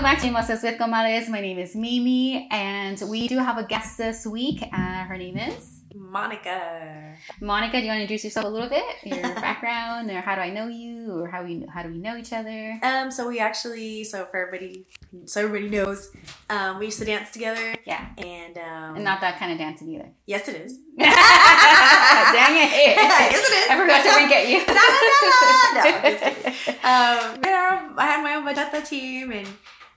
Welcome 0.00 0.14
back 0.14 0.22
to 0.22 0.30
Mimosas 0.30 0.62
with 0.62 0.78
Comadres. 0.78 1.28
My 1.28 1.42
name 1.42 1.58
is 1.58 1.76
Mimi, 1.76 2.48
and 2.50 2.98
we 3.06 3.28
do 3.28 3.36
have 3.36 3.58
a 3.58 3.64
guest 3.64 3.98
this 3.98 4.26
week. 4.26 4.62
Uh, 4.72 5.04
her 5.04 5.18
name 5.18 5.36
is 5.36 5.82
Monica. 5.94 7.16
Monica. 7.38 7.72
Do 7.76 7.82
you 7.82 7.88
want 7.88 7.98
to 7.98 8.02
introduce 8.04 8.24
yourself 8.24 8.46
a 8.46 8.48
little 8.48 8.70
bit, 8.70 8.82
your 9.04 9.20
background, 9.34 10.10
or 10.10 10.22
how 10.22 10.36
do 10.36 10.40
I 10.40 10.48
know 10.48 10.68
you, 10.68 11.12
or 11.20 11.28
how 11.28 11.44
we 11.44 11.66
how 11.70 11.82
do 11.82 11.90
we 11.90 11.98
know 11.98 12.16
each 12.16 12.32
other? 12.32 12.78
Um, 12.82 13.10
so 13.10 13.28
we 13.28 13.40
actually, 13.40 14.04
so 14.04 14.24
for 14.30 14.46
everybody, 14.46 14.86
so 15.26 15.42
everybody 15.44 15.68
knows, 15.68 16.10
um, 16.48 16.78
we 16.78 16.86
used 16.86 16.98
to 17.00 17.04
dance 17.04 17.30
together, 17.30 17.74
Yeah, 17.84 18.08
and 18.16 18.56
um, 18.56 18.94
and 18.96 19.04
not 19.04 19.20
that 19.20 19.38
kind 19.38 19.52
of 19.52 19.58
dancing 19.58 19.90
either. 19.90 20.08
yes, 20.24 20.48
it 20.48 20.62
is. 20.62 20.78
Dang 20.98 22.56
it! 22.56 22.72
yes, 22.96 23.50
it 23.50 23.52
is. 23.52 23.70
I 23.70 23.76
forgot 23.76 24.02
to 24.02 24.12
wink 24.16 24.32
at 24.32 24.48
you. 24.48 24.60
No, 24.64 24.72
no, 24.72 25.10
no, 25.12 25.44
no, 25.76 25.92
I'm 25.92 26.16
just 26.16 27.44
um, 27.84 27.94
I 27.98 28.06
had 28.06 28.22
my 28.22 28.36
own 28.36 28.46
bachata 28.46 28.88
team, 28.88 29.32
and 29.32 29.46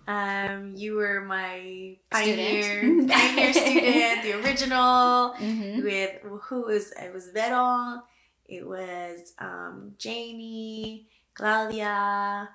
um, 0.08 0.74
you 0.76 0.96
were 0.96 1.22
my 1.22 1.96
pioneer, 2.12 2.64
Student. 2.64 3.12
pioneer 3.12 3.54
student, 3.54 4.24
the 4.24 4.34
original. 4.44 5.34
Mhm. 5.40 5.84
With 5.84 6.12
who 6.44 6.62
was 6.64 6.92
it 6.92 7.14
was 7.14 7.30
Vero, 7.34 8.02
it 8.46 8.68
was 8.68 9.34
um, 9.40 9.94
Janie, 9.98 11.08
Claudia. 11.34 12.50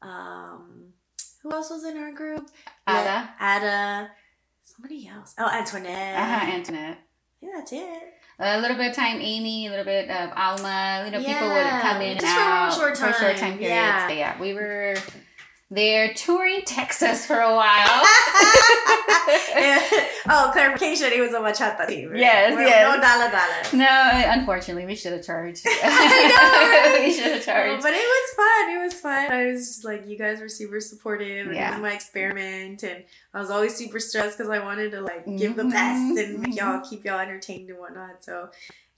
Um, 0.00 0.92
who 1.42 1.52
else 1.52 1.70
was 1.70 1.84
in 1.84 1.96
our 1.98 2.12
group? 2.12 2.48
Ada. 2.88 3.30
Ada. 3.40 4.10
Somebody 4.64 5.08
else. 5.08 5.34
Oh, 5.38 5.48
Antoinette. 5.48 6.16
Uh-huh, 6.18 6.52
Antoinette. 6.52 6.98
Yeah, 7.40 7.48
that's 7.56 7.72
it. 7.72 8.02
A 8.38 8.60
little 8.60 8.76
bit 8.76 8.90
of 8.90 8.96
time, 8.96 9.20
Amy. 9.20 9.66
A 9.66 9.70
little 9.70 9.84
bit 9.84 10.08
of 10.08 10.30
Alma. 10.36 11.02
You 11.04 11.10
know, 11.12 11.18
people 11.18 11.48
would 11.48 11.66
come 11.82 12.00
in 12.00 12.18
just 12.18 12.26
and 12.26 12.36
for 12.36 12.40
out 12.40 12.72
short 12.74 12.96
for 12.96 13.12
short 13.12 13.36
time, 13.36 13.50
time 13.52 13.58
periods. 13.58 13.70
yeah. 13.70 14.06
But 14.08 14.16
yeah, 14.16 14.40
we 14.40 14.54
were 14.54 14.94
there 15.74 16.12
touring 16.14 16.60
Texas 16.66 17.24
for 17.26 17.40
a 17.40 17.54
while. 17.54 18.04
oh, 20.28 20.50
clarification. 20.52 21.10
It 21.12 21.20
was 21.20 21.32
a 21.32 21.38
bachata 21.40 21.86
team. 21.88 22.12
Yes, 22.14 22.54
We're- 22.54 22.66
yes. 22.66 22.94
No 22.94 23.00
dollar 23.00 23.30
dollars. 23.30 23.72
no, 23.72 24.30
unfortunately, 24.32 24.86
we 24.86 24.94
should 24.94 25.12
have 25.12 25.24
charged. 25.24 25.64
I 25.66 25.72
know, 26.92 26.92
right? 26.92 27.06
we 27.06 27.12
should 27.14 27.32
have 27.32 27.44
charged. 27.44 27.82
but 27.82 27.92
it 27.92 27.96
was 27.96 28.34
fun. 28.36 28.70
It 28.76 28.82
was 28.84 28.94
fun. 28.94 29.32
I 29.32 29.46
was 29.46 29.66
just 29.68 29.84
like, 29.84 30.06
you 30.06 30.18
guys 30.18 30.40
were 30.40 30.48
super 30.48 30.80
supportive. 30.80 31.52
Yeah. 31.52 31.68
It 31.68 31.72
was 31.74 31.82
my 31.82 31.92
experiment, 31.92 32.82
and 32.82 33.04
I 33.34 33.40
was 33.40 33.50
always 33.50 33.74
super 33.74 34.00
stressed 34.00 34.36
because 34.38 34.50
I 34.50 34.58
wanted 34.58 34.90
to 34.92 35.00
like 35.00 35.24
give 35.38 35.56
the 35.56 35.62
Mhm, 35.62 35.70
best 35.72 36.18
and 36.18 36.40
make 36.40 36.56
y'all 36.56 36.80
mhm. 36.80 36.88
keep 36.88 37.04
y'all 37.04 37.18
entertained 37.20 37.70
and 37.70 37.78
whatnot. 37.78 38.22
So, 38.24 38.50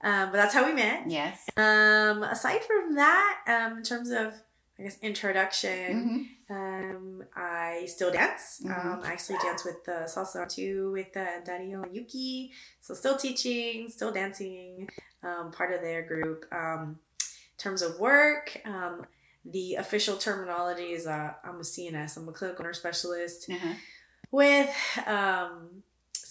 um, 0.03 0.31
but 0.31 0.33
that's 0.33 0.55
how 0.55 0.67
we 0.67 0.73
met. 0.75 1.05
Yes. 1.09 1.47
Um, 1.57 2.23
aside 2.23 2.63
from 2.65 2.95
that, 2.97 3.41
um, 3.47 3.79
in 3.79 3.83
terms 3.85 4.11
of 4.11 4.35
I 4.79 4.83
guess 4.83 4.99
introduction, 5.03 6.37
Mhm. 6.51 6.51
um, 6.51 7.25
I 7.37 7.87
still 7.87 8.11
dance. 8.11 8.61
Mhm. 8.65 8.85
Um, 8.85 9.01
I 9.05 9.13
actually 9.13 9.39
dance 9.39 9.65
with 9.65 9.85
the 9.85 10.07
salsa 10.13 10.49
too 10.49 10.91
with 10.93 11.17
uh, 11.17 11.41
Dario 11.45 11.83
and 11.83 11.95
Yuki. 11.95 12.53
So 12.81 12.93
still 12.95 13.17
teaching, 13.17 13.89
still 13.89 14.11
dancing. 14.13 14.89
Um, 15.23 15.53
part 15.53 15.73
of 15.73 15.81
their 15.81 16.03
group. 16.03 16.45
Um, 16.53 16.99
in 17.21 17.57
terms 17.59 17.83
of 17.83 17.99
work, 18.01 18.61
um, 18.67 19.07
the 19.45 19.77
official 19.77 20.17
terminology 20.17 20.93
is 20.93 21.07
uh, 21.07 21.35
I'm 21.45 21.57
a 21.61 21.65
CNS. 21.65 22.17
I'm 22.17 22.29
a 22.29 22.33
clinical 22.33 22.65
nurse 22.65 22.79
specialist 22.79 23.49
Uh-huh. 23.49 23.75
with 24.33 24.75
um, 25.07 25.83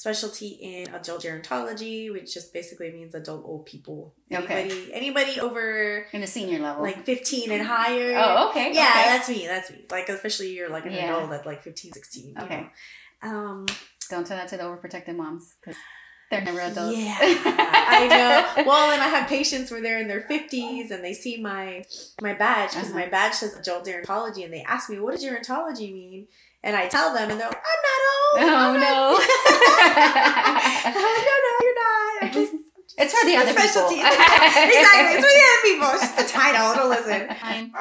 specialty 0.04 0.50
in 0.62 0.94
adult 0.94 1.24
gerontology, 1.24 2.12
which 2.12 2.34
just 2.34 2.52
basically 2.54 2.92
means 2.92 3.16
adult 3.16 3.46
old 3.46 3.66
people. 3.66 4.14
Okay. 4.30 4.64
Anybody, 4.64 4.94
anybody 4.94 5.40
over 5.40 6.06
In 6.12 6.20
the 6.20 6.28
senior 6.28 6.60
level. 6.60 6.84
like 6.84 7.06
15 7.06 7.50
and 7.52 7.66
higher. 7.66 8.14
oh, 8.18 8.50
okay. 8.50 8.74
Yeah, 8.74 8.82
okay. 8.92 9.04
that's 9.06 9.30
me. 9.30 9.48
That's 9.48 9.72
me. 9.72 9.86
Like 9.90 10.10
officially, 10.10 10.50
you're 10.54 10.70
like 10.70 10.86
an 10.86 10.92
Yeah. 10.92 11.16
adult 11.16 11.32
at 11.32 11.46
like 11.46 11.64
15, 11.64 11.94
16. 11.94 12.36
Okay. 12.38 12.70
know. 13.24 13.30
Um. 13.30 13.66
Don't 14.10 14.28
tell 14.28 14.36
that 14.36 14.50
to 14.50 14.58
the 14.58 14.64
overprotective 14.64 15.16
moms 15.16 15.56
because 15.62 15.78
they're 16.34 16.44
never 16.54 16.60
adults. 16.62 16.98
Yeah, 16.98 17.18
I 17.22 18.08
know. 18.08 18.64
Well, 18.66 18.92
and 18.92 19.02
I 19.02 19.08
have 19.08 19.28
patients 19.30 19.72
where 19.72 19.82
they're 19.82 20.00
in 20.00 20.08
their 20.08 20.22
50s 20.22 20.92
and 20.92 21.04
they 21.04 21.14
see 21.14 21.38
my 21.42 21.86
my 22.22 22.34
badge 22.34 22.72
because 22.72 22.90
Uh-huh. 22.90 23.00
my 23.00 23.08
badge 23.08 23.34
says 23.36 23.56
adult 23.56 23.86
gerontology, 23.86 24.44
and 24.44 24.54
they 24.54 24.64
ask 24.64 24.90
me, 24.90 25.00
"What 25.00 25.12
does 25.16 25.24
gerontology 25.24 25.94
mean?" 25.94 26.28
And 26.66 26.76
I 26.76 26.88
tell 26.88 27.14
them, 27.14 27.30
and 27.30 27.40
they're 27.40 27.50
like, 27.50 27.64
"I'm 27.72 27.82
not 27.90 28.02
old." 28.12 28.40
Oh, 28.50 28.74
I'm 28.74 28.80
no. 28.80 29.20
I'm 29.20 30.94
no, 30.94 31.36
no, 31.46 31.52
you're 31.62 31.76
not. 31.76 32.24
I'm 32.24 32.32
just. 32.32 32.54
It's 32.96 33.12
for 33.20 33.26
the 33.26 33.36
other 33.38 33.52
specialty. 33.52 33.96
people. 33.96 34.12
exactly. 34.12 35.18
It's 35.18 35.26
for 35.26 35.34
the 35.34 35.46
other 35.50 35.62
people. 35.64 35.88
It's 35.94 36.02
just 36.02 36.18
the 36.18 36.26
title. 36.32 36.76
Don't 36.76 36.90
listen. 36.90 37.36
Fine. 37.42 37.74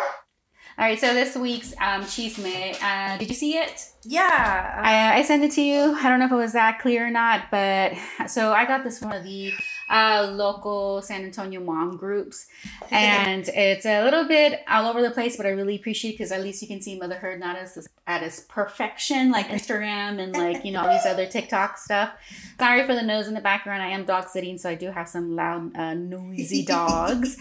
All 0.83 0.89
right, 0.89 0.99
so 0.99 1.15
this 1.15 1.37
week's 1.37 1.73
um, 1.75 2.03
Chisme, 2.03 2.77
uh, 2.83 3.17
did 3.17 3.29
you 3.29 3.37
see 3.37 3.57
it? 3.57 3.89
Yeah. 4.03 4.81
I, 4.83 5.21
I 5.21 5.23
sent 5.23 5.45
it 5.45 5.53
to 5.53 5.63
you. 5.63 5.97
I 5.97 6.09
don't 6.09 6.19
know 6.19 6.25
if 6.25 6.33
it 6.33 6.35
was 6.35 6.55
that 6.55 6.81
clear 6.81 7.07
or 7.07 7.11
not, 7.13 7.53
but 7.53 7.93
so 8.27 8.53
I 8.53 8.67
got 8.67 8.83
this 8.83 8.99
from 8.99 9.11
one 9.11 9.19
of 9.19 9.23
the 9.23 9.53
uh, 9.89 10.29
local 10.33 11.01
San 11.01 11.23
Antonio 11.23 11.61
mom 11.61 11.97
groups, 11.97 12.49
and 12.91 13.49
it's 13.55 13.87
a 13.87 14.03
little 14.03 14.27
bit 14.27 14.65
all 14.69 14.89
over 14.89 15.01
the 15.03 15.13
place, 15.13 15.37
but 15.37 15.47
I 15.47 15.51
really 15.51 15.77
appreciate 15.77 16.19
because 16.19 16.33
at 16.33 16.43
least 16.43 16.61
you 16.63 16.67
can 16.67 16.83
see 16.83 16.99
motherhood 16.99 17.39
not 17.39 17.55
as 17.55 17.87
at 18.09 18.25
its 18.25 18.41
perfection 18.41 19.31
like 19.31 19.51
Instagram 19.51 20.19
and 20.19 20.33
like 20.33 20.65
you 20.65 20.73
know 20.73 20.81
all 20.81 20.93
these 20.93 21.07
other 21.07 21.27
TikTok 21.27 21.79
stuff. 21.79 22.11
Sorry 22.59 22.85
for 22.89 22.97
the 22.97 23.03
nose 23.03 23.29
in 23.29 23.35
the 23.35 23.41
background. 23.41 23.83
I 23.83 23.91
am 23.91 24.05
dog 24.05 24.29
sitting, 24.29 24.59
so 24.59 24.69
I 24.69 24.75
do 24.75 24.91
have 24.91 25.09
some 25.09 25.37
loud, 25.37 25.77
uh, 25.77 25.95
noisy 25.95 26.65
dogs. 26.67 27.37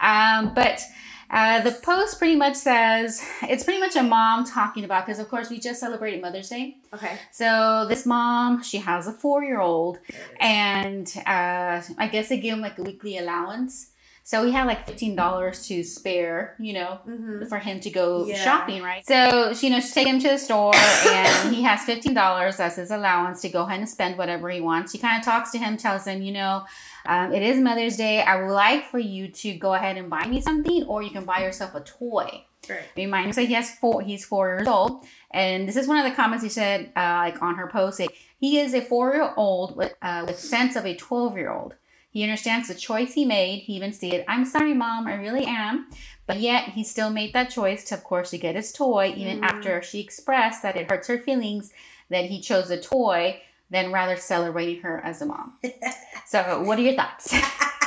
Um, 0.00 0.54
but 0.54 0.82
uh, 1.30 1.60
the 1.60 1.72
post 1.72 2.18
pretty 2.18 2.36
much 2.36 2.54
says 2.56 3.22
it's 3.42 3.64
pretty 3.64 3.80
much 3.80 3.96
a 3.96 4.02
mom 4.02 4.44
talking 4.44 4.84
about 4.84 5.06
because 5.06 5.18
of 5.18 5.28
course 5.28 5.50
we 5.50 5.58
just 5.58 5.80
celebrated 5.80 6.20
Mother's 6.22 6.48
Day. 6.48 6.78
okay. 6.94 7.18
So 7.32 7.86
this 7.88 8.06
mom, 8.06 8.62
she 8.62 8.78
has 8.78 9.06
a 9.06 9.12
four 9.12 9.42
year 9.42 9.60
old, 9.60 9.98
and 10.40 11.12
uh, 11.26 11.82
I 11.98 12.08
guess 12.10 12.28
they 12.28 12.38
give 12.38 12.54
him 12.54 12.60
like 12.60 12.78
a 12.78 12.82
weekly 12.82 13.18
allowance. 13.18 13.90
So 14.24 14.44
he 14.44 14.50
had 14.50 14.66
like 14.66 14.86
fifteen 14.88 15.14
dollars 15.14 15.68
to 15.68 15.84
spare, 15.84 16.56
you 16.58 16.72
know, 16.72 16.98
Mm-hmm. 17.08 17.44
for 17.46 17.58
him 17.58 17.78
to 17.80 17.90
go 17.90 18.26
Yeah. 18.26 18.34
shopping, 18.42 18.82
right? 18.82 19.06
So 19.06 19.54
she, 19.54 19.68
you 19.68 19.72
know, 19.72 19.78
she 19.80 19.92
take 19.92 20.08
him 20.08 20.18
to 20.18 20.28
the 20.30 20.38
store, 20.38 20.74
and 20.74 21.54
he 21.54 21.62
has 21.62 21.84
fifteen 21.84 22.12
dollars 22.14 22.58
as 22.58 22.74
his 22.74 22.90
allowance 22.90 23.40
to 23.42 23.48
go 23.48 23.62
ahead 23.62 23.78
and 23.78 23.88
spend 23.88 24.18
whatever 24.18 24.50
he 24.50 24.60
wants. 24.60 24.90
She 24.90 24.98
kind 24.98 25.16
of 25.20 25.24
talks 25.24 25.52
to 25.52 25.58
him, 25.58 25.76
tells 25.76 26.06
him, 26.06 26.22
you 26.22 26.32
know, 26.32 26.64
um, 27.06 27.32
it 27.32 27.42
is 27.42 27.58
Mother's 27.58 27.96
Day. 27.96 28.20
I 28.22 28.42
would 28.42 28.52
like 28.52 28.90
for 28.90 28.98
you 28.98 29.28
to 29.28 29.54
go 29.54 29.74
ahead 29.74 29.96
and 29.96 30.10
buy 30.10 30.26
me 30.26 30.40
something, 30.40 30.84
or 30.84 31.02
you 31.02 31.10
can 31.10 31.24
buy 31.24 31.40
yourself 31.40 31.74
a 31.74 31.80
toy. 31.80 32.44
Right. 32.68 32.80
Remind 32.96 33.26
him 33.26 33.32
that 33.32 33.44
he 33.44 33.54
has 33.54 33.70
four. 33.76 34.02
He's 34.02 34.24
four 34.24 34.48
years 34.48 34.66
old, 34.68 35.04
and 35.30 35.68
this 35.68 35.76
is 35.76 35.86
one 35.86 35.98
of 35.98 36.04
the 36.04 36.16
comments 36.16 36.42
he 36.42 36.50
said, 36.50 36.92
uh, 36.96 37.00
like 37.24 37.40
on 37.40 37.54
her 37.56 37.68
post. 37.68 38.00
It, 38.00 38.10
he 38.38 38.58
is 38.58 38.74
a 38.74 38.80
four-year-old 38.80 39.76
with 39.76 39.94
uh, 40.02 40.24
with 40.26 40.38
sense 40.38 40.74
of 40.76 40.84
a 40.84 40.94
twelve-year-old. 40.94 41.74
He 42.10 42.22
understands 42.22 42.68
the 42.68 42.74
choice 42.74 43.12
he 43.14 43.24
made. 43.24 43.60
He 43.60 43.74
even 43.74 43.92
stated, 43.92 44.24
"I'm 44.26 44.44
sorry, 44.44 44.74
mom. 44.74 45.06
I 45.06 45.14
really 45.14 45.44
am." 45.44 45.86
But 46.26 46.40
yet 46.40 46.70
he 46.70 46.82
still 46.82 47.10
made 47.10 47.32
that 47.34 47.50
choice 47.50 47.84
to, 47.84 47.94
of 47.94 48.02
course, 48.02 48.30
to 48.30 48.38
get 48.38 48.56
his 48.56 48.72
toy, 48.72 49.14
even 49.16 49.40
Mhm. 49.40 49.44
after 49.44 49.80
she 49.80 50.00
expressed 50.00 50.62
that 50.62 50.76
it 50.76 50.90
hurts 50.90 51.06
her 51.06 51.18
feelings 51.18 51.72
that 52.10 52.24
he 52.24 52.40
chose 52.40 52.68
a 52.70 52.80
toy 52.80 53.40
than 53.70 53.92
rather 53.92 54.16
celebrating 54.16 54.82
her 54.82 55.00
as 55.04 55.20
a 55.22 55.26
mom. 55.26 55.58
so, 56.26 56.62
what 56.62 56.78
are 56.78 56.82
your 56.82 56.94
thoughts? 56.94 57.32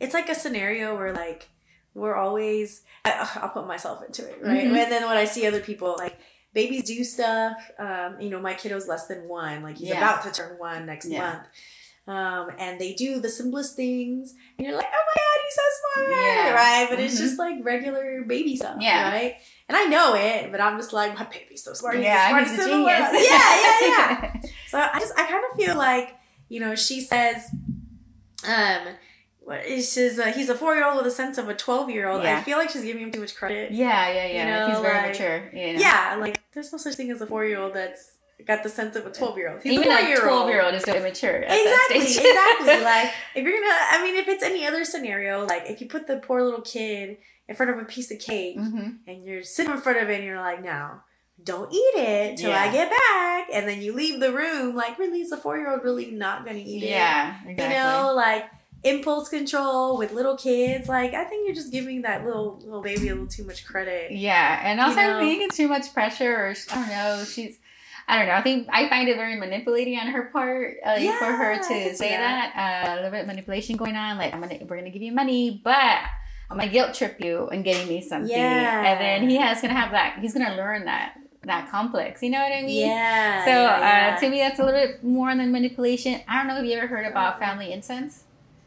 it's 0.00 0.14
like 0.14 0.28
a 0.28 0.34
scenario 0.34 0.96
where 0.96 1.12
like 1.12 1.48
we're 1.94 2.14
always 2.14 2.82
i'll 3.04 3.48
put 3.50 3.66
myself 3.66 4.02
into 4.04 4.26
it 4.28 4.38
right 4.42 4.64
Mhm. 4.66 4.76
and 4.82 4.92
then 4.92 5.06
when 5.06 5.16
i 5.16 5.24
see 5.24 5.46
other 5.46 5.60
people 5.60 5.94
like 5.98 6.16
babies 6.54 6.84
do 6.84 7.02
stuff 7.04 7.56
um, 7.78 8.20
you 8.20 8.30
know 8.30 8.40
my 8.40 8.54
kiddo's 8.54 8.86
less 8.88 9.06
than 9.06 9.28
one 9.28 9.62
like 9.62 9.76
he's 9.78 9.88
Yeah. 9.88 9.98
about 9.98 10.22
to 10.24 10.30
turn 10.32 10.58
one 10.58 10.86
next 10.86 11.06
Yeah. 11.08 11.18
month 11.20 11.46
um, 12.08 12.50
and 12.58 12.80
they 12.80 12.94
do 12.94 13.20
the 13.20 13.28
simplest 13.28 13.76
things 13.76 14.34
and 14.58 14.66
you're 14.66 14.76
like 14.76 14.86
oh 14.86 14.90
my 14.90 15.20
god 15.22 15.44
he's 15.44 15.54
so 15.54 15.62
smart 15.80 16.10
Yeah. 16.24 16.52
right 16.52 16.86
but 16.90 17.00
it's 17.00 17.14
Mhm. 17.14 17.18
just 17.18 17.38
like 17.38 17.54
regular 17.62 18.22
baby 18.26 18.56
stuff 18.56 18.76
Yeah. 18.80 19.10
right 19.10 19.36
and 19.72 19.76
i 19.76 19.84
know 19.86 20.14
it 20.14 20.50
but 20.52 20.60
i'm 20.60 20.76
just 20.78 20.92
like 20.92 21.14
my 21.18 21.24
baby's 21.24 21.62
so 21.64 21.72
smart 21.72 21.98
yeah, 21.98 22.28
smartest 22.28 22.54
he's 22.56 22.66
a 22.66 22.72
in 22.72 22.78
the 22.80 22.84
world. 22.84 23.04
genius. 23.12 23.28
yeah 23.30 23.60
yeah 23.60 23.80
yeah 23.88 24.40
so 24.68 24.78
I 24.78 24.98
just 25.00 25.12
I 25.18 25.26
kind 25.26 25.44
of 25.50 25.56
feel 25.58 25.76
like 25.76 26.14
you 26.48 26.60
know 26.60 26.74
she 26.74 27.00
says, 27.00 27.48
um, 28.46 28.80
what 29.40 29.64
is 29.66 29.90
says 29.90 30.18
uh, 30.18 30.26
he's 30.26 30.48
a 30.48 30.54
four 30.54 30.74
year 30.74 30.86
old 30.86 30.96
with 30.98 31.06
a 31.06 31.10
sense 31.10 31.38
of 31.38 31.48
a 31.48 31.54
twelve 31.54 31.90
year 31.90 32.08
old. 32.08 32.22
Yeah. 32.22 32.38
I 32.38 32.42
feel 32.42 32.58
like 32.58 32.70
she's 32.70 32.82
giving 32.84 33.02
him 33.02 33.10
too 33.10 33.20
much 33.20 33.34
credit. 33.34 33.72
Yeah, 33.72 34.08
yeah, 34.12 34.26
yeah. 34.26 34.38
You 34.38 34.50
know, 34.50 34.70
He's 34.74 34.80
very 34.80 34.98
like- 34.98 35.10
mature. 35.12 35.50
You 35.52 35.72
know? 35.74 35.80
Yeah, 35.80 36.16
like 36.20 36.40
there's 36.52 36.70
no 36.72 36.78
such 36.78 36.94
thing 36.94 37.10
as 37.10 37.20
a 37.20 37.26
four 37.26 37.44
year 37.44 37.58
old 37.58 37.74
that's 37.74 38.12
got 38.46 38.62
the 38.62 38.68
sense 38.68 38.96
of 38.96 39.06
a 39.06 39.10
twelve 39.10 39.36
year 39.38 39.50
old. 39.52 39.64
Even 39.64 39.88
a 39.88 39.94
a 39.94 40.16
four 40.16 40.48
year 40.50 40.62
old. 40.64 40.74
is 40.74 40.82
still 40.82 40.96
immature. 40.96 41.42
At 41.44 41.52
Exactly, 41.58 41.98
that 42.00 42.08
stage. 42.08 42.24
exactly. 42.26 42.84
Like 42.84 43.12
if 43.34 43.44
you're 43.44 43.52
gonna, 43.60 43.74
I 43.90 44.02
mean, 44.02 44.16
if 44.16 44.28
it's 44.28 44.42
any 44.42 44.66
other 44.66 44.84
scenario, 44.84 45.44
like 45.46 45.64
if 45.70 45.80
you 45.80 45.88
put 45.88 46.06
the 46.06 46.16
poor 46.18 46.42
little 46.42 46.60
kid 46.62 47.18
in 47.48 47.54
front 47.56 47.70
of 47.72 47.78
a 47.78 47.84
piece 47.84 48.10
of 48.10 48.18
cake 48.18 48.58
Mhm. 48.58 48.98
and 49.06 49.22
you're 49.22 49.42
sitting 49.42 49.72
in 49.72 49.78
front 49.80 49.98
of 49.98 50.08
it 50.10 50.16
and 50.16 50.24
you're 50.24 50.40
like, 50.40 50.62
no, 50.64 51.00
don't 51.42 51.72
eat 51.72 51.94
it 51.96 52.36
till 52.36 52.52
I 52.52 52.70
get 52.70 52.88
back, 52.90 53.48
and 53.52 53.66
then 53.68 53.82
you 53.82 53.92
leave 53.94 54.20
the 54.20 54.32
room. 54.32 54.74
Like, 54.76 54.98
really, 54.98 55.20
is 55.22 55.32
a 55.32 55.36
four 55.36 55.56
year 55.58 55.70
old 55.70 55.82
really 55.82 56.10
not 56.10 56.44
gonna 56.46 56.58
eat 56.58 56.82
it? 56.84 56.90
Yeah, 56.90 57.36
exactly. 57.46 57.64
You 57.64 57.82
know, 57.82 58.12
like 58.14 58.44
impulse 58.84 59.28
control 59.28 59.96
with 59.96 60.12
little 60.12 60.36
kids. 60.36 60.88
Like 60.88 61.14
I 61.14 61.24
think 61.24 61.46
you're 61.46 61.54
just 61.54 61.70
giving 61.72 62.02
that 62.02 62.24
little 62.24 62.58
little 62.64 62.82
baby 62.82 63.08
a 63.08 63.12
little 63.12 63.28
too 63.28 63.44
much 63.44 63.64
credit. 63.64 64.12
Yeah, 64.12 64.60
and 64.64 64.80
also 64.80 65.00
You 65.00 65.06
know? 65.06 65.20
making 65.20 65.50
too 65.50 65.68
much 65.68 65.92
pressure, 65.92 66.34
or 66.34 66.54
I 66.70 66.74
don't 66.74 66.88
know, 66.88 67.24
she's. 67.24 67.58
I 68.08 68.18
don't 68.18 68.28
know. 68.28 68.34
I 68.34 68.42
think 68.42 68.68
I 68.70 68.88
find 68.88 69.08
it 69.08 69.16
very 69.16 69.36
manipulating 69.36 69.98
on 69.98 70.08
her 70.08 70.24
part, 70.32 70.76
uh, 70.84 70.96
for 71.18 71.32
her 71.32 71.56
to 71.58 71.94
say 71.96 72.10
that. 72.10 72.52
that. 72.54 72.88
Uh, 72.88 72.92
a 72.92 72.96
little 72.96 73.10
bit 73.10 73.20
of 73.22 73.26
manipulation 73.26 73.76
going 73.76 73.96
on. 73.96 74.18
Like 74.18 74.34
I'm 74.34 74.40
gonna, 74.40 74.58
we're 74.68 74.76
gonna 74.76 74.90
give 74.90 75.02
you 75.02 75.12
money, 75.12 75.60
but 75.64 75.98
I'm 76.50 76.58
gonna 76.58 76.68
guilt 76.70 76.94
trip 76.94 77.16
you 77.20 77.48
and 77.48 77.64
getting 77.64 77.88
me 77.88 78.02
something. 78.02 78.30
Yeah. 78.30 78.82
And 78.92 79.00
then 79.00 79.30
he 79.30 79.36
has 79.36 79.60
gonna 79.62 79.74
have 79.74 79.92
that. 79.92 80.18
He's 80.20 80.34
gonna 80.34 80.56
learn 80.56 80.84
that 80.86 81.14
that 81.44 81.70
complex. 81.70 82.22
You 82.22 82.30
know 82.30 82.40
what 82.40 82.52
I 82.52 82.62
mean? 82.62 82.86
Yeah. 82.86 83.44
So 83.44 83.50
yeah, 83.50 83.78
yeah. 84.10 84.16
Uh, 84.16 84.20
to 84.20 84.30
me, 84.30 84.38
that's 84.38 84.58
a 84.60 84.64
little 84.64 84.80
bit 84.80 85.02
more 85.02 85.34
than 85.34 85.50
manipulation. 85.52 86.20
I 86.28 86.38
don't 86.38 86.46
know 86.48 86.58
if 86.58 86.64
you 86.66 86.76
ever 86.76 86.86
heard 86.86 87.06
about 87.06 87.38
family 87.38 87.72
incest. 87.72 88.24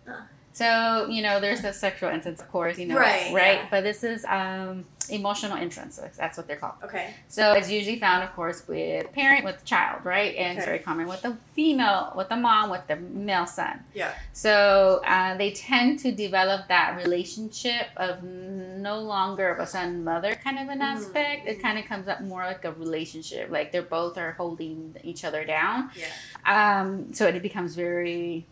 Uh. 0.09 0.13
So 0.53 1.07
you 1.09 1.21
know, 1.21 1.39
there's 1.39 1.61
the 1.61 1.73
sexual 1.73 2.09
incest, 2.09 2.41
of 2.41 2.49
course. 2.51 2.77
You 2.79 2.87
know, 2.87 2.95
Right, 2.97 3.33
Right. 3.33 3.57
yeah. 3.59 3.67
But 3.69 3.83
this 3.83 4.03
is 4.03 4.25
um, 4.25 4.85
emotional 5.10 5.57
so 5.92 6.10
That's 6.18 6.38
what 6.38 6.48
they're 6.48 6.56
called. 6.57 6.75
okay. 6.84 7.13
So 7.28 7.54
it's 7.54 7.69
usually 7.69 8.00
found, 8.00 8.24
of 8.24 8.34
course, 8.36 8.68
with 8.68 9.12
parent 9.13 9.44
with 9.46 9.63
child, 9.66 10.06
right? 10.06 10.36
And 10.36 10.57
it's 10.57 10.66
very 10.66 10.80
common 10.80 11.07
with 11.07 11.22
the 11.22 11.38
female, 11.54 12.13
with 12.16 12.30
the 12.30 12.36
mom, 12.36 12.69
with 12.69 12.86
the 12.88 12.96
male 12.96 13.46
son. 13.46 13.81
Yeah. 13.94 14.13
So 14.34 15.02
uh, 15.06 15.36
they 15.38 15.52
tend 15.52 16.00
to 16.00 16.12
develop 16.12 16.68
that 16.68 16.98
relationship 16.98 17.88
of 17.98 18.24
no 18.24 19.00
longer 19.00 19.50
of 19.50 19.60
a 19.60 19.68
son 19.68 20.04
mother 20.04 20.36
kind 20.36 20.60
of 20.60 20.69
an 20.69 20.80
Mhm. 20.80 20.96
aspect. 20.96 21.48
It 21.48 21.62
kind 21.62 21.78
of 21.80 21.86
comes 21.86 22.07
up 22.07 22.22
more 22.22 22.44
like 22.46 22.63
a 22.66 22.72
relationship, 22.72 23.50
like 23.50 23.72
they're 23.72 23.81
both 23.81 24.18
are 24.18 24.34
holding 24.34 24.96
each 25.04 25.24
other 25.24 25.44
down. 25.46 25.90
Yeah. 25.96 26.80
Um, 26.80 27.13
so 27.13 27.28
it 27.28 27.42
becomes 27.42 27.75
very 27.75 28.46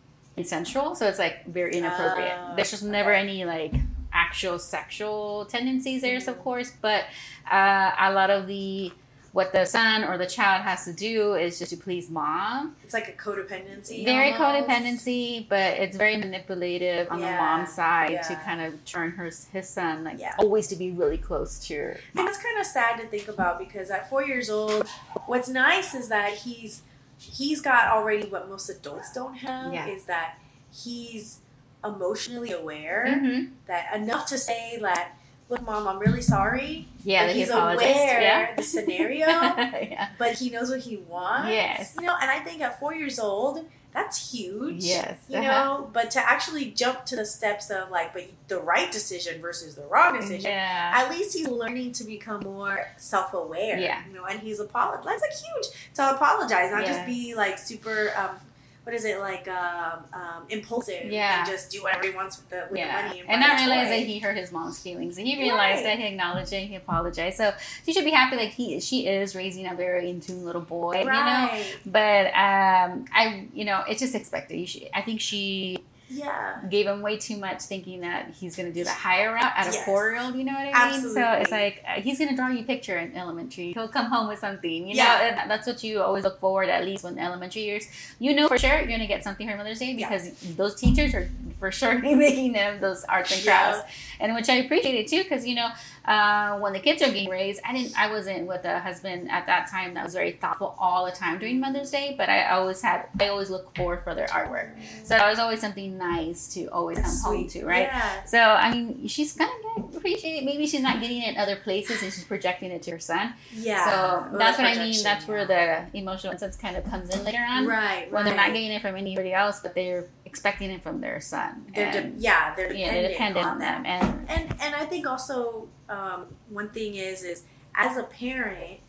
sensual. 0.44 0.96
So 0.96 1.08
it's 1.08 1.20
like 1.20 1.46
very 1.46 1.76
inappropriate. 1.76 2.34
Oh, 2.40 2.56
There's 2.56 2.72
just 2.72 2.84
never 2.84 3.12
okay. 3.12 3.22
any 3.22 3.46
like 3.46 3.74
actual 4.14 4.60
sexual 4.60 5.46
tendencies 5.46 6.02
there, 6.02 6.18
of 6.18 6.40
course, 6.44 6.72
but 6.82 7.06
uh, 7.52 7.92
a 8.00 8.14
lot 8.14 8.30
of 8.30 8.48
the 8.48 8.92
what 9.32 9.52
the 9.52 9.66
son 9.66 10.04
or 10.04 10.16
the 10.16 10.28
child 10.28 10.62
has 10.62 10.86
to 10.86 10.94
do 10.94 11.34
is 11.34 11.58
just 11.58 11.72
to 11.72 11.78
please 11.78 12.08
mom. 12.08 12.76
It's 12.84 12.94
like 12.94 13.08
a 13.10 13.14
codependency. 13.14 14.06
Very 14.06 14.32
almost. 14.32 14.68
codependency, 14.70 15.50
but 15.50 15.80
it's 15.80 15.98
very 15.98 16.18
manipulative 16.18 17.10
on 17.10 17.20
the 17.20 17.26
mom's 17.26 17.74
side 17.74 18.22
to 18.28 18.36
kind 18.46 18.62
of 18.62 18.86
turn 18.86 19.10
her 19.14 19.32
his 19.52 19.68
son 19.68 20.04
like 20.04 20.20
Yeah. 20.20 20.36
always 20.38 20.68
to 20.68 20.76
be 20.76 20.92
really 20.92 21.18
close 21.18 21.58
to 21.66 21.74
your 21.74 21.90
And 22.16 22.28
it's 22.30 22.38
kind 22.38 22.60
of 22.60 22.66
sad 22.68 23.00
to 23.00 23.08
think 23.08 23.28
about 23.28 23.58
because 23.58 23.90
at 23.90 24.08
four 24.08 24.24
years 24.24 24.52
old, 24.52 24.88
what's 25.26 25.50
nice 25.50 25.96
is 25.96 26.10
that 26.10 26.34
he's 26.34 26.84
he's 27.18 27.60
got 27.60 27.88
already 27.88 28.28
what 28.28 28.48
most 28.50 28.70
adults 28.70 29.12
don't 29.14 29.36
have 29.38 29.74
Yeah. 29.74 29.88
is 29.88 30.06
that 30.06 30.38
he's 30.72 31.40
emotionally 31.84 32.52
aware 32.52 33.06
Mhm. 33.08 33.52
that 33.68 33.94
enough 33.96 34.26
to 34.28 34.38
say 34.38 34.78
that 34.82 35.12
look 35.50 35.62
mom 35.62 35.88
i'm 35.88 36.00
really 36.00 36.22
sorry 36.22 36.88
Yeah, 37.04 37.26
that 37.28 37.34
he 37.36 37.42
he's 37.42 37.50
apologized. 37.50 37.84
aware 37.84 38.22
Yeah. 38.22 38.56
the 38.56 38.64
scenario 38.64 39.26
yeah. 39.28 40.10
but 40.18 40.34
he 40.34 40.50
knows 40.50 40.70
what 40.70 40.80
he 40.82 40.98
wants 40.98 41.50
Yes. 41.50 41.96
you 42.00 42.06
know 42.08 42.16
and 42.22 42.32
i 42.32 42.40
think 42.40 42.62
at 42.62 42.80
four 42.80 42.94
years 42.96 43.20
old 43.20 43.66
that's 43.94 44.32
huge 44.34 44.84
Yes. 44.84 45.20
you 45.30 45.38
uh-huh. 45.38 45.52
know 45.52 45.90
but 45.94 46.10
to 46.12 46.20
actually 46.20 46.66
jump 46.72 47.06
to 47.06 47.16
the 47.16 47.26
steps 47.26 47.70
of 47.70 47.92
like 47.92 48.14
but 48.14 48.24
the 48.48 48.58
right 48.60 48.92
decision 48.92 49.40
versus 49.42 49.76
the 49.76 49.86
wrong 49.86 50.18
decision 50.20 50.50
Yeah. 50.52 50.94
at 50.96 51.12
least 51.12 51.38
he's 51.38 51.48
learning 51.50 51.92
to 51.94 52.04
become 52.04 52.40
more 52.42 52.88
self-aware. 52.98 53.78
Yeah. 53.78 54.02
You 54.08 54.14
know, 54.16 54.26
and 54.26 54.40
he's 54.40 54.60
apologized. 54.60 55.08
That's 55.08 55.22
like 55.22 55.32
huge 55.34 55.94
to 55.96 56.10
apologize, 56.16 56.72
not 56.72 56.86
just 56.86 57.06
be 57.06 57.36
like 57.36 57.60
super. 57.60 58.12
Um, 58.18 58.38
what 58.84 58.94
is 58.94 59.06
it 59.06 59.20
like? 59.20 59.48
Um, 59.48 60.04
um, 60.14 60.44
impulsive. 60.50 61.06
Yeah. 61.10 61.40
And 61.40 61.50
just 61.50 61.72
do 61.72 61.82
whatever 61.84 62.04
he 62.04 62.12
wants 62.12 62.38
with 62.38 62.50
the 62.50 62.68
with 62.70 62.80
yeah. 62.80 63.02
the 63.04 63.08
money 63.08 63.20
and, 63.22 63.30
and 63.30 63.40
not 63.40 63.60
realize 63.60 63.88
that 63.90 64.00
he 64.00 64.20
hurt 64.20 64.36
his 64.38 64.52
mom's 64.52 64.80
feelings. 64.80 65.16
He 65.16 65.38
realized 65.40 65.78
Right. 65.78 65.98
that 65.98 66.00
he 66.00 66.08
acknowledged 66.08 66.52
it, 66.52 66.68
he 66.68 66.76
apologized. 66.76 67.38
So 67.38 67.54
she 67.86 67.94
should 67.94 68.04
be 68.04 68.12
happy 68.12 68.36
like 68.36 68.50
he 68.50 68.80
she 68.82 69.08
is 69.08 69.36
raising 69.36 69.68
a 69.68 69.74
very 69.74 70.10
in 70.10 70.20
tune 70.20 70.44
little 70.44 70.62
boy, 70.62 71.00
you 71.00 71.06
know. 71.06 71.64
But 71.86 72.26
um 72.28 73.06
I 73.14 73.48
you 73.54 73.64
know, 73.66 73.84
it's 73.88 74.02
just 74.02 74.16
expected. 74.16 74.58
You 74.60 74.68
should, 74.68 74.90
I 74.94 75.02
think 75.02 75.22
she 75.22 75.78
Yeah. 76.14 76.60
gave 76.70 76.86
him 76.88 77.02
way 77.02 77.18
too 77.18 77.38
much 77.38 77.62
thinking 77.64 78.02
that 78.02 78.30
he's 78.40 78.56
going 78.56 78.68
to 78.68 78.74
do 78.74 78.84
the 78.84 78.92
higher 78.92 79.34
route 79.34 79.54
at 79.56 79.68
a 79.68 79.72
Yes. 79.72 79.86
four 79.86 80.12
year 80.12 80.22
old, 80.22 80.36
you 80.36 80.44
know 80.44 80.54
what 80.54 80.70
I 80.74 80.92
mean? 80.92 81.02
So 81.14 81.32
it's 81.34 81.52
like 81.52 81.84
uh, 81.88 82.02
he's 82.02 82.18
going 82.20 82.30
to 82.30 82.36
draw 82.36 82.50
you 82.50 82.60
a 82.60 82.64
picture 82.64 82.98
in 82.98 83.16
elementary. 83.16 83.74
He'll 83.74 83.88
come 83.88 84.06
home 84.08 84.28
with 84.28 84.40
something, 84.40 84.88
you 84.88 84.96
know? 84.96 85.04
Yeah. 85.04 85.40
And 85.42 85.50
that's 85.52 85.66
what 85.68 85.84
you 85.84 86.02
always 86.02 86.24
look 86.24 86.40
forward 86.40 86.70
at 86.70 86.84
least 86.86 87.04
when 87.04 87.18
elementary 87.18 87.64
years. 87.64 87.86
You 88.20 88.36
know 88.36 88.48
for 88.48 88.58
sure 88.58 88.78
you're 88.78 88.88
going 88.88 89.00
to 89.00 89.08
get 89.08 89.24
something 89.24 89.50
for 89.50 89.58
Mother's 89.58 89.80
Day 89.80 89.92
Yeah. 89.94 90.10
because 90.10 90.32
those 90.56 90.76
teachers 90.76 91.14
are 91.14 91.30
for 91.64 91.72
sure 91.72 91.98
making 92.02 92.52
them 92.52 92.82
those 92.82 93.06
arts 93.06 93.32
and 93.34 93.46
Yeah. 93.46 93.72
crafts. 93.72 93.94
And 94.20 94.36
which 94.36 94.50
I 94.50 94.56
appreciated 94.56 95.08
too 95.08 95.24
because, 95.24 95.46
you 95.46 95.56
know, 95.56 95.70
uh, 96.06 96.58
when 96.60 96.74
the 96.74 96.80
kids 96.80 97.02
are 97.02 97.08
getting 97.08 97.30
raised, 97.30 97.62
I 97.66 97.72
didn't, 97.74 97.98
I 97.98 98.12
wasn't 98.12 98.48
with 98.48 98.66
a 98.66 98.80
husband 98.80 99.32
at 99.32 99.46
that 99.48 99.70
time 99.72 99.94
that 99.94 100.04
was 100.04 100.14
very 100.14 100.34
thoughtful 100.34 100.76
all 100.78 101.06
the 101.06 101.12
time 101.12 101.40
during 101.40 101.62
Mother's 101.62 101.90
Day, 101.90 102.16
but 102.18 102.28
I 102.30 102.50
always 102.50 102.82
had, 102.82 103.06
I 103.20 103.30
always 103.30 103.50
look 103.50 103.74
forward 103.78 104.04
for 104.04 104.14
their 104.14 104.28
artwork. 104.28 104.72
So 105.04 105.10
that 105.16 105.30
was 105.30 105.40
always 105.40 105.62
something 105.62 105.98
nice 105.98 106.54
to 106.56 106.68
always 106.68 106.98
That's 106.98 107.22
come 107.24 107.36
home 107.38 107.48
to, 107.48 107.66
right? 107.66 107.84
Yeah. 107.88 108.24
So 108.26 108.40
I 108.40 108.74
mean, 108.74 109.08
she's 109.08 109.32
gonna 109.34 109.52
get 109.78 109.96
appreciated. 109.96 110.46
Maybe 110.46 110.68
she's 110.68 110.82
not 110.82 111.00
getting 111.00 111.22
it 111.22 111.30
in 111.30 111.38
other 111.38 111.56
places, 111.56 112.04
and 112.04 112.12
she's 112.12 112.26
projecting 112.26 112.72
it 112.72 112.82
to 112.84 112.92
her 112.92 113.00
son. 113.00 113.34
Yeah. 113.54 113.86
so 114.32 114.38
that's 114.38 114.58
what 114.58 114.68
I 114.68 114.76
mean. 114.76 115.02
That's 115.04 115.28
where 115.28 115.46
the 115.46 115.86
emotional 115.98 116.38
sense 116.38 116.58
kind 116.58 116.76
of 116.76 116.84
comes 116.86 117.10
in 117.16 117.24
later 117.24 117.46
on. 117.50 117.66
Right. 117.66 118.12
When 118.12 118.26
they're 118.26 118.36
not 118.36 118.48
getting 118.54 118.72
it 118.72 118.82
from 118.82 118.96
anybody 118.96 119.34
else, 119.34 119.62
but 119.62 119.74
they're 119.76 120.08
expecting 120.34 120.72
it 120.72 120.82
from 120.82 121.00
their 121.00 121.22
son. 121.22 121.64
They're 121.76 121.92
de- 121.92 122.14
yeah, 122.18 122.56
they're 122.56 122.74
yeah, 122.74 122.86
dependent, 122.88 123.02
they're 123.04 123.10
dependent 123.12 123.46
on 123.46 123.60
them. 123.60 123.86
And 123.86 124.30
and 124.30 124.56
and 124.62 124.76
I 124.76 124.86
think 124.86 125.06
also 125.06 125.68
um, 125.90 126.26
one 126.50 126.70
thing 126.70 126.96
is 126.96 127.22
is 127.24 127.44
as 127.76 127.98
a 127.98 128.04
parent, 128.04 128.80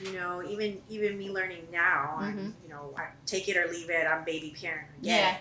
you 0.00 0.12
know, 0.14 0.42
even 0.42 0.80
even 0.88 1.18
me 1.18 1.28
learning 1.30 1.66
now, 1.70 2.16
I'm, 2.18 2.38
Mhm. 2.38 2.52
you 2.62 2.70
know, 2.70 2.94
I 2.96 3.08
take 3.26 3.50
it 3.50 3.56
or 3.58 3.66
leave 3.70 3.90
it. 3.90 4.06
I'm 4.06 4.24
baby 4.24 4.56
parent 4.58 4.86
again. 5.02 5.34
Yeah. 5.34 5.36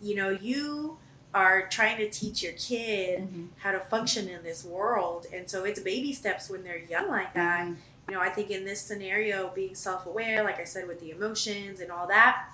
You 0.00 0.14
know, 0.16 0.30
you 0.30 0.96
are 1.34 1.66
trying 1.68 1.98
to 1.98 2.08
teach 2.08 2.42
your 2.42 2.54
kid 2.54 3.20
Mhm. 3.20 3.48
how 3.58 3.72
to 3.72 3.80
function 3.80 4.28
in 4.28 4.42
this 4.42 4.64
world, 4.64 5.26
and 5.32 5.48
so 5.50 5.64
it's 5.64 5.78
baby 5.80 6.14
steps 6.14 6.48
when 6.48 6.64
they're 6.64 6.78
young 6.94 7.08
like 7.10 7.34
that. 7.34 7.66
Mhm. 7.66 7.76
You 8.08 8.14
know, 8.14 8.20
I 8.22 8.30
think 8.30 8.50
in 8.50 8.64
this 8.64 8.80
scenario, 8.80 9.48
being 9.54 9.74
self 9.74 10.06
aware, 10.06 10.42
like 10.42 10.58
I 10.58 10.64
said, 10.64 10.88
with 10.88 11.00
the 11.00 11.10
emotions 11.10 11.80
and 11.80 11.92
all 11.92 12.06
that. 12.08 12.48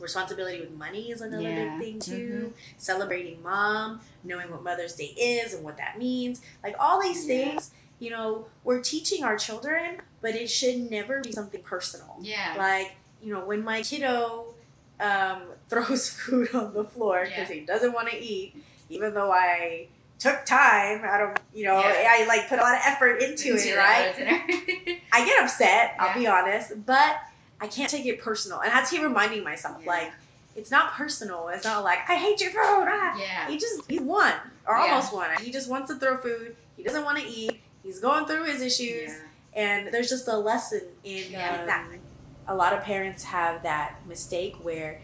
Responsibility 0.00 0.60
with 0.60 0.70
money 0.72 1.10
is 1.10 1.20
another 1.20 1.42
Yeah. 1.42 1.76
big 1.78 1.78
thing 1.80 1.98
too. 2.00 2.54
Celebrating 2.78 3.42
mom, 3.42 4.00
knowing 4.24 4.50
what 4.50 4.62
Mother's 4.62 4.94
Day 4.94 5.14
is 5.16 5.52
and 5.54 5.64
what 5.64 5.76
that 5.76 5.98
means. 5.98 6.40
Like 6.64 6.74
all 6.78 7.00
these 7.00 7.26
Yeah. 7.26 7.34
things, 7.50 7.70
you 7.98 8.10
know, 8.10 8.46
we're 8.64 8.80
teaching 8.80 9.22
our 9.24 9.36
children, 9.36 10.00
but 10.22 10.34
it 10.34 10.48
should 10.48 10.90
never 10.90 11.20
be 11.20 11.32
something 11.32 11.62
personal. 11.62 12.16
yeah, 12.20 12.54
Like, 12.56 12.92
you 13.22 13.32
know, 13.32 13.40
when 13.44 13.62
my 13.62 13.82
kiddo 13.82 14.54
um, 14.98 15.42
throws 15.68 16.10
food 16.10 16.54
on 16.54 16.74
the 16.74 16.84
floor 16.84 17.24
because 17.24 17.48
he 17.48 17.60
doesn't 17.60 17.92
want 17.92 18.08
to 18.10 18.18
eat, 18.18 18.54
even 18.90 19.14
though 19.14 19.30
I 19.32 19.88
took 20.18 20.44
time 20.44 21.02
out 21.04 21.22
of, 21.22 21.36
you 21.54 21.64
know, 21.64 21.78
Yeah. 21.80 22.06
I 22.20 22.24
like 22.26 22.48
put 22.48 22.58
a 22.58 22.62
lot 22.62 22.74
of 22.74 22.80
effort 22.84 23.16
into 23.22 23.54
it, 23.56 23.76
right? 23.76 24.14
I 25.12 25.24
get 25.24 25.42
upset, 25.42 25.94
I'll 25.98 26.18
be 26.18 26.26
honest, 26.26 26.84
but 26.84 27.16
I 27.60 27.66
can't 27.66 27.90
take 27.90 28.06
it 28.06 28.20
personal. 28.20 28.60
And 28.60 28.70
I 28.70 28.74
have 28.76 28.88
to 28.88 28.94
keep 28.96 29.02
reminding 29.04 29.44
myself, 29.44 29.78
Yeah. 29.84 29.90
like, 29.90 30.12
it's 30.56 30.70
not 30.70 30.92
personal. 30.92 31.48
It's 31.48 31.64
not 31.64 31.84
like, 31.84 31.98
I 32.08 32.16
hate 32.16 32.40
your 32.40 32.50
food. 32.50 32.58
Ah. 32.88 33.16
yeah. 33.18 33.48
He 33.48 33.58
just, 33.58 33.88
he 33.90 33.98
won, 33.98 34.32
or 34.66 34.76
Yeah. 34.76 34.82
almost 34.92 35.12
won. 35.12 35.30
He 35.40 35.50
just 35.52 35.68
wants 35.68 35.90
to 35.92 35.98
throw 35.98 36.16
food. 36.16 36.56
He 36.76 36.82
doesn't 36.82 37.04
want 37.04 37.18
to 37.18 37.24
eat. 37.26 37.60
He's 37.82 38.00
going 38.00 38.26
through 38.26 38.44
his 38.44 38.60
issues. 38.62 39.12
And 39.54 39.88
there's 39.92 40.08
just 40.08 40.26
a 40.28 40.36
lesson 40.36 40.82
in 41.04 41.30
Yeah. 41.32 41.60
um, 41.60 41.66
that. 41.66 41.86
A 42.48 42.54
lot 42.54 42.72
of 42.72 42.82
parents 42.82 43.24
have 43.24 43.62
that 43.62 43.96
mistake 44.06 44.56
where 44.62 45.00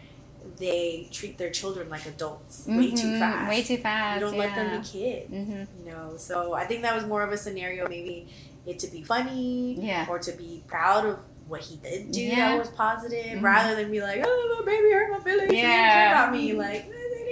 they 0.58 1.08
treat 1.12 1.38
their 1.38 1.50
children 1.50 1.88
like 1.90 2.06
adults 2.06 2.64
way 2.66 2.90
too 2.92 3.18
fast. 3.18 3.48
Way 3.48 3.62
too 3.62 3.76
fast. 3.78 4.20
You 4.20 4.26
don't 4.28 4.38
let 4.38 4.54
them 4.54 4.66
yeah. 4.72 4.78
be 4.78 4.86
kids. 4.86 5.30
Mhm. 5.32 5.66
You 5.84 5.90
know, 5.90 6.14
so 6.16 6.54
I 6.54 6.64
think 6.66 6.82
that 6.82 6.94
was 6.94 7.04
more 7.04 7.22
of 7.22 7.32
a 7.32 7.36
scenario, 7.36 7.88
maybe 7.88 8.28
it 8.64 8.78
to 8.80 8.86
be 8.88 9.02
funny 9.02 9.74
Yeah. 9.80 10.06
or 10.08 10.18
to 10.20 10.32
be 10.32 10.62
proud 10.66 11.04
of 11.06 11.18
what 11.48 11.60
he 11.60 11.76
did 11.76 12.10
do 12.10 12.20
Yeah. 12.20 12.50
that 12.50 12.58
was 12.58 12.68
positive, 12.70 13.38
Mhm. 13.38 13.42
rather 13.42 13.74
than 13.76 13.90
be 13.90 14.00
like, 14.02 14.20
oh, 14.24 14.56
my 14.60 14.64
baby 14.66 14.90
hurt 14.92 15.10
my 15.10 15.20
feelings. 15.20 15.52
Yeah. 15.52 15.62
Yeah. 15.62 16.10
About 16.22 16.32
me. 16.32 16.52
Like, 16.52 16.86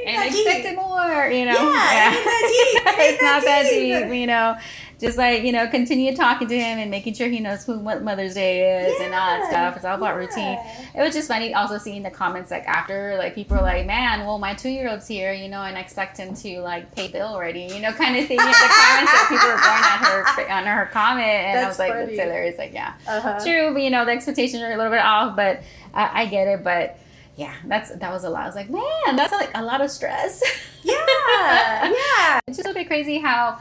and 0.07 0.25
expected 0.29 0.71
deep. 0.71 0.77
more, 0.77 1.27
you 1.31 1.45
know. 1.47 1.53
Yeah, 1.73 2.13
it 2.13 2.17
ain't 2.17 2.25
that 2.25 2.95
deep. 2.95 2.95
It's 3.15 3.23
not 3.23 3.45
that 3.45 3.63
deep. 3.69 4.13
you 4.21 4.27
know. 4.27 4.57
Just 5.01 5.19
like 5.19 5.43
you 5.43 5.51
know, 5.53 5.67
continue 5.67 6.15
talking 6.15 6.47
to 6.49 6.55
him 6.59 6.79
and 6.79 6.91
making 6.91 7.15
sure 7.15 7.29
he 7.29 7.41
knows 7.41 7.65
who 7.67 7.79
what 7.81 8.03
Mother's 8.03 8.35
Day 8.35 8.87
is 8.87 9.01
and 9.01 9.13
all 9.13 9.27
that 9.39 9.51
stuff. 9.51 9.77
It's 9.77 9.85
all 9.85 9.97
about 9.97 10.15
Yeah. 10.15 10.27
routine. 10.55 10.59
It 10.95 11.01
was 11.03 11.13
just 11.15 11.27
funny 11.29 11.53
also 11.53 11.79
seeing 11.79 12.03
the 12.05 12.11
comments 12.11 12.51
like 12.51 12.65
after, 12.67 13.17
like 13.19 13.35
people 13.35 13.57
are 13.59 13.63
like, 13.63 13.87
"Man, 13.87 14.21
well, 14.25 14.39
my 14.39 14.55
two 14.55 14.69
year 14.71 14.89
old's 14.89 15.07
here, 15.09 15.33
you 15.33 15.49
know, 15.49 15.63
and 15.63 15.77
I 15.77 15.81
expect 15.81 16.17
him 16.17 16.35
to 16.37 16.61
like 16.61 16.95
pay 16.95 17.09
bill 17.09 17.27
already, 17.27 17.63
you 17.75 17.81
know, 17.81 17.93
kind 17.93 18.17
of 18.17 18.27
thing." 18.27 18.39
You 18.39 18.45
know, 18.45 18.53
the 18.53 18.73
comments 18.73 19.13
that 19.13 19.27
people 19.29 19.49
were 19.49 19.57
going 19.59 19.85
on 19.85 19.99
her 20.07 20.51
on 20.73 20.79
her 20.79 20.91
comment, 20.93 21.27
and 21.27 21.59
I 21.59 21.69
was 21.69 21.79
like, 21.79 21.93
funny. 21.93 22.07
"That's 22.17 22.21
hilarious." 22.21 22.59
Like, 22.59 22.73
yeah, 22.73 22.95
Uh-huh. 23.07 23.41
true, 23.45 23.73
but 23.75 23.83
you 23.83 23.91
know, 23.91 24.05
the 24.05 24.13
expectations 24.13 24.63
are 24.63 24.73
a 24.73 24.77
little 24.77 24.93
bit 24.93 25.03
off, 25.05 25.35
but 25.37 25.59
uh, 25.93 26.09
I 26.13 26.27
get 26.27 26.47
it. 26.47 26.63
But 26.65 26.99
yeah, 27.37 27.55
that's 27.67 27.91
that 27.97 28.13
was 28.13 28.25
a 28.25 28.31
lot. 28.31 28.43
I 28.45 28.47
was 28.47 28.55
like, 28.57 28.71
man, 28.71 29.17
that's 29.17 29.33
like 29.33 29.51
a 29.55 29.63
lot 29.63 29.81
of 29.81 29.91
stress. 29.91 30.43
Yeah, 30.85 31.91
yeah. 31.91 32.41
It's 32.47 32.59
just 32.59 32.69
a 32.69 32.75
bit 32.75 32.87
crazy 32.89 33.17
how 33.19 33.59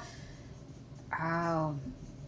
how 1.09 1.75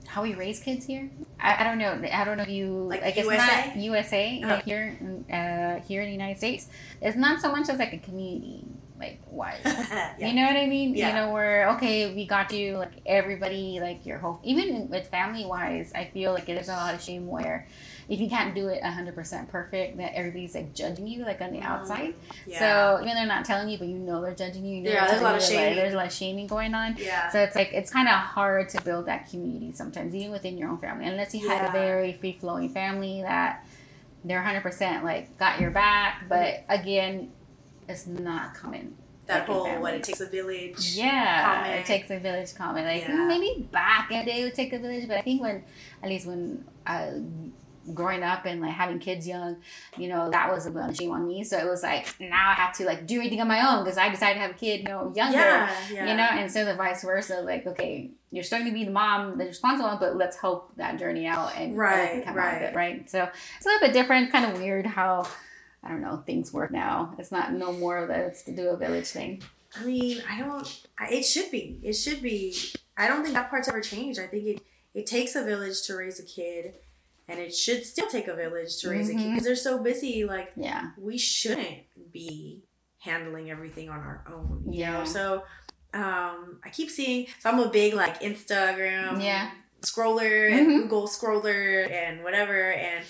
how 0.08 0.22
we 0.24 0.34
raise 0.34 0.60
kids 0.62 0.86
here. 0.86 1.10
I, 1.40 1.58
I 1.60 1.64
don't 1.66 1.78
know. 1.78 2.00
I 2.14 2.24
don't 2.24 2.38
know 2.38 2.44
if 2.44 2.50
you 2.50 2.68
Like 2.88 3.04
I 3.04 3.12
guess 3.12 3.26
USA? 3.26 3.68
not 3.68 3.76
USA 3.78 4.42
Uh-huh. 4.42 4.54
like 4.56 4.64
here 4.64 4.98
in- 5.00 5.26
uh, 5.34 5.82
here 5.82 6.02
in 6.02 6.08
the 6.08 6.14
United 6.14 6.38
States. 6.38 6.70
It's 7.02 7.18
not 7.18 7.42
so 7.42 7.52
much 7.52 7.68
as 7.70 7.78
like 7.78 7.92
a 7.94 7.98
community 7.98 8.64
like 8.98 9.20
wise. 9.30 9.60
yeah. 9.66 10.16
You 10.18 10.34
know 10.34 10.46
what 10.48 10.56
I 10.56 10.68
mean? 10.68 10.96
Yeah. 10.96 11.10
You 11.10 11.16
know, 11.16 11.34
where 11.34 11.70
okay, 11.72 12.16
we 12.16 12.26
got 12.26 12.54
you 12.54 12.78
like 12.78 12.94
everybody, 13.06 13.80
like 13.82 14.06
your 14.06 14.20
whole 14.20 14.40
even 14.44 14.88
with 14.90 15.08
family 15.10 15.46
wise, 15.46 15.92
I 15.94 16.06
feel 16.06 16.32
like 16.32 16.46
there's 16.46 16.70
a 16.70 16.74
lot 16.74 16.94
of 16.96 17.02
shame 17.02 17.28
where 17.28 17.68
if 18.08 18.20
you 18.20 18.30
can't 18.30 18.54
do 18.54 18.68
it 18.68 18.84
hundred 18.84 19.16
percent 19.16 19.50
perfect, 19.50 19.98
that 19.98 20.14
everybody's 20.16 20.54
like 20.56 20.74
judging 20.74 21.08
you 21.08 21.24
like 21.26 21.42
on 21.42 21.52
the 21.52 21.60
Mm, 21.60 21.66
outside. 21.66 22.14
yeah. 22.46 22.60
So 22.60 23.04
even 23.04 23.16
they're 23.16 23.26
not 23.26 23.46
telling 23.46 23.68
you, 23.70 23.78
but 23.78 23.88
you 23.88 23.98
know 23.98 24.22
they're 24.22 24.36
judging 24.36 24.64
you. 24.66 24.78
you 24.78 24.84
know 24.84 24.92
Yeah, 24.92 25.08
there's 25.08 25.22
a 25.22 25.24
lot 25.24 25.36
of 25.36 25.42
you, 25.42 25.48
like, 25.56 25.64
shaming. 25.64 25.76
there's 25.78 25.94
a 25.94 25.98
lot 25.98 26.06
of 26.08 26.14
shaming 26.14 26.48
going 26.48 26.74
on. 26.76 26.96
yeah. 27.00 27.30
So 27.30 27.40
it's 27.40 27.56
like 27.56 27.72
it's 27.74 27.92
kind 27.92 28.08
of 28.08 28.14
hard 28.14 28.70
to 28.70 28.82
build 28.84 29.06
that 29.08 29.30
community 29.30 29.72
sometimes, 29.74 30.14
even 30.14 30.32
within 30.32 30.58
your 30.58 30.70
own 30.70 30.78
family, 30.78 31.06
unless 31.06 31.34
you 31.34 31.48
had 31.50 31.68
a 31.68 31.72
very 31.72 32.14
free 32.14 32.38
flowing 32.40 32.70
family 32.70 33.22
that 33.24 33.66
they're 34.24 34.42
hundred 34.42 34.62
percent 34.62 35.04
like 35.04 35.38
got 35.38 35.60
your 35.60 35.72
back. 35.72 36.24
But 36.30 36.64
again, 36.70 37.32
it's 37.88 38.06
not 38.08 38.54
common. 38.56 38.96
that 39.28 39.48
whole 39.48 39.68
what 39.82 39.94
it 39.96 40.04
takes 40.04 40.22
a 40.22 40.28
village. 40.28 40.94
Yeah, 40.96 41.56
comment. 41.64 41.80
it 41.80 41.86
takes 41.88 42.10
a 42.12 42.20
village 42.20 42.54
comment. 42.56 42.86
Like 42.86 43.02
Yeah. 43.08 43.26
maybe 43.28 43.68
back 43.72 44.12
in 44.12 44.20
the 44.20 44.26
day 44.26 44.42
it 44.42 44.44
would 44.46 44.54
take 44.56 44.72
a 44.74 44.78
village, 44.80 45.08
but 45.08 45.18
I 45.18 45.22
think 45.22 45.42
when 45.42 45.64
at 46.04 46.10
least 46.10 46.28
when 46.28 46.64
I 46.86 47.14
growing 47.94 48.24
up 48.24 48.46
and 48.46 48.62
like 48.62 48.72
having 48.74 49.00
kids 49.00 49.28
young, 49.28 49.58
you 49.98 50.08
know, 50.08 50.30
that 50.32 50.52
was 50.52 50.66
a 50.66 50.72
bit 50.72 50.90
of 50.90 50.96
shame 50.96 51.12
on 51.12 51.28
me. 51.28 51.44
So 51.44 51.58
it 51.58 51.66
was 51.66 51.84
like 51.84 52.16
now 52.20 52.50
I 52.50 52.54
have 52.54 52.76
to 52.78 52.86
like 52.86 53.06
do 53.06 53.18
everything 53.18 53.42
on 53.42 53.48
my 53.48 53.62
own 53.70 53.84
because 53.84 53.98
I 53.98 54.10
decided 54.10 54.36
to 54.36 54.40
have 54.42 54.52
a 54.52 54.56
kid, 54.56 54.82
you 54.82 54.88
know, 54.88 55.14
younger. 55.16 55.38
Yeah, 55.38 55.76
yeah. 55.92 56.10
You 56.10 56.18
know, 56.18 56.44
instead 56.44 56.68
of 56.68 56.78
vice 56.78 57.04
versa, 57.04 57.42
like 57.42 57.68
okay, 57.68 58.12
you're 58.32 58.44
starting 58.44 58.68
to 58.68 58.74
be 58.74 58.86
the 58.86 58.92
mom, 58.92 59.38
the 59.38 59.46
responsible 59.46 59.90
one, 59.90 60.00
but 60.00 60.16
let's 60.16 60.38
help 60.38 60.76
that 60.78 60.98
journey 61.00 61.28
out 61.28 61.54
and 61.58 61.78
Right, 61.78 62.24
come 62.26 62.38
out 62.38 62.56
of 62.56 62.62
right. 62.62 62.62
it, 62.64 62.76
right? 62.76 63.10
So 63.10 63.30
it's 63.58 63.66
a 63.66 63.70
little 63.70 63.88
bit 63.88 63.94
different, 63.94 64.32
kind 64.32 64.46
of 64.52 64.60
weird 64.60 64.86
how 64.86 65.28
I 65.84 65.90
don't 65.90 66.02
know 66.02 66.24
things 66.26 66.52
work 66.52 66.72
now. 66.72 67.14
It's 67.20 67.32
not 67.32 67.54
no 67.54 67.72
more 67.72 68.08
that 68.08 68.20
it's 68.22 68.44
to 68.44 68.56
do 68.56 68.70
a 68.70 68.78
village 68.78 69.08
thing. 69.08 69.44
I 69.80 69.84
mean, 69.84 70.22
I 70.30 70.40
don't. 70.40 70.86
I, 70.98 71.10
it 71.10 71.24
should 71.24 71.52
be. 71.52 71.80
It 71.84 71.94
should 71.94 72.22
be. 72.22 72.56
I 72.98 73.08
don't 73.08 73.24
think 73.24 73.36
that 73.36 73.50
part's 73.50 73.68
ever 73.68 73.82
changed. 73.82 74.20
I 74.20 74.28
think 74.28 74.46
it 74.46 74.62
it 74.94 75.06
takes 75.06 75.36
a 75.36 75.44
village 75.44 75.82
to 75.84 75.96
raise 75.96 76.20
a 76.20 76.24
kid, 76.24 76.76
and 77.28 77.40
it 77.40 77.56
should 77.56 77.86
still 77.86 78.08
take 78.08 78.28
a 78.28 78.36
village 78.36 78.78
to 78.82 78.90
raise 78.90 79.10
a 79.10 79.14
kid 79.14 79.30
because 79.32 79.44
they're 79.46 79.56
so 79.56 79.82
busy. 79.82 80.26
Like 80.26 80.52
Yeah. 80.56 80.92
we 80.98 81.18
shouldn't 81.18 81.80
be 82.12 82.64
handling 83.00 83.50
everything 83.52 83.90
on 83.90 84.00
our 84.00 84.24
own. 84.32 84.64
You 84.72 84.80
Yeah. 84.82 85.00
know. 85.00 85.06
So 85.06 85.44
um, 85.94 86.60
I 86.64 86.70
keep 86.72 86.90
seeing. 86.90 87.28
So 87.40 87.50
I'm 87.50 87.60
a 87.60 87.70
big 87.70 87.94
like 87.94 88.20
Instagram. 88.22 89.24
Yeah. 89.24 89.52
Scroller 89.82 90.52
and 90.52 90.68
Mhm. 90.68 90.82
Google 90.84 91.08
scroller 91.08 91.90
and 91.92 92.24
whatever 92.24 92.72
and 92.74 93.06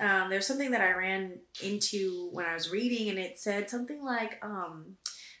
um, 0.00 0.30
there's 0.30 0.46
something 0.46 0.70
that 0.70 0.80
I 0.80 0.92
ran 0.92 1.40
into 1.62 2.30
when 2.32 2.46
I 2.46 2.54
was 2.54 2.70
reading 2.70 3.10
and 3.10 3.18
it 3.18 3.38
said 3.38 3.68
something 3.68 4.02
like 4.02 4.38
um, 4.42 4.96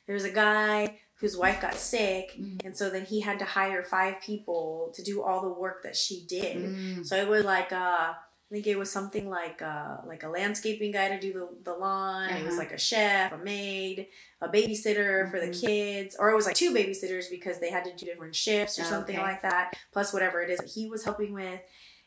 there 0.06 0.14
was 0.14 0.24
a 0.24 0.30
guy 0.30 1.00
whose 1.20 1.36
wife 1.36 1.60
got 1.60 1.74
sick 1.74 2.34
Mhm. 2.38 2.64
and 2.64 2.76
so 2.76 2.88
then 2.90 3.04
he 3.04 3.20
had 3.20 3.38
to 3.38 3.44
hire 3.44 3.82
five 3.84 4.20
people 4.22 4.90
to 4.94 5.02
do 5.02 5.22
all 5.22 5.42
the 5.42 5.48
work 5.48 5.82
that 5.82 5.94
she 5.96 6.24
did 6.26 6.56
Mm. 6.56 7.06
so 7.06 7.16
it 7.16 7.28
was 7.28 7.44
like 7.44 7.72
uh 7.72 8.14
I 8.52 8.52
think 8.52 8.66
it 8.66 8.76
was 8.76 8.90
something 8.90 9.30
like 9.30 9.62
uh 9.62 9.98
like 10.06 10.24
a 10.24 10.28
landscaping 10.28 10.90
guy 10.90 11.08
to 11.10 11.20
do 11.20 11.32
the, 11.32 11.48
the 11.62 11.72
lawn. 11.78 12.30
It 12.30 12.44
was 12.44 12.54
Uh-huh. 12.54 12.62
like 12.64 12.72
a 12.72 12.78
chef, 12.78 13.30
a 13.32 13.38
maid, 13.38 14.08
a 14.40 14.48
babysitter 14.48 15.30
for 15.30 15.38
the 15.38 15.46
Mhm. 15.52 15.60
kids, 15.60 16.16
or 16.18 16.30
it 16.30 16.34
was 16.34 16.46
like 16.46 16.56
two 16.56 16.72
babysitters 16.74 17.30
because 17.30 17.60
they 17.60 17.70
had 17.70 17.84
to 17.84 17.94
do 17.94 18.06
different 18.06 18.34
shifts 18.34 18.76
or 18.76 18.82
something 18.84 19.14
Okay. 19.16 19.22
like 19.30 19.42
that. 19.42 19.76
Plus 19.92 20.12
whatever 20.12 20.42
it 20.42 20.50
is 20.50 20.58
that 20.58 20.68
he 20.70 20.88
was 20.88 21.04
helping 21.04 21.32
with, 21.32 21.60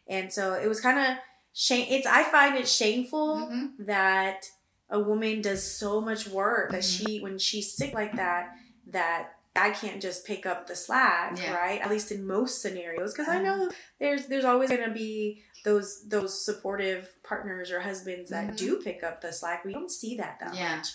and 0.05 0.34
so 0.34 0.53
it 0.55 0.67
was 0.67 0.82
kind 0.82 1.00
of 1.00 1.17
shame. 1.53 1.88
It's 1.89 2.05
I 2.05 2.24
find 2.24 2.58
it 2.58 2.67
shameful 2.67 3.48
Mhm. 3.50 3.86
that 3.86 4.50
a 4.89 5.00
woman 5.00 5.41
does 5.41 5.63
so 5.63 6.01
much 6.01 6.27
work 6.27 6.72
that 6.72 6.82
Mhm. 6.84 7.05
she 7.08 7.20
when 7.22 7.38
she's 7.39 7.72
sick 7.72 7.93
like 7.93 8.17
that 8.17 8.53
that 8.88 9.36
I 9.56 9.70
can't 9.70 10.02
just 10.02 10.25
pick 10.25 10.46
up 10.46 10.66
the 10.68 10.75
slack, 10.75 11.38
Yeah. 11.38 11.54
right? 11.56 11.80
At 11.82 11.90
least 11.92 12.12
in 12.12 12.25
most 12.25 12.62
scenarios, 12.62 13.13
because 13.13 13.30
I 13.30 13.36
Uh-huh. 13.36 13.44
know 13.58 13.72
there's 14.00 14.28
there's 14.28 14.46
always 14.46 14.70
gonna 14.70 14.90
be 14.94 15.44
those 15.63 16.08
those 16.10 16.44
supportive 16.46 17.16
partners 17.24 17.72
or 17.72 17.80
husbands 17.82 18.30
that 18.32 18.48
Mhm. 18.50 18.58
do 18.58 18.82
pick 18.82 19.04
up 19.04 19.22
the 19.22 19.32
slack. 19.32 19.63
We 19.63 19.74
don't 19.74 19.92
see 19.92 20.18
that 20.18 20.40
that 20.40 20.56
Yeah. 20.56 20.78
much, 20.78 20.88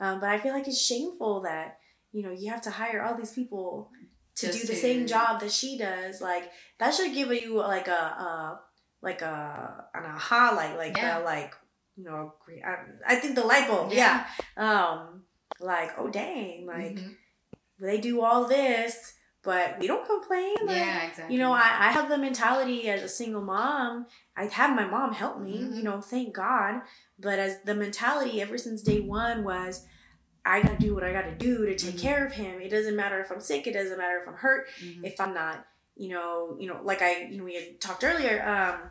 um, 0.00 0.20
but 0.20 0.30
I 0.30 0.38
feel 0.38 0.54
like 0.54 0.66
it's 0.66 0.80
shameful 0.80 1.40
that 1.42 1.78
you 2.12 2.22
know 2.22 2.32
you 2.32 2.50
have 2.50 2.62
to 2.62 2.70
hire 2.70 3.02
all 3.02 3.14
these 3.14 3.32
people 3.32 3.90
to 4.36 4.46
Just 4.46 4.60
do 4.60 4.66
the 4.66 4.74
to- 4.74 4.80
same 4.80 5.06
job 5.06 5.40
that 5.40 5.52
she 5.52 5.76
does. 5.76 6.20
Like 6.22 6.50
that 6.78 6.94
should 6.94 7.12
give 7.12 7.30
you 7.32 7.58
like 7.58 7.88
a, 7.88 7.92
a 8.26 8.60
like 9.02 9.20
a 9.20 9.86
an 9.94 10.04
aha 10.06 10.54
like 10.56 10.76
like 10.78 10.96
Yeah. 10.96 11.18
uh, 11.18 11.22
like 11.24 11.54
you 11.96 12.04
know 12.04 12.34
I, 12.64 12.76
I 13.06 13.16
think 13.16 13.34
the 13.34 13.44
light 13.44 13.68
bulb 13.68 13.92
yeah. 13.92 14.26
um 14.56 15.24
like 15.60 15.92
oh 15.98 16.08
dang 16.08 16.66
like 16.66 16.96
Mhm. 16.96 17.16
They 17.80 17.98
do 18.00 18.22
all 18.22 18.46
this 18.46 19.14
but 19.44 19.78
we 19.78 19.86
don't 19.86 20.06
complain 20.06 20.54
like 20.66 20.76
yeah, 20.76 21.06
exactly. 21.06 21.34
you 21.36 21.40
know 21.40 21.52
I, 21.52 21.58
I 21.60 21.90
have 21.92 22.08
the 22.08 22.18
mentality 22.18 22.88
as 22.90 23.02
a 23.02 23.08
single 23.08 23.42
mom 23.42 24.06
i 24.36 24.44
had 24.46 24.74
my 24.74 24.84
mom 24.84 25.12
help 25.12 25.40
me 25.40 25.58
Mhm. 25.62 25.76
you 25.76 25.82
know 25.82 26.00
thank 26.00 26.34
god 26.34 26.82
but 27.18 27.38
as 27.38 27.62
the 27.62 27.74
mentality 27.74 28.40
ever 28.42 28.58
since 28.58 28.82
day 28.82 29.00
one 29.00 29.44
was 29.44 29.86
i 30.44 30.60
gotta 30.62 30.76
do 30.78 30.94
what 30.94 31.04
i 31.04 31.12
gotta 31.12 31.34
do 31.34 31.66
to 31.66 31.76
take 31.76 31.94
Mhm. 31.96 32.00
care 32.02 32.26
of 32.26 32.32
him 32.32 32.60
it 32.60 32.68
doesn't 32.70 32.96
matter 32.96 33.20
if 33.20 33.30
i'm 33.30 33.40
sick 33.40 33.66
it 33.66 33.72
doesn't 33.74 33.98
matter 33.98 34.18
if 34.18 34.28
i'm 34.28 34.34
hurt 34.34 34.66
Mhm. 34.82 35.04
if 35.04 35.20
i'm 35.20 35.32
not 35.34 35.64
you 35.96 36.08
know 36.10 36.56
you 36.60 36.66
know 36.68 36.80
like 36.82 37.00
i 37.02 37.22
you 37.30 37.38
know 37.38 37.44
we 37.44 37.54
had 37.54 37.80
talked 37.80 38.02
earlier 38.04 38.42
um 38.46 38.90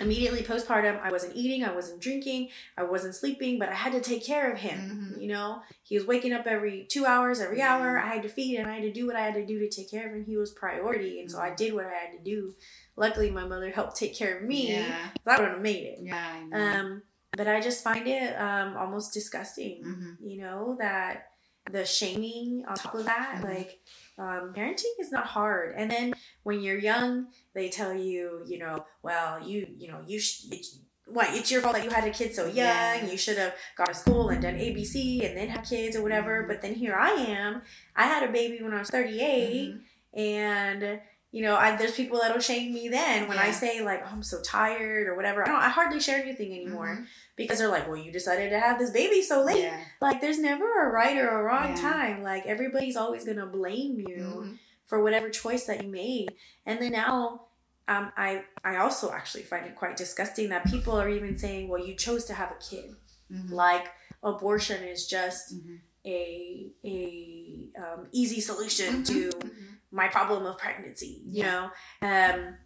immediately 0.00 0.42
postpartum 0.42 1.00
i 1.00 1.10
wasn't 1.10 1.34
eating 1.34 1.64
i 1.64 1.72
wasn't 1.74 1.98
drinking 2.00 2.48
i 2.76 2.82
wasn't 2.82 3.14
sleeping 3.14 3.58
but 3.58 3.68
i 3.70 3.74
had 3.74 3.92
to 3.92 4.00
take 4.00 4.24
care 4.24 4.52
of 4.52 4.58
him 4.58 5.14
Mhm. 5.16 5.22
you 5.22 5.28
know 5.28 5.62
he 5.82 5.96
was 5.96 6.06
waking 6.06 6.32
up 6.34 6.46
every 6.46 6.84
two 6.84 7.06
hours 7.06 7.40
every 7.40 7.62
hour 7.62 7.96
Mhm. 7.96 8.04
i 8.04 8.08
had 8.14 8.22
to 8.22 8.28
feed 8.28 8.56
him 8.56 8.66
i 8.68 8.74
had 8.74 8.82
to 8.82 8.92
do 8.92 9.06
what 9.06 9.16
i 9.16 9.20
had 9.24 9.34
to 9.34 9.46
do 9.46 9.58
to 9.58 9.68
take 9.68 9.90
care 9.90 10.06
of 10.08 10.12
him 10.14 10.24
he 10.26 10.36
was 10.36 10.52
priority 10.52 11.20
and 11.20 11.30
so 11.30 11.38
i 11.38 11.50
Mhm. 11.50 11.56
did 11.56 11.72
what 11.74 11.86
i 11.86 11.94
had 11.94 12.12
to 12.12 12.18
do 12.22 12.54
luckily 12.96 13.30
my 13.30 13.44
mother 13.44 13.70
helped 13.70 13.96
take 13.96 14.14
care 14.14 14.36
of 14.36 14.42
me 14.42 14.68
yeah, 14.76 15.08
i 15.26 15.40
would 15.40 15.48
have 15.48 15.60
made 15.62 15.84
it 15.84 15.98
yeah, 16.02 16.40
um 16.52 17.02
but 17.32 17.48
i 17.48 17.58
just 17.60 17.82
find 17.82 18.06
it 18.06 18.34
um 18.38 18.76
almost 18.76 19.14
disgusting 19.14 19.82
Mhm. 19.82 20.16
you 20.30 20.38
know 20.42 20.76
that 20.78 21.30
the 21.72 21.84
shaming 21.84 22.64
on 22.68 22.76
top 22.76 22.94
of 22.94 23.04
that 23.06 23.36
Mhm. 23.40 23.44
like 23.44 23.80
um, 24.18 24.54
parenting 24.54 24.94
is 25.00 25.10
not 25.10 25.26
hard 25.26 25.74
and 25.76 25.90
then 25.90 26.14
when 26.44 26.60
you're 26.60 26.78
young 26.78 27.26
they 27.56 27.68
tell 27.68 27.92
you 28.08 28.42
you 28.46 28.58
know 28.58 28.84
well 29.02 29.30
you 29.48 29.66
you 29.80 29.88
know 29.90 30.00
you 30.06 30.18
sh- 30.20 30.44
it's, 30.52 30.78
what 31.16 31.28
it's 31.38 31.50
your 31.52 31.60
fault 31.62 31.74
that 31.76 31.84
you 31.84 31.90
had 31.90 32.04
a 32.06 32.10
kid 32.10 32.34
so 32.34 32.44
young 32.46 32.56
Yeah. 32.56 33.06
you 33.06 33.16
should 33.16 33.38
have 33.38 33.54
gone 33.76 33.86
to 33.88 33.94
school 33.94 34.28
and 34.28 34.40
done 34.42 34.54
abc 34.66 34.94
and 35.26 35.36
then 35.36 35.48
have 35.48 35.64
kids 35.64 35.96
or 35.96 36.02
whatever 36.02 36.42
Mhm. 36.42 36.48
but 36.48 36.62
then 36.62 36.74
here 36.74 36.94
i 36.94 37.10
am 37.10 37.62
i 37.96 38.04
had 38.12 38.22
a 38.28 38.32
baby 38.32 38.62
when 38.62 38.74
i 38.74 38.78
was 38.78 38.90
38 38.90 39.70
Mhm. 39.72 39.80
and 40.14 41.00
you 41.32 41.42
know 41.42 41.54
I, 41.56 41.76
there's 41.76 41.94
people 41.94 42.18
that'll 42.20 42.40
shame 42.40 42.72
me 42.74 42.88
then 42.88 43.28
when 43.28 43.38
i 43.38 43.50
say 43.50 43.82
like 43.82 44.02
oh, 44.04 44.08
i'm 44.12 44.22
so 44.22 44.40
tired 44.42 45.06
or 45.08 45.14
whatever 45.16 45.42
i 45.42 45.46
don't 45.46 45.62
i 45.62 45.68
hardly 45.68 46.00
share 46.00 46.20
anything 46.22 46.52
anymore 46.52 46.98
Mhm. 47.00 47.06
because 47.36 47.58
they're 47.58 47.68
like 47.68 47.86
well 47.86 47.96
you 47.96 48.10
decided 48.12 48.50
to 48.50 48.58
have 48.58 48.78
this 48.78 48.90
baby 48.90 49.20
so 49.22 49.42
late 49.44 49.62
Yeah. 49.62 49.80
like 50.00 50.20
there's 50.20 50.38
never 50.38 50.66
a 50.88 50.90
right 50.90 51.16
or 51.18 51.28
a 51.28 51.42
wrong 51.42 51.70
Yeah. 51.70 51.82
time 51.90 52.22
like 52.22 52.46
everybody's 52.46 52.96
always 52.96 53.24
gonna 53.24 53.46
blame 53.46 53.94
you 54.08 54.16
Mhm. 54.24 54.58
for 54.86 55.02
whatever 55.02 55.28
choice 55.30 55.64
that 55.66 55.82
you 55.84 55.88
made 55.90 56.28
and 56.64 56.80
then 56.80 56.92
now 56.92 57.45
um, 57.88 58.12
I 58.16 58.44
I 58.64 58.76
also 58.76 59.12
actually 59.12 59.44
find 59.44 59.66
it 59.66 59.74
quite 59.76 59.96
disgusting 59.96 60.48
that 60.50 60.64
people 60.66 60.94
are 60.94 61.08
even 61.08 61.38
saying 61.38 61.68
well 61.68 61.84
you 61.84 61.94
chose 61.94 62.24
to 62.26 62.34
have 62.34 62.50
a 62.50 62.56
kid 62.70 62.94
Mhm. 63.30 63.50
like 63.50 63.86
abortion 64.22 64.82
is 64.84 65.06
just 65.06 65.54
Mhm. 65.54 65.80
a 66.04 66.72
a 66.84 67.68
um, 67.82 68.08
easy 68.12 68.40
solution 68.40 69.02
Mhm. 69.02 69.06
to 69.06 69.30
Mhm. 69.30 69.78
my 69.90 70.08
problem 70.08 70.46
of 70.46 70.58
pregnancy 70.58 71.22
you 71.26 71.42
Yeah. 71.42 71.50
know 71.52 72.08
um 72.08 72.56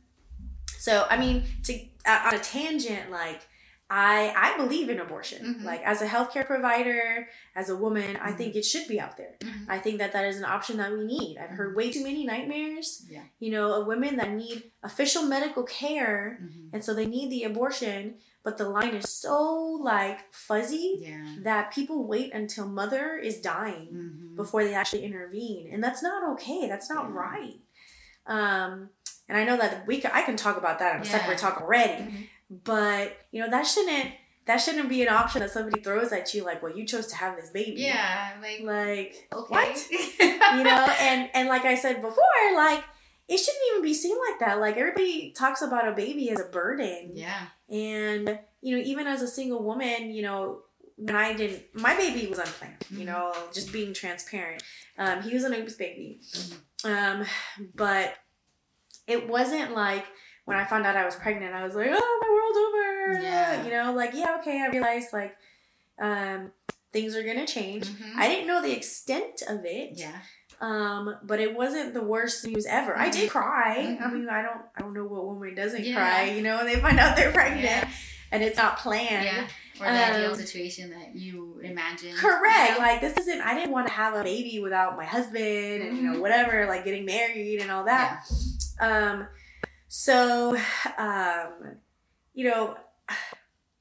so 0.79 1.07
i 1.11 1.17
mean 1.17 1.45
to 1.65 1.73
uh, 2.07 2.21
on 2.27 2.35
a 2.35 2.39
tangent 2.39 3.11
like 3.11 3.43
i 3.91 4.33
i 4.37 4.57
believe 4.57 4.89
in 4.89 5.01
abortion 5.01 5.57
Mhm. 5.61 5.65
like 5.65 5.83
as 5.83 6.01
a 6.01 6.07
healthcare 6.07 6.47
provider 6.47 7.29
as 7.57 7.69
a 7.69 7.77
woman 7.77 8.17
i 8.17 8.31
Mhm. 8.31 8.37
think 8.39 8.55
it 8.55 8.65
should 8.65 8.87
be 8.87 9.01
out 9.01 9.17
there 9.17 9.35
Mhm. 9.41 9.65
i 9.69 9.79
think 9.79 9.99
that 9.99 10.13
that 10.13 10.25
is 10.25 10.37
an 10.39 10.45
option 10.45 10.77
that 10.77 10.93
we 10.93 11.05
need 11.05 11.37
i've 11.39 11.51
heard 11.51 11.75
way 11.77 11.91
too 11.91 12.03
many 12.05 12.25
nightmares 12.25 13.05
Yeah. 13.11 13.25
you 13.41 13.51
know 13.51 13.73
of 13.81 13.87
women 13.89 14.17
that 14.17 14.31
need 14.31 14.71
official 14.83 15.25
medical 15.25 15.65
care 15.65 16.39
Mhm. 16.41 16.71
and 16.73 16.85
so 16.85 16.95
they 16.95 17.07
need 17.07 17.31
the 17.31 17.43
abortion 17.45 18.15
but 18.43 18.57
the 18.57 18.69
line 18.69 18.95
is 18.95 19.11
so 19.13 19.43
like 19.93 20.33
fuzzy 20.33 20.89
Yeah. 21.01 21.27
that 21.43 21.73
people 21.73 22.05
wait 22.07 22.33
until 22.33 22.67
mother 22.67 23.17
is 23.19 23.41
dying 23.41 24.33
before 24.37 24.63
they 24.65 24.73
actually 24.75 25.05
intervene 25.05 25.69
and 25.73 25.83
that's 25.85 26.03
not 26.03 26.23
okay 26.35 26.69
that's 26.69 26.89
not 26.89 27.07
Yeah. 27.11 27.17
right 27.27 27.59
um 28.27 28.91
and 29.29 29.37
i 29.37 29.45
know 29.45 29.57
that 29.57 29.87
we 29.87 30.01
can, 30.01 30.11
i 30.15 30.23
can 30.23 30.37
talk 30.37 30.57
about 30.57 30.79
that 30.79 30.95
in 30.97 31.03
a 31.03 31.05
Yeah. 31.05 31.11
separate 31.19 31.39
talk 31.39 31.61
already. 31.61 32.31
But 32.51 33.17
you 33.31 33.41
know 33.43 33.49
that 33.51 33.67
shouldn't 33.67 34.11
that 34.47 34.57
shouldn't 34.57 34.89
be 34.89 35.03
an 35.03 35.09
option 35.09 35.41
that 35.41 35.51
somebody 35.51 35.81
throws 35.81 36.13
at 36.13 36.35
you 36.35 36.45
like 36.45 36.63
well 36.63 36.77
you 36.77 36.85
chose 36.85 37.07
to 37.07 37.15
have 37.17 37.37
this 37.37 37.51
baby 37.51 37.83
Yeah, 37.83 38.33
like 38.43 38.61
like 38.63 39.29
okay. 39.33 39.55
what 39.55 39.91
you 40.59 40.65
know 40.65 40.87
and 41.01 41.31
and 41.35 41.49
like 41.49 41.65
i 41.65 41.75
said 41.77 41.97
before 42.03 42.25
like 42.57 42.83
it 43.29 43.39
shouldn't 43.39 43.63
even 43.71 43.83
be 43.83 43.95
seen 43.95 44.17
like 44.29 44.41
that 44.41 44.59
like 44.59 44.77
everybody 44.77 45.33
talks 45.37 45.63
about 45.63 45.87
a 45.87 45.93
baby 45.93 46.31
as 46.31 46.41
a 46.41 46.45
burden 46.49 47.13
yeah. 47.15 47.47
and 47.69 48.39
you 48.61 48.77
know 48.77 48.83
even 48.83 49.07
as 49.07 49.23
a 49.23 49.29
single 49.29 49.63
woman 49.63 50.11
you 50.13 50.23
know 50.23 50.63
when 50.97 51.15
i 51.15 51.33
didn't 51.33 51.63
my 51.75 51.97
baby 51.97 52.27
was 52.27 52.39
unplanned 52.41 52.85
you 52.91 53.01
Mhm. 53.01 53.07
know 53.07 53.33
just 53.55 53.73
being 53.73 53.95
transparent 53.95 54.63
um 54.99 55.23
he 55.23 55.33
was 55.33 55.45
an 55.45 55.55
oops 55.55 55.75
baby 55.75 56.19
Mhm. 56.23 56.57
um 57.21 57.27
but 57.77 58.15
it 59.07 59.29
wasn't 59.29 59.73
like 59.75 60.07
when 60.51 60.59
i 60.59 60.65
found 60.65 60.85
out 60.85 60.97
i 60.97 61.05
was 61.05 61.15
pregnant 61.17 61.55
i 61.55 61.65
was 61.65 61.75
like 61.75 61.89
oh 61.93 62.19
my 62.23 62.29
world's 62.37 63.19
over 63.19 63.23
Yeah. 63.25 63.65
you 63.65 63.71
know 63.71 63.93
like 63.95 64.13
yeah 64.15 64.37
okay 64.41 64.61
i 64.61 64.69
realized 64.69 65.13
like 65.13 65.37
um 66.01 66.51
things 66.93 67.15
are 67.17 67.23
gonna 67.23 67.47
change 67.47 67.87
Mhm. 67.87 68.17
i 68.17 68.29
didn't 68.29 68.47
know 68.49 68.61
the 68.61 68.77
extent 68.77 69.43
of 69.49 69.65
it 69.65 69.91
yeah. 69.95 70.19
um, 70.61 71.15
but 71.23 71.39
it 71.41 71.55
wasn't 71.57 71.95
the 71.95 72.03
worst 72.03 72.45
news 72.47 72.67
ever. 72.67 72.95
I 72.99 73.09
did 73.09 73.31
cry. 73.31 73.97
I 73.99 74.05
Mhm. 74.05 74.13
mean, 74.13 74.29
I 74.29 74.43
don't, 74.43 74.61
I 74.77 74.81
don't 74.83 74.93
know 74.93 75.05
what 75.07 75.25
woman 75.25 75.55
doesn't 75.55 75.85
Yeah. 75.85 75.95
cry. 75.97 76.25
You 76.37 76.43
know, 76.43 76.57
when 76.59 76.67
they 76.67 76.77
find 76.87 76.99
out 77.01 77.17
they're 77.17 77.33
pregnant 77.33 77.65
Yeah. 77.65 77.89
and 78.31 78.43
it's 78.43 78.59
not 78.59 78.77
planned. 78.77 79.25
Yeah. 79.25 79.47
Or 79.81 79.91
the 79.91 80.05
ideal 80.15 80.33
Um, 80.33 80.37
situation 80.37 80.91
that 80.91 81.15
you 81.17 81.61
imagine. 81.65 82.15
Correct. 82.15 82.73
know? 82.73 82.79
Like 82.79 83.01
this 83.01 83.17
isn't. 83.17 83.41
I 83.41 83.55
didn't 83.55 83.71
want 83.73 83.87
to 83.87 83.93
have 83.95 84.13
a 84.15 84.23
baby 84.23 84.61
without 84.61 84.99
my 84.99 85.07
husband 85.07 85.83
and 85.83 85.97
you 85.97 86.03
know 86.03 86.15
Mhm. 86.19 86.21
whatever, 86.21 86.67
like 86.67 86.85
getting 86.85 87.07
married 87.07 87.61
and 87.63 87.71
all 87.71 87.85
that. 87.85 88.25
Um, 88.81 89.29
so, 89.93 90.57
um, 90.99 91.77
you 92.33 92.49
know, 92.49 92.77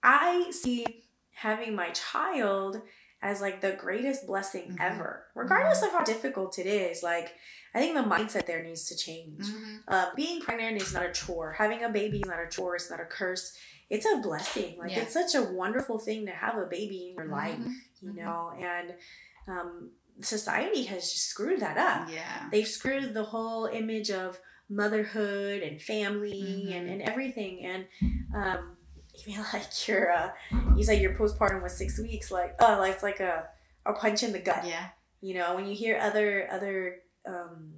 I 0.01 0.49
see 0.49 1.03
having 1.33 1.75
my 1.75 1.91
child 1.91 2.81
as 3.21 3.41
like 3.41 3.61
the 3.61 3.73
greatest 3.73 4.25
blessing 4.25 4.71
Mhm. 4.71 4.81
ever, 4.81 5.27
regardless 5.35 5.83
of 5.83 5.91
how 5.91 6.03
difficult 6.03 6.57
it 6.57 6.65
is. 6.65 7.03
Like, 7.03 7.35
I 7.75 7.79
think 7.79 7.93
the 7.93 8.01
mindset 8.01 8.47
there 8.47 8.63
needs 8.63 8.85
to 8.89 8.95
change. 8.97 9.45
Mhm. 9.45 9.83
Uh, 9.87 10.09
being 10.15 10.41
pregnant 10.41 10.81
is 10.81 10.93
not 10.93 11.05
a 11.05 11.11
chore. 11.11 11.51
Having 11.53 11.83
a 11.83 11.89
baby 11.89 12.21
is 12.21 12.27
not 12.27 12.39
a 12.41 12.47
chore. 12.47 12.75
It's 12.75 12.89
not 12.89 12.99
a 12.99 13.05
curse. 13.05 13.55
It's 13.91 14.07
a 14.07 14.17
blessing. 14.17 14.79
Like, 14.79 14.91
Yeah. 14.91 15.01
it's 15.01 15.13
such 15.13 15.35
a 15.35 15.43
wonderful 15.43 15.99
thing 15.99 16.25
to 16.25 16.31
have 16.31 16.57
a 16.57 16.65
baby 16.65 17.09
in 17.09 17.15
your 17.15 17.25
life, 17.27 17.59
Mhm. 17.59 17.73
you 18.01 18.11
Mhm. 18.13 18.15
know? 18.15 18.51
And 18.59 18.95
um, 19.47 19.91
society 20.21 20.83
has 20.85 21.11
just 21.11 21.27
screwed 21.27 21.59
that 21.59 21.77
up 21.77 22.09
Yeah. 22.09 22.49
they've 22.51 22.67
screwed 22.67 23.13
the 23.13 23.23
whole 23.23 23.65
image 23.67 24.11
of 24.11 24.39
motherhood 24.69 25.61
and 25.63 25.81
family 25.81 26.67
Mhm. 26.69 26.77
and, 26.77 26.89
and 26.89 27.01
everything 27.01 27.65
and 27.65 27.88
um 28.35 28.77
like 29.53 29.88
your 29.88 30.11
uh 30.11 30.31
you 30.77 30.83
said 30.83 31.01
your 31.01 31.15
postpartum 31.15 31.61
was 31.63 31.75
six 31.75 31.99
weeks 31.99 32.29
like 32.31 32.55
oh 32.59 32.77
like 32.79 32.93
it's 32.93 33.03
like 33.03 33.19
a 33.19 33.47
a 33.85 33.93
punch 33.93 34.21
in 34.23 34.31
the 34.31 34.39
gut 34.39 34.63
Yeah. 34.65 34.89
you 35.21 35.33
know 35.33 35.55
when 35.55 35.65
you 35.67 35.75
hear 35.75 35.97
other 35.99 36.47
other 36.51 36.97
um 37.27 37.73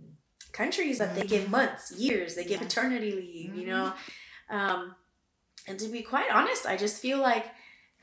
countries 0.51 0.97
that 0.97 1.15
they 1.15 1.23
give 1.25 1.49
months 1.49 1.91
years 1.93 2.35
they 2.35 2.43
give 2.43 2.59
Yeah. 2.59 2.63
maternity 2.67 3.11
leave 3.13 3.55
you 3.55 3.63
Mhm. 3.63 3.67
know 3.67 3.93
um 4.49 4.95
and 5.67 5.79
to 5.79 5.87
be 5.87 6.01
quite 6.01 6.29
honest 6.29 6.65
i 6.65 6.75
just 6.75 7.01
feel 7.01 7.19
like 7.19 7.45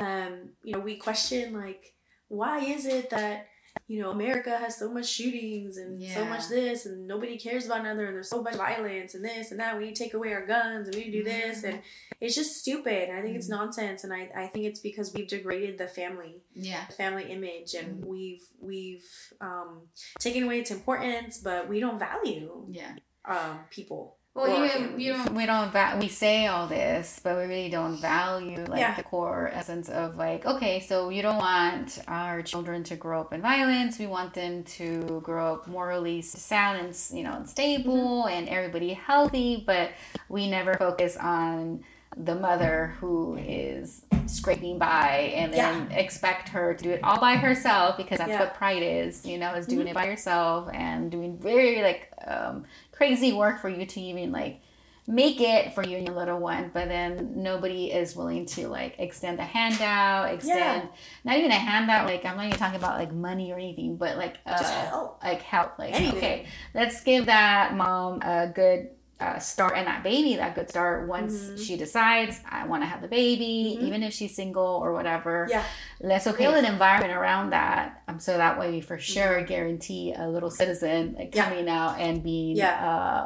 um 0.00 0.50
you 0.62 0.72
know 0.72 0.78
we 0.80 0.96
question 0.96 1.52
like 1.52 1.94
why 2.28 2.60
is 2.60 2.86
it 2.86 3.10
that 3.10 3.48
you 3.86 4.00
know 4.02 4.10
america 4.10 4.58
has 4.58 4.76
so 4.76 4.90
much 4.92 5.06
shootings 5.08 5.76
and 5.76 5.96
so 6.14 6.24
much 6.24 6.48
this 6.48 6.84
and 6.86 7.06
nobody 7.06 7.38
cares 7.38 7.66
about 7.66 7.80
another 7.80 8.06
and 8.06 8.14
there's 8.16 8.28
so 8.28 8.42
much 8.42 8.54
violence 8.56 9.14
and 9.14 9.24
this 9.24 9.50
and 9.50 9.60
that 9.60 9.78
we 9.78 9.84
need 9.86 9.94
to 9.96 10.02
take 10.04 10.14
away 10.14 10.32
our 10.32 10.44
guns 10.46 10.88
and 10.88 10.94
we 10.96 11.04
need 11.04 11.12
to 11.12 11.18
do 11.18 11.24
this 11.24 11.62
and 11.64 11.80
it's 12.20 12.34
just 12.34 12.56
stupid 12.56 13.08
and 13.08 13.18
i 13.18 13.22
think 13.22 13.36
it's 13.36 13.46
Mhm. 13.46 13.50
nonsense 13.58 14.04
and 14.04 14.12
I, 14.12 14.28
I 14.36 14.46
think 14.48 14.66
it's 14.66 14.80
because 14.80 15.14
we've 15.14 15.28
degraded 15.28 15.78
the 15.78 15.86
family 15.88 16.42
Yeah. 16.54 16.84
the 16.88 16.94
family 16.94 17.24
image 17.24 17.74
and 17.74 18.00
Mm-hmm. 18.00 18.06
we've 18.10 18.42
we've 18.60 19.06
um 19.40 19.88
taken 20.18 20.42
away 20.44 20.60
its 20.60 20.70
importance 20.70 21.38
but 21.38 21.68
we 21.68 21.80
don't 21.80 21.98
value 21.98 22.66
Yeah. 22.70 22.96
um 23.24 23.60
people 23.70 24.17
Well, 24.38 24.62
or 24.62 24.66
you, 24.66 24.94
you 24.96 25.12
don't, 25.14 25.34
we 25.34 25.46
don't 25.46 25.72
va- 25.72 25.96
we 26.00 26.08
say 26.08 26.46
all 26.46 26.66
this, 26.66 27.20
but 27.22 27.36
we 27.36 27.42
really 27.44 27.68
don't 27.68 27.96
value 27.96 28.64
like 28.68 28.80
Yeah. 28.80 28.94
the 28.94 29.02
core 29.02 29.50
essence 29.52 29.88
of 29.88 30.16
like 30.16 30.46
okay, 30.46 30.80
so 30.80 31.08
you 31.10 31.22
don't 31.22 31.38
want 31.38 31.98
our 32.08 32.42
children 32.42 32.84
to 32.84 32.96
grow 32.96 33.20
up 33.20 33.32
in 33.32 33.42
violence. 33.42 33.98
We 33.98 34.06
want 34.06 34.34
them 34.34 34.62
to 34.78 35.20
grow 35.24 35.54
up 35.54 35.66
morally 35.66 36.22
sound 36.22 36.78
and 36.78 36.96
you 37.16 37.24
know 37.24 37.34
and 37.34 37.48
stable 37.48 38.24
Mm-hmm. 38.24 38.28
and 38.36 38.48
everybody 38.48 38.92
healthy, 38.94 39.62
but 39.66 39.90
we 40.28 40.48
never 40.48 40.74
focus 40.74 41.16
on 41.16 41.84
the 42.18 42.34
mother 42.34 42.94
who 43.00 43.36
is 43.36 44.04
scraping 44.26 44.78
by 44.78 45.32
and 45.36 45.52
then 45.52 45.90
expect 45.92 46.48
her 46.50 46.74
to 46.74 46.84
do 46.84 46.90
it 46.90 47.00
all 47.02 47.18
by 47.20 47.36
herself 47.36 47.96
because 47.96 48.18
that's 48.18 48.30
Yeah. 48.30 48.40
what 48.40 48.54
pride 48.54 48.82
is 48.82 49.24
you 49.24 49.38
know 49.38 49.54
is 49.54 49.66
doing 49.66 49.86
it 49.86 49.94
by 49.94 50.06
yourself 50.06 50.68
and 50.72 51.10
doing 51.10 51.38
very 51.38 51.80
like 51.82 52.10
um, 52.26 52.64
crazy 52.92 53.32
work 53.32 53.60
for 53.60 53.68
you 53.68 53.86
to 53.86 54.00
even 54.00 54.32
like 54.32 54.60
make 55.06 55.40
it 55.40 55.72
for 55.74 55.82
you 55.82 55.96
and 55.96 56.06
your 56.06 56.14
little 56.14 56.38
one 56.38 56.70
but 56.74 56.88
then 56.88 57.32
nobody 57.36 57.90
is 57.90 58.14
willing 58.14 58.44
to 58.44 58.68
like 58.68 58.94
extend 58.98 59.38
a 59.38 59.44
handout 59.44 60.34
extend 60.34 60.86
not 61.24 61.38
even 61.38 61.50
a 61.50 61.54
handout 61.54 62.04
like 62.06 62.26
i'm 62.26 62.36
not 62.36 62.44
even 62.44 62.58
talking 62.58 62.76
about 62.76 62.98
like 62.98 63.10
money 63.14 63.50
or 63.50 63.56
anything 63.58 63.96
but 63.96 64.18
like 64.18 64.36
uh, 64.44 64.58
just 64.58 64.74
help 64.74 65.22
like 65.24 65.40
help 65.40 65.78
like 65.78 65.94
Anything. 65.94 66.18
okay 66.18 66.46
let's 66.74 67.02
give 67.02 67.24
that 67.24 67.74
mom 67.74 68.20
a 68.20 68.48
good 68.54 68.90
uh, 69.20 69.36
start 69.38 69.72
and 69.76 69.86
that 69.88 70.02
baby 70.04 70.36
that 70.36 70.54
good 70.54 70.68
start 70.70 71.08
once 71.08 71.32
Mhm. 71.34 71.58
she 71.66 71.76
decides 71.76 72.40
i 72.48 72.64
want 72.66 72.82
to 72.84 72.86
have 72.86 73.02
the 73.02 73.08
baby 73.08 73.76
Mhm. 73.80 73.86
even 73.86 74.02
if 74.04 74.12
she's 74.14 74.36
single 74.36 74.64
or 74.84 74.92
whatever 74.92 75.46
yeah 75.50 75.64
let's 76.00 76.26
Okay. 76.28 76.44
an 76.44 76.64
environment 76.64 77.12
around 77.12 77.50
that 77.50 78.02
um, 78.06 78.20
so 78.20 78.36
that 78.36 78.60
way 78.60 78.70
we 78.70 78.80
for 78.80 78.96
sure 78.98 79.42
guarantee 79.42 80.14
a 80.16 80.28
little 80.28 80.50
citizen 80.50 81.16
like, 81.18 81.28
Mm-hmm. 81.32 81.36
Yeah. 81.36 81.48
coming 81.48 81.68
out 81.68 81.98
and 81.98 82.22
being 82.22 82.56
Yeah. 82.56 82.74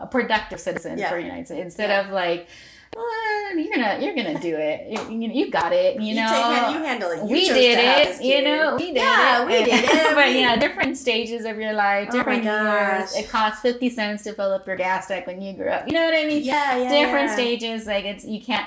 uh, 0.01 0.05
a 0.05 0.07
productive 0.07 0.61
citizen 0.61 0.97
Yeah. 0.99 1.11
for 1.11 1.17
the 1.17 1.23
United 1.25 1.47
States 1.47 1.63
instead 1.63 1.91
Yeah. 1.91 2.01
of 2.07 2.11
like 2.11 2.49
well, 2.95 3.57
you're 3.57 3.73
gonna 3.75 3.99
you're 4.01 4.15
gonna 4.15 4.39
do 4.41 4.57
it 4.57 4.87
you, 4.89 5.19
you, 5.21 5.31
you 5.33 5.51
got 5.51 5.73
it 5.73 6.01
you 6.01 6.15
know 6.15 6.27
take 6.29 6.75
you 6.77 6.83
handle 6.85 7.11
it 7.11 7.19
You 7.19 7.27
we 7.37 7.49
did 7.49 7.79
it, 7.79 8.23
you 8.23 8.43
know, 8.43 8.77
we 8.77 8.87
did 8.93 8.97
Yeah, 8.97 9.43
it. 9.43 9.47
we 9.47 9.65
did 9.65 9.85
it. 9.91 10.15
but 10.15 10.33
yeah, 10.33 10.57
different 10.57 10.97
stages 10.97 11.45
of 11.45 11.59
your 11.59 11.73
life, 11.73 12.09
Oh 12.11 12.17
different 12.19 12.45
years. 12.45 13.15
It 13.17 13.29
costs 13.31 13.61
50 13.63 13.91
cents 13.91 14.23
to 14.25 14.33
fill 14.35 14.53
up 14.53 14.67
your 14.67 14.77
gas 14.77 15.07
tank 15.07 15.27
when 15.27 15.41
you 15.41 15.53
grew 15.55 15.69
up. 15.69 15.87
You 15.87 15.95
know 15.95 16.05
what 16.05 16.15
I 16.15 16.27
mean? 16.27 16.43
yeah 16.43 16.77
yeah 16.77 16.89
different 16.91 17.29
yeah. 17.29 17.35
stages. 17.35 17.87
Like 17.87 18.05
it's, 18.05 18.25
you 18.25 18.41
can't, 18.43 18.67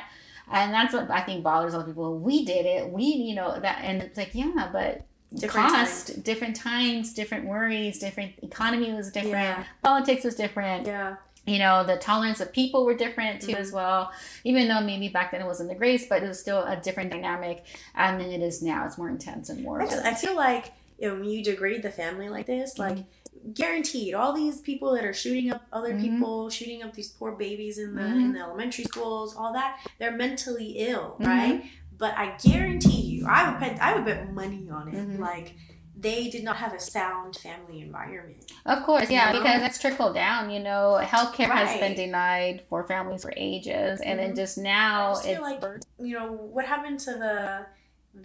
and 0.51 0.73
that's 0.73 0.93
what 0.93 1.09
I 1.11 1.21
think 1.21 1.43
bothers 1.43 1.73
other 1.73 1.85
people. 1.85 2.17
We 2.19 2.45
did 2.45 2.65
it. 2.65 2.89
We, 2.89 3.03
you 3.03 3.35
know, 3.35 3.59
that, 3.59 3.79
and 3.83 4.01
it's 4.01 4.17
like, 4.17 4.31
yeah, 4.33 4.69
but 4.71 5.05
Different 5.35 5.69
cost, 5.69 6.07
times. 6.07 6.23
different 6.23 6.55
times, 6.55 7.13
different 7.13 7.45
worries, 7.45 7.99
different 7.99 8.33
economy 8.41 8.93
was 8.93 9.11
different, 9.11 9.33
Yeah. 9.33 9.63
politics 9.83 10.23
was 10.23 10.35
different 10.35 10.88
yeah 10.88 11.15
you 11.45 11.60
know 11.60 11.84
the 11.84 11.97
tolerance 11.97 12.39
of 12.39 12.51
people 12.51 12.86
were 12.86 12.95
different 12.95 13.41
too 13.41 13.51
Mhm. 13.53 13.60
as 13.60 13.71
well 13.71 14.12
even 14.43 14.67
though 14.67 14.81
maybe 14.81 15.08
back 15.10 15.31
then 15.31 15.41
it 15.41 15.45
wasn't 15.45 15.69
the 15.69 15.75
grace 15.75 16.08
but 16.08 16.23
it 16.23 16.27
was 16.27 16.39
still 16.39 16.63
a 16.63 16.75
different 16.75 17.12
dynamic 17.12 17.63
and 17.95 18.19
then 18.19 18.31
it 18.31 18.41
is 18.41 18.62
now 18.63 18.86
it's 18.86 18.97
more 18.97 19.10
intense 19.10 19.49
and 19.49 19.62
more 19.63 19.81
I, 19.81 19.86
just, 19.86 19.97
I 19.97 20.01
violent. 20.01 20.17
feel 20.19 20.36
like 20.36 20.73
you 20.97 21.10
know, 21.10 21.15
when 21.15 21.25
you 21.25 21.43
degrade 21.43 21.84
the 21.84 21.91
family 21.91 22.29
like 22.29 22.45
this, 22.45 22.79
like 22.79 22.99
guaranteed, 23.53 24.13
all 24.13 24.31
these 24.34 24.62
people 24.62 24.93
that 24.93 25.03
are 25.03 25.13
shooting 25.13 25.51
up 25.51 25.63
other 25.73 25.93
Mhm. 25.93 26.01
people, 26.01 26.49
shooting 26.49 26.81
up 26.84 26.93
these 26.93 27.10
poor 27.10 27.34
babies 27.34 27.77
in 27.77 27.95
the 27.95 28.01
Mhm. 28.01 28.15
in 28.25 28.34
the 28.34 28.39
elementary 28.39 28.86
schools, 28.86 29.36
all 29.36 29.51
that, 29.53 29.77
they're 29.99 30.13
mentally 30.15 30.69
ill, 30.77 31.17
Mhm. 31.19 31.27
right? 31.27 31.65
But 31.97 32.17
I 32.17 32.38
guarantee 32.41 33.01
you, 33.01 33.27
I 33.27 33.51
would 33.51 33.60
bet 33.60 33.81
I 33.81 33.93
would 33.93 34.05
bet 34.05 34.31
money 34.34 34.69
on 34.71 34.88
it. 34.93 35.19
Like 35.19 35.55
they 36.07 36.21
did 36.35 36.43
not 36.49 36.57
have 36.63 36.73
a 36.73 36.79
sound 36.79 37.31
family 37.45 37.77
environment. 37.87 38.45
of 38.73 38.79
course 38.87 39.09
yeah 39.09 39.27
You 39.27 39.33
know? 39.33 39.39
because 39.39 39.61
it's 39.67 39.79
trickled 39.83 40.13
down 40.23 40.41
you 40.55 40.61
know 40.67 40.83
healthcare 41.13 41.51
has 41.61 41.71
been 41.83 41.95
denied 42.05 42.57
for 42.69 42.79
families 42.93 43.21
for 43.25 43.33
ages 43.51 43.95
and 44.07 44.15
then 44.19 44.31
Mhm. 44.31 44.35
just 44.41 44.55
now 44.57 45.13
just 45.13 45.27
it's 45.27 45.41
like 45.49 45.61
you 46.07 46.13
know 46.17 46.27
what 46.55 46.65
happened 46.73 46.99
to 47.07 47.13
the 47.25 47.65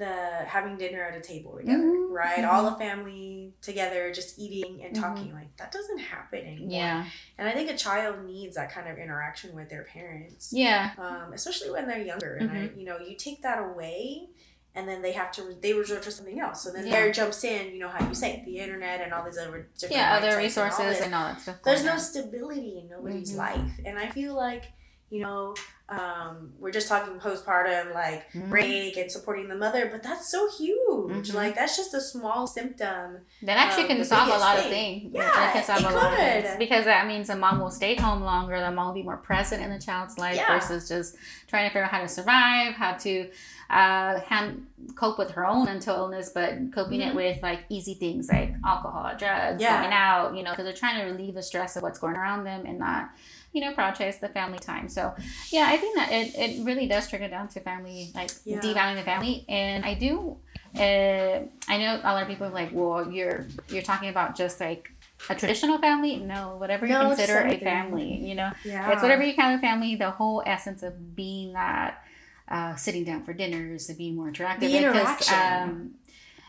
the 0.03 0.15
having 0.47 0.77
dinner 0.77 1.03
at 1.03 1.17
a 1.17 1.21
table 1.33 1.53
together, 1.59 1.83
Mhm. 1.83 2.13
right? 2.23 2.45
All 2.45 2.63
the 2.71 2.77
family 2.77 3.55
together, 3.61 4.13
just 4.21 4.39
eating 4.45 4.85
and 4.85 4.93
Mhm. 4.95 5.01
talking. 5.05 5.31
Like 5.41 5.51
that 5.57 5.73
doesn't 5.73 5.99
happen 5.99 6.41
anymore. 6.53 6.69
yeah 6.81 7.05
And 7.39 7.49
I 7.49 7.53
think 7.57 7.69
a 7.71 7.77
child 7.77 8.15
needs 8.25 8.55
that 8.55 8.69
kind 8.77 8.87
of 8.89 8.99
interaction 9.05 9.51
with 9.59 9.69
their 9.73 9.83
parents, 9.97 10.53
yeah 10.53 10.83
um, 11.07 11.29
especially 11.39 11.71
when 11.77 11.85
they're 11.89 12.07
younger. 12.13 12.33
And 12.41 12.49
Mm-hmm. 12.51 12.59
I, 12.77 12.79
you 12.79 12.87
know, 12.89 12.99
you 13.09 13.17
take 13.17 13.43
that 13.43 13.59
away, 13.69 14.29
and 14.75 14.89
then 14.89 15.03
they 15.03 15.13
have 15.13 15.33
to 15.33 15.43
they 15.61 15.73
resort 15.73 16.03
to 16.05 16.11
something 16.11 16.39
else. 16.41 16.63
So 16.63 16.71
then 16.71 16.87
Yeah. 16.87 16.93
there 16.93 17.13
jumps 17.13 17.43
in, 17.45 17.73
you 17.75 17.81
know, 17.81 17.89
how 17.89 18.07
you 18.09 18.15
say 18.15 18.43
the 18.47 18.59
internet 18.59 19.01
and 19.01 19.13
all 19.13 19.25
these 19.25 19.39
other 19.39 19.69
different 19.79 19.93
yeah 20.01 20.17
other 20.17 20.29
websites 20.29 20.31
and 20.31 20.37
all 20.37 20.43
resources 20.43 21.01
and 21.05 21.15
all 21.15 21.25
that 21.29 21.41
stuff 21.41 21.57
There's 21.65 21.85
no 21.85 21.97
stability 21.99 22.79
in 22.79 22.89
nobody's 22.89 23.33
Mhm. 23.33 23.39
life, 23.39 23.71
and 23.85 23.99
I 23.99 24.09
feel 24.11 24.35
like 24.35 24.65
you 25.11 25.23
know 25.23 25.55
um, 25.91 26.53
we're 26.59 26.71
just 26.71 26.89
talking 26.89 27.15
postpartum 27.19 27.93
like 27.95 28.31
Mhm. 28.33 28.49
break 28.49 28.97
and 28.97 29.11
supporting 29.11 29.49
the 29.49 29.55
mother, 29.57 29.89
but 29.91 30.03
that's 30.03 30.31
so 30.31 30.49
huge. 30.57 31.31
Mhm. 31.31 31.35
Like 31.35 31.55
that's 31.57 31.77
just 31.77 31.93
a 31.95 32.01
small 32.01 32.47
symptom. 32.47 33.19
That 33.43 33.57
actually 33.59 33.85
can 33.89 34.05
solve 34.05 34.29
a 34.29 34.39
lot 34.39 34.59
of 34.59 34.65
things. 34.67 35.11
Yeah, 35.13 35.23
that 35.31 35.53
can 35.53 35.65
solve 35.65 35.81
it 35.81 35.91
a 35.91 35.95
lot 35.95 36.13
of 36.13 36.19
things 36.19 36.57
because 36.59 36.85
that 36.85 37.07
means 37.07 37.27
the 37.29 37.37
mom 37.37 37.61
will 37.61 37.71
stay 37.71 37.97
home 37.97 38.23
longer. 38.23 38.61
The 38.61 38.71
mom 38.71 38.87
will 38.89 38.95
be 38.95 39.03
more 39.03 39.17
present 39.17 39.63
in 39.63 39.71
the 39.71 39.79
child's 39.81 40.17
life 40.19 40.37
Yeah. 40.37 40.55
versus 40.59 40.89
just 40.89 41.17
trying 41.49 41.65
to 41.65 41.71
figure 41.71 41.85
out 41.85 41.91
how 41.91 42.01
to 42.01 42.09
survive, 42.09 42.75
how 42.75 42.93
to 42.93 43.31
uh, 43.73 44.19
hand, 44.23 44.67
cope 44.97 45.17
with 45.17 45.31
her 45.31 45.47
own 45.47 45.65
mental 45.65 45.95
illness, 45.95 46.31
but 46.35 46.55
coping 46.75 47.01
it 47.03 47.13
Mhm. 47.13 47.15
with 47.15 47.41
like 47.41 47.61
easy 47.69 47.95
things 47.95 48.29
like 48.29 48.53
alcohol, 48.67 49.13
drugs, 49.17 49.63
Yeah. 49.63 49.81
going 49.81 49.93
out. 49.93 50.35
You 50.37 50.43
know, 50.43 50.51
because 50.51 50.65
they're 50.65 50.73
trying 50.75 50.99
to 51.01 51.05
relieve 51.13 51.35
the 51.35 51.43
stress 51.45 51.77
of 51.77 51.85
what's 51.85 52.01
going 52.01 52.17
around 52.17 52.43
them 52.43 52.67
and 52.67 52.81
not. 52.81 53.11
You 53.53 53.61
know, 53.63 53.73
prioritize 53.75 54.21
the 54.21 54.29
family 54.29 54.59
time. 54.59 54.89
So, 54.89 55.13
yeah, 55.51 55.67
I 55.69 55.77
think 55.77 55.97
that 55.97 56.13
it, 56.13 56.35
it 56.37 56.65
really 56.65 56.87
does 56.87 57.09
trickle 57.09 57.29
down 57.29 57.49
to 57.49 57.61
family, 57.61 58.13
like 58.15 58.31
Yeah. 58.45 58.61
devaluing 58.61 58.97
the 58.97 59.03
family. 59.03 59.45
And 59.49 59.85
I 59.85 59.95
do 59.95 60.37
uh, 60.79 61.41
I 61.69 61.79
know 61.79 62.01
a 62.03 62.13
lot 62.13 62.23
of 62.23 62.29
people 62.29 62.47
are 62.47 62.51
like, 62.51 62.71
well, 62.73 63.11
you're 63.11 63.47
you're 63.69 63.83
talking 63.83 64.09
about 64.09 64.37
just 64.37 64.61
like 64.61 64.91
a 65.29 65.35
traditional 65.35 65.79
family. 65.79 66.17
No, 66.17 66.57
whatever 66.59 66.87
you 66.87 66.93
No, 66.93 67.09
consider 67.09 67.41
a 67.41 67.59
family, 67.59 68.15
you 68.25 68.35
know, 68.35 68.51
Yeah, 68.65 68.93
it's 68.93 69.03
whatever 69.03 69.23
you 69.23 69.35
count 69.35 69.59
a 69.59 69.61
family. 69.61 69.97
The 69.97 70.11
whole 70.11 70.43
essence 70.47 70.83
of 70.83 71.17
being 71.17 71.55
that 71.55 72.05
uh, 72.49 72.77
sitting 72.77 73.05
down 73.05 73.25
for 73.25 73.33
dinners 73.33 73.89
and 73.89 73.99
being 73.99 74.17
more 74.17 74.31
interactive. 74.31 74.61
The 74.61 74.77
interaction. 74.77 75.37
um, 75.39 75.91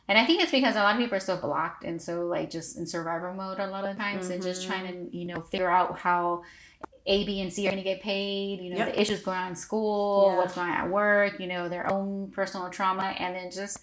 and 0.07 0.17
I 0.17 0.25
think 0.25 0.41
it's 0.41 0.51
because 0.51 0.75
a 0.75 0.79
lot 0.79 0.95
of 0.95 1.01
people 1.01 1.17
are 1.17 1.21
so 1.21 1.37
blocked 1.37 1.83
and 1.83 2.01
so 2.01 2.25
like 2.25 2.49
just 2.49 2.77
in 2.77 2.85
survival 2.85 3.33
mode 3.33 3.59
a 3.59 3.67
lot 3.67 3.85
of 3.87 3.97
times 3.97 4.29
and 4.29 4.41
just 4.43 4.65
trying 4.65 4.85
to 5.09 5.17
you 5.17 5.25
know 5.25 5.41
figure 5.41 5.69
out 5.69 5.99
how 5.99 6.43
A, 7.05 7.25
B, 7.25 7.41
and 7.41 7.51
C 7.51 7.67
are 7.67 7.71
going 7.71 7.83
to 7.83 7.89
get 7.89 8.01
paid. 8.01 8.61
You 8.61 8.71
know 8.71 8.77
Yep. 8.77 8.93
the 8.93 9.01
issues 9.01 9.21
going 9.21 9.37
on 9.37 9.49
in 9.49 9.55
school, 9.55 10.29
Yeah. 10.31 10.37
what's 10.37 10.55
going 10.55 10.69
on 10.69 10.75
at 10.77 10.89
work. 10.89 11.39
You 11.39 11.47
know 11.47 11.69
their 11.69 11.91
own 11.91 12.31
personal 12.31 12.69
trauma, 12.69 13.15
and 13.17 13.35
then 13.35 13.51
just 13.51 13.79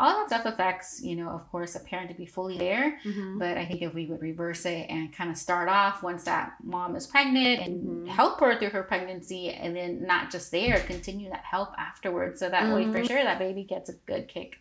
all 0.00 0.16
that 0.18 0.28
stuff 0.28 0.46
affects 0.46 1.02
you 1.02 1.16
know 1.16 1.28
of 1.30 1.50
course 1.50 1.74
a 1.74 1.80
parent 1.80 2.08
to 2.10 2.14
be 2.16 2.24
fully 2.26 2.56
there. 2.58 2.98
Mhm. 3.04 3.38
But 3.38 3.56
I 3.58 3.64
think 3.64 3.82
if 3.82 3.94
we 3.94 4.06
would 4.06 4.20
reverse 4.22 4.64
it 4.64 4.86
and 4.88 5.12
kind 5.12 5.30
of 5.30 5.36
start 5.36 5.68
off 5.68 6.02
once 6.02 6.24
that 6.24 6.52
mom 6.62 6.94
is 6.94 7.06
pregnant 7.06 7.60
and 7.60 8.06
Mhm. 8.06 8.08
help 8.08 8.38
her 8.40 8.56
through 8.58 8.70
her 8.70 8.82
pregnancy, 8.82 9.50
and 9.50 9.74
then 9.74 10.06
not 10.06 10.30
just 10.30 10.50
there, 10.52 10.78
continue 10.80 11.30
that 11.30 11.44
help 11.44 11.70
afterwards. 11.78 12.38
So 12.40 12.48
that 12.48 12.72
way, 12.74 12.84
for 12.92 13.00
Mhm. 13.00 13.06
sure, 13.08 13.22
that 13.24 13.38
baby 13.38 13.64
gets 13.64 13.88
a 13.88 13.94
good 14.06 14.28
kick 14.28 14.58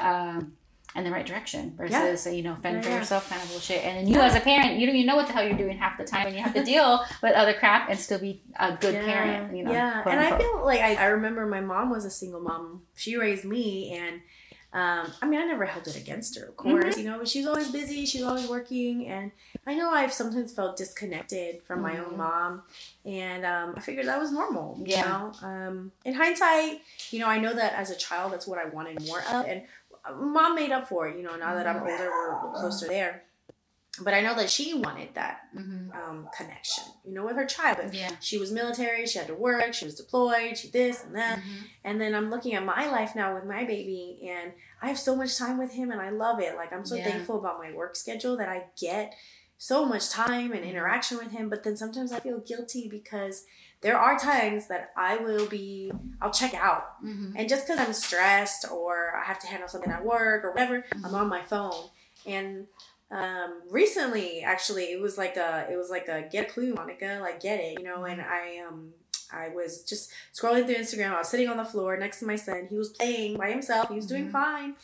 um, 0.00 0.52
in 0.96 1.04
the 1.04 1.10
right 1.10 1.26
direction 1.26 1.74
versus, 1.76 2.26
you 2.34 2.42
know, 2.42 2.54
fend 2.56 2.82
for 2.82 2.88
Yeah, 2.88 2.94
yeah. 2.94 3.00
yourself 3.00 3.28
kind 3.28 3.40
of 3.42 3.48
bullshit. 3.50 3.84
And 3.84 3.98
then 3.98 4.08
you, 4.08 4.20
as 4.20 4.34
a 4.34 4.40
parent, 4.40 4.78
you 4.78 4.86
don't 4.86 4.96
even 4.96 5.06
know 5.06 5.16
what 5.16 5.26
the 5.26 5.32
hell 5.32 5.46
you're 5.46 5.56
doing 5.56 5.76
half 5.78 5.98
the 5.98 6.04
time, 6.04 6.26
and 6.26 6.34
you 6.36 6.42
have 6.42 6.54
to 6.54 6.64
deal 6.64 7.00
with 7.22 7.34
other 7.34 7.52
crap 7.54 7.88
and 7.90 7.98
still 7.98 8.18
be 8.18 8.42
a 8.58 8.76
good 8.76 8.94
Yeah, 8.94 9.04
parent, 9.04 9.56
you 9.56 9.64
know. 9.64 9.70
Yeah, 9.72 10.02
and 10.06 10.18
I 10.18 10.36
feel 10.36 10.64
like 10.64 10.80
I, 10.80 10.94
I 10.94 11.04
remember 11.06 11.46
my 11.46 11.60
mom 11.60 11.90
was 11.90 12.04
a 12.04 12.10
single 12.10 12.40
mom. 12.40 12.82
She 12.96 13.16
raised 13.16 13.44
me, 13.44 13.92
and 13.96 14.20
um, 14.70 15.10
I 15.22 15.26
mean, 15.26 15.40
I 15.40 15.44
never 15.44 15.64
held 15.64 15.86
it 15.88 15.96
against 15.96 16.38
her, 16.38 16.46
of 16.46 16.56
course, 16.56 16.84
Mm-hmm. 16.96 17.00
you 17.00 17.10
know, 17.10 17.18
but 17.18 17.28
she 17.28 17.46
always 17.46 17.70
busy. 17.70 18.04
she's 18.04 18.22
always 18.22 18.48
working, 18.48 19.06
and 19.06 19.30
I 19.66 19.74
know 19.74 19.90
I've 19.90 20.12
sometimes 20.12 20.52
felt 20.52 20.76
disconnected 20.76 21.62
from 21.62 21.80
my 21.82 21.92
Mhm. 21.94 22.06
own 22.06 22.16
mom, 22.18 22.62
and 23.04 23.46
um, 23.46 23.74
I 23.76 23.80
figured 23.80 24.06
that 24.08 24.20
was 24.20 24.30
normal. 24.32 24.78
Yeah. 24.84 24.96
You 24.98 25.06
know, 25.06 25.32
um, 25.48 25.92
in 26.04 26.14
hindsight, 26.14 26.80
you 27.10 27.18
know, 27.18 27.28
I 27.28 27.38
know 27.38 27.54
that 27.54 27.72
as 27.74 27.90
a 27.90 27.96
child, 27.96 28.32
that's 28.32 28.46
what 28.46 28.58
I 28.58 28.66
wanted 28.66 29.06
more 29.06 29.20
of, 29.22 29.46
and 29.46 29.62
mom 30.16 30.54
made 30.54 30.70
up 30.72 30.88
for 30.88 31.08
it. 31.08 31.16
You 31.16 31.22
know, 31.22 31.36
now 31.36 31.54
that 31.54 31.66
I'm 31.66 31.78
older, 31.82 32.10
we're, 32.10 32.52
closer 32.54 32.86
there. 32.86 33.24
But 34.00 34.14
I 34.14 34.20
know 34.20 34.36
that 34.36 34.48
she 34.48 34.74
wanted 34.74 35.14
that 35.14 35.40
Mhm. 35.56 35.92
um, 35.92 36.28
connection, 36.36 36.84
you 37.04 37.12
know, 37.12 37.24
with 37.26 37.34
her 37.34 37.44
child. 37.46 37.92
Yeah. 37.92 38.10
she 38.20 38.38
was 38.38 38.52
military, 38.52 39.04
she 39.06 39.18
had 39.18 39.26
to 39.26 39.34
work, 39.34 39.74
she 39.74 39.84
was 39.86 39.96
deployed, 39.96 40.56
she 40.56 40.68
this 40.70 41.02
and 41.02 41.16
that. 41.16 41.38
Mhm. 41.40 41.42
And 41.82 42.00
then 42.00 42.14
I'm 42.14 42.30
looking 42.30 42.54
at 42.54 42.64
my 42.64 42.88
life 42.88 43.16
now 43.16 43.34
with 43.34 43.44
my 43.44 43.64
baby 43.64 44.20
and 44.30 44.52
I 44.80 44.86
have 44.86 45.00
so 45.00 45.16
much 45.16 45.36
time 45.36 45.58
with 45.58 45.72
him 45.72 45.90
and 45.90 46.00
I 46.00 46.10
love 46.10 46.38
it. 46.40 46.54
Like 46.54 46.72
I'm 46.72 46.84
so 46.84 46.94
Yeah. 46.94 47.10
thankful 47.10 47.38
about 47.40 47.58
my 47.58 47.72
work 47.72 47.96
schedule 47.96 48.36
that 48.36 48.48
I 48.48 48.66
get 48.78 49.14
so 49.56 49.84
much 49.84 50.10
time 50.10 50.52
and 50.52 50.64
interaction 50.64 51.18
with 51.18 51.32
him, 51.32 51.48
but 51.48 51.64
then 51.64 51.76
sometimes 51.76 52.12
I 52.12 52.20
feel 52.20 52.38
guilty 52.38 52.86
because 52.88 53.46
there 53.80 53.98
are 53.98 54.18
times 54.18 54.66
that 54.68 54.90
I 54.96 55.16
will 55.18 55.46
be 55.46 55.92
I'll 56.20 56.32
check 56.32 56.54
out. 56.54 57.02
Mhm. 57.04 57.34
And 57.36 57.48
just 57.48 57.66
because 57.66 57.78
I'm 57.80 57.92
stressed 57.92 58.70
or 58.70 59.14
I 59.16 59.24
have 59.24 59.38
to 59.40 59.46
handle 59.46 59.68
something 59.68 59.90
at 59.92 60.04
work 60.04 60.44
or 60.44 60.50
whatever, 60.50 60.84
I'm 60.92 61.02
Mm-hmm. 61.02 61.14
on 61.14 61.28
my 61.28 61.42
phone. 61.44 61.88
And 62.26 62.66
um, 63.10 63.62
recently, 63.70 64.42
actually, 64.42 64.84
it 64.92 65.00
was 65.00 65.16
like 65.16 65.36
a 65.36 65.66
it 65.70 65.76
was 65.76 65.90
like 65.90 66.08
a 66.08 66.22
get 66.30 66.48
a 66.48 66.52
clue, 66.52 66.74
Monica, 66.74 67.18
like 67.20 67.40
get 67.40 67.60
it, 67.60 67.78
you 67.78 67.84
know. 67.84 68.04
And 68.04 68.20
Mm-hmm. 68.20 68.32
I 68.32 68.66
um 68.66 68.92
I 69.32 69.48
was 69.50 69.82
just 69.84 70.10
scrolling 70.34 70.64
through 70.66 70.76
Instagram. 70.76 71.12
I 71.14 71.18
was 71.18 71.28
sitting 71.28 71.48
on 71.48 71.56
the 71.58 71.64
floor 71.64 71.96
next 71.98 72.18
to 72.20 72.26
my 72.26 72.36
son. 72.36 72.66
He 72.68 72.76
was 72.76 72.88
playing 72.90 73.36
by 73.36 73.50
himself. 73.50 73.88
He 73.90 73.94
was 73.96 74.06
doing 74.06 74.28
Mhm. 74.28 74.32
fine. 74.32 74.74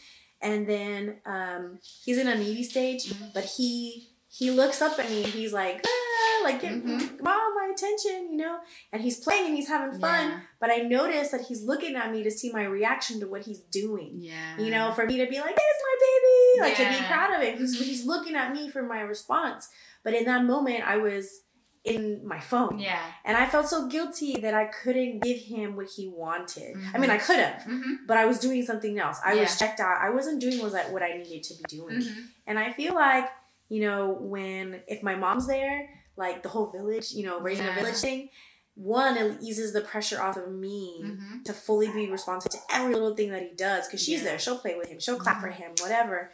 And 0.43 0.67
then 0.69 1.17
um, 1.25 1.79
he's 2.05 2.19
in 2.19 2.29
a 2.29 2.35
needy 2.35 2.63
stage, 2.63 3.07
Mhm. 3.11 3.33
but 3.33 3.45
he 3.45 4.11
he 4.37 4.51
looks 4.51 4.83
up 4.83 4.99
at 4.99 5.09
me 5.09 5.23
and 5.25 5.33
he's 5.33 5.53
like, 5.53 5.85
ah, 5.87 6.41
like 6.45 6.61
get 6.61 6.73
Mhm. 6.73 7.23
mom 7.23 7.55
my 7.55 7.71
attention, 7.73 8.31
you 8.33 8.37
know. 8.37 8.59
And 8.93 9.01
he's 9.01 9.19
playing 9.21 9.47
and 9.47 9.55
he's 9.55 9.69
having 9.69 9.99
fun. 10.01 10.29
Yeah. 10.31 10.41
But 10.61 10.71
I 10.71 10.79
notice 10.79 11.29
that 11.31 11.43
he's 11.43 11.63
looking 11.63 11.95
at 11.95 12.11
me 12.11 12.23
to 12.25 12.31
see 12.31 12.51
my 12.53 12.65
reaction 12.65 13.21
to 13.21 13.27
what 13.29 13.43
he's 13.45 13.61
doing. 13.61 14.15
Yeah. 14.17 14.59
You 14.59 14.71
know, 14.71 14.93
for 14.93 15.07
me 15.07 15.17
to 15.19 15.27
be 15.27 15.37
like, 15.39 15.55
"There's 15.57 15.83
my 15.91 15.97
baby," 16.09 16.61
like 16.63 16.77
to 16.77 16.99
be 17.01 17.07
proud 17.07 17.31
of 17.37 17.43
it. 17.43 17.59
He's, 17.59 17.79
he's 17.79 18.05
looking 18.07 18.35
at 18.35 18.53
me 18.53 18.69
for 18.69 18.83
my 18.83 19.01
response. 19.01 19.69
But 20.03 20.15
in 20.15 20.25
that 20.25 20.45
moment, 20.45 20.83
I 20.87 20.97
was 20.97 21.41
in 21.85 22.27
my 22.27 22.41
phone, 22.41 22.79
Yeah. 22.79 22.99
and 23.27 23.37
I 23.37 23.45
felt 23.47 23.69
so 23.69 23.87
guilty 23.89 24.37
that 24.41 24.55
I 24.55 24.65
couldn't 24.65 25.21
give 25.23 25.39
him 25.39 25.77
what 25.77 25.89
he 25.95 26.09
wanted. 26.09 26.77
I 26.95 26.99
mean. 26.99 27.11
I 27.11 27.19
could 27.19 27.39
have, 27.39 27.61
Mhm. 27.63 28.07
but 28.07 28.17
I 28.17 28.25
was 28.25 28.39
doing 28.39 28.65
something 28.65 28.99
else. 28.99 29.19
I 29.25 29.35
was 29.35 29.59
checked 29.59 29.81
out. 29.81 29.99
I 30.01 30.09
wasn't 30.11 30.41
doing 30.41 30.63
was 30.63 30.73
what 30.91 31.03
I 31.03 31.19
needed 31.19 31.43
to 31.45 31.55
be 31.55 31.65
doing. 31.69 31.99
Mhm. 32.01 32.25
And 32.47 32.59
I 32.59 32.73
feel 32.73 32.95
like, 32.95 33.29
you 33.69 33.81
know, 33.81 34.11
when 34.21 34.81
if 34.87 35.03
my 35.03 35.15
mom's 35.15 35.47
there, 35.47 35.89
like 36.17 36.43
the 36.43 36.49
whole 36.49 36.67
village, 36.71 37.13
you 37.13 37.25
know, 37.25 37.41
raising 37.41 37.67
Yeah. 37.67 37.73
a 37.73 37.81
village 37.81 37.97
thing, 37.97 38.29
one, 38.77 39.17
it 39.17 39.39
eases 39.41 39.73
the 39.73 39.81
pressure 39.81 40.21
off 40.21 40.37
of 40.37 40.51
me 40.51 41.01
Mhm. 41.03 41.45
to 41.45 41.53
fully 41.53 41.89
be 41.93 42.11
responsive 42.11 42.51
to 42.53 42.59
every 42.71 42.93
little 42.95 43.15
thing 43.15 43.31
that 43.31 43.43
he 43.43 43.55
does 43.55 43.87
because 43.87 44.03
she's 44.03 44.21
Yeah. 44.23 44.31
there. 44.31 44.39
She'll 44.39 44.59
play 44.59 44.77
with 44.77 44.89
him, 44.89 44.99
she'll 45.01 45.19
clap 45.19 45.41
for 45.41 45.49
him, 45.49 45.73
whatever. 45.81 46.31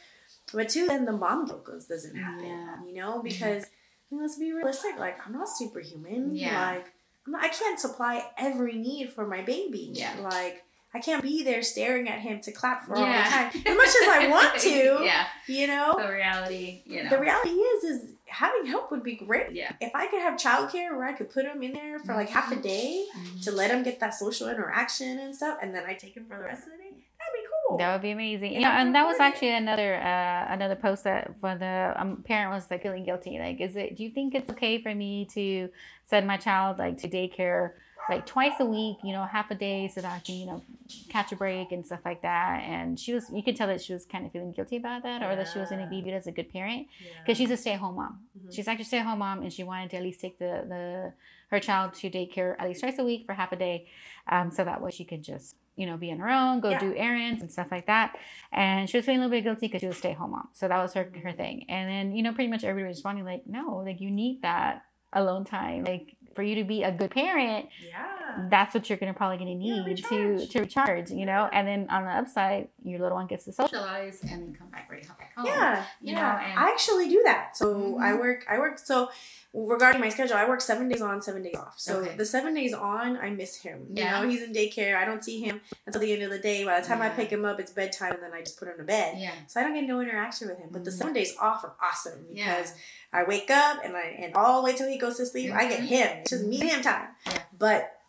But 0.52 0.68
two, 0.68 0.86
then 0.86 1.04
the 1.04 1.12
mom 1.12 1.46
goes 1.64 1.84
doesn't 1.86 2.16
happen, 2.16 2.44
Yeah. 2.46 2.84
you 2.84 2.94
know, 2.94 3.20
because 3.22 3.64
I 3.64 4.14
mean, 4.14 4.22
let's 4.22 4.36
be 4.38 4.52
realistic. 4.52 4.98
Like, 4.98 5.24
I'm 5.24 5.32
not 5.32 5.48
superhuman. 5.48 6.34
Yeah. 6.34 6.72
Like, 6.72 6.92
I'm 7.26 7.32
not, 7.32 7.44
I 7.44 7.48
can't 7.48 7.78
supply 7.78 8.28
every 8.36 8.72
need 8.74 9.12
for 9.12 9.24
my 9.26 9.40
baby. 9.42 9.90
Yeah. 9.92 10.16
Like, 10.20 10.64
I 10.92 10.98
can't 10.98 11.22
be 11.22 11.44
there 11.44 11.62
staring 11.62 12.08
at 12.08 12.18
him 12.18 12.40
to 12.40 12.50
clap 12.52 12.84
for 12.84 12.96
all 12.96 13.02
Yeah. 13.02 13.22
the 13.24 13.30
time. 13.30 13.62
As 13.66 13.76
much 13.76 13.88
as 13.88 14.08
I 14.08 14.28
want 14.28 14.58
to, 14.60 15.00
yeah. 15.04 15.26
you 15.46 15.66
know. 15.68 15.94
The 15.96 16.12
reality, 16.12 16.82
you 16.84 17.04
know. 17.04 17.10
The 17.10 17.18
reality 17.20 17.50
is, 17.50 17.84
is 17.84 18.12
having 18.26 18.66
help 18.66 18.90
would 18.90 19.02
be 19.04 19.14
great. 19.16 19.52
yeah. 19.52 19.72
If 19.80 19.94
I 19.94 20.06
could 20.08 20.20
have 20.20 20.34
childcare 20.38 20.90
where 20.96 21.04
I 21.06 21.12
could 21.12 21.30
put 21.30 21.44
him 21.44 21.62
in 21.62 21.72
there 21.74 21.98
for 22.00 22.14
like 22.14 22.28
half 22.28 22.50
a 22.52 22.56
Mhm. 22.56 22.62
day 22.62 23.04
to 23.42 23.52
let 23.52 23.70
him 23.70 23.82
get 23.84 24.00
that 24.00 24.14
social 24.14 24.48
interaction 24.48 25.18
and 25.20 25.34
stuff, 25.34 25.58
and 25.62 25.72
then 25.74 25.84
I 25.86 25.94
take 25.94 26.16
him 26.16 26.26
for 26.26 26.36
the 26.36 26.44
rest 26.44 26.64
of 26.66 26.72
the 26.72 26.78
day, 26.78 26.90
that'd 26.90 27.34
be 27.34 27.46
cool. 27.68 27.78
That 27.78 27.92
would 27.92 28.02
be 28.02 28.10
amazing. 28.10 28.54
If 28.54 28.60
Yeah, 28.62 28.70
I 28.70 28.78
can 28.78 28.86
and 28.88 28.94
that 28.96 29.06
was 29.06 29.16
it. 29.16 29.22
actually 29.22 29.50
another 29.54 29.94
uh, 29.94 30.46
another 30.52 30.74
post 30.76 31.04
that 31.04 31.30
for 31.40 31.54
the 31.56 31.94
um, 31.96 32.22
parent 32.26 32.52
was 32.52 32.68
like 32.70 32.82
feeling 32.82 33.04
guilty. 33.04 33.38
Like, 33.38 33.60
is 33.60 33.76
it? 33.76 33.96
Do 33.96 34.02
you 34.02 34.10
think 34.10 34.34
it's 34.34 34.50
okay 34.50 34.82
for 34.82 34.92
me 34.92 35.26
to 35.34 35.68
send 36.04 36.26
my 36.26 36.36
child 36.36 36.78
like 36.78 36.98
to 36.98 37.08
daycare 37.08 37.72
like 38.08 38.26
twice 38.26 38.54
a 38.60 38.64
week? 38.64 38.96
You 39.04 39.12
know, 39.12 39.24
half 39.24 39.50
a 39.50 39.54
day 39.54 39.88
so 39.88 40.00
that 40.00 40.12
I 40.12 40.18
can 40.20 40.36
you 40.36 40.46
know 40.46 40.62
catch 41.08 41.30
a 41.32 41.36
break 41.36 41.70
and 41.72 41.84
stuff 41.86 42.00
like 42.04 42.22
that. 42.22 42.62
And 42.64 42.98
she 42.98 43.12
was, 43.12 43.30
you 43.32 43.42
could 43.44 43.54
tell 43.56 43.68
that 43.68 43.80
she 43.80 43.92
was 43.92 44.04
kind 44.06 44.26
of 44.26 44.32
feeling 44.32 44.52
guilty 44.52 44.76
about 44.76 45.02
that, 45.04 45.22
or 45.22 45.36
that 45.36 45.48
she 45.52 45.58
was 45.58 45.68
going 45.68 45.80
to 45.82 45.86
be 45.88 45.96
Yeah. 45.96 46.02
viewed 46.02 46.14
as 46.14 46.26
a 46.26 46.32
good 46.32 46.52
parent 46.52 46.88
Yeah. 47.00 47.10
because 47.24 47.38
she's 47.38 47.50
a 47.50 47.56
stay 47.56 47.72
at 47.74 47.80
home 47.80 47.96
mom. 47.96 48.20
Mhm. 48.38 48.54
She's 48.54 48.66
actually 48.66 48.82
a 48.82 48.86
stay 48.86 48.98
at 48.98 49.06
home 49.06 49.20
mom, 49.20 49.42
and 49.42 49.52
she 49.52 49.62
wanted 49.62 49.90
to 49.90 49.96
at 49.98 50.02
least 50.02 50.20
take 50.20 50.38
the 50.38 50.64
the 50.68 51.12
her 51.50 51.58
child 51.60 51.94
to 51.94 52.08
daycare 52.10 52.54
at 52.60 52.68
least 52.68 52.80
twice 52.80 52.96
a 52.98 53.04
week 53.04 53.26
for 53.26 53.34
half 53.34 53.50
a 53.52 53.56
day, 53.56 53.86
um, 54.28 54.50
so 54.52 54.62
that 54.64 54.80
way 54.80 54.90
she 54.92 55.04
could 55.04 55.22
just 55.22 55.56
you 55.76 55.86
know 55.86 55.96
be 55.96 56.10
on 56.12 56.18
her 56.18 56.28
own, 56.28 56.60
go 56.60 56.70
Yeah. 56.70 56.78
do 56.78 56.94
errands 56.96 57.40
and 57.42 57.50
stuff 57.50 57.70
like 57.70 57.86
that. 57.86 58.16
And 58.52 58.88
she 58.90 58.96
was 58.98 59.06
feeling 59.06 59.20
a 59.20 59.24
little 59.24 59.36
bit 59.38 59.44
guilty 59.44 59.66
because 59.66 59.80
she 59.80 59.86
was 59.86 59.96
a 59.96 59.98
stay 59.98 60.10
at 60.12 60.16
home 60.16 60.32
mom, 60.32 60.48
so 60.52 60.66
that 60.68 60.78
was 60.78 60.94
her 60.94 61.04
Mm-hmm. 61.04 61.20
her 61.26 61.32
thing. 61.32 61.64
And 61.68 61.88
then 61.88 62.14
you 62.16 62.22
know 62.22 62.32
pretty 62.32 62.50
much 62.50 62.64
everybody 62.64 62.88
was 62.88 62.98
responding 62.98 63.24
like, 63.24 63.46
no, 63.46 63.76
like 63.84 64.00
you 64.00 64.10
need 64.10 64.42
that 64.42 64.82
alone 65.12 65.44
time, 65.44 65.82
like 65.84 66.14
for 66.34 66.42
you 66.42 66.54
to 66.56 66.64
be 66.64 66.82
a 66.82 66.92
good 66.92 67.10
parent 67.10 67.66
yeah. 67.78 68.19
That's 68.48 68.74
what 68.74 68.88
you're 68.88 68.98
gonna 68.98 69.14
probably 69.14 69.38
gonna 69.38 69.50
Yeah, 69.52 69.84
need 69.84 69.96
to 69.98 70.02
recharge. 70.36 70.48
to 70.50 70.60
recharge, 70.60 71.10
you 71.10 71.26
know. 71.26 71.48
And 71.52 71.66
then 71.66 71.88
on 71.90 72.04
the 72.04 72.10
upside, 72.10 72.68
your 72.82 72.98
little 73.00 73.16
one 73.16 73.26
gets 73.26 73.44
to 73.44 73.52
socialize 73.52 74.20
and 74.22 74.30
then 74.30 74.56
come 74.58 74.68
back 74.68 74.88
ready 74.90 75.02
to 75.02 75.08
come 75.08 75.16
back 75.18 75.34
home. 75.36 75.46
Yeah, 75.46 75.84
you 76.00 76.12
yeah. 76.14 76.20
know, 76.20 76.38
and- 76.44 76.58
I 76.58 76.70
actually 76.70 77.08
do 77.08 77.22
that. 77.24 77.56
So 77.56 77.74
Mhm. 77.74 78.00
I 78.02 78.14
work. 78.14 78.44
I 78.48 78.58
work. 78.58 78.78
So 78.78 79.10
regarding 79.52 80.00
my 80.00 80.08
schedule, 80.08 80.36
I 80.36 80.48
work 80.48 80.60
seven 80.60 80.88
days 80.88 81.02
on, 81.02 81.20
seven 81.22 81.42
days 81.42 81.56
off. 81.56 81.74
So 81.76 81.98
Okay. 82.00 82.14
the 82.16 82.24
seven 82.24 82.54
days 82.54 82.72
on, 82.72 83.16
I 83.16 83.30
miss 83.30 83.56
him. 83.62 83.86
Yeah. 83.92 84.20
You 84.20 84.24
know, 84.26 84.30
he's 84.30 84.42
in 84.42 84.52
daycare. 84.52 84.96
I 84.96 85.04
don't 85.04 85.24
see 85.24 85.40
him 85.40 85.60
until 85.86 86.00
the 86.00 86.12
end 86.12 86.22
of 86.22 86.30
the 86.30 86.38
day. 86.38 86.64
By 86.64 86.80
the 86.80 86.86
time 86.86 87.02
I 87.02 87.08
pick 87.08 87.30
him 87.30 87.44
up, 87.44 87.58
it's 87.58 87.72
bedtime, 87.72 88.12
and 88.12 88.22
then 88.22 88.32
I 88.32 88.40
just 88.40 88.58
put 88.58 88.68
him 88.68 88.76
to 88.78 88.84
bed. 88.84 89.18
Yeah. 89.18 89.32
So 89.48 89.60
I 89.60 89.64
don't 89.64 89.74
get 89.74 89.84
no 89.88 90.00
interaction 90.00 90.48
with 90.48 90.58
him. 90.58 90.68
But 90.70 90.84
the 90.84 90.90
Mhm. 90.90 90.98
seven 90.98 91.12
days 91.14 91.36
off 91.38 91.64
are 91.64 91.74
awesome 91.82 92.26
Yeah. 92.32 92.54
because 92.56 92.74
I 93.12 93.24
wake 93.24 93.50
up 93.50 93.84
and 93.84 93.96
I 93.96 94.02
and 94.22 94.34
all 94.36 94.60
the 94.62 94.64
way 94.70 94.76
till 94.76 94.88
he 94.88 94.98
goes 94.98 95.16
to 95.16 95.26
sleep, 95.26 95.52
I 95.52 95.66
get 95.66 95.80
Mhm. 95.80 95.86
him. 95.86 96.08
It's 96.18 96.30
just 96.30 96.44
me 96.44 96.60
and 96.60 96.70
him 96.70 96.82
time. 96.82 97.08
Yeah. 97.26 97.38
But 97.58 97.99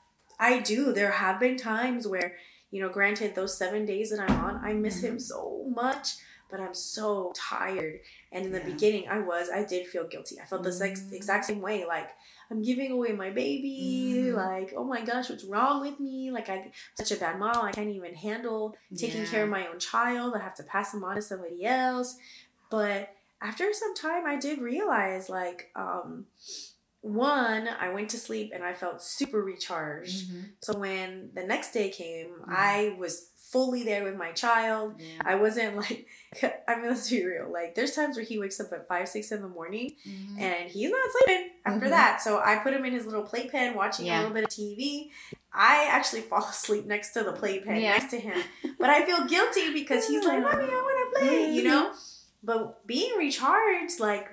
I 0.42 0.60
do. 0.60 0.92
There 0.92 1.12
have 1.12 1.40
been 1.40 1.56
times 1.56 2.08
where, 2.08 2.36
you 2.72 2.82
know, 2.82 2.90
granted, 2.90 3.36
those 3.36 3.56
seven 3.58 3.86
days 3.86 4.10
that 4.10 4.20
I'm 4.20 4.44
on, 4.44 4.56
I 4.66 4.74
miss 4.74 5.02
him 5.04 5.18
Mhm. 5.18 5.22
so 5.22 5.66
much, 5.70 6.16
but 6.50 6.60
I'm 6.60 6.74
so 6.74 7.32
tired. 7.36 8.00
And 8.32 8.48
in 8.48 8.52
the 8.52 8.60
Yeah. 8.60 8.66
beginning, 8.66 9.08
I 9.08 9.20
was, 9.20 9.50
I 9.50 9.64
did 9.64 9.86
feel 9.88 10.08
guilty. 10.08 10.40
I 10.42 10.46
felt 10.46 10.64
the 10.64 10.78
ex- 10.84 11.02
Mhm. 11.04 11.14
exact 11.14 11.46
same 11.46 11.62
way. 11.62 11.86
Like, 11.86 12.10
I'm 12.50 12.62
giving 12.64 12.92
away 12.92 13.12
my 13.14 13.30
baby. 13.30 14.26
Mhm. 14.26 14.34
Like, 14.36 14.74
oh 14.76 14.84
my 14.84 15.02
gosh, 15.02 15.30
what's 15.30 15.44
wrong 15.46 15.80
with 15.82 16.00
me? 16.00 16.32
Like, 16.32 16.50
I'm 16.50 16.72
such 16.96 17.12
a 17.12 17.18
bad 17.18 17.38
mom. 17.38 17.64
I 17.64 17.72
can't 17.72 17.90
even 17.90 18.16
handle 18.16 18.76
taking 18.98 19.26
care 19.28 19.44
of 19.44 19.50
my 19.50 19.68
own 19.68 19.80
child. 19.80 20.34
I 20.36 20.40
have 20.40 20.56
to 20.56 20.64
pass 20.64 20.94
him 20.94 21.04
on 21.04 21.16
to 21.18 21.22
somebody 21.22 21.64
else. 21.66 22.18
But 22.72 23.14
after 23.42 23.72
some 23.74 23.94
time, 23.96 24.26
I 24.26 24.38
did 24.38 24.60
realize, 24.60 25.30
like, 25.30 25.72
um, 25.76 26.26
one, 27.02 27.68
I 27.68 27.90
went 27.92 28.10
to 28.12 28.18
sleep 28.18 28.52
and 28.54 28.64
I 28.64 28.74
felt 28.74 29.02
super 29.02 29.42
recharged. 29.44 30.30
Mhm. 30.32 30.50
So 30.62 30.78
when 30.78 31.32
the 31.34 31.44
next 31.44 31.72
day 31.74 31.90
came, 31.90 32.28
Mhm. 32.42 32.46
I 32.48 32.96
was 32.98 33.28
fully 33.52 33.84
there 33.84 34.04
with 34.06 34.16
my 34.16 34.32
child. 34.32 34.96
Yeah. 34.98 35.22
I 35.26 35.36
wasn't 35.36 35.76
like, 35.84 36.08
I 36.68 36.76
mean, 36.76 36.88
let's 36.90 37.10
be 37.10 37.26
real. 37.26 37.52
Like, 37.52 37.76
there's 37.76 37.94
times 37.96 38.16
where 38.16 38.24
he 38.26 38.40
wakes 38.40 38.60
up 38.62 38.72
at 38.72 38.88
five, 38.88 39.10
six 39.10 39.32
in 39.32 39.42
the 39.42 39.48
morning 39.50 39.96
Mhm. 40.08 40.40
and 40.40 40.70
he's 40.72 40.90
not 40.90 41.10
sleeping 41.12 41.50
after 41.66 41.88
Mhm. 41.88 41.90
that. 41.90 42.22
So 42.22 42.40
I 42.40 42.58
put 42.58 42.74
him 42.74 42.86
in 42.86 42.94
his 42.94 43.06
little 43.06 43.24
playpen, 43.24 43.74
watching 43.74 44.06
Yeah. 44.06 44.18
a 44.18 44.22
little 44.22 44.34
bit 44.34 44.44
of 44.46 44.50
TV. 44.50 45.12
I 45.52 45.86
actually 45.90 46.22
fall 46.30 46.46
asleep 46.46 46.86
next 46.86 47.12
to 47.14 47.24
the 47.24 47.34
playpen, 47.34 47.76
Yeah. 47.78 47.92
next 47.98 48.12
to 48.12 48.20
him. 48.20 48.42
But 48.80 48.90
I 48.90 49.06
feel 49.06 49.26
guilty 49.26 49.74
because 49.74 50.08
he's 50.08 50.24
like, 50.24 50.42
Mommy, 50.42 50.64
I 50.64 50.68
want 50.68 51.14
to 51.16 51.20
play, 51.20 51.52
you 51.52 51.64
know? 51.70 51.94
But 52.44 52.88
being 52.88 53.18
recharged, 53.18 54.00
like, 54.00 54.30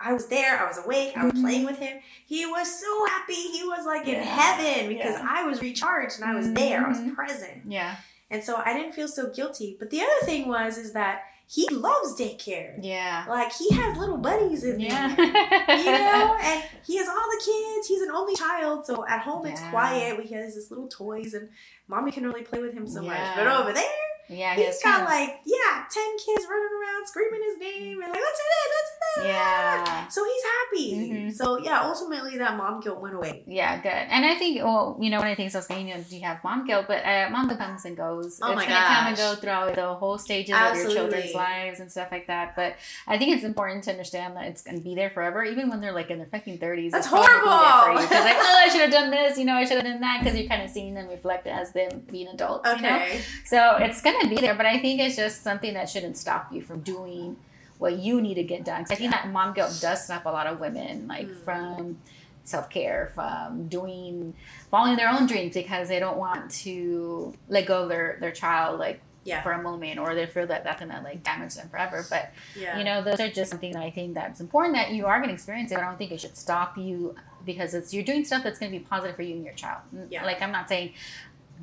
I 0.00 0.12
was 0.12 0.26
there, 0.26 0.58
I 0.58 0.66
was 0.66 0.78
awake, 0.78 1.12
I 1.16 1.24
was 1.24 1.32
Mhm. 1.34 1.40
playing 1.42 1.64
with 1.66 1.78
him. 1.78 1.98
He 2.26 2.46
was 2.46 2.68
so 2.80 3.06
happy. 3.06 3.34
He 3.34 3.64
was 3.64 3.84
like 3.84 4.06
in 4.06 4.22
heaven 4.22 4.88
because 4.88 5.18
Yeah. 5.18 5.26
I 5.28 5.42
was 5.44 5.60
recharged 5.60 6.20
and 6.20 6.30
I 6.30 6.34
was 6.34 6.52
there, 6.52 6.84
I 6.84 6.88
was 6.88 6.98
Mhm. 6.98 7.14
present. 7.14 7.62
Yeah. 7.66 7.96
And 8.30 8.44
so 8.44 8.62
I 8.64 8.72
didn't 8.74 8.92
feel 8.92 9.08
so 9.08 9.28
guilty. 9.30 9.76
But 9.78 9.90
the 9.90 10.00
other 10.02 10.20
thing 10.26 10.46
was, 10.48 10.76
is 10.78 10.92
that 10.92 11.22
he 11.50 11.66
loves 11.70 12.14
daycare. 12.20 12.74
Yeah. 12.80 13.24
Like, 13.26 13.50
he 13.52 13.70
has 13.74 13.96
little 13.96 14.18
buddies 14.18 14.62
in 14.64 14.78
there 14.78 14.88
Yeah. 14.90 15.76
you 15.78 15.90
know 15.90 16.36
and 16.42 16.62
he 16.86 16.96
has 16.98 17.08
all 17.08 17.14
the 17.30 17.42
kids 17.42 17.88
he's 17.88 18.02
an 18.02 18.10
only 18.10 18.36
child 18.36 18.84
so 18.86 19.04
at 19.08 19.20
home 19.22 19.46
it's 19.46 19.60
quiet 19.70 20.20
he 20.20 20.34
has 20.34 20.54
his 20.54 20.70
little 20.70 20.88
toys 20.88 21.32
and 21.34 21.48
mommy 21.88 22.12
can 22.12 22.26
only 22.26 22.42
play 22.42 22.60
with 22.60 22.74
him 22.74 22.86
so 22.86 23.00
much 23.02 23.34
but 23.34 23.46
over 23.46 23.72
there 23.72 23.84
Yeah. 24.28 24.54
he's 24.54 24.82
got 24.82 25.06
friends. 25.06 25.10
like 25.10 25.40
yeah 25.44 25.84
10 25.90 26.04
kids 26.18 26.46
running 26.48 26.68
around 26.80 27.06
screaming 27.06 27.40
his 27.48 27.58
name 27.58 28.02
and 28.02 28.12
like 28.12 28.20
let's 28.20 28.38
do 28.38 28.44
it 28.50 28.70
let's 28.76 28.90
do 29.16 29.22
it 29.22 29.26
Yeah. 29.28 30.08
so 30.08 30.24
he's 30.24 30.42
happy 30.42 31.10
Mhm. 31.12 31.34
so 31.34 31.58
yeah 31.58 31.80
ultimately 31.82 32.38
that 32.38 32.56
mom 32.56 32.80
guilt 32.80 33.00
went 33.00 33.14
away 33.14 33.42
Yeah, 33.46 33.80
good. 33.80 33.90
And 33.90 34.24
I 34.26 34.34
think, 34.34 34.62
well, 34.62 34.96
you 35.00 35.10
know, 35.10 35.18
one 35.18 35.28
of 35.28 35.32
the 35.32 35.36
things 35.42 35.54
I 35.54 35.58
was 35.58 35.66
saying, 35.66 35.88
you 35.88 35.94
know, 35.94 36.04
you 36.08 36.20
have 36.22 36.42
mom 36.44 36.66
guilt, 36.66 36.86
but 36.88 37.04
uh, 37.04 37.28
mom 37.30 37.46
guilt 37.48 37.58
comes 37.60 37.84
and 37.84 37.96
goes. 37.96 38.40
Oh 38.42 38.52
it's 38.52 38.56
my 38.56 38.66
gonna 38.66 38.86
come 38.86 39.06
and 39.08 39.16
go 39.16 39.34
throughout 39.36 39.74
the 39.74 39.94
whole 39.94 40.18
stages 40.18 40.54
of 40.54 40.76
your 40.76 40.90
children's 40.90 41.34
lives 41.34 41.80
and 41.80 41.90
stuff 41.90 42.08
like 42.12 42.26
that. 42.26 42.54
But 42.56 42.76
I 43.06 43.16
think 43.18 43.34
it's 43.34 43.44
important 43.44 43.84
to 43.84 43.90
understand 43.90 44.36
that 44.36 44.44
it's 44.46 44.62
gonna 44.62 44.80
be 44.80 44.94
there 44.94 45.10
forever, 45.10 45.42
even 45.44 45.70
when 45.70 45.80
they're 45.80 45.92
like 45.92 46.10
in 46.10 46.18
their 46.18 46.26
fucking 46.28 46.58
thirties. 46.58 46.92
That's 46.92 47.08
Because 47.08 47.26
horrible. 47.26 47.46
like, 47.50 48.36
oh, 48.38 48.62
I 48.64 48.68
should 48.70 48.82
have 48.82 48.90
done 48.90 49.10
this, 49.10 49.38
you 49.38 49.44
know, 49.44 49.54
I 49.54 49.64
should 49.64 49.76
have 49.76 49.84
done 49.84 50.00
that, 50.00 50.20
because 50.22 50.38
you're 50.38 50.48
kind 50.48 50.62
of 50.62 50.70
seeing 50.70 50.94
them 50.94 51.08
reflect 51.08 51.46
as 51.46 51.72
them 51.72 52.02
being 52.10 52.28
adults. 52.28 52.68
You 52.68 52.82
know? 52.82 52.96
okay 52.96 53.20
So 53.44 53.76
it's 53.80 54.00
gonna 54.02 54.17
be 54.26 54.36
there, 54.36 54.54
but 54.54 54.66
I 54.66 54.78
think 54.78 55.00
it's 55.00 55.16
just 55.16 55.42
something 55.42 55.74
that 55.74 55.88
shouldn't 55.88 56.16
stop 56.16 56.52
you 56.52 56.62
from 56.62 56.80
doing 56.80 57.36
what 57.78 57.98
you 57.98 58.20
need 58.20 58.34
to 58.34 58.42
get 58.42 58.64
done. 58.64 58.82
'Cause 58.84 58.92
I 58.92 58.94
think 58.96 59.12
that 59.12 59.28
mom 59.28 59.52
guilt 59.54 59.78
does 59.80 60.04
stop 60.04 60.26
a 60.26 60.30
lot 60.30 60.46
of 60.46 60.58
women, 60.60 61.06
like 61.06 61.26
Mm. 61.28 61.44
from 61.44 61.98
self 62.44 62.68
care, 62.70 63.10
from 63.14 63.68
doing 63.68 64.34
following 64.70 64.96
their 64.96 65.08
own 65.10 65.26
dreams 65.26 65.54
because 65.54 65.88
they 65.88 65.98
don't 66.00 66.16
want 66.16 66.50
to 66.50 67.34
let 67.48 67.66
go 67.66 67.82
of 67.84 67.88
their 67.90 68.16
their 68.20 68.32
child 68.32 68.78
like 68.80 69.00
yeah 69.24 69.42
for 69.42 69.52
a 69.52 69.62
moment, 69.62 69.98
or 69.98 70.14
they 70.14 70.24
feel 70.26 70.46
that 70.46 70.64
that's 70.64 70.80
gonna 70.80 71.00
like 71.04 71.22
damage 71.22 71.54
them 71.54 71.68
forever. 71.68 72.04
But 72.08 72.30
yeah 72.56 72.78
you 72.78 72.84
know, 72.84 73.02
those 73.02 73.20
are 73.20 73.28
just 73.28 73.50
something 73.50 73.72
that 73.72 73.82
I 73.82 73.90
think 73.90 74.14
that's 74.14 74.40
important 74.40 74.74
that 74.76 74.92
you 74.92 75.04
are 75.06 75.20
gonna 75.20 75.32
experience 75.34 75.70
it. 75.70 75.74
But 75.74 75.84
I 75.84 75.86
don't 75.88 75.98
think 75.98 76.10
it 76.10 76.20
should 76.20 76.36
stop 76.38 76.76
you 76.78 77.14
because 77.44 77.74
it's 77.74 77.92
you're 77.94 78.02
doing 78.04 78.24
stuff 78.24 78.42
that's 78.42 78.58
gonna 78.58 78.72
be 78.72 78.80
positive 78.80 79.14
for 79.16 79.22
you 79.22 79.34
and 79.36 79.44
your 79.44 79.54
child. 79.54 79.82
Yeah. 80.10 80.24
Like 80.24 80.40
I'm 80.42 80.50
not 80.52 80.68
saying 80.68 80.94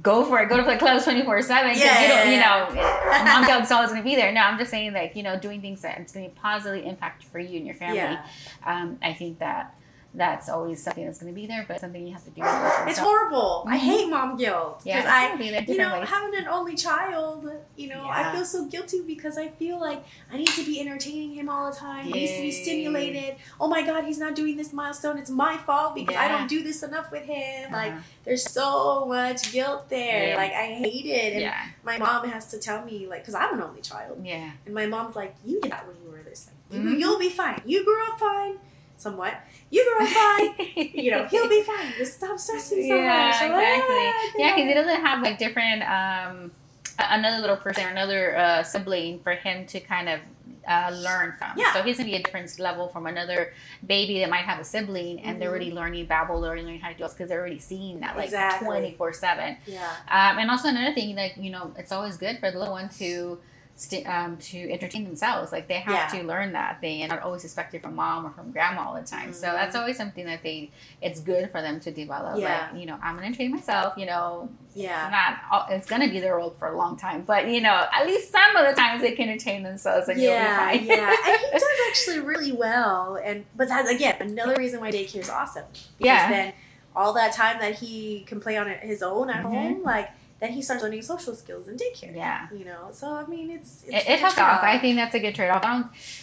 go 0.01 0.25
for 0.25 0.39
it, 0.39 0.49
go 0.49 0.57
to 0.57 0.63
the 0.63 0.77
clubs 0.77 1.03
twenty 1.03 1.23
four 1.23 1.41
seven. 1.41 1.71
Yeah, 1.77 2.01
you 2.01 2.07
don't, 2.39 2.75
you 2.75 2.81
know, 2.81 3.23
mom 3.25 3.45
guilt's 3.45 3.71
always 3.71 3.89
gonna 3.91 4.03
be 4.03 4.15
there. 4.15 4.31
No, 4.31 4.41
I'm 4.41 4.57
just 4.57 4.71
saying 4.71 4.93
like 4.93 5.15
you 5.15 5.23
know, 5.23 5.37
doing 5.39 5.61
things 5.61 5.81
that 5.81 5.99
it's 5.99 6.11
gonna 6.13 6.27
be 6.29 6.33
positively 6.35 6.87
impact 6.87 7.23
for 7.25 7.39
you 7.39 7.57
and 7.57 7.65
your 7.65 7.75
family. 7.75 7.97
yeah 7.97 8.25
Um, 8.65 8.97
I 9.01 9.13
think 9.13 9.39
that 9.39 9.75
that's 10.15 10.47
always 10.49 10.81
something 10.81 11.05
that's 11.05 11.19
gonna 11.19 11.33
be 11.33 11.45
there, 11.45 11.65
but 11.67 11.79
something 11.79 12.05
you 12.07 12.13
have 12.13 12.23
to 12.23 12.29
do. 12.31 12.41
it's 12.89 12.97
horrible 12.99 13.65
i 13.67 13.77
Mhm. 13.77 13.79
hate 13.79 14.09
mom 14.09 14.37
guilt 14.37 14.81
Yeah, 14.85 14.97
because 15.01 15.05
it's 15.11 15.33
i 15.33 15.35
be 15.35 15.49
there 15.49 15.63
you 15.63 15.77
know, 15.77 15.99
ways. 15.99 16.09
having 16.09 16.35
an 16.39 16.47
only 16.47 16.75
child, 16.75 17.49
you 17.75 17.87
know, 17.89 18.05
I 18.09 18.31
feel 18.33 18.45
so 18.45 18.65
guilty 18.65 19.01
because 19.01 19.37
I 19.37 19.47
feel 19.49 19.79
like 19.79 20.03
I 20.31 20.37
need 20.37 20.47
to 20.47 20.63
be 20.65 20.79
entertaining 20.79 21.31
him 21.33 21.49
all 21.49 21.69
the 21.71 21.75
time. 21.77 22.05
He 22.05 22.13
needs 22.13 22.33
to 22.33 22.41
be 22.41 22.51
stimulated. 22.51 23.35
Oh 23.59 23.67
my 23.67 23.81
God, 23.81 24.05
he's 24.05 24.17
not 24.19 24.35
doing 24.35 24.55
this 24.57 24.71
milestone. 24.73 25.17
It's 25.17 25.29
my 25.29 25.57
fault 25.57 25.95
because 25.95 26.15
I 26.15 26.27
don't 26.27 26.47
do 26.47 26.63
this 26.63 26.83
enough 26.83 27.11
with 27.11 27.23
him. 27.23 27.71
Like, 27.71 27.91
Uh-huh. 27.91 28.01
there's 28.23 28.49
so 28.49 29.05
much 29.05 29.51
guilt 29.51 29.89
there. 29.89 30.29
Yeah. 30.29 30.35
Like, 30.37 30.53
I 30.53 30.65
hate 30.67 31.05
it. 31.05 31.33
And 31.33 31.41
yeah, 31.41 31.65
my 31.83 31.97
mom 31.97 32.27
has 32.29 32.47
to 32.51 32.57
tell 32.59 32.83
me, 32.85 33.07
like, 33.07 33.21
because 33.21 33.35
I'm 33.35 33.53
an 33.55 33.61
only 33.61 33.81
child. 33.81 34.19
yeah, 34.23 34.51
And 34.65 34.73
my 34.73 34.85
mom's 34.85 35.15
like, 35.15 35.35
you 35.45 35.59
did 35.61 35.71
that 35.71 35.87
when 35.87 35.95
you 36.03 36.09
were 36.11 36.23
this. 36.23 36.47
Like, 36.71 36.81
Mhm. 36.81 36.99
You'll 36.99 37.19
be 37.19 37.29
fine. 37.29 37.61
You 37.65 37.83
grew 37.85 38.01
up 38.11 38.19
fine. 38.19 38.55
Somewhat. 38.97 39.35
You 39.71 39.83
up 40.01 40.07
fine. 40.07 40.67
you 40.93 41.11
know, 41.11 41.25
he'll 41.25 41.49
be 41.49 41.61
fine. 41.63 41.93
Just 41.97 42.15
stop 42.17 42.39
stressing 42.39 42.81
so 42.87 42.95
yeah, 42.95 43.25
much. 43.27 43.41
Exactly. 43.41 43.95
"Ah, 43.95 44.31
Yeah, 44.37 44.55
because 44.55 44.67
he 44.67 44.73
doesn't 44.73 45.01
have 45.05 45.21
like 45.21 45.37
different 45.37 45.83
um 45.83 46.51
another 46.97 47.41
little 47.41 47.57
person 47.57 47.85
or 47.85 47.89
another 47.89 48.37
uh, 48.37 48.63
sibling 48.63 49.19
for 49.19 49.33
him 49.33 49.65
to 49.67 49.79
kind 49.81 50.07
of 50.07 50.19
uh, 50.67 50.89
learn 51.03 51.33
from. 51.37 51.49
Yeah. 51.57 51.73
So 51.73 51.83
he's 51.83 51.97
gonna 51.97 52.09
be 52.09 52.15
a 52.15 52.23
different 52.23 52.57
level 52.57 52.87
from 52.87 53.05
another 53.05 53.53
baby 53.85 54.19
that 54.21 54.29
might 54.29 54.45
have 54.45 54.59
a 54.59 54.63
sibling 54.63 55.19
and 55.19 55.39
they're 55.39 55.49
Mhm. 55.49 55.51
already 55.51 55.71
learning 55.71 56.05
babble, 56.05 56.39
they're 56.41 56.51
already 56.51 56.63
learning 56.65 56.79
how 56.79 56.89
to 56.89 56.97
do 56.97 57.03
it 57.03 57.11
because 57.11 57.27
they're 57.29 57.39
already 57.41 57.59
seeing 57.59 57.99
that 57.99 58.15
like 58.15 58.31
twenty 58.63 58.95
four 58.97 59.11
seven. 59.13 59.57
Yeah. 59.67 59.83
Um, 60.09 60.39
and 60.39 60.49
also 60.49 60.69
another 60.69 60.93
thing, 60.93 61.15
like 61.15 61.35
you 61.37 61.51
know, 61.51 61.73
it's 61.77 61.91
always 61.91 62.15
good 62.17 62.39
for 62.39 62.49
the 62.49 62.57
little 62.57 62.73
one 62.73 62.89
to 62.97 63.39
st- 63.77 64.07
um, 64.07 64.37
to 64.37 64.71
entertain 64.71 65.03
themselves. 65.03 65.51
Like 65.51 65.67
they 65.67 65.75
have 65.75 66.13
Yeah. 66.13 66.19
to 66.19 66.25
learn 66.25 66.53
that 66.53 66.79
they 66.81 67.03
are 67.03 67.07
not 67.09 67.21
always 67.21 67.43
expected 67.43 67.81
from 67.81 67.95
mom 67.95 68.25
or 68.25 68.29
from 68.31 68.51
grandma 68.51 68.87
all 68.87 68.95
the 68.95 69.01
time. 69.05 69.33
So 69.33 69.47
that's 69.47 69.75
Mhm. 69.75 69.79
always 69.81 69.97
something 69.97 70.25
that 70.25 70.43
they 70.43 70.71
it's 71.01 71.19
good 71.19 71.51
for 71.51 71.61
them 71.61 71.79
to 71.81 71.91
develop. 71.91 72.39
Yeah. 72.39 72.69
Like 72.71 72.79
you 72.79 72.85
know, 72.85 72.97
I'm 73.03 73.15
gonna 73.15 73.27
entertain 73.27 73.51
myself. 73.51 73.97
You 73.97 74.05
know, 74.05 74.49
Yeah. 74.73 75.09
not 75.09 75.39
all, 75.51 75.75
it's 75.75 75.87
gonna 75.87 76.07
be 76.07 76.19
their 76.21 76.37
role 76.37 76.55
for 76.57 76.69
a 76.69 76.77
long 76.77 76.95
time, 76.97 77.23
but 77.23 77.47
you 77.49 77.59
know, 77.59 77.85
at 77.91 78.05
least 78.05 78.31
some 78.31 78.55
of 78.55 78.65
the 78.65 78.73
times 78.81 79.01
they 79.01 79.11
can 79.11 79.27
entertain 79.29 79.63
themselves 79.63 80.07
and 80.07 80.19
yeah, 80.21 80.71
you'll 80.71 80.79
be 80.81 80.87
fine. 80.87 80.97
yeah, 80.99 81.15
and 81.27 81.37
he 81.41 81.51
does 81.51 81.63
actually 81.89 82.19
really 82.19 82.53
well. 82.53 83.17
And 83.21 83.45
but 83.55 83.67
that's 83.67 83.89
again 83.89 84.15
another 84.21 84.55
reason 84.55 84.79
why 84.79 84.89
daycare 84.91 85.17
is 85.19 85.29
awesome. 85.29 85.65
Because 85.73 85.89
Yeah. 85.99 86.29
Then 86.29 86.53
all 86.95 87.11
that 87.11 87.33
time 87.33 87.59
that 87.59 87.73
he 87.79 88.23
can 88.25 88.39
play 88.39 88.55
on 88.55 88.69
his 88.69 89.03
own 89.03 89.29
at 89.29 89.43
Mhm. 89.43 89.49
home, 89.51 89.83
like 89.83 90.09
then 90.45 90.53
he 90.53 90.61
starts 90.61 90.83
learning 90.83 91.01
social 91.01 91.35
skills 91.35 91.67
in 91.67 91.75
daycare. 91.75 92.15
yeah. 92.15 92.47
You 92.53 92.65
know, 92.65 92.89
so 92.91 93.13
I 93.13 93.25
mean, 93.25 93.49
it's, 93.49 93.83
it's 93.87 94.05
It, 94.05 94.13
it 94.13 94.19
helps 94.19 94.37
off. 94.37 94.61
I 94.63 94.77
think 94.77 94.95
that's 94.95 95.15
a 95.15 95.19
good 95.19 95.33
trade 95.33 95.49
off. 95.49 95.63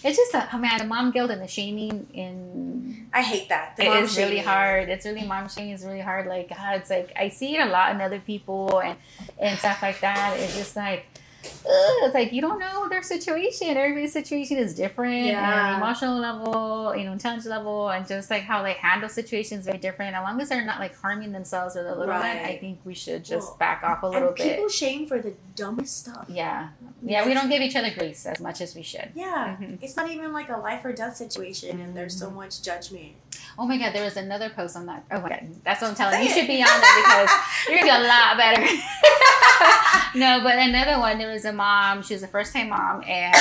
It's 0.04 0.16
just 0.16 0.32
the 0.32 0.46
oh 0.54 0.58
man, 0.58 0.78
the 0.78 0.84
mom 0.84 1.10
guilt 1.10 1.30
and 1.30 1.42
the 1.42 1.48
shaming 1.48 2.06
in 2.14 3.08
I 3.12 3.22
hate 3.22 3.48
that. 3.48 3.76
The 3.76 3.84
It 3.84 4.02
is 4.04 4.16
really 4.16 4.38
hard. 4.38 4.88
It's 4.88 5.04
really 5.04 5.26
mom 5.26 5.48
shaming 5.48 5.72
is 5.72 5.84
really 5.84 6.00
hard. 6.00 6.26
Like 6.26 6.48
God, 6.48 6.76
it's 6.76 6.90
like 6.90 7.12
I 7.16 7.28
see 7.28 7.56
it 7.56 7.66
a 7.66 7.70
lot 7.70 7.94
in 7.94 8.00
other 8.00 8.20
people 8.20 8.80
and 8.80 8.96
and 9.38 9.58
stuff 9.58 9.82
like 9.82 10.00
that. 10.00 10.36
It's 10.38 10.56
just 10.56 10.76
like. 10.76 11.06
Ugh, 11.44 12.04
it's 12.04 12.14
like 12.14 12.32
you 12.32 12.40
don't 12.40 12.58
know 12.58 12.88
their 12.88 13.02
situation. 13.02 13.68
Everybody's 13.76 14.12
situation 14.12 14.58
is 14.58 14.74
different. 14.74 15.26
Yeah. 15.26 15.74
And 15.74 15.82
emotional 15.82 16.18
level, 16.18 16.94
you 16.96 17.04
know, 17.04 17.12
intelligence 17.12 17.46
level, 17.46 17.88
and 17.90 18.06
just 18.06 18.30
like 18.30 18.42
how 18.42 18.62
they 18.62 18.72
handle 18.74 19.08
situations 19.08 19.60
is 19.60 19.66
very 19.66 19.78
different. 19.78 20.14
As 20.14 20.22
long 20.22 20.40
as 20.40 20.48
they're 20.48 20.64
not 20.64 20.78
like 20.80 20.96
harming 20.96 21.32
themselves 21.32 21.76
or 21.76 21.82
the 21.84 21.90
little 21.94 22.06
one, 22.14 22.22
I 22.22 22.56
think 22.58 22.80
we 22.84 22.94
should 22.94 23.24
just 23.24 23.48
Well, 23.48 23.56
back 23.58 23.82
off 23.82 24.02
a 24.02 24.06
little 24.06 24.28
And 24.28 24.36
bit. 24.36 24.50
people 24.56 24.68
shame 24.68 25.06
for 25.06 25.18
the 25.20 25.34
dumbest 25.54 25.98
stuff. 25.98 26.26
yeah, 26.28 26.68
yeah. 27.02 27.26
We 27.26 27.34
don't 27.34 27.48
give 27.48 27.62
each 27.62 27.76
other 27.76 27.90
grace 27.90 28.24
as 28.26 28.40
much 28.40 28.60
as 28.60 28.74
we 28.74 28.82
should. 28.82 29.10
Yeah, 29.14 29.56
Mhm. 29.60 29.78
it's 29.82 29.96
not 29.96 30.10
even 30.10 30.32
like 30.32 30.48
a 30.48 30.56
life 30.56 30.84
or 30.84 30.92
death 30.92 31.16
situation, 31.16 31.80
and 31.80 31.96
there's 31.96 32.18
so 32.18 32.30
much 32.30 32.62
judgment. 32.62 33.12
Oh 33.58 33.66
my 33.66 33.76
god, 33.78 33.92
there 33.94 34.04
was 34.04 34.16
another 34.16 34.48
post 34.50 34.76
on 34.76 34.86
that. 34.86 35.04
Oh 35.10 35.20
my 35.20 35.28
god, 35.28 35.48
that's 35.64 35.82
what 35.82 35.90
I'm 35.90 35.94
telling 35.96 36.14
Say 36.14 36.22
you. 36.24 36.28
You 36.28 36.34
it. 36.34 36.38
should 36.38 36.46
be 36.48 36.62
on 36.62 36.80
there 36.80 37.02
because 37.02 37.30
you're 37.68 37.78
gonna 37.78 38.00
be 38.00 38.04
a 38.04 38.08
lot 38.08 38.36
better. 38.36 38.62
no, 40.14 40.40
but 40.42 40.58
another 40.58 40.98
one. 40.98 41.18
There 41.18 41.30
was 41.32 41.44
a 41.44 41.52
mom. 41.52 42.02
She 42.02 42.14
was 42.14 42.22
a 42.22 42.28
first 42.28 42.52
time 42.52 42.68
mom, 42.70 43.02
and 43.06 43.34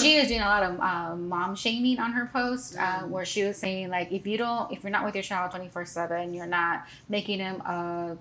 she 0.00 0.18
was 0.18 0.28
doing 0.28 0.40
a 0.40 0.44
lot 0.46 0.62
of 0.62 0.80
um, 0.80 1.28
mom 1.28 1.54
shaming 1.54 1.98
on 1.98 2.12
her 2.12 2.28
post, 2.32 2.76
uh, 2.76 3.00
Mm. 3.00 3.08
where 3.08 3.24
she 3.24 3.44
was 3.44 3.56
saying 3.56 3.88
like, 3.90 4.12
if 4.12 4.26
you 4.26 4.36
don't, 4.36 4.70
if 4.72 4.82
you're 4.82 4.90
not 4.90 5.04
with 5.04 5.14
your 5.14 5.22
child 5.22 5.50
twenty 5.50 5.68
four 5.68 5.84
seven, 5.84 6.34
you're 6.34 6.46
not 6.46 6.84
making 7.08 7.38
them 7.38 7.62
uh 7.64 8.14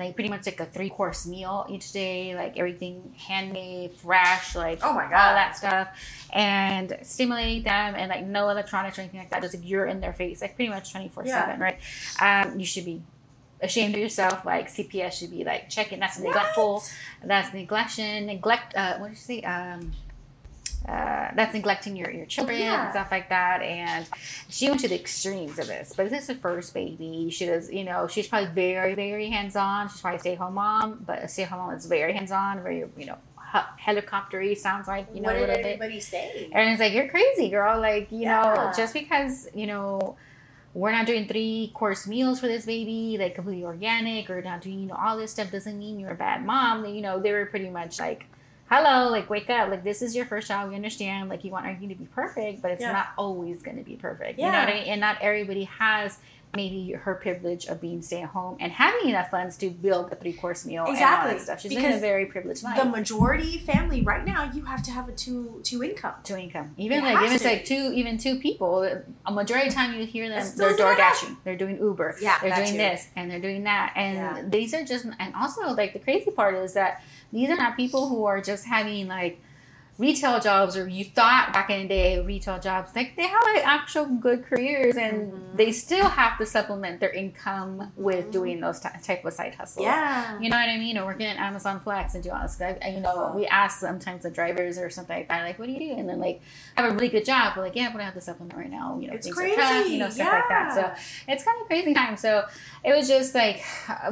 like 0.00 0.14
pretty 0.14 0.30
much 0.30 0.46
like 0.46 0.58
a 0.60 0.66
three 0.66 0.90
course 0.90 1.26
meal 1.26 1.66
each 1.70 1.92
day, 1.92 2.34
like 2.34 2.58
everything 2.58 3.14
handmade, 3.28 3.92
fresh, 3.92 4.56
like 4.56 4.80
Oh 4.82 4.92
my 4.92 5.04
all 5.04 5.10
God. 5.10 5.34
that 5.36 5.56
stuff, 5.56 5.88
and 6.32 6.96
stimulate 7.02 7.64
them, 7.64 7.94
and 7.96 8.08
like 8.08 8.24
no 8.26 8.48
electronics 8.48 8.98
or 8.98 9.02
anything 9.02 9.20
like 9.20 9.30
that. 9.30 9.42
Just 9.42 9.54
like 9.54 9.68
you're 9.68 9.86
in 9.86 10.00
their 10.00 10.12
face, 10.12 10.40
like 10.40 10.56
pretty 10.56 10.70
much 10.70 10.90
twenty 10.90 11.08
four 11.08 11.24
seven, 11.26 11.60
right? 11.60 11.78
Um, 12.20 12.58
you 12.58 12.66
should 12.66 12.84
be 12.84 13.02
ashamed 13.62 13.94
of 13.94 14.00
yourself. 14.00 14.44
Like 14.44 14.68
CPS 14.68 15.12
should 15.12 15.30
be 15.30 15.44
like 15.44 15.68
checking. 15.68 16.00
That's 16.00 16.18
neglectful. 16.18 16.82
That's 17.24 17.50
neglection. 17.50 18.26
Neglect. 18.26 18.74
Uh, 18.74 18.98
what 18.98 19.08
did 19.08 19.16
you 19.16 19.16
say? 19.16 19.40
Um, 19.42 19.92
uh, 20.88 21.28
that's 21.34 21.52
neglecting 21.54 21.94
your, 21.96 22.10
your 22.10 22.26
children 22.26 22.58
Yeah. 22.58 22.84
and 22.84 22.92
stuff 22.92 23.08
like 23.10 23.28
that. 23.28 23.62
And 23.62 24.06
she 24.48 24.68
went 24.68 24.80
to 24.80 24.88
the 24.88 24.94
extremes 24.98 25.58
of 25.58 25.66
this. 25.66 25.92
But 25.96 26.10
this 26.10 26.22
is 26.24 26.28
her 26.28 26.34
first 26.36 26.72
baby. 26.74 27.28
She 27.30 27.46
does, 27.46 27.70
you 27.70 27.84
know, 27.84 28.06
she's 28.08 28.26
probably 28.26 28.50
very, 28.50 28.94
very 28.94 29.28
hands 29.30 29.56
on. 29.56 29.88
She's 29.88 30.00
probably 30.00 30.16
a 30.16 30.20
stay 30.20 30.34
home 30.34 30.54
mom, 30.54 31.04
but 31.06 31.22
a 31.22 31.28
stay 31.28 31.44
home 31.44 31.58
mom 31.60 31.74
is 31.74 31.86
very 31.86 32.12
hands 32.14 32.32
on, 32.32 32.62
very, 32.62 32.84
you 32.96 33.06
know, 33.06 33.18
he- 33.52 33.82
helicoptery 33.92 34.56
sounds 34.56 34.88
like, 34.88 35.06
you 35.14 35.20
know, 35.20 35.26
what 35.28 35.36
a 35.36 35.40
did 35.40 35.48
little 35.48 35.62
bit. 35.62 35.66
everybody 35.74 36.00
say? 36.00 36.48
And 36.52 36.70
it's 36.70 36.80
like, 36.80 36.92
you're 36.92 37.08
crazy, 37.08 37.50
girl. 37.50 37.78
Like, 37.80 38.10
you 38.10 38.24
know, 38.26 38.72
just 38.76 38.94
because, 38.94 39.48
you 39.54 39.66
know, 39.66 40.16
we're 40.72 40.92
not 40.92 41.04
doing 41.04 41.26
three 41.26 41.72
course 41.74 42.06
meals 42.06 42.38
for 42.40 42.46
this 42.46 42.64
baby, 42.64 43.16
like 43.18 43.34
completely 43.34 43.64
organic, 43.64 44.30
or 44.30 44.40
not 44.40 44.60
doing, 44.62 44.78
you 44.80 44.86
know, 44.86 44.94
all 44.94 45.16
this 45.18 45.32
stuff 45.32 45.50
doesn't 45.50 45.76
mean 45.78 45.98
you're 45.98 46.12
a 46.12 46.14
bad 46.14 46.46
mom. 46.46 46.84
You 46.86 47.02
know, 47.02 47.20
they 47.20 47.32
were 47.32 47.44
pretty 47.46 47.68
much 47.68 47.98
like, 47.98 48.24
hello, 48.70 49.10
like, 49.10 49.28
wake 49.28 49.50
up. 49.50 49.68
Like, 49.70 49.84
this 49.84 50.00
is 50.02 50.14
your 50.14 50.26
first 50.26 50.48
child. 50.48 50.70
We 50.70 50.76
understand. 50.76 51.28
Like, 51.28 51.44
you 51.44 51.50
want 51.50 51.66
everything 51.66 51.88
to 51.90 51.94
be 51.94 52.06
perfect, 52.06 52.62
but 52.62 52.70
it's 52.70 52.80
Yeah. 52.82 52.92
not 52.92 53.08
always 53.18 53.62
going 53.62 53.76
to 53.76 53.82
be 53.82 53.96
perfect. 53.96 54.38
Yeah. 54.38 54.46
You 54.46 54.52
know 54.52 54.58
what 54.60 54.68
I 54.68 54.74
mean? 54.74 54.84
And 54.88 55.00
not 55.00 55.18
everybody 55.20 55.64
has 55.64 56.18
maybe 56.52 56.90
her 56.90 57.14
privilege 57.14 57.66
of 57.66 57.80
being 57.80 58.02
stay 58.02 58.22
at 58.22 58.28
home 58.30 58.56
and 58.58 58.72
having 58.72 59.08
enough 59.08 59.30
funds 59.30 59.56
to 59.56 59.70
build 59.70 60.10
a 60.10 60.16
three 60.16 60.32
course 60.32 60.66
meal 60.66 60.80
and 60.82 60.88
all 60.88 60.92
Exactly. 60.94 61.32
that 61.34 61.40
stuff. 61.40 61.60
She's 61.60 61.70
in 61.76 61.92
a 61.92 61.98
very 61.98 62.26
privileged 62.26 62.64
life. 62.64 62.76
The 62.76 62.84
majority 62.86 63.56
family 63.58 64.02
right 64.02 64.26
now, 64.26 64.50
you 64.52 64.64
have 64.64 64.82
to 64.82 64.90
have 64.90 65.08
a 65.08 65.12
two 65.12 65.60
two 65.62 65.84
income. 65.84 66.14
Two 66.24 66.36
income. 66.36 66.74
Even 66.76 66.98
It 66.98 67.02
like 67.04 67.22
even 67.22 67.34
it's 67.34 67.44
to 67.44 67.48
like 67.50 67.64
two 67.64 67.92
even 67.94 68.18
two 68.18 68.40
people. 68.40 68.82
A 69.26 69.30
majority 69.30 69.68
of 69.68 69.74
the 69.74 69.78
time 69.80 69.94
you 69.96 70.04
hear 70.04 70.28
them 70.28 70.44
they're 70.56 70.76
door 70.76 70.96
dashing. 70.96 71.36
They're 71.44 71.54
doing 71.56 71.78
Uber. 71.78 72.16
Yeah, 72.20 72.38
they're 72.42 72.56
doing 72.56 72.72
too. 72.72 72.76
this 72.78 73.06
and 73.14 73.30
they're 73.30 73.38
doing 73.38 73.62
that. 73.64 73.92
And 73.94 74.16
Yeah. 74.18 74.42
these 74.48 74.74
are 74.74 74.82
just 74.84 75.06
and 75.20 75.32
also 75.36 75.72
like 75.74 75.92
the 75.92 76.00
crazy 76.00 76.32
part 76.32 76.56
is 76.56 76.72
that 76.72 77.00
these 77.32 77.48
are 77.50 77.56
not 77.56 77.76
people 77.76 78.08
who 78.08 78.24
are 78.24 78.40
just 78.40 78.66
having 78.66 79.08
like 79.08 79.40
retail 79.98 80.40
jobs 80.40 80.78
or 80.78 80.88
you 80.88 81.04
thought 81.04 81.52
back 81.52 81.68
in 81.68 81.82
the 81.82 81.86
day 81.88 82.18
retail 82.24 82.58
jobs 82.58 82.90
like 82.96 83.14
they 83.16 83.26
have 83.26 83.42
like 83.54 83.66
actual 83.66 84.06
good 84.06 84.42
careers 84.46 84.96
and 84.96 85.30
Mhm. 85.30 85.56
they 85.58 85.70
still 85.72 86.08
have 86.08 86.38
to 86.38 86.46
supplement 86.46 87.00
their 87.00 87.10
income 87.12 87.92
with 87.96 88.28
Mhm. 88.28 88.32
doing 88.32 88.60
those 88.60 88.80
ty- 88.80 88.98
type 89.02 89.22
of 89.26 89.34
side 89.34 89.56
hustles 89.56 89.84
Yeah. 89.84 90.38
you 90.40 90.48
know 90.48 90.56
what 90.56 90.70
I 90.70 90.78
mean? 90.78 90.96
Or 90.96 91.04
working 91.04 91.26
at 91.26 91.36
Amazon 91.36 91.80
Flex 91.80 92.14
and 92.14 92.24
do 92.24 92.30
all 92.30 92.40
this 92.40 92.54
stuff. 92.54 92.78
You 92.82 93.00
know, 93.00 93.32
we 93.36 93.44
ask 93.46 93.78
sometimes 93.78 94.22
the 94.22 94.30
drivers 94.30 94.78
or 94.78 94.88
something 94.88 95.14
like 95.18 95.28
that, 95.28 95.42
like, 95.44 95.58
what 95.58 95.66
do 95.66 95.72
you 95.72 95.80
do? 95.80 95.92
And 95.98 96.08
then, 96.08 96.18
like, 96.18 96.40
i 96.78 96.80
have 96.82 96.90
a 96.92 96.94
really 96.94 97.10
good 97.10 97.26
job. 97.26 97.52
But, 97.54 97.60
like, 97.64 97.76
yeah, 97.76 97.90
but 97.92 98.00
I 98.00 98.04
have 98.04 98.14
to 98.14 98.22
supplement 98.22 98.56
right 98.58 98.70
now. 98.70 98.98
You 98.98 99.08
know, 99.08 99.14
It's 99.14 99.26
things 99.26 99.36
crazy. 99.36 99.56
tough, 99.56 99.86
you 99.86 99.98
know, 99.98 100.08
stuff 100.08 100.32
like 100.32 100.48
that. 100.48 100.74
So 100.74 100.90
it's 101.28 101.44
kind 101.44 101.60
of 101.60 101.66
crazy 101.66 101.92
time. 101.92 102.16
So 102.16 102.46
it 102.82 102.94
was 102.94 103.08
just, 103.08 103.34
like, 103.34 103.62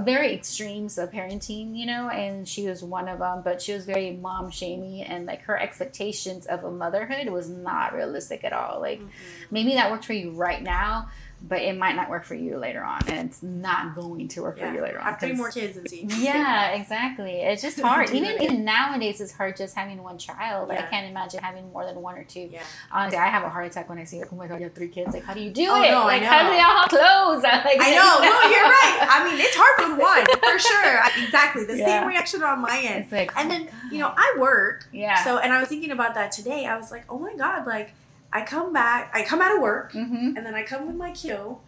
very 0.00 0.34
extremes 0.34 0.98
of 0.98 1.10
parenting, 1.10 1.76
you 1.76 1.86
know, 1.86 2.08
and 2.10 2.46
she 2.46 2.66
was 2.66 2.82
one 2.82 3.08
of 3.08 3.18
them. 3.20 3.42
But 3.42 3.62
she 3.62 3.72
was 3.72 3.86
very 3.86 4.12
mom 4.12 4.50
shamey. 4.50 5.02
And, 5.02 5.26
like, 5.26 5.42
her 5.42 5.58
expectations 5.58 6.46
of 6.46 6.64
a 6.64 6.70
motherhood 6.70 7.30
was 7.30 7.48
not 7.48 7.94
realistic 7.94 8.44
at 8.44 8.52
all. 8.52 8.80
Like, 8.80 9.00
Mhm. 9.00 9.08
maybe 9.50 9.74
that 9.74 9.90
works 9.90 10.06
for 10.06 10.12
you 10.12 10.32
right 10.32 10.62
now. 10.62 11.08
But 11.40 11.62
it 11.62 11.78
might 11.78 11.94
not 11.94 12.10
work 12.10 12.24
for 12.24 12.34
you 12.34 12.58
later 12.58 12.82
on, 12.82 13.00
and 13.06 13.28
it's 13.30 13.44
not 13.44 13.94
going 13.94 14.26
to 14.26 14.42
work 14.42 14.58
for 14.58 14.72
you 14.72 14.82
later 14.82 14.98
on. 14.98 15.04
Have 15.04 15.20
three 15.20 15.32
more 15.34 15.50
kids 15.52 15.76
and 15.76 15.88
see. 15.88 16.02
yeah, 16.18 16.70
exactly. 16.72 17.40
It's 17.42 17.62
just 17.62 17.78
hard. 17.88 18.10
Even 18.10 18.42
even 18.42 18.64
nowadays, 18.64 19.20
it's 19.20 19.30
hard 19.32 19.56
just 19.56 19.76
having 19.76 20.02
one 20.02 20.18
child. 20.18 20.68
Like, 20.68 20.80
I 20.80 20.82
can't 20.82 21.08
imagine 21.08 21.40
having 21.40 21.70
more 21.72 21.86
than 21.86 21.94
one 22.02 22.16
or 22.18 22.24
two. 22.24 22.48
Yeah. 22.52 22.62
Honestly, 22.90 23.18
I 23.18 23.28
have 23.28 23.44
a 23.44 23.48
heart 23.48 23.66
attack 23.66 23.88
when 23.88 23.98
I 23.98 24.04
see 24.04 24.18
like, 24.18 24.32
oh 24.32 24.36
my 24.36 24.48
god, 24.48 24.58
you 24.58 24.64
have 24.64 24.74
three 24.74 24.88
kids. 24.88 25.14
Like, 25.14 25.24
how 25.24 25.32
do 25.32 25.40
you 25.40 25.50
do 25.50 25.68
Oh, 25.70 25.80
it? 25.80 25.90
no, 25.90 26.02
I 26.02 26.04
like, 26.06 26.22
how 26.24 26.42
do 26.42 26.50
they 26.50 26.60
all 26.60 26.76
have 26.76 26.88
clothes? 26.88 27.44
I'm 27.48 27.64
like, 27.64 27.78
I 27.80 27.90
know. 27.92 28.18
No, 28.18 28.50
you're 28.50 28.64
right. 28.64 29.06
I 29.08 29.24
mean, 29.30 29.38
it's 29.40 29.56
hard 29.56 29.90
with 29.90 30.00
one 30.00 30.26
for 30.40 30.58
sure. 30.58 31.00
I- 31.02 31.12
Exactly. 31.24 31.64
The 31.66 31.76
Yeah. 31.78 32.00
same 32.00 32.08
reaction 32.08 32.42
on 32.42 32.60
my 32.60 32.80
end. 32.80 33.12
Like, 33.12 33.30
And 33.36 33.46
oh 33.50 33.54
then 33.54 33.64
my 33.66 33.90
you 33.92 33.98
know, 33.98 34.12
I 34.16 34.36
work. 34.40 34.86
yeah. 34.92 35.22
So, 35.22 35.38
and 35.38 35.52
I 35.52 35.60
was 35.60 35.68
thinking 35.68 35.92
about 35.92 36.14
that 36.14 36.32
today. 36.32 36.66
I 36.66 36.76
was 36.76 36.90
like, 36.90 37.04
oh 37.08 37.18
my 37.18 37.34
god, 37.36 37.64
like 37.66 37.92
I 38.32 38.42
come 38.42 38.72
back, 38.72 39.10
I 39.14 39.22
come 39.24 39.40
out 39.40 39.54
of 39.54 39.60
work, 39.62 39.92
mm-hmm. 39.92 40.36
and 40.36 40.44
then 40.44 40.54
I 40.54 40.62
come 40.62 40.86
with 40.86 40.96
my 40.96 41.12
kiddo, 41.12 41.60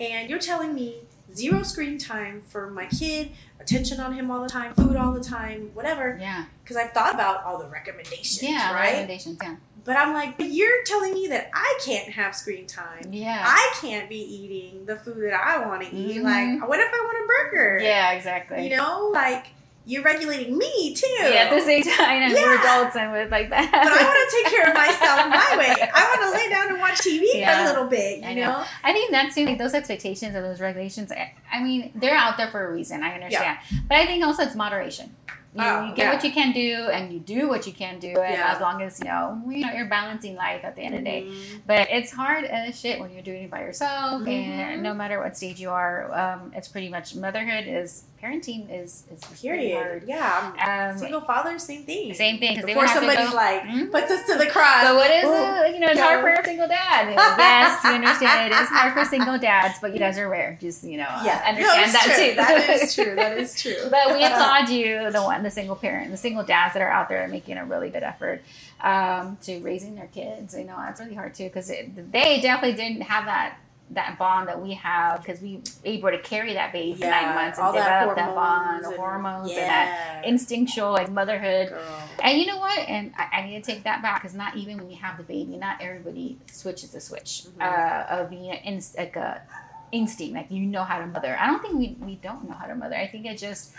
and 0.00 0.28
you're 0.28 0.38
telling 0.40 0.74
me 0.74 0.96
zero 1.32 1.62
screen 1.62 1.96
time 1.98 2.42
for 2.48 2.68
my 2.70 2.86
kid, 2.86 3.30
attention 3.60 4.00
on 4.00 4.12
him 4.12 4.30
all 4.30 4.42
the 4.42 4.48
time, 4.48 4.74
food 4.74 4.96
all 4.96 5.12
the 5.12 5.22
time, 5.22 5.70
whatever. 5.74 6.18
Yeah. 6.20 6.44
Because 6.62 6.76
I've 6.76 6.90
thought 6.92 7.14
about 7.14 7.44
all 7.44 7.58
the 7.58 7.66
recommendations, 7.68 8.42
Yeah. 8.42 8.72
right? 8.74 8.86
Recommendations. 8.90 9.38
Yeah. 9.42 9.56
But 9.84 9.96
I'm 9.96 10.12
like, 10.12 10.36
but 10.36 10.50
you're 10.50 10.84
telling 10.84 11.12
me 11.14 11.26
that 11.28 11.50
I 11.52 11.78
can't 11.84 12.08
have 12.12 12.36
screen 12.36 12.66
time. 12.66 13.06
Yeah. 13.10 13.42
I 13.44 13.74
can't 13.80 14.08
be 14.08 14.18
eating 14.18 14.86
the 14.86 14.94
food 14.96 15.22
that 15.24 15.34
I 15.34 15.66
want 15.66 15.82
to 15.82 15.92
eat. 15.94 16.18
Mhm. 16.20 16.22
Like, 16.22 16.68
what 16.68 16.78
if 16.78 16.86
I 16.92 16.98
want 16.98 17.24
a 17.24 17.26
burger? 17.26 17.80
yeah. 17.82 18.12
Exactly. 18.12 18.68
You 18.68 18.76
know, 18.76 19.10
like 19.12 19.46
you're 19.84 20.02
regulating 20.02 20.56
me 20.56 20.94
too. 20.94 21.06
yeah. 21.08 21.46
At 21.46 21.50
the 21.50 21.60
same 21.60 21.82
time, 21.82 22.22
and 22.22 22.32
we're 22.32 22.54
Yeah. 22.54 22.60
adults 22.78 22.96
and 22.96 23.12
with 23.12 23.30
like 23.32 23.50
that. 23.50 23.70
but 23.70 23.80
I 23.80 24.04
want 24.04 24.30
to 24.30 24.36
take 24.36 24.46
care 24.52 24.68
of 24.68 24.74
myself 24.74 25.28
my 25.28 25.56
way. 25.58 25.74
I 25.92 26.04
want 26.04 26.32
to 26.32 26.38
lay 26.38 26.48
down 26.48 26.68
and 26.68 26.78
watch 26.80 26.98
TV 26.98 27.44
for 27.44 27.62
a 27.62 27.64
little 27.64 27.86
bit, 27.88 28.20
you 28.20 28.26
I 28.28 28.34
know? 28.34 28.46
know. 28.58 28.64
I 28.84 28.92
think 28.92 29.10
that's 29.10 29.34
too, 29.34 29.44
like 29.46 29.58
those 29.58 29.74
expectations 29.74 30.34
and 30.34 30.44
those 30.44 30.60
regulations. 30.60 31.10
I, 31.10 31.32
I 31.52 31.62
mean, 31.62 31.90
they're 31.94 32.14
out 32.16 32.36
there 32.36 32.48
for 32.48 32.64
a 32.66 32.72
reason. 32.72 33.02
I 33.02 33.14
understand, 33.14 33.58
but 33.88 33.98
I 33.98 34.06
think 34.06 34.24
also 34.24 34.42
it's 34.44 34.54
moderation. 34.54 35.14
You, 35.54 35.62
Oh, 35.62 35.84
you 35.84 35.94
get 35.94 36.04
yeah. 36.04 36.14
what 36.14 36.24
you 36.24 36.32
can 36.32 36.52
do, 36.52 36.88
and 36.90 37.12
you 37.12 37.20
do 37.20 37.46
what 37.48 37.66
you 37.66 37.74
can 37.74 37.98
do, 37.98 38.08
and 38.08 38.34
Yeah. 38.38 38.52
as 38.54 38.60
long 38.62 38.80
as 38.80 38.98
you 38.98 39.04
know, 39.04 39.38
you 39.48 39.66
know, 39.66 39.72
you're 39.72 39.84
balancing 39.86 40.34
life 40.34 40.64
at 40.64 40.76
the 40.76 40.82
end 40.82 40.94
of 40.94 41.00
the 41.00 41.04
day. 41.10 41.22
Mhm. 41.28 41.60
But 41.66 41.88
it's 41.90 42.10
hard 42.10 42.44
as 42.44 42.80
shit 42.80 42.98
when 43.00 43.12
you're 43.12 43.22
doing 43.22 43.44
it 43.44 43.50
by 43.50 43.60
yourself, 43.60 44.22
Mhm. 44.22 44.28
and 44.28 44.82
no 44.82 44.94
matter 44.94 45.20
what 45.20 45.36
stage 45.36 45.60
you 45.60 45.68
are, 45.70 46.10
um, 46.14 46.52
it's 46.56 46.68
pretty 46.68 46.88
much 46.88 47.14
motherhood 47.14 47.64
is 47.66 48.04
parenting 48.22 48.70
is 48.70 49.02
is 49.12 49.20
Period. 49.42 49.76
hard. 49.82 50.04
Yeah. 50.06 50.52
Um, 50.92 50.96
single 50.96 51.20
father, 51.22 51.58
same 51.58 51.82
thing. 51.82 52.14
Same 52.14 52.38
thing, 52.38 52.54
Before 52.54 52.76
would 52.82 52.88
have 52.88 53.00
to 53.02 53.06
somebody's 53.08 53.30
go- 53.30 53.36
like, 53.36 53.62
Mhm. 53.64 53.90
puts 53.90 54.12
us 54.12 54.24
to 54.28 54.36
the 54.38 54.46
cross. 54.46 54.84
But 54.84 54.94
what 54.94 55.10
is 55.10 55.24
Ooh. 55.24 55.34
it? 55.64 55.74
You 55.74 55.80
know, 55.80 55.88
it's 55.88 55.98
hard 56.00 56.20
for 56.20 56.28
a 56.30 56.44
single 56.44 56.68
dad. 56.68 57.08
Yes, 57.10 57.82
you 57.84 57.90
understand. 57.90 58.52
It 58.52 58.56
is 58.56 58.68
hard 58.68 58.92
for 58.94 59.04
single 59.04 59.38
dads, 59.50 59.78
but 59.80 59.92
you 59.92 59.98
guys 59.98 60.18
are 60.18 60.28
rare. 60.28 60.56
Just 60.60 60.84
you 60.84 60.98
know, 60.98 61.08
uh, 61.10 61.22
Yeah, 61.24 61.42
understand 61.46 61.86
no, 61.86 61.98
that 61.98 62.02
true. 62.04 62.24
too. 62.30 62.34
That 62.36 62.70
is 62.70 62.94
true. 62.94 63.14
That 63.16 63.38
is 63.38 63.54
true. 63.60 63.74
but 63.90 64.14
we 64.14 64.22
applaud 64.28 64.68
you, 64.68 65.10
the 65.10 65.20
one, 65.22 65.41
the 65.42 65.50
single 65.50 65.76
parent, 65.76 66.10
the 66.10 66.16
single 66.16 66.44
dads 66.44 66.74
that 66.74 66.82
are 66.82 66.88
out 66.90 67.08
there 67.08 67.26
making 67.28 67.56
a 67.58 67.64
really 67.64 67.90
good 67.90 68.02
effort 68.02 68.42
um, 68.80 69.36
to 69.42 69.58
raising 69.60 69.94
their 69.94 70.08
kids. 70.08 70.54
You 70.56 70.64
know, 70.64 70.76
that's 70.76 71.00
really 71.00 71.14
hard 71.14 71.34
too 71.34 71.44
because 71.44 71.68
they 71.68 72.40
definitely 72.40 72.76
didn't 72.76 73.02
have 73.02 73.24
that 73.26 73.58
that 73.90 74.16
bond 74.18 74.48
that 74.48 74.62
we 74.62 74.72
have 74.72 75.22
because 75.22 75.42
we 75.42 75.60
able 75.84 76.08
to 76.08 76.18
carry 76.20 76.54
that 76.54 76.72
baby 76.72 76.94
for 76.94 77.04
nine 77.06 77.34
months 77.34 77.58
and 77.58 77.74
develop 77.74 78.16
that 78.16 78.34
bond, 78.34 78.82
the 78.84 78.88
and- 78.88 78.96
hormones, 78.96 79.50
and 79.50 79.58
that 79.58 80.22
instinctual 80.24 80.92
like 80.92 81.10
motherhood. 81.10 81.68
Girl. 81.68 82.02
And 82.22 82.38
you 82.38 82.46
know 82.46 82.56
what? 82.56 82.78
And 82.88 83.12
I, 83.18 83.40
I 83.40 83.46
need 83.46 83.62
to 83.62 83.70
take 83.74 83.82
that 83.84 84.00
back 84.00 84.22
because 84.22 84.34
not 84.34 84.56
even 84.56 84.78
when 84.78 84.88
you 84.90 84.96
have 84.96 85.18
the 85.18 85.24
baby, 85.24 85.58
not 85.58 85.82
everybody 85.82 86.38
switches 86.50 86.90
the 86.92 87.00
switch 87.00 87.44
Mhm. 87.58 87.60
uh, 87.62 88.06
of 88.22 88.30
being 88.30 88.50
an 88.50 88.58
inst- 88.64 88.96
like 88.96 89.14
a 89.16 89.42
instinct, 89.90 90.34
like 90.36 90.50
you 90.50 90.64
know 90.64 90.84
how 90.84 90.98
to 90.98 91.06
mother. 91.06 91.36
I 91.38 91.46
don't 91.48 91.60
think 91.60 91.74
we, 91.74 91.96
we 92.00 92.14
don't 92.14 92.48
know 92.48 92.54
how 92.54 92.64
to 92.66 92.74
mother. 92.74 92.96
I 92.96 93.08
think 93.08 93.26
it 93.26 93.36
just 93.36 93.74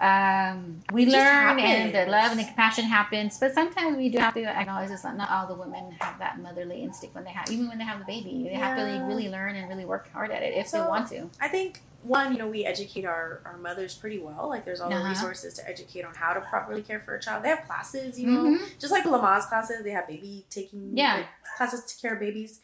um, 0.00 0.80
we 0.92 1.06
learn 1.06 1.58
and 1.60 1.94
the 1.94 2.06
love 2.06 2.30
and 2.32 2.40
the 2.40 2.44
compassion 2.44 2.84
happens. 2.84 3.38
But 3.38 3.54
sometimes 3.54 3.96
we 3.96 4.08
do 4.08 4.18
have 4.18 4.34
to 4.34 4.44
acknowledge 4.44 4.88
this. 4.88 5.04
Not 5.04 5.30
all 5.30 5.46
the 5.46 5.54
women 5.54 5.92
have 6.00 6.18
that 6.18 6.40
motherly 6.40 6.82
instinct 6.82 7.14
when 7.14 7.24
they 7.24 7.30
have, 7.30 7.50
even 7.50 7.68
when 7.68 7.78
they 7.78 7.84
have 7.84 7.98
the 7.98 8.04
baby. 8.04 8.48
They 8.48 8.54
have 8.56 8.76
to 8.76 8.82
like, 8.84 9.06
really 9.06 9.28
learn 9.28 9.54
and 9.56 9.68
really 9.68 9.84
work 9.84 10.10
hard 10.12 10.30
at 10.30 10.42
it 10.42 10.54
if 10.56 10.70
they 10.70 10.80
want 10.80 11.08
to. 11.10 11.28
I 11.40 11.48
think 11.48 11.82
one, 12.02 12.32
you 12.32 12.38
know, 12.38 12.48
we 12.48 12.64
educate 12.64 13.04
our, 13.04 13.42
our 13.44 13.56
mothers 13.58 13.94
pretty 13.94 14.18
well. 14.18 14.48
Like, 14.48 14.64
there's 14.64 14.80
all 14.80 14.88
the 14.90 14.96
Uh-huh. 14.96 15.08
resources 15.10 15.54
to 15.54 15.68
educate 15.68 16.04
on 16.04 16.14
how 16.14 16.32
to 16.32 16.40
properly 16.40 16.82
care 16.82 16.98
for 16.98 17.14
a 17.14 17.20
child. 17.20 17.44
They 17.44 17.48
have 17.50 17.64
classes, 17.64 18.18
you 18.18 18.26
know, 18.26 18.42
Mhm. 18.58 18.78
just 18.80 18.92
like 18.92 19.04
Lamaze 19.04 19.48
classes. 19.48 19.84
They 19.84 19.90
have 19.90 20.08
baby 20.08 20.44
taking 20.50 20.96
Yeah. 20.96 21.14
like, 21.18 21.26
classes 21.56 21.84
to 21.84 22.00
care 22.00 22.14
of 22.14 22.20
babies. 22.20 22.60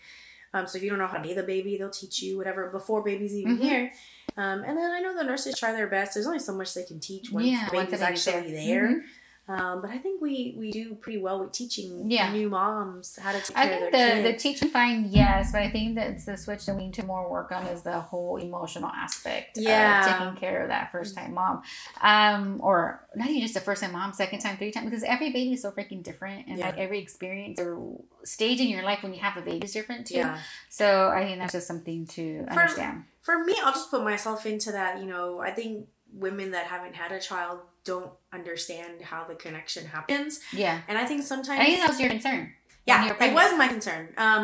Um, 0.54 0.66
so 0.66 0.78
if 0.78 0.82
you 0.82 0.88
don't 0.90 0.98
know 0.98 1.06
how 1.06 1.18
to 1.18 1.22
bathe 1.22 1.38
a 1.38 1.42
baby, 1.44 1.76
they'll 1.76 1.90
teach 1.90 2.20
you 2.22 2.36
whatever 2.38 2.68
before 2.70 3.02
baby's 3.02 3.34
even 3.34 3.58
Mhm. 3.58 3.60
here. 3.60 3.92
Um, 4.38 4.62
and 4.64 4.78
then 4.78 4.90
I 4.92 5.00
know 5.00 5.16
the 5.16 5.24
nurses 5.24 5.58
try 5.58 5.72
their 5.72 5.88
best. 5.88 6.14
There's 6.14 6.26
only 6.26 6.38
so 6.38 6.54
much 6.54 6.72
they 6.72 6.84
can 6.84 7.00
teach 7.00 7.30
once 7.32 7.46
Yeah, 7.48 7.66
the 7.70 7.76
baby's 7.76 8.00
actually 8.00 8.52
there. 8.52 8.52
there. 8.52 8.88
Mhm. 8.88 9.00
Um, 9.48 9.80
but 9.80 9.90
I 9.90 9.96
think 9.96 10.20
we, 10.20 10.54
we 10.58 10.70
do 10.70 10.94
pretty 10.94 11.18
well 11.18 11.40
with 11.40 11.52
teaching 11.52 12.10
Yeah. 12.10 12.30
new 12.32 12.50
moms 12.50 13.18
how 13.18 13.32
to 13.32 13.40
take 13.40 13.56
I 13.56 13.64
care 13.66 13.74
of 13.74 13.80
think 13.80 13.92
their 13.92 14.22
the, 14.22 14.32
the 14.32 14.38
teaching 14.38 14.68
fine, 14.68 15.06
yes, 15.10 15.52
but 15.52 15.62
I 15.62 15.70
think 15.70 15.94
that's 15.94 16.26
the 16.26 16.36
switch 16.36 16.66
that 16.66 16.76
we 16.76 16.84
need 16.84 16.94
to 16.94 17.02
more 17.04 17.30
work 17.30 17.50
on 17.50 17.66
is 17.68 17.80
the 17.82 17.98
whole 17.98 18.36
emotional 18.36 18.90
aspect 18.90 19.56
Yeah. 19.56 20.00
of 20.00 20.18
taking 20.34 20.36
care 20.40 20.62
of 20.64 20.68
that 20.68 20.92
first 20.92 21.14
time 21.16 21.32
mom. 21.32 21.62
Um, 22.02 22.60
or 22.62 23.06
not 23.16 23.28
even 23.30 23.40
just 23.40 23.54
the 23.54 23.60
first 23.60 23.82
time 23.82 23.92
mom, 23.92 24.12
second 24.12 24.40
time, 24.40 24.58
three 24.58 24.70
time, 24.70 24.84
because 24.84 25.02
every 25.02 25.30
baby 25.32 25.54
is 25.54 25.62
so 25.62 25.70
freaking 25.70 26.02
different 26.02 26.46
and 26.46 26.58
Yeah. 26.58 26.66
like 26.66 26.76
every 26.78 26.98
experience 27.00 27.58
or 27.58 27.78
stage 28.24 28.60
in 28.60 28.68
your 28.68 28.82
life 28.82 29.02
when 29.02 29.14
you 29.14 29.20
have 29.20 29.36
a 29.38 29.40
baby 29.40 29.64
is 29.64 29.72
different 29.72 30.06
too. 30.08 30.16
yeah. 30.16 30.38
So 30.68 31.08
I 31.08 31.24
think 31.24 31.38
that's 31.38 31.52
just 31.54 31.66
something 31.66 32.06
to 32.08 32.44
For- 32.44 32.50
understand. 32.52 33.04
for 33.22 33.42
me, 33.44 33.54
I'll 33.64 33.72
just 33.72 33.90
put 33.90 34.04
myself 34.04 34.44
into 34.44 34.72
that. 34.72 35.00
You 35.00 35.06
know, 35.06 35.40
I 35.40 35.52
think 35.52 35.88
women 36.12 36.50
that 36.50 36.66
haven't 36.66 36.94
had 36.96 37.12
a 37.12 37.20
child 37.20 37.60
don't 37.92 38.12
understand 38.38 38.94
how 39.10 39.20
the 39.30 39.34
connection 39.44 39.82
happens, 39.96 40.40
Yeah. 40.52 40.76
and 40.88 40.96
I 41.02 41.04
think 41.08 41.20
sometimes, 41.32 41.60
I 41.60 41.64
think 41.64 41.78
that 41.80 41.88
was 41.94 42.00
your 42.00 42.10
concern. 42.16 42.42
yeah, 42.90 43.14
it 43.26 43.32
was 43.40 43.50
my 43.62 43.68
concern. 43.68 44.04
Um, 44.26 44.42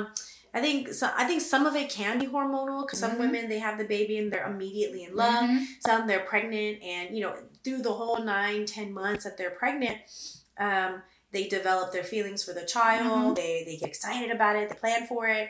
I 0.56 0.60
think 0.66 0.92
so. 1.00 1.06
I 1.22 1.24
think 1.30 1.40
some 1.54 1.64
of 1.70 1.74
it 1.82 1.88
can 2.00 2.14
be 2.22 2.26
hormonal 2.36 2.78
because 2.86 3.00
some 3.04 3.12
Mhm. 3.16 3.22
women 3.24 3.42
they 3.52 3.58
have 3.66 3.76
the 3.82 3.88
baby 3.96 4.14
and 4.20 4.32
they're 4.32 4.46
immediately 4.54 5.02
in 5.08 5.12
love. 5.24 5.44
Mhm. 5.50 5.66
Some 5.88 6.00
they're 6.08 6.26
pregnant 6.32 6.74
and 6.94 7.06
you 7.16 7.22
know 7.24 7.34
through 7.64 7.82
the 7.88 7.94
whole 8.00 8.20
nine 8.36 8.64
ten 8.76 8.88
months 9.00 9.22
that 9.24 9.34
they're 9.38 9.56
pregnant, 9.62 9.98
um, 10.66 11.02
they 11.32 11.44
develop 11.58 11.86
their 11.92 12.04
feelings 12.04 12.40
for 12.46 12.52
the 12.60 12.64
child. 12.76 13.32
Mhm. 13.32 13.36
They 13.40 13.52
they 13.66 13.76
get 13.80 13.88
excited 13.94 14.30
about 14.30 14.54
it. 14.60 14.64
They 14.70 14.76
plan 14.84 15.02
for 15.12 15.22
it. 15.40 15.46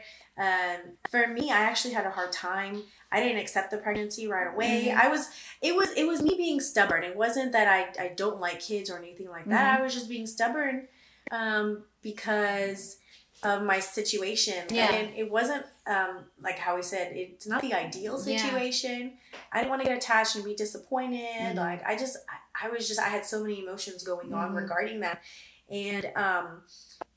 Um, 0.47 0.79
for 1.13 1.23
me, 1.37 1.45
I 1.59 1.61
actually 1.71 1.95
had 1.99 2.07
a 2.07 2.15
hard 2.19 2.33
time. 2.33 2.75
I 3.15 3.21
didn't 3.21 3.39
accept 3.39 3.71
the 3.71 3.79
pregnancy 3.79 4.27
right 4.27 4.49
away. 4.53 4.89
Mhm. 4.91 4.97
I 4.97 5.09
was 5.09 5.29
it 5.63 5.75
was 5.77 5.91
it 5.93 6.07
was 6.07 6.21
me 6.21 6.35
being 6.37 6.61
stubborn. 6.61 7.05
It 7.05 7.17
wasn't 7.17 7.53
that 7.53 7.69
I 7.69 7.81
I 8.05 8.09
don't 8.09 8.41
like 8.41 8.59
kids 8.61 8.91
or 8.91 8.99
anything 8.99 9.29
like 9.29 9.47
that. 9.47 9.65
Mm-hmm. 9.65 9.81
I 9.81 9.85
was 9.85 9.95
just 9.95 10.09
being 10.09 10.27
stubborn 10.27 10.89
um, 11.31 11.85
because 12.03 12.97
of 13.45 13.63
my 13.63 13.79
situation. 13.79 14.65
Yeah. 14.71 14.93
And 14.93 15.15
it 15.17 15.31
wasn't 15.31 15.65
um, 15.87 16.25
like 16.43 16.59
how 16.59 16.77
we 16.77 16.83
said, 16.83 17.13
it's 17.15 17.47
not 17.47 17.61
the 17.63 17.75
ideal 17.75 18.15
Yeah. 18.27 18.37
situation. 18.39 19.13
I 19.53 19.59
didn't 19.59 19.71
want 19.71 19.83
to 19.83 19.89
get 19.89 19.97
attached 19.97 20.35
and 20.37 20.45
be 20.45 20.55
disappointed. 20.55 21.21
Mhm. 21.55 21.57
Like 21.57 21.87
I 21.87 21.95
just 21.97 22.17
I, 22.29 22.67
I 22.67 22.69
was 22.71 22.89
just 22.89 22.99
I 23.01 23.09
had 23.09 23.25
so 23.25 23.43
many 23.43 23.61
emotions 23.63 24.03
going 24.03 24.33
on 24.35 24.51
Mhm. 24.53 24.57
regarding 24.57 25.01
that. 25.01 25.23
And 25.71 26.05
um, 26.17 26.63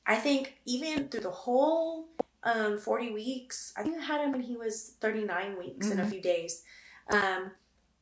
I 0.05 0.15
think 0.15 0.57
even 0.65 1.07
through 1.09 1.21
the 1.21 1.31
whole 1.45 2.06
um, 2.47 2.77
40 2.77 3.11
weeks, 3.11 3.73
I 3.75 3.83
think 3.83 3.97
I 3.97 4.01
had 4.03 4.21
him 4.21 4.31
when 4.31 4.41
he 4.41 4.55
was 4.55 4.95
39 5.01 5.57
weeks 5.57 5.89
in 5.89 5.99
a 5.99 6.03
Mhm. 6.03 6.09
few 6.09 6.21
days. 6.21 6.63
Um, 7.09 7.51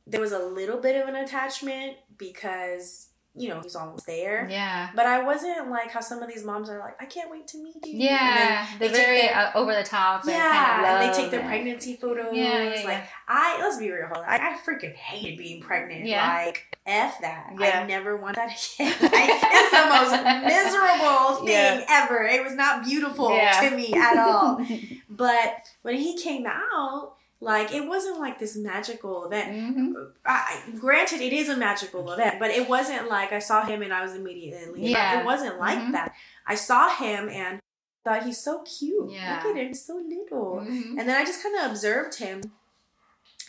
there 0.06 0.20
was 0.20 0.32
a 0.32 0.38
little 0.38 0.78
bit 0.78 0.94
of 1.00 1.08
an 1.08 1.16
attachment 1.16 1.96
because, 2.16 3.08
you 3.36 3.48
know, 3.50 3.60
he's 3.60 3.76
almost 3.76 4.06
there. 4.06 4.48
Yeah. 4.50 4.88
But 4.94 5.06
I 5.06 5.22
wasn't 5.22 5.68
like 5.70 5.90
how 5.90 6.00
some 6.00 6.22
of 6.22 6.28
these 6.28 6.44
moms 6.44 6.70
are 6.70 6.78
like, 6.78 6.94
I 7.00 7.04
can't 7.04 7.30
wait 7.30 7.46
to 7.48 7.58
meet 7.62 7.74
you. 7.84 7.92
Yeah, 8.08 8.66
they 8.78 8.88
they're 8.88 8.96
very 8.96 9.20
their- 9.22 9.36
uh, 9.36 9.50
over 9.58 9.74
the 9.74 9.82
top. 9.82 10.22
yeah, 10.26 10.50
kind 10.50 10.86
of 10.86 11.00
and 11.02 11.12
they 11.14 11.16
take 11.22 11.30
their 11.30 11.40
and- 11.40 11.48
pregnancy 11.48 11.96
photos. 11.96 12.28
Yeah, 12.32 12.74
yeah, 12.74 12.84
Like. 12.84 13.04
I, 13.28 13.58
let's 13.60 13.76
be 13.78 13.90
real, 13.90 14.08
I, 14.14 14.36
I 14.38 14.58
freaking 14.64 14.94
hated 14.94 15.36
being 15.36 15.60
pregnant. 15.60 16.06
Yeah. 16.06 16.44
Like 16.46 16.78
f 16.86 17.20
that. 17.20 17.52
Yeah. 17.58 17.80
I 17.80 17.86
never 17.86 18.16
want 18.16 18.36
that 18.36 18.46
again. 18.50 18.92
like, 19.02 19.12
it's 19.12 19.70
the 19.72 19.86
most 19.90 20.46
miserable 20.46 21.36
thing 21.44 21.48
Yeah. 21.48 21.84
ever. 21.88 22.22
It 22.22 22.42
was 22.44 22.54
not 22.54 22.84
beautiful 22.84 23.34
Yeah. 23.34 23.68
to 23.68 23.76
me 23.76 23.92
at 23.94 24.16
all. 24.16 24.64
but 25.10 25.66
when 25.82 25.96
he 25.96 26.16
came 26.16 26.46
out, 26.46 27.15
like 27.40 27.72
it 27.72 27.86
wasn't 27.86 28.18
like 28.18 28.38
this 28.38 28.56
magical 28.56 29.26
event. 29.26 29.52
Mhm. 29.76 30.12
I, 30.24 30.62
granted, 30.78 31.20
it 31.20 31.32
is 31.32 31.48
a 31.48 31.56
magical 31.56 32.10
event, 32.12 32.38
but 32.38 32.50
it 32.50 32.68
wasn't 32.68 33.08
like 33.08 33.32
I 33.32 33.38
saw 33.40 33.64
him 33.64 33.82
and 33.82 33.92
I 33.92 34.02
was 34.02 34.14
immediately. 34.14 34.86
Yeah. 34.90 35.20
It 35.20 35.24
wasn't 35.26 35.58
like 35.58 35.78
Mhm. 35.78 35.92
that. 35.92 36.14
I 36.46 36.54
saw 36.54 36.88
him 36.88 37.28
and 37.28 37.60
thought 38.04 38.22
he's 38.24 38.38
so 38.42 38.62
cute. 38.62 39.10
Yeah. 39.10 39.42
Look 39.44 39.56
at 39.56 39.62
him, 39.62 39.74
so 39.74 39.96
little. 39.96 40.64
Mhm. 40.66 40.98
And 40.98 41.08
then 41.08 41.10
I 41.20 41.24
just 41.24 41.42
kind 41.42 41.56
of 41.56 41.70
observed 41.70 42.14
him, 42.16 42.40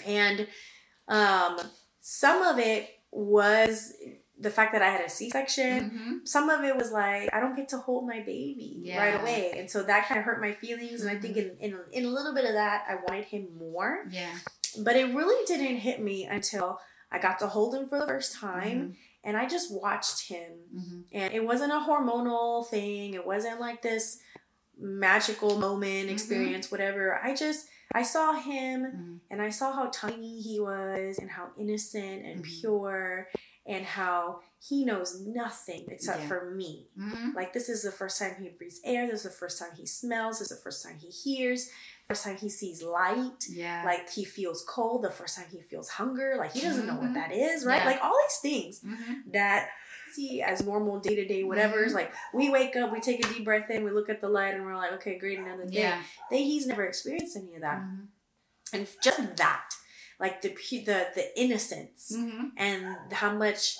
and 0.05 0.47
um, 1.07 1.59
some 1.99 2.41
of 2.43 2.59
it 2.59 2.99
was 3.11 3.93
the 4.39 4.51
fact 4.51 4.71
that 4.73 4.81
I 4.83 4.89
had 4.89 5.01
a 5.01 5.09
C 5.09 5.29
section. 5.31 5.89
Mhm. 5.89 6.27
Some 6.27 6.49
of 6.49 6.63
it 6.63 6.75
was 6.75 6.91
like 6.91 7.33
I 7.33 7.39
don't 7.39 7.55
get 7.55 7.69
to 7.69 7.77
hold 7.77 8.05
my 8.07 8.19
baby 8.19 8.81
Yeah. 8.83 8.99
right 9.03 9.19
away, 9.21 9.53
and 9.57 9.69
so 9.69 9.81
that 9.83 10.07
kind 10.07 10.19
of 10.19 10.25
hurt 10.25 10.39
my 10.41 10.53
feelings. 10.53 11.01
And 11.01 11.09
I 11.09 11.19
think 11.19 11.35
Mm-hmm. 11.37 11.59
in, 11.63 11.73
in 11.73 11.79
in 11.91 12.05
a 12.05 12.09
little 12.09 12.33
bit 12.35 12.45
of 12.45 12.53
that, 12.53 12.85
I 12.87 12.95
wanted 13.07 13.25
him 13.25 13.47
more 13.57 14.05
Yeah. 14.11 14.35
but 14.79 14.95
it 14.95 15.13
really 15.15 15.43
didn't 15.45 15.77
hit 15.77 15.99
me 16.01 16.25
until 16.25 16.79
I 17.11 17.17
got 17.19 17.39
to 17.39 17.47
hold 17.47 17.73
him 17.73 17.87
for 17.89 17.97
the 17.99 18.05
first 18.05 18.33
time 18.35 18.77
Mm-hmm. 18.79 18.91
and 19.23 19.37
I 19.37 19.47
just 19.47 19.71
watched 19.71 20.27
him. 20.27 20.51
Mhm. 20.75 21.03
And 21.11 21.33
it 21.33 21.43
wasn't 21.43 21.71
a 21.71 21.79
hormonal 21.87 22.67
thing, 22.69 23.13
it 23.15 23.25
wasn't 23.25 23.59
like 23.59 23.81
this 23.81 24.19
magical 24.79 25.57
moment 25.57 26.09
Mhm. 26.09 26.11
experience, 26.11 26.69
whatever. 26.71 27.19
I 27.23 27.33
just 27.33 27.67
I 27.93 28.03
saw 28.03 28.33
him 28.33 28.83
Mhm. 28.83 29.19
and 29.31 29.41
I 29.41 29.49
saw 29.49 29.71
how 29.71 29.85
tiny 29.87 30.41
he 30.41 30.59
was 30.59 31.17
and 31.19 31.31
how 31.31 31.51
innocent 31.57 32.25
and 32.25 32.43
Mhm. 32.43 32.59
pure 32.59 33.29
and 33.67 33.85
how 33.85 34.39
he 34.59 34.85
knows 34.85 35.19
nothing 35.19 35.85
except 35.89 36.21
Yeah. 36.21 36.27
for 36.27 36.51
me. 36.51 36.89
Mhm. 36.97 37.35
Like 37.35 37.53
this 37.53 37.67
is 37.69 37.83
the 37.83 37.91
first 37.91 38.17
time 38.17 38.35
he 38.41 38.49
breathes 38.49 38.79
air, 38.83 39.05
this 39.05 39.17
is 39.25 39.31
the 39.31 39.37
first 39.37 39.59
time 39.59 39.71
he 39.75 39.85
smells, 39.85 40.39
this 40.39 40.49
is 40.51 40.57
the 40.57 40.63
first 40.63 40.83
time 40.83 40.97
he 40.97 41.09
hears, 41.09 41.69
first 42.07 42.23
time 42.23 42.37
he 42.37 42.49
sees 42.49 42.81
light 42.81 43.43
Yeah. 43.49 43.83
like 43.85 44.09
he 44.09 44.23
feels 44.23 44.63
cold 44.67 45.03
the 45.03 45.11
first 45.11 45.35
time 45.35 45.47
he 45.51 45.61
feels 45.61 45.89
hunger 45.89 46.35
like 46.37 46.53
he 46.53 46.61
doesn't 46.61 46.87
know 46.87 46.95
what 46.95 47.09
Mhm. 47.11 47.15
that 47.15 47.33
is 47.33 47.65
right 47.65 47.81
Yeah. 47.81 47.85
like 47.85 48.01
all 48.01 48.15
these 48.25 48.37
things 48.39 48.79
Mhm. 48.79 49.33
that 49.33 49.69
see 50.13 50.41
as 50.41 50.63
normal 50.63 51.01
day-to-day 51.01 51.43
whatever 51.43 51.83
is 51.83 51.91
Mhm. 51.91 51.95
like 51.95 52.13
we 52.33 52.49
wake 52.49 52.77
up 52.77 52.93
we 52.93 53.01
take 53.01 53.19
a 53.25 53.27
deep 53.33 53.43
breath 53.43 53.69
in 53.69 53.83
we 53.83 53.91
look 53.91 54.07
at 54.07 54.21
the 54.21 54.29
light 54.29 54.53
and 54.55 54.65
we're 54.65 54.77
like 54.77 54.93
okay 54.93 55.17
great 55.19 55.37
another 55.37 55.65
day 55.65 55.81
Yeah. 55.81 56.01
they, 56.31 56.43
he's 56.43 56.65
never 56.65 56.85
experienced 56.85 57.35
any 57.35 57.55
of 57.55 57.61
that 57.61 57.79
Mhm. 57.81 58.07
and 58.71 58.87
just 59.03 59.35
that 59.35 59.69
like 60.19 60.41
the 60.41 60.49
the 60.49 61.07
the 61.15 61.39
innocence 61.39 62.11
Mhm. 62.15 62.51
and 62.57 62.95
how 63.13 63.33
much 63.33 63.77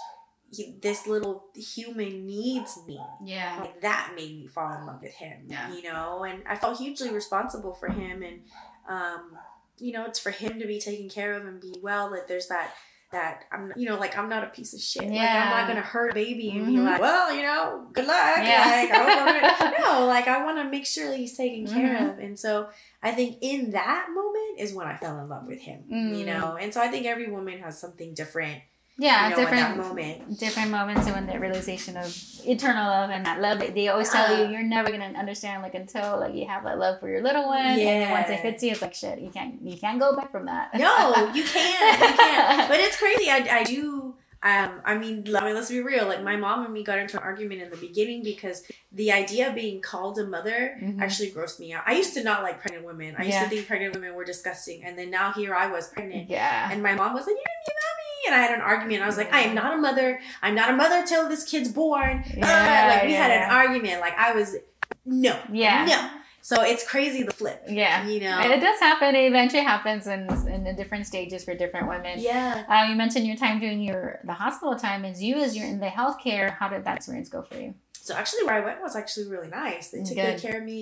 he, 0.51 0.75
this 0.81 1.05
little 1.07 1.45
human 1.55 2.25
needs 2.25 2.79
me 2.87 2.99
Yeah. 3.23 3.57
like 3.59 3.81
that 3.81 4.13
made 4.15 4.33
me 4.39 4.47
fall 4.47 4.71
in 4.73 4.85
love 4.85 5.01
with 5.01 5.13
him 5.13 5.43
Yeah. 5.47 5.73
you 5.73 5.83
know 5.83 6.23
and 6.23 6.41
i 6.47 6.55
felt 6.55 6.77
hugely 6.77 7.09
responsible 7.11 7.73
for 7.73 7.89
him 7.89 8.23
and 8.23 8.43
um 8.87 9.37
you 9.79 9.91
know 9.91 10.05
it's 10.05 10.19
for 10.19 10.31
him 10.31 10.59
to 10.59 10.65
be 10.65 10.79
taken 10.79 11.09
care 11.09 11.33
of 11.33 11.45
and 11.45 11.59
be 11.59 11.75
well 11.81 12.09
that 12.11 12.27
there's 12.29 12.47
that 12.47 12.73
that 13.11 13.43
i'm 13.53 13.71
you 13.75 13.87
know 13.87 13.97
like 13.97 14.17
i'm 14.17 14.27
not 14.29 14.43
a 14.43 14.47
piece 14.47 14.73
of 14.73 14.79
shit 14.81 15.03
like 15.03 15.19
i'm 15.41 15.49
not 15.49 15.67
gonna 15.67 15.81
hurt 15.81 16.11
a 16.11 16.13
baby 16.13 16.49
and 16.51 16.65
be 16.67 16.73
Mhm. 16.73 16.85
like 16.85 17.01
well 17.01 17.33
you 17.33 17.41
know 17.41 17.87
good 17.93 18.05
luck 18.05 18.37
Yeah. 18.37 18.65
like 18.65 18.91
I 18.91 19.59
gonna-" 19.59 19.75
no 19.79 20.05
like 20.05 20.27
i 20.27 20.43
want 20.45 20.57
to 20.59 20.65
make 20.69 20.85
sure 20.85 21.07
that 21.09 21.17
he's 21.17 21.35
taken 21.37 21.67
care 21.67 21.95
Mhm. 21.97 22.11
of 22.13 22.19
and 22.19 22.37
so 22.39 22.69
i 23.03 23.11
think 23.11 23.37
in 23.41 23.71
that 23.71 24.07
moment 24.13 24.36
is 24.57 24.73
when 24.73 24.87
i 24.87 24.95
fell 24.97 25.17
in 25.19 25.27
love 25.29 25.45
with 25.47 25.59
him 25.61 25.83
you 25.89 25.95
Mm. 25.95 26.25
know 26.25 26.57
and 26.61 26.73
so 26.73 26.81
i 26.81 26.87
think 26.87 27.05
every 27.05 27.29
woman 27.29 27.59
has 27.59 27.79
something 27.79 28.13
different 28.13 28.61
Yeah. 28.97 29.29
you 29.29 29.29
know 29.35 29.41
different 29.41 29.77
moment 29.77 30.39
different 30.39 30.71
moments 30.71 31.05
and 31.05 31.13
when 31.15 31.25
the 31.27 31.39
realization 31.39 31.97
of 31.97 32.07
eternal 32.45 32.85
love 32.87 33.09
and 33.11 33.25
that 33.27 33.39
love 33.41 33.59
they 33.59 33.87
always 33.89 34.09
tell 34.09 34.25
Uh, 34.33 34.37
you 34.43 34.43
you're 34.53 34.63
never 34.63 34.89
gonna 34.93 35.13
understand 35.23 35.61
like 35.61 35.75
until 35.75 36.19
like 36.19 36.33
you 36.33 36.45
have 36.47 36.63
that 36.63 36.77
love 36.79 36.99
for 36.99 37.07
your 37.09 37.21
little 37.21 37.45
one 37.45 37.65
and 37.65 37.79
then 37.79 38.09
once 38.11 38.29
it 38.29 38.39
hits 38.39 38.63
you 38.63 38.71
it's 38.71 38.81
like 38.81 38.95
shit 38.95 39.19
you 39.19 39.29
can't 39.29 39.61
you 39.61 39.77
can't 39.77 39.99
go 39.99 40.15
back 40.15 40.31
from 40.31 40.45
that 40.45 40.73
No, 40.73 41.31
you 41.37 41.43
can't. 41.57 41.99
You 42.01 42.17
can't. 42.17 42.67
But 42.69 42.79
it's 42.79 42.97
crazy. 42.97 43.29
I, 43.29 43.59
I 43.59 43.63
do. 43.63 44.15
Um, 44.43 44.81
I 44.85 44.97
mean, 44.97 45.23
let 45.27 45.43
me, 45.45 45.53
let's 45.53 45.69
be 45.69 45.79
real. 45.81 46.05
Like 46.05 46.23
my 46.23 46.35
mom 46.35 46.63
and 46.63 46.71
me 46.73 46.83
got 46.83 46.99
into 46.99 47.17
an 47.17 47.23
argument 47.23 47.61
in 47.61 47.71
the 47.71 47.77
beginning 47.77 48.21
because 48.23 48.63
the 48.91 49.11
idea 49.11 49.49
of 49.49 49.55
being 49.55 49.81
called 49.81 50.19
a 50.19 50.25
mother 50.27 50.77
Mhm. 50.81 51.01
actually 51.01 51.31
grossed 51.31 51.59
me 51.59 51.73
out. 51.73 51.83
I 51.87 51.93
used 51.93 52.13
to 52.13 52.23
not 52.23 52.43
like 52.43 52.61
pregnant 52.61 52.85
women. 52.85 53.15
I 53.17 53.23
used 53.23 53.33
Yeah. 53.33 53.43
to 53.45 53.49
think 53.49 53.67
pregnant 53.67 53.95
women 53.95 54.13
were 54.13 54.23
disgusting, 54.23 54.83
and 54.83 54.97
then 54.97 55.09
now 55.09 55.31
here 55.33 55.55
I 55.55 55.67
was 55.67 55.87
pregnant, 55.89 56.29
yeah 56.29 56.69
and 56.71 56.83
my 56.83 56.93
mom 56.93 57.13
was 57.13 57.25
like, 57.25 57.35
"You're 57.35 57.43
gonna 57.43 57.65
be 57.65 57.71
a 57.71 57.79
mommy," 57.81 58.27
and 58.27 58.35
I 58.35 58.47
had 58.47 58.55
an 58.59 58.61
argument. 58.61 59.01
I 59.03 59.07
was 59.07 59.17
like, 59.17 59.33
"I 59.33 59.41
am 59.41 59.55
not 59.55 59.73
a 59.73 59.77
mother. 59.77 60.19
I'm 60.43 60.53
not 60.53 60.69
a 60.69 60.73
mother 60.73 61.03
till 61.05 61.27
this 61.27 61.43
kid's 61.43 61.69
born." 61.69 62.23
Uh, 62.27 62.33
Yeah, 62.37 62.87
like 62.93 63.03
we 63.07 63.13
had 63.13 63.31
an 63.31 63.49
argument. 63.49 64.01
Like 64.01 64.17
I 64.19 64.33
was, 64.33 64.55
no, 65.03 65.35
Yeah. 65.51 65.85
no. 65.85 66.09
So 66.49 66.55
it's 66.71 66.83
crazy 66.93 67.21
the 67.29 67.33
flip. 67.41 67.59
yeah 67.81 68.07
You 68.11 68.19
know. 68.25 68.37
And 68.43 68.49
it 68.57 68.61
does 68.67 68.79
happen 68.89 69.09
it 69.21 69.25
eventually 69.33 69.65
happens 69.73 70.03
in, 70.15 70.21
in 70.55 70.59
the 70.67 70.73
different 70.79 71.05
stages 71.11 71.39
for 71.45 71.53
different 71.63 71.87
women 71.93 72.15
yeah. 72.19 72.63
uh, 72.71 72.83
you 72.89 72.95
mentioned 73.03 73.25
your 73.31 73.39
time 73.45 73.57
during 73.63 73.81
your 73.89 74.01
the 74.29 74.37
hospital 74.43 74.75
time 74.87 75.01
as 75.11 75.17
you 75.25 75.33
as 75.45 75.49
you're 75.55 75.71
in 75.75 75.79
the 75.87 75.91
healthcare 75.99 76.47
how 76.59 76.67
did 76.73 76.81
that 76.87 76.95
experience 76.99 77.29
go 77.37 77.41
for 77.49 77.57
you 77.63 77.71
So 78.07 78.11
actually, 78.21 78.43
where 78.47 78.55
I 78.61 78.63
went 78.67 78.79
was 78.87 78.95
actually 79.01 79.27
really 79.33 79.51
nice. 79.63 79.85
They 79.91 80.01
took 80.07 80.15
Good. 80.15 80.35
good 80.35 80.41
care 80.45 80.57
of 80.61 80.65
me. 80.73 80.81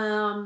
Um, 0.00 0.38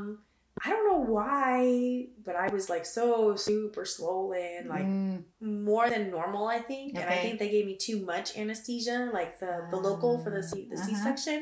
I 0.63 0.69
don't 0.71 0.85
know 0.91 1.01
why, 1.17 2.05
but 2.27 2.35
I 2.35 2.47
was 2.55 2.65
like 2.73 2.85
so 2.99 3.35
super 3.49 3.83
swollen, 3.95 4.59
like 4.75 4.85
Mm, 4.85 5.23
more 5.65 5.85
than 5.93 6.03
normal, 6.17 6.45
I 6.57 6.59
think. 6.69 6.87
And 6.99 7.07
I 7.15 7.17
think 7.23 7.33
they 7.41 7.49
gave 7.55 7.65
me 7.71 7.75
too 7.87 7.97
much 8.13 8.27
anesthesia, 8.37 8.99
like 9.19 9.31
the 9.43 9.53
the 9.73 9.79
local 9.89 10.11
for 10.23 10.29
the 10.37 10.43
C 10.49 10.67
the 10.69 10.77
Uh-huh. 10.77 10.85
C 10.85 10.95
section, 11.07 11.39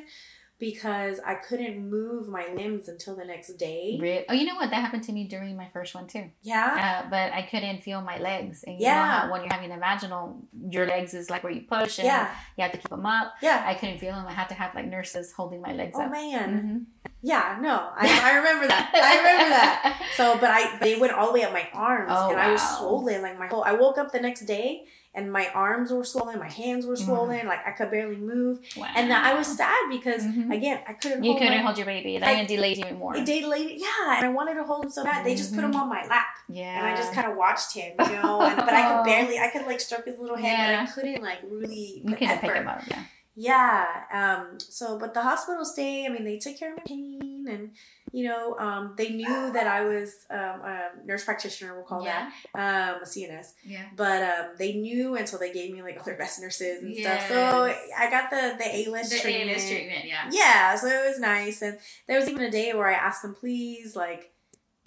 because 0.61 1.19
I 1.25 1.33
couldn't 1.47 1.89
move 1.89 2.29
my 2.29 2.45
limbs 2.55 2.87
until 2.87 3.15
the 3.17 3.25
next 3.25 3.49
day. 3.57 3.97
re- 3.99 4.25
oh 4.29 4.33
you 4.33 4.45
know 4.45 4.55
what 4.55 4.69
that 4.69 4.79
happened 4.85 5.03
to 5.09 5.11
me 5.11 5.23
during 5.27 5.57
my 5.57 5.67
first 5.73 5.93
one 5.95 6.05
too 6.07 6.25
Yeah. 6.43 7.01
uh, 7.03 7.09
but 7.09 7.33
I 7.33 7.41
couldn't 7.41 7.79
feel 7.83 7.99
my 8.01 8.17
legs. 8.19 8.63
And 8.65 8.75
you 8.79 8.85
Yeah. 8.85 9.23
know 9.25 9.31
when 9.31 9.41
you're 9.41 9.51
having 9.51 9.71
a 9.71 9.77
vaginal, 9.79 10.23
your 10.69 10.85
legs 10.85 11.13
is 11.13 11.29
like 11.33 11.43
where 11.43 11.51
you 11.51 11.63
push 11.77 11.97
and 11.99 12.05
Yeah. 12.05 12.29
you 12.55 12.61
have 12.61 12.71
to 12.71 12.77
keep 12.77 12.89
them 12.89 13.05
up. 13.05 13.33
Yeah. 13.41 13.63
I 13.67 13.73
couldn't 13.73 13.97
feel 13.97 14.13
them. 14.13 14.25
I 14.27 14.35
had 14.41 14.47
to 14.49 14.55
have 14.61 14.73
like 14.75 14.85
nurses 14.85 15.33
holding 15.33 15.61
my 15.67 15.73
legs 15.73 15.95
Oh 15.97 16.01
up. 16.03 16.07
Oh, 16.09 16.11
man. 16.11 16.49
Mhm. 16.61 17.11
Yeah. 17.23 17.57
No, 17.59 17.75
I, 17.95 18.05
I 18.29 18.37
remember 18.37 18.67
that. 18.67 18.91
I 18.93 19.17
remember 19.17 19.49
that. 19.49 20.01
So, 20.15 20.37
but 20.39 20.51
I 20.51 20.77
they 20.77 20.93
went 20.99 21.11
all 21.13 21.27
the 21.27 21.33
way 21.33 21.43
up 21.43 21.53
my 21.53 21.67
arms, 21.73 22.11
Oh, 22.15 22.29
and 22.31 22.39
I 22.39 22.51
was 22.51 22.61
wow. 22.61 22.75
swollen. 22.77 23.21
Like 23.23 23.37
my 23.39 23.47
whole, 23.47 23.63
I 23.63 23.73
woke 23.73 23.97
up 23.97 24.11
the 24.11 24.19
next 24.19 24.41
day, 24.45 24.85
and 25.13 25.31
my 25.31 25.49
arms 25.53 25.91
were 25.91 26.05
swollen, 26.05 26.39
my 26.39 26.47
hands 26.49 26.85
were 26.85 26.95
swollen, 26.95 27.45
like 27.45 27.59
I 27.67 27.71
could 27.71 27.91
barely 27.91 28.15
move, 28.15 28.59
Wow. 28.77 28.87
and 28.95 29.11
that 29.11 29.25
I 29.25 29.33
was 29.33 29.47
sad 29.57 29.77
because 29.89 30.23
Mhm. 30.23 30.53
again 30.53 30.79
I 30.87 30.93
couldn't. 30.93 31.23
You 31.23 31.31
hold 31.31 31.41
couldn't 31.41 31.57
my, 31.57 31.63
hold 31.63 31.77
your 31.77 31.85
baby. 31.85 32.17
That 32.17 32.29
I- 32.29 32.45
delayed 32.45 32.77
even 32.77 32.97
more. 32.97 33.15
It 33.17 33.27
late, 33.45 33.77
yeah, 33.77 34.17
and 34.17 34.25
I 34.25 34.29
wanted 34.29 34.53
to 34.55 34.63
hold 34.63 34.85
him 34.85 34.91
so 34.91 35.03
bad. 35.03 35.25
They 35.25 35.35
just 35.35 35.53
put 35.53 35.63
him 35.63 35.73
Mhm. 35.73 35.81
on 35.81 35.89
my 35.89 36.05
lap, 36.07 36.27
Yeah. 36.49 36.77
and 36.77 36.87
I 36.87 36.95
just 36.95 37.11
kind 37.13 37.27
of 37.29 37.35
watched 37.35 37.73
him, 37.73 37.93
you 37.99 38.13
know. 38.21 38.41
And, 38.41 38.55
but 38.57 38.73
I 38.73 38.81
could 38.95 39.03
barely, 39.11 39.37
I 39.39 39.49
could 39.49 39.65
like 39.65 39.79
stroke 39.81 40.05
his 40.05 40.17
little 40.19 40.37
head, 40.37 40.57
Yeah. 40.57 40.81
but 40.85 40.89
I 40.89 40.93
couldn't 40.93 41.21
like 41.23 41.39
really. 41.43 42.01
You 42.05 42.15
couldn't 42.15 42.39
pick 42.39 42.53
them 42.53 42.67
up. 42.67 42.81
Yeah. 42.87 43.03
Yeah. 43.35 43.85
Um. 44.11 44.59
So, 44.59 44.97
but 44.97 45.13
the 45.13 45.21
hospital 45.21 45.63
stay. 45.65 46.05
I 46.05 46.09
mean, 46.09 46.23
they 46.25 46.37
took 46.37 46.57
care 46.57 46.71
of 46.71 46.77
my 46.77 46.83
pain, 46.85 47.45
and 47.49 47.71
you 48.11 48.25
know, 48.25 48.57
um, 48.59 48.93
they 48.97 49.09
knew 49.09 49.51
that 49.53 49.67
I 49.67 49.83
was 49.85 50.25
um, 50.29 50.37
a 50.65 50.89
nurse 51.05 51.23
practitioner, 51.23 51.75
we'll 51.75 51.83
call 51.85 52.03
Yeah. 52.03 52.29
that, 52.53 52.93
um, 52.95 53.01
a 53.01 53.05
CNS. 53.05 53.53
Yeah. 53.63 53.85
But 53.95 54.21
um, 54.23 54.45
they 54.57 54.73
knew, 54.73 55.15
and 55.15 55.27
so 55.29 55.37
they 55.37 55.53
gave 55.53 55.73
me 55.73 55.81
like 55.81 55.97
all 55.97 56.03
their 56.03 56.17
best 56.17 56.41
nurses 56.41 56.83
and 56.83 56.93
Yes. 56.93 57.25
stuff. 57.25 57.29
So 57.29 57.73
I 57.97 58.09
got 58.09 58.29
the 58.29 58.55
the 58.57 58.67
A 58.75 58.89
list 58.91 59.11
The 59.11 59.19
treatment. 59.19 59.51
A-list 59.51 59.67
treatment, 59.69 60.05
yeah. 60.05 60.29
Yeah, 60.31 60.75
so 60.75 60.87
it 60.87 61.07
was 61.07 61.19
nice, 61.19 61.61
and 61.61 61.77
there 62.07 62.19
was 62.19 62.27
even 62.29 62.41
a 62.43 62.51
day 62.51 62.73
where 62.73 62.87
I 62.87 62.93
asked 62.93 63.21
them, 63.21 63.33
please, 63.35 63.95
like. 63.95 64.27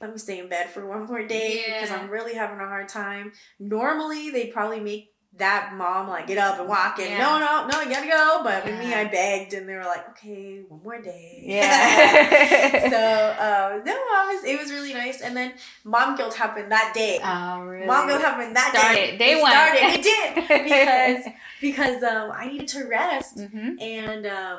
Let 0.01 0.11
me 0.11 0.19
stay 0.19 0.41
in 0.41 0.49
bed 0.49 0.69
for 0.69 0.85
one 0.87 1.07
more 1.07 1.25
day 1.25 1.63
because 1.67 1.89
Yeah. 1.89 1.97
I'm 1.99 2.11
really 2.11 2.35
having 2.35 2.59
a 2.59 2.67
hard 2.67 2.89
time. 2.89 3.33
Normally, 3.61 4.29
they'd 4.29 4.53
probably 4.53 4.81
make 4.81 5.14
that 5.37 5.75
mom 5.75 6.09
like 6.09 6.29
get 6.29 6.39
up 6.39 6.61
and 6.61 6.69
walk 6.69 6.99
and 7.01 7.11
Yeah. 7.11 7.19
no, 7.19 7.39
no, 7.41 7.67
no, 7.67 7.81
you 7.83 7.91
gotta 7.91 8.07
go. 8.09 8.41
But 8.45 8.65
with 8.65 8.79
me, 8.79 8.95
I 8.95 9.05
begged, 9.07 9.53
and 9.53 9.69
they 9.69 9.75
were 9.75 9.85
like, 9.85 10.09
okay, 10.11 10.63
one 10.69 10.81
more 10.85 11.01
day. 11.03 11.43
Yeah. 11.45 12.89
so 12.91 12.97
uh, 12.97 13.81
no, 13.85 13.93
I 13.93 14.33
was, 14.35 14.45
it 14.45 14.59
was 14.61 14.71
really 14.71 14.95
nice. 14.95 15.21
And 15.21 15.37
then 15.37 15.55
mom 15.85 16.17
guilt 16.17 16.35
happened 16.35 16.71
that 16.71 16.93
day. 16.95 17.19
Oh, 17.23 17.63
really? 17.63 17.87
Mom 17.87 18.07
guilt 18.07 18.21
happened 18.23 18.55
that 18.55 18.73
Started. 18.75 18.95
day. 18.95 19.17
Day 19.19 19.33
it 19.33 19.43
one. 19.43 19.51
started. 19.51 19.81
It 19.83 20.03
did 20.03 20.65
because 20.65 21.35
because 21.61 22.03
um, 22.03 22.31
I 22.33 22.47
needed 22.51 22.69
to 22.69 22.85
rest 22.85 23.37
Mm-hmm. 23.39 23.71
and 23.81 24.27
um, 24.27 24.59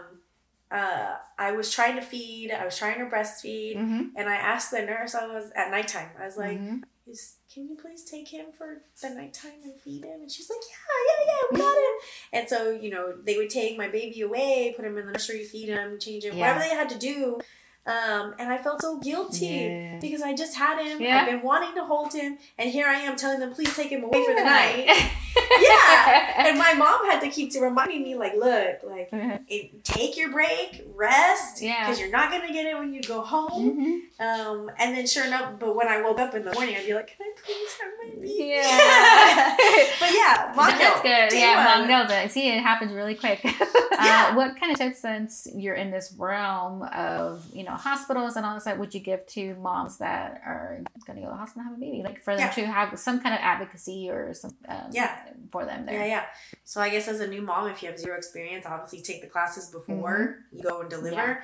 uh, 0.72 1.16
I 1.38 1.52
was 1.52 1.72
trying 1.72 1.96
to 1.96 2.02
feed. 2.02 2.52
I 2.52 2.66
was 2.66 2.78
trying 2.78 3.00
to 3.00 3.06
breastfeed, 3.06 3.78
Mm-hmm. 3.78 4.02
and 4.18 4.28
I 4.28 4.36
asked 4.36 4.72
the 4.72 4.82
nurse. 4.82 5.16
I 5.16 5.28
was 5.28 5.52
at 5.56 5.72
nighttime. 5.72 6.10
I 6.20 6.26
was 6.26 6.36
like, 6.38 6.60
Mhm. 6.60 6.82
Is, 7.08 7.36
"Can 7.54 7.68
you 7.68 7.76
please 7.76 8.04
take 8.04 8.28
him 8.30 8.48
for 8.58 8.82
the 9.02 9.10
nighttime 9.10 9.62
and 9.64 9.80
feed 9.80 10.04
him?" 10.06 10.22
And 10.22 10.32
she's 10.32 10.50
like, 10.50 10.60
"Yeah, 10.70 11.26
yeah, 11.26 11.26
yeah, 11.34 11.48
we 11.52 11.58
got 11.58 11.78
him." 11.78 12.08
And 12.34 12.50
so 12.50 12.72
you 12.72 12.90
know, 12.90 13.14
they 13.24 13.38
would 13.38 13.50
take 13.50 13.78
my 13.78 13.88
baby 13.88 14.22
away, 14.22 14.74
put 14.76 14.86
him 14.86 14.98
in 14.98 15.06
the 15.06 15.12
nursery, 15.12 15.44
feed 15.44 15.70
him, 15.70 16.00
change 16.00 16.24
him, 16.26 16.36
Yeah. 16.36 16.42
whatever 16.56 16.60
they 16.70 16.76
had 16.76 16.90
to 16.90 16.98
do. 16.98 17.40
Um, 17.88 18.34
and 18.40 18.52
I 18.52 18.58
felt 18.58 18.82
so 18.82 18.98
guilty 18.98 19.46
Yeah. 19.46 20.00
because 20.02 20.22
I 20.24 20.34
just 20.34 20.56
had 20.56 20.84
him. 20.84 21.00
Yeah. 21.02 21.20
I've 21.20 21.28
been 21.28 21.44
wanting 21.44 21.76
to 21.76 21.84
hold 21.86 22.14
him, 22.14 22.38
and 22.58 22.70
here 22.72 22.88
I 22.88 22.96
am 22.96 23.16
telling 23.16 23.40
them, 23.40 23.54
"Please 23.54 23.76
take 23.76 23.90
him 23.90 24.04
away 24.04 24.26
for 24.26 24.34
the 24.34 24.44
night." 24.44 24.88
yeah. 25.62 26.48
And 26.48 26.58
my 26.58 26.74
mom 26.74 27.06
had 27.10 27.20
to 27.22 27.30
keep 27.30 27.54
reminding 27.60 28.02
me, 28.04 28.16
like, 28.16 28.34
look, 28.36 28.78
like, 28.84 29.10
it, 29.48 29.84
take 29.84 30.18
your 30.18 30.32
break, 30.32 30.84
rest, 30.96 31.62
Yeah. 31.62 31.86
because 31.86 32.00
you're 32.00 32.10
not 32.10 32.32
gonna 32.32 32.52
get 32.52 32.66
it 32.66 32.78
when 32.78 32.94
you 32.94 33.02
go 33.04 33.22
home. 33.22 33.78
Mhm. 34.20 34.26
Um, 34.26 34.72
and 34.80 34.96
then 34.98 35.06
sure 35.06 35.26
enough, 35.26 35.54
but 35.60 35.76
when 35.76 35.88
I 35.88 36.02
woke 36.02 36.20
up 36.20 36.34
in 36.34 36.44
the 36.44 36.54
morning, 36.54 36.76
I'd 36.78 36.86
be 36.86 36.94
like, 36.94 37.08
can 37.08 37.18
I 37.28 37.34
please 37.46 37.70
have 37.82 37.92
my 38.04 38.16
baby? 38.16 38.36
Yeah. 38.50 39.56
but 40.00 40.12
yeah, 40.14 40.54
mom 40.56 40.68
That's 40.78 41.02
good. 41.02 41.38
Yeah, 41.40 41.76
mom 41.78 41.88
guilt. 41.88 42.10
I 42.10 42.28
See, 42.28 42.50
it 42.50 42.62
happens 42.62 42.92
really 42.94 43.16
quick. 43.16 43.44
Yeah. 43.44 44.30
uh, 44.32 44.36
what 44.36 44.60
kind 44.60 44.72
of 44.72 44.78
tips, 44.78 45.00
since 45.00 45.48
you're 45.54 45.76
in 45.76 45.92
this 45.92 46.14
realm 46.18 46.82
of 46.84 47.46
you 47.54 47.64
know 47.64 47.75
hospitals 47.78 48.36
and 48.36 48.46
all 48.46 48.56
this, 48.56 48.64
that 48.66 48.80
would 48.80 48.94
you 48.94 49.00
give 49.00 49.26
to 49.28 49.56
moms 49.56 49.98
that 49.98 50.42
are 50.46 50.82
going 51.06 51.18
to 51.18 51.22
go 51.24 51.28
to 51.30 51.34
the 51.34 51.38
hospital 51.38 51.62
and 51.62 51.70
have 51.70 51.78
a 51.78 51.80
baby, 51.82 52.02
like 52.04 52.22
for 52.24 52.36
them 52.36 52.48
Yeah. 52.48 52.52
to 52.52 52.66
have 52.66 53.00
some 53.00 53.20
kind 53.22 53.34
of 53.36 53.42
advocacy 53.42 54.10
or 54.10 54.34
some 54.34 54.56
um, 54.68 54.90
Yeah. 54.92 55.18
for 55.52 55.66
them 55.66 55.86
Yeah, 55.86 55.92
there? 55.92 56.00
yeah. 56.02 56.06
Yeah. 56.08 56.26
So 56.64 56.82
I 56.82 56.90
guess 56.90 57.08
as 57.08 57.20
a 57.20 57.28
new 57.28 57.42
mom, 57.42 57.70
if 57.70 57.82
you 57.84 57.90
have 57.90 58.00
zero 58.00 58.18
experience, 58.18 58.66
obviously 58.66 59.02
take 59.02 59.22
the 59.22 59.28
classes 59.28 59.70
before 59.70 60.40
you 60.52 60.62
go 60.64 60.82
and 60.82 60.90
deliver. 60.90 61.44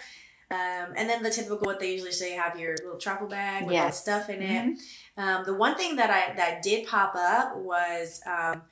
Um, 0.49 0.93
and 0.97 1.09
then 1.09 1.23
the 1.23 1.29
typical 1.29 1.59
what 1.59 1.79
they 1.79 1.93
usually 1.93 2.11
say 2.11 2.31
have 2.31 2.59
your 2.59 2.75
little 2.75 2.97
travel 2.99 3.27
bag 3.27 3.63
with 3.65 3.71
all 3.77 3.85
Yes. 3.85 4.01
stuff 4.01 4.29
in 4.29 4.41
it. 4.41 4.65
Mhm. 4.65 4.77
Um, 5.17 5.45
the 5.45 5.53
one 5.53 5.75
thing 5.75 5.95
that 5.95 6.09
I 6.09 6.33
that 6.35 6.61
did 6.61 6.87
pop 6.87 7.15
up 7.15 7.55
was 7.55 8.21
um, 8.25 8.63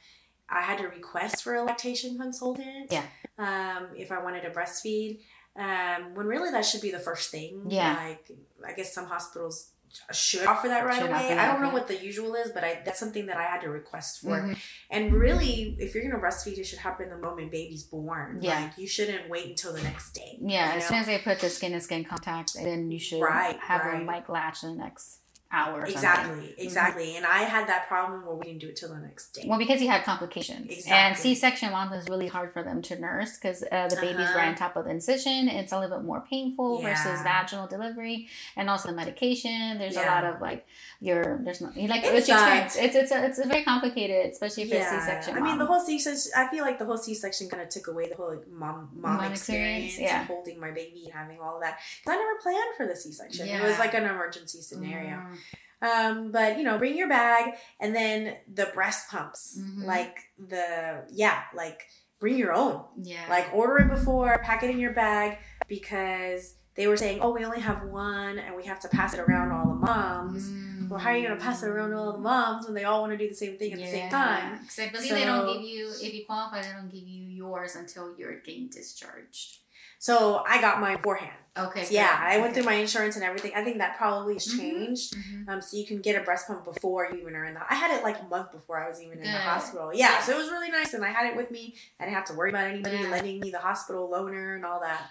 I 0.49 0.62
had 0.62 0.80
to 0.80 0.88
request 0.89 1.41
for 1.43 1.55
a 1.55 1.64
lactation 1.64 2.18
consultant. 2.18 2.91
Yeah. 2.91 3.03
Um, 3.38 3.89
if 3.95 4.12
I 4.12 4.22
wanted 4.22 4.41
to 4.41 4.49
breastfeed, 4.49 5.22
um, 5.60 6.16
when 6.16 6.26
really 6.26 6.51
that 6.51 6.66
should 6.66 6.82
be 6.82 6.91
the 6.91 6.99
first 6.99 7.30
thing. 7.32 7.66
Yeah. 7.68 7.95
Like 7.97 8.32
I 8.66 8.74
guess 8.74 8.93
some 8.93 9.05
hospitals 9.05 9.72
should 10.14 10.45
offer 10.45 10.68
that 10.68 10.86
right 10.86 10.99
Should 11.01 11.10
away. 11.10 11.36
I 11.36 11.47
don't 11.51 11.64
know 11.64 11.72
what 11.72 11.88
the 11.88 11.97
usual 11.97 12.36
is, 12.36 12.51
but 12.51 12.64
I 12.64 12.82
that's 12.86 12.99
something 12.99 13.26
that 13.26 13.38
I 13.38 13.43
had 13.43 13.62
to 13.62 13.70
request 13.70 14.22
for. 14.22 14.39
Mhm. 14.39 14.57
And 14.91 15.14
really, 15.14 15.76
if 15.80 15.95
you're 15.95 16.03
gonna 16.07 16.22
breastfeed, 16.24 16.57
it 16.60 16.66
should 16.66 16.78
happen 16.80 17.10
the 17.10 17.18
moment 17.18 17.51
baby's 17.51 17.84
born. 17.84 18.38
Yeah. 18.41 18.60
Like 18.62 18.78
you 18.78 18.88
shouldn't 18.88 19.30
wait 19.30 19.47
until 19.47 19.74
the 19.74 19.82
next 19.82 20.14
day. 20.14 20.38
Yeah, 20.41 20.74
as 20.76 20.84
know? 20.84 20.89
soon 20.89 20.97
as 20.99 21.05
they 21.07 21.18
put 21.18 21.39
the 21.39 21.49
skin 21.49 21.72
to 21.74 21.82
skin 21.82 22.05
contact, 22.05 22.53
then 22.53 22.91
you 22.91 22.99
should 22.99 23.20
Right, 23.22 23.57
have 23.60 23.82
right. 23.84 23.97
them 23.97 24.05
like 24.05 24.30
latch 24.30 24.62
the 24.62 24.72
next 24.74 25.22
hour. 25.52 25.84
Exactly, 25.86 26.54
exactly. 26.58 27.16
And 27.18 27.26
I 27.26 27.39
had 27.39 27.68
that 27.68 27.88
problem 27.88 28.26
where 28.26 28.36
we 28.36 28.45
didn't 28.45 28.60
do 28.60 28.68
it 28.70 28.76
till 28.76 28.89
the 28.89 28.97
next 29.00 29.32
day. 29.32 29.43
Well, 29.47 29.58
because 29.58 29.82
you 29.82 29.88
had 29.88 30.04
complications. 30.04 30.86
And 30.88 31.18
C-section 31.18 31.72
moms 31.72 31.91
is 32.04 32.10
really 32.10 32.28
hard 32.28 32.54
for 32.54 32.62
them 32.64 32.82
to 32.84 33.00
nurse 33.00 33.38
because 33.38 33.64
uh, 33.72 33.88
the 33.88 33.95
baby's 33.95 34.20
Uh-huh. 34.28 34.38
right 34.38 34.47
on 34.50 34.56
top 34.56 34.76
of 34.76 34.86
the 34.86 34.91
incision. 34.91 35.47
It's 35.50 35.72
a 35.72 35.80
little 35.80 35.97
bit 35.97 36.06
more 36.06 36.22
painful 36.30 36.82
versus 36.82 37.22
vaginal 37.24 37.68
delivery, 37.68 38.28
and 38.56 38.70
also 38.70 38.89
the 38.89 38.95
medication. 38.95 39.78
There's 39.80 39.95
a 39.97 40.02
lot 40.04 40.24
of 40.24 40.39
like 40.41 40.68
your 41.02 41.39
there's 41.43 41.62
no 41.62 41.68
like 41.76 42.04
It's 42.04 42.28
experience. 42.30 42.76
not- 42.76 42.86
It's 42.86 42.95
it's 42.95 43.12
a, 43.12 43.26
it's 43.26 43.39
very 43.45 43.64
complicated, 43.64 44.32
especially 44.32 44.64
if 44.64 44.72
it's 44.74 44.89
C-section. 44.89 45.36
I 45.38 45.39
mean, 45.41 45.58
the 45.58 45.66
whole 45.66 45.80
C-section. 45.80 46.32
I 46.36 46.47
feel 46.47 46.64
like 46.64 46.78
the 46.78 46.86
whole 46.86 46.97
C-section 46.97 47.50
kind 47.50 47.64
of 47.64 47.70
took 47.70 47.88
away 47.88 48.08
the 48.10 48.16
whole 48.16 48.30
like, 48.30 48.47
mom 48.50 48.89
mom, 48.95 49.18
Mom 49.18 49.32
experience, 49.32 49.86
experience, 49.93 50.12
yeah. 50.12 50.24
holding 50.26 50.60
my 50.60 50.72
baby 50.72 51.02
and 51.06 51.14
having 51.14 51.39
all 51.39 51.56
of 51.56 51.62
that. 51.64 51.80
Because 52.04 52.16
I 52.16 52.22
never 52.22 52.39
planned 52.41 52.76
for 52.78 52.86
the 52.86 52.95
C-section. 52.95 53.47
It 53.47 53.64
was 53.64 53.80
like 53.80 53.93
an 53.95 54.04
emergency 54.06 54.62
scenario. 54.62 55.16
Mm. 55.18 55.38
Um, 55.82 56.32
but 56.32 56.58
you 56.58 56.64
know, 56.66 56.78
bring 56.78 56.98
your 56.98 57.08
bag 57.08 57.54
and 57.80 57.96
then 57.96 58.36
the 58.54 58.66
breast 58.74 59.10
pumps, 59.10 59.58
Mhm. 59.60 59.86
like 59.86 60.18
the 60.38 61.06
yeah, 61.12 61.44
like 61.56 61.84
bring 62.20 62.38
your 62.38 62.54
own. 62.54 62.84
Yeah. 63.02 63.26
Like 63.30 63.50
order 63.54 63.78
it 63.78 63.90
before, 63.90 64.40
pack 64.44 64.62
it 64.64 64.70
in 64.70 64.78
your 64.80 64.92
bag 64.94 65.38
because 65.70 66.56
they 66.76 66.88
were 66.88 66.98
saying, 66.98 67.20
oh, 67.22 67.32
we 67.32 67.46
only 67.46 67.60
have 67.62 67.84
one 67.84 68.40
and 68.40 68.56
we 68.56 68.66
have 68.66 68.80
to 68.82 68.90
pass 68.90 69.14
it 69.14 69.20
around 69.22 69.52
all 69.52 69.68
the 69.68 69.74
moms. 69.76 70.50
Mm. 70.50 70.90
Well, 70.90 71.00
how 71.00 71.12
are 71.12 71.18
you 71.18 71.28
gonna 71.28 71.40
pass 71.40 71.62
it 71.64 71.68
around 71.68 71.94
all 71.94 72.12
the 72.12 72.18
moms 72.20 72.66
when 72.66 72.74
they 72.74 72.84
all 72.84 73.02
want 73.02 73.12
to 73.14 73.18
do 73.18 73.28
the 73.30 73.34
same 73.36 73.58
thing 73.58 73.72
at 73.74 73.80
the 73.80 73.86
same 73.86 74.10
time? 74.10 74.60
Because 74.62 74.80
I 74.80 74.90
believe 74.90 75.12
they 75.12 75.24
don't 75.26 75.54
give 75.54 75.62
you, 75.62 75.90
if 75.90 76.14
you 76.14 76.26
qualify, 76.26 76.62
they 76.62 76.72
don't 76.74 76.90
give 76.92 77.08
you 77.08 77.24
yours 77.24 77.76
until 77.76 78.16
you're 78.18 78.40
getting 78.42 78.68
discharged. 78.70 79.60
So 80.00 80.44
I 80.48 80.62
got 80.62 80.80
mine 80.80 80.98
beforehand. 80.98 81.38
Okay. 81.68 81.86
Yeah, 81.89 82.07
good. 82.20 82.38
I 82.38 82.41
went 82.41 82.53
through 82.53 82.64
my 82.64 82.74
insurance 82.74 83.16
and 83.16 83.24
everything. 83.26 83.51
I 83.55 83.64
think 83.64 83.78
that 83.80 83.97
probably 83.97 84.34
has 84.36 84.47
Mhm. 84.47 84.57
changed. 84.57 85.16
Mhm. 85.16 85.49
Um, 85.49 85.62
so 85.62 85.78
you 85.78 85.86
can 85.86 85.99
get 86.01 86.16
a 86.16 86.24
breast 86.24 86.47
pump 86.47 86.64
before 86.66 87.10
you 87.12 87.18
even 87.20 87.36
are 87.36 87.45
in 87.45 87.53
the. 87.53 87.62
I 87.70 87.76
had 87.76 87.91
it 87.91 88.03
like 88.03 88.20
a 88.20 88.24
month 88.24 88.51
before 88.51 88.84
I 88.84 88.88
was 88.88 89.01
even 89.01 89.20
in 89.20 89.32
the 89.32 89.38
hospital. 89.39 89.93
Yeah, 89.93 90.12
Yeah. 90.12 90.22
so 90.22 90.34
it 90.34 90.38
was 90.38 90.49
really 90.49 90.70
nice, 90.72 90.93
and 90.93 91.03
I 91.03 91.10
had 91.10 91.26
it 91.28 91.36
with 91.36 91.51
me. 91.51 91.76
I 91.99 92.05
didn't 92.05 92.16
have 92.16 92.26
to 92.26 92.34
worry 92.34 92.49
about 92.49 92.66
anybody 92.68 92.97
Yeah. 92.97 93.10
lending 93.10 93.39
me 93.39 93.51
the 93.51 93.60
hospital 93.60 94.10
loaner 94.10 94.55
and 94.55 94.66
all 94.66 94.80
that. 94.82 95.10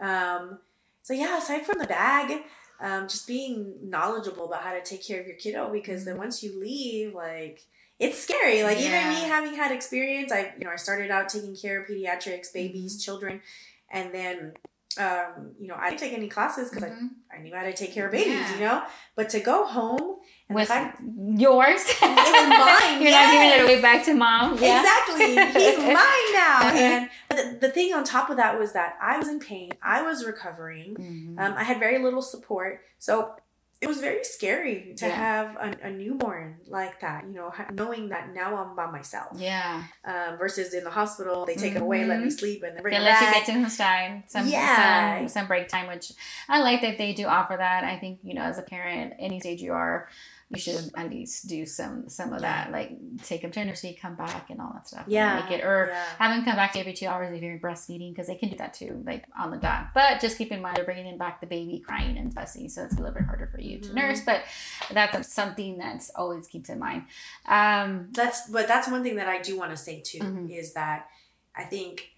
Um, 0.00 0.60
so 1.02 1.12
yeah, 1.14 1.38
aside 1.38 1.66
from 1.66 1.78
the 1.78 1.86
bag, 1.86 2.42
um, 2.80 3.06
just 3.08 3.26
being 3.26 3.78
knowledgeable 3.82 4.46
about 4.46 4.62
how 4.62 4.72
to 4.72 4.82
take 4.82 5.06
care 5.06 5.20
of 5.20 5.26
your 5.26 5.36
kiddo 5.36 5.70
because 5.70 6.04
then 6.04 6.16
once 6.18 6.42
you 6.42 6.58
leave, 6.58 7.14
like 7.14 7.62
it's 7.98 8.18
scary. 8.18 8.62
Like 8.64 8.78
even 8.78 9.08
me 9.10 9.20
having 9.28 9.54
had 9.54 9.70
experience, 9.70 10.32
I 10.32 10.52
you 10.58 10.64
know 10.64 10.70
I 10.70 10.76
started 10.76 11.10
out 11.10 11.28
taking 11.28 11.54
care 11.56 11.80
of 11.80 11.88
pediatrics, 11.88 12.52
babies, 12.52 12.94
Mm-hmm. 12.96 13.04
children, 13.04 13.42
and 13.90 14.12
then 14.12 14.54
um, 14.98 15.52
you 15.60 15.68
know 15.68 15.74
I 15.78 15.88
didn't 15.90 16.00
take 16.00 16.12
any 16.12 16.28
classes 16.28 16.70
because 16.70 16.84
Mhm. 16.90 17.08
I, 17.32 17.36
I 17.36 17.42
knew 17.42 17.54
how 17.54 17.62
to 17.62 17.72
take 17.72 17.92
care 17.94 18.06
of 18.06 18.12
babies, 18.12 18.34
Yeah. 18.34 18.54
you 18.54 18.60
know. 18.60 18.82
But 19.16 19.30
to 19.30 19.40
go 19.40 19.64
home 19.66 20.16
and 20.48 20.56
With 20.56 20.68
fact 20.68 21.00
yours. 21.36 21.82
mine, 22.02 22.12
You're 23.02 23.10
not 23.10 23.32
giving 23.32 23.48
it 23.50 23.62
away 23.62 23.80
back 23.80 24.04
to 24.06 24.14
mom. 24.14 24.58
Yeah. 24.60 24.80
Exactly. 24.80 25.60
He's 25.62 25.78
mine 26.00 26.32
now. 26.32 26.60
And 26.74 27.10
the, 27.30 27.58
the 27.66 27.68
thing 27.70 27.92
on 27.94 28.04
top 28.04 28.30
of 28.30 28.36
that 28.36 28.58
was 28.58 28.72
that 28.72 28.96
I 29.00 29.16
was 29.18 29.28
in 29.28 29.38
pain. 29.40 29.70
I 29.82 30.02
was 30.02 30.24
recovering. 30.26 30.94
Mhm. 30.94 31.40
Um, 31.42 31.54
I 31.56 31.64
had 31.64 31.78
very 31.78 31.98
little 31.98 32.22
support. 32.22 32.80
So 32.98 33.34
it 33.82 33.88
was 33.88 33.98
very 33.98 34.22
scary 34.22 34.94
to 34.96 35.06
Yeah. 35.06 35.14
have 35.16 35.56
a, 35.56 35.88
a 35.88 35.90
newborn 35.90 36.56
like 36.68 37.00
that, 37.00 37.24
you 37.26 37.32
know, 37.34 37.52
knowing 37.72 38.08
that 38.10 38.32
now 38.32 38.54
I'm 38.56 38.76
by 38.76 38.86
myself. 38.86 39.32
yeah. 39.36 39.82
Um, 40.04 40.38
versus 40.38 40.72
in 40.72 40.84
the 40.84 40.90
hospital, 40.90 41.44
they 41.44 41.56
take 41.56 41.74
it 41.74 41.82
away, 41.82 42.04
let 42.04 42.20
me 42.20 42.28
Mhm. 42.28 42.38
sleep, 42.38 42.62
and 42.62 42.76
then 42.76 42.82
bring 42.82 42.94
They 42.94 43.00
let 43.00 43.20
you 43.20 43.26
back. 43.26 43.46
get 43.46 43.46
some 43.46 43.86
time, 43.86 44.22
some, 44.28 44.46
Yeah. 44.46 45.18
some 45.18 45.28
some 45.28 45.46
break 45.48 45.66
time, 45.68 45.88
which 45.88 46.12
I 46.48 46.60
like 46.62 46.80
that 46.82 46.96
they 46.96 47.12
do 47.12 47.26
offer 47.26 47.56
that. 47.56 47.82
I 47.82 47.96
think 47.98 48.20
you 48.22 48.34
know, 48.34 48.42
as 48.42 48.56
a 48.58 48.62
parent, 48.62 49.14
any 49.18 49.40
stage 49.40 49.60
you 49.60 49.72
are, 49.72 50.08
you 50.52 50.58
should 50.58 50.90
at 50.94 51.08
least 51.10 51.46
do 51.48 51.64
some 51.66 52.08
some 52.08 52.32
of 52.32 52.40
Yeah. 52.42 52.64
that, 52.64 52.72
like 52.72 52.90
take 53.24 53.42
them 53.42 53.50
to 53.52 53.64
nursery, 53.64 53.96
come 54.00 54.14
back, 54.16 54.50
and 54.50 54.60
all 54.60 54.72
that 54.74 54.86
stuff. 54.88 55.04
yeah. 55.08 55.40
make 55.40 55.50
it 55.58 55.64
or 55.64 55.88
yeah. 55.90 56.04
have 56.18 56.34
them 56.34 56.44
come 56.44 56.56
back 56.56 56.76
every 56.76 56.92
two 56.92 57.06
hours 57.06 57.34
if 57.34 57.42
you're 57.42 57.58
breastfeeding 57.58 58.10
because 58.12 58.26
they 58.26 58.34
can 58.36 58.48
do 58.50 58.56
that 58.56 58.74
too, 58.74 59.02
like 59.06 59.24
on 59.38 59.50
the 59.50 59.56
dot. 59.56 59.88
But 59.94 60.20
just 60.20 60.36
keep 60.38 60.52
in 60.52 60.60
mind 60.60 60.76
they're 60.76 60.84
bringing 60.84 61.06
in 61.06 61.18
back 61.18 61.40
the 61.40 61.46
baby 61.46 61.82
crying 61.86 62.18
and 62.18 62.32
fussy, 62.34 62.68
so 62.68 62.82
it's 62.84 62.94
a 62.94 62.98
little 62.98 63.14
bit 63.14 63.24
harder 63.24 63.46
for 63.46 63.60
you 63.60 63.78
Mhm. 63.78 63.82
to 63.88 63.94
nurse. 63.94 64.20
But 64.20 64.42
that's 64.90 65.32
something 65.32 65.78
that's 65.78 66.10
always 66.14 66.46
keeps 66.46 66.68
in 66.68 66.78
mind. 66.78 67.04
Um, 67.46 68.08
that's 68.12 68.48
but 68.48 68.68
that's 68.68 68.88
one 68.88 69.02
thing 69.02 69.16
that 69.16 69.28
I 69.28 69.40
do 69.40 69.58
want 69.58 69.70
to 69.70 69.76
say 69.76 70.00
too 70.00 70.18
Mhm. 70.20 70.50
is 70.50 70.74
that 70.74 71.08
I 71.56 71.64
think 71.64 72.10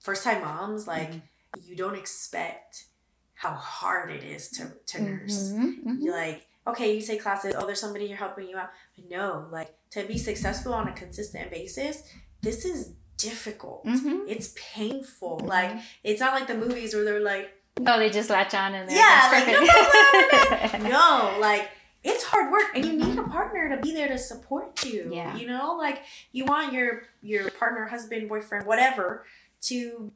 first 0.00 0.24
time 0.24 0.42
moms 0.42 0.86
like 0.86 1.10
Mhm. 1.12 1.22
you 1.64 1.76
don't 1.76 1.94
expect 1.96 2.86
how 3.34 3.52
hard 3.54 4.10
it 4.10 4.22
is 4.22 4.48
to 4.50 4.72
to 4.86 5.02
nurse. 5.02 5.50
mhm, 5.52 5.82
mhm. 5.84 5.96
You're 6.00 6.14
like, 6.16 6.46
okay, 6.66 6.94
you 6.94 7.02
take 7.02 7.22
classes, 7.22 7.54
oh, 7.58 7.66
there's 7.66 7.80
somebody 7.80 8.06
here 8.06 8.16
helping 8.16 8.48
you 8.48 8.56
out. 8.56 8.70
But 8.96 9.10
no, 9.10 9.46
like 9.50 9.74
to 9.90 10.04
be 10.04 10.18
successful 10.18 10.72
on 10.74 10.88
a 10.88 10.92
consistent 10.92 11.50
basis, 11.50 12.02
this 12.40 12.64
is 12.64 12.92
difficult. 13.16 13.84
Mhm. 13.86 14.24
It's 14.28 14.54
painful. 14.56 15.40
Mhm. 15.42 15.48
Like 15.48 15.72
it's 16.02 16.20
not 16.20 16.34
like 16.34 16.46
the 16.46 16.54
movies 16.56 16.94
where 16.94 17.04
they're 17.04 17.20
like, 17.20 17.50
No, 17.80 17.98
they 17.98 18.10
just 18.10 18.28
latch 18.30 18.52
on 18.54 18.74
and 18.74 18.88
they're 18.88 18.96
Yeah, 18.96 19.28
like, 19.32 20.70
perfect. 20.70 20.82
no, 20.84 21.36
like 21.40 21.68
it's 22.04 22.24
hard 22.24 22.50
work, 22.50 22.66
and 22.74 22.84
you 22.84 22.92
need 22.94 23.16
a 23.16 23.22
partner 23.22 23.74
to 23.76 23.80
be 23.80 23.94
there 23.94 24.08
to 24.08 24.18
support 24.18 24.84
you. 24.84 25.08
Yeah. 25.12 25.36
you 25.36 25.46
know, 25.46 25.76
like 25.76 26.02
you 26.32 26.44
want 26.44 26.72
your 26.72 27.04
your 27.22 27.48
partner, 27.52 27.86
husband, 27.86 28.28
boyfriend, 28.28 28.66
whatever, 28.66 29.24
to 29.62 30.12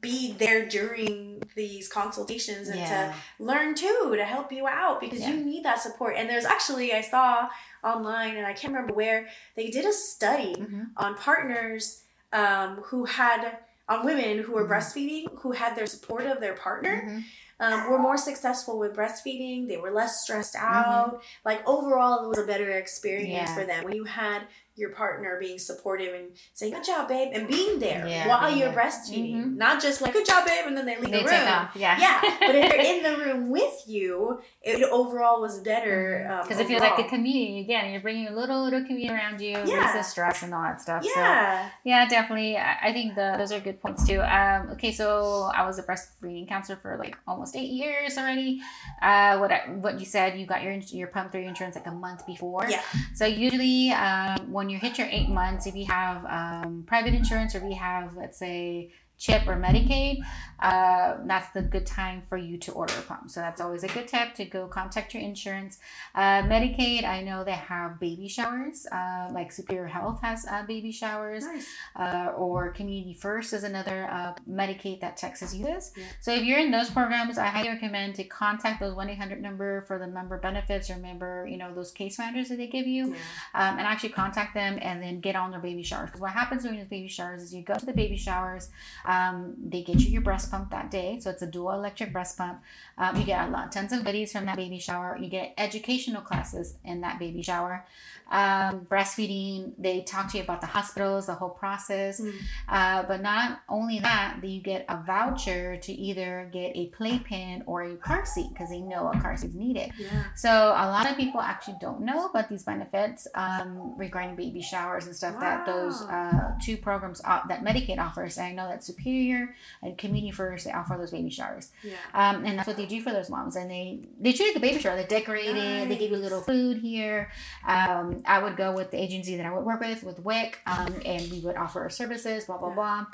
be 0.00 0.32
there 0.32 0.66
during 0.68 1.42
these 1.54 1.88
consultations 1.88 2.68
and 2.68 2.80
yeah. 2.80 3.12
to 3.38 3.42
learn 3.42 3.74
too 3.74 4.12
to 4.16 4.24
help 4.24 4.52
you 4.52 4.66
out 4.66 5.00
because 5.00 5.20
Yeah. 5.20 5.30
you 5.30 5.36
need 5.44 5.64
that 5.64 5.80
support. 5.80 6.16
And 6.16 6.28
there's 6.28 6.44
actually 6.44 6.92
I 6.92 7.00
saw 7.00 7.48
online, 7.82 8.36
and 8.36 8.46
I 8.46 8.52
can't 8.52 8.72
remember 8.74 8.92
where 8.94 9.26
they 9.54 9.68
did 9.68 9.84
a 9.86 9.92
study 9.92 10.54
Mhm. 10.54 10.90
on 10.96 11.14
partners 11.16 12.02
um, 12.32 12.78
who 12.86 13.04
had 13.04 13.58
on 13.88 14.04
women 14.04 14.38
who 14.42 14.52
were 14.52 14.64
Mhm. 14.64 14.68
breastfeeding 14.70 15.38
who 15.40 15.52
had 15.52 15.76
their 15.76 15.86
support 15.86 16.26
of 16.26 16.40
their 16.40 16.54
partner 16.54 17.04
Mhm. 17.06 17.24
um, 17.60 17.88
were 17.90 17.98
more 18.00 18.16
successful 18.18 18.78
with 18.80 18.96
breastfeeding 18.96 19.68
they 19.68 19.76
were 19.76 19.92
less 19.92 20.20
stressed 20.22 20.54
Mm-hmm. 20.56 20.74
out 20.90 21.22
like 21.44 21.66
overall 21.66 22.24
it 22.24 22.28
was 22.28 22.38
a 22.38 22.42
better 22.44 22.68
experience 22.72 23.48
Yeah. 23.48 23.54
for 23.54 23.64
them 23.64 23.84
when 23.84 23.94
you 23.94 24.04
had 24.04 24.42
your 24.76 24.90
partner 24.90 25.38
being 25.40 25.58
supportive 25.58 26.12
and 26.14 26.26
saying 26.52 26.72
good 26.72 26.84
job 26.84 27.08
babe 27.08 27.30
and 27.32 27.48
being 27.48 27.78
there 27.78 28.06
Yeah, 28.06 28.28
while 28.28 28.54
you're 28.54 28.70
there. 28.70 28.84
breastfeeding 28.84 29.34
Mhm. 29.34 29.56
not 29.56 29.80
just 29.82 30.00
like 30.02 30.12
good 30.12 30.26
job 30.26 30.46
babe 30.46 30.66
and 30.66 30.76
then 30.76 30.84
they 30.86 30.96
leave 30.96 31.10
They 31.10 31.22
the 31.22 31.24
room. 31.24 31.68
Yeah. 31.74 31.98
yeah 31.98 32.20
but 32.40 32.54
if 32.54 32.70
they're 32.70 32.80
in 32.80 33.02
the 33.02 33.16
room 33.24 33.50
with 33.50 33.82
you 33.86 34.40
it 34.62 34.82
overall 34.84 35.40
was 35.40 35.60
better 35.60 36.28
um, 36.30 36.42
Because 36.42 36.60
it 36.60 36.66
feels 36.66 36.82
like 36.82 36.98
a 36.98 37.08
community 37.08 37.60
again. 37.60 37.90
You're 37.92 38.00
bringing 38.02 38.28
a 38.28 38.34
little 38.34 38.62
little 38.64 38.84
community 38.84 39.10
around 39.14 39.40
you, 39.40 39.56
Yeah. 39.64 39.92
raises 39.94 40.10
stress 40.10 40.42
and 40.42 40.52
all 40.54 40.62
that 40.62 40.80
stuff. 40.80 41.02
So 41.04 41.10
yeah 41.16 41.70
Yeah, 41.84 42.06
definitely. 42.08 42.56
I 42.56 42.76
I 42.88 42.92
think 42.92 43.14
the, 43.14 43.34
those 43.38 43.52
are 43.52 43.60
good 43.60 43.80
points 43.80 44.06
too. 44.06 44.20
Um, 44.20 44.70
okay, 44.74 44.92
so 44.92 45.50
I 45.54 45.64
was 45.66 45.78
a 45.78 45.82
breastfeeding 45.82 46.46
counselor 46.48 46.78
for 46.82 46.96
like 46.98 47.16
almost 47.26 47.56
eight 47.56 47.70
years 47.82 48.18
already. 48.18 48.60
Uh, 49.00 49.38
what 49.38 49.50
I, 49.50 49.58
what 49.84 49.98
you 50.00 50.06
said, 50.06 50.38
you 50.38 50.44
got 50.46 50.62
your 50.62 50.72
your 51.00 51.08
pump 51.08 51.32
through 51.32 51.40
your 51.40 51.48
insurance 51.50 51.74
like 51.76 51.86
a 51.86 51.90
month 52.06 52.26
before. 52.26 52.66
Yeah. 52.68 52.82
So 53.14 53.24
usually, 53.26 53.90
um, 53.90 54.52
when 54.52 54.65
you 54.70 54.78
hit 54.78 54.98
your 54.98 55.08
eight 55.10 55.28
months, 55.28 55.66
if 55.66 55.74
you 55.74 55.86
have 55.86 56.24
um, 56.26 56.84
private 56.86 57.14
insurance 57.14 57.54
or 57.54 57.58
if 57.58 57.64
you 57.64 57.74
have, 57.74 58.16
let's 58.16 58.38
say, 58.38 58.92
CHIP 59.18 59.46
or 59.46 59.56
Medicaid, 59.56 60.18
uh, 60.60 61.16
that's 61.26 61.50
the 61.52 61.62
good 61.62 61.86
time 61.86 62.22
for 62.28 62.36
you 62.36 62.56
to 62.58 62.72
order 62.72 62.94
a 62.98 63.02
pump. 63.02 63.30
So 63.30 63.40
that's 63.40 63.60
always 63.60 63.82
a 63.84 63.88
good 63.88 64.08
tip 64.08 64.34
to 64.34 64.44
go 64.44 64.66
contact 64.66 65.14
your 65.14 65.22
insurance. 65.22 65.78
Uh, 66.14 66.42
Medicaid, 66.42 67.04
I 67.04 67.22
know 67.22 67.44
they 67.44 67.52
have 67.52 68.00
baby 68.00 68.28
showers. 68.28 68.86
Uh, 68.90 69.28
like 69.32 69.52
Superior 69.52 69.86
Health 69.86 70.20
has 70.22 70.46
uh, 70.46 70.64
baby 70.66 70.92
showers 70.92 71.44
nice 71.44 71.66
uh, 71.96 72.32
or 72.36 72.70
Community 72.70 73.14
First 73.14 73.52
is 73.52 73.64
another 73.64 74.08
uh, 74.10 74.34
Medicaid 74.48 75.00
that 75.00 75.16
Texas 75.16 75.54
uses. 75.54 75.92
Yeah. 75.96 76.04
So 76.20 76.32
if 76.32 76.44
you're 76.44 76.58
in 76.58 76.70
those 76.70 76.90
programs, 76.90 77.38
I 77.38 77.46
highly 77.46 77.68
recommend 77.68 78.14
to 78.16 78.24
contact 78.24 78.80
those 78.80 78.94
one 78.94 79.08
eight 79.08 79.18
hundred 79.18 79.42
number 79.42 79.82
for 79.82 79.98
the 79.98 80.06
member 80.06 80.38
benefits 80.38 80.90
or 80.90 80.96
member, 80.96 81.46
you 81.46 81.56
know, 81.56 81.74
those 81.74 81.92
case 81.92 82.18
managers 82.18 82.48
that 82.48 82.56
they 82.56 82.66
give 82.66 82.86
you, 82.86 83.08
yeah. 83.08 83.14
um, 83.54 83.78
and 83.78 83.86
actually 83.86 84.10
contact 84.10 84.54
them 84.54 84.78
and 84.80 85.02
then 85.02 85.20
get 85.20 85.36
on 85.36 85.50
their 85.50 85.60
baby 85.60 85.82
showers. 85.82 86.06
Because 86.06 86.20
what 86.20 86.32
happens 86.32 86.62
during 86.62 86.78
the 86.78 86.84
baby 86.84 87.08
showers 87.08 87.42
is 87.42 87.54
you 87.54 87.62
go 87.62 87.74
to 87.74 87.86
the 87.86 87.92
baby 87.92 88.16
showers, 88.16 88.70
um, 89.06 89.54
they 89.64 89.82
get 89.82 90.00
you 90.00 90.10
your 90.10 90.22
breast 90.22 90.50
pump 90.50 90.70
that 90.70 90.90
day, 90.90 91.18
so 91.20 91.30
it's 91.30 91.42
a 91.42 91.46
dual 91.46 91.72
electric 91.72 92.12
breast 92.12 92.36
pump. 92.36 92.60
Um, 92.98 93.16
you 93.16 93.24
get 93.24 93.48
a 93.48 93.50
lot, 93.50 93.72
tons 93.72 93.92
of 93.92 94.04
goodies 94.04 94.32
from 94.32 94.46
that 94.46 94.56
baby 94.56 94.78
shower. 94.78 95.16
You 95.20 95.28
get 95.28 95.54
educational 95.56 96.22
classes 96.22 96.74
in 96.84 97.00
that 97.02 97.18
baby 97.18 97.42
shower. 97.42 97.84
Um, 98.28 98.80
breastfeeding, 98.90 99.72
they 99.78 100.00
talk 100.00 100.32
to 100.32 100.38
you 100.38 100.42
about 100.42 100.60
the 100.60 100.66
hospitals, 100.66 101.26
the 101.26 101.34
whole 101.34 101.50
process. 101.50 102.20
Mm. 102.20 102.34
Uh, 102.68 103.02
but 103.04 103.22
not 103.22 103.60
only 103.68 104.00
that, 104.00 104.38
you 104.42 104.60
get 104.60 104.84
a 104.88 105.00
voucher 105.06 105.76
to 105.76 105.92
either 105.92 106.50
get 106.52 106.72
a 106.74 106.86
playpen 106.86 107.62
or 107.66 107.84
a 107.84 107.94
car 107.96 108.26
seat 108.26 108.48
because 108.52 108.70
they 108.70 108.80
know 108.80 109.12
a 109.14 109.20
car 109.20 109.36
seat 109.36 109.50
is 109.50 109.54
needed. 109.54 109.92
yeah 109.96 110.24
So 110.34 110.50
a 110.50 110.86
lot 110.90 111.08
of 111.08 111.16
people 111.16 111.40
actually 111.40 111.76
don't 111.80 112.00
know 112.00 112.26
about 112.26 112.48
these 112.48 112.64
benefits 112.64 113.28
um, 113.34 113.96
regarding 113.96 114.34
baby 114.34 114.60
showers 114.60 115.06
and 115.06 115.14
stuff 115.14 115.38
that 115.38 115.64
those 115.64 116.02
uh, 116.02 116.52
two 116.60 116.76
programs 116.76 117.20
that 117.20 117.64
Medicaid 117.64 117.98
offers. 117.98 118.38
And 118.38 118.46
I 118.46 118.52
know 118.52 118.68
that 118.68 118.82
Superior 118.96 119.54
and 119.82 119.96
Community 119.98 120.30
First 120.32 120.64
they 120.64 120.72
offer 120.72 120.96
those 120.98 121.10
baby 121.10 121.30
showers, 121.30 121.70
yeah 121.82 121.96
um, 122.14 122.44
and 122.44 122.58
that's 122.58 122.66
what 122.66 122.76
they 122.76 122.86
do 122.86 123.00
for 123.00 123.12
those 123.12 123.30
moms. 123.30 123.56
And 123.56 123.70
they 123.70 124.00
they 124.20 124.32
treat 124.32 124.46
it 124.46 124.54
the 124.54 124.60
baby 124.60 124.80
shower. 124.80 124.96
They 124.96 125.04
decorate 125.06 125.46
it. 125.56 125.88
They 125.88 125.96
give 125.96 126.10
you 126.10 126.16
a 126.16 126.24
little 126.26 126.40
food 126.40 126.78
here. 126.78 127.30
Um, 127.66 128.22
I 128.26 128.42
would 128.42 128.56
go 128.56 128.72
with 128.72 128.90
the 128.90 129.00
agency 129.00 129.36
that 129.36 129.46
I 129.46 129.52
would 129.54 129.64
work 129.64 129.80
with 129.80 130.02
with 130.02 130.18
WIC, 130.20 130.58
um, 130.66 130.94
and 131.04 131.30
we 131.30 131.40
would 131.40 131.56
offer 131.56 131.80
our 131.82 131.90
services. 131.90 132.44
Blah 132.46 132.58
blah 132.58 132.68
Yeah. 132.70 132.74
blah. 132.74 133.06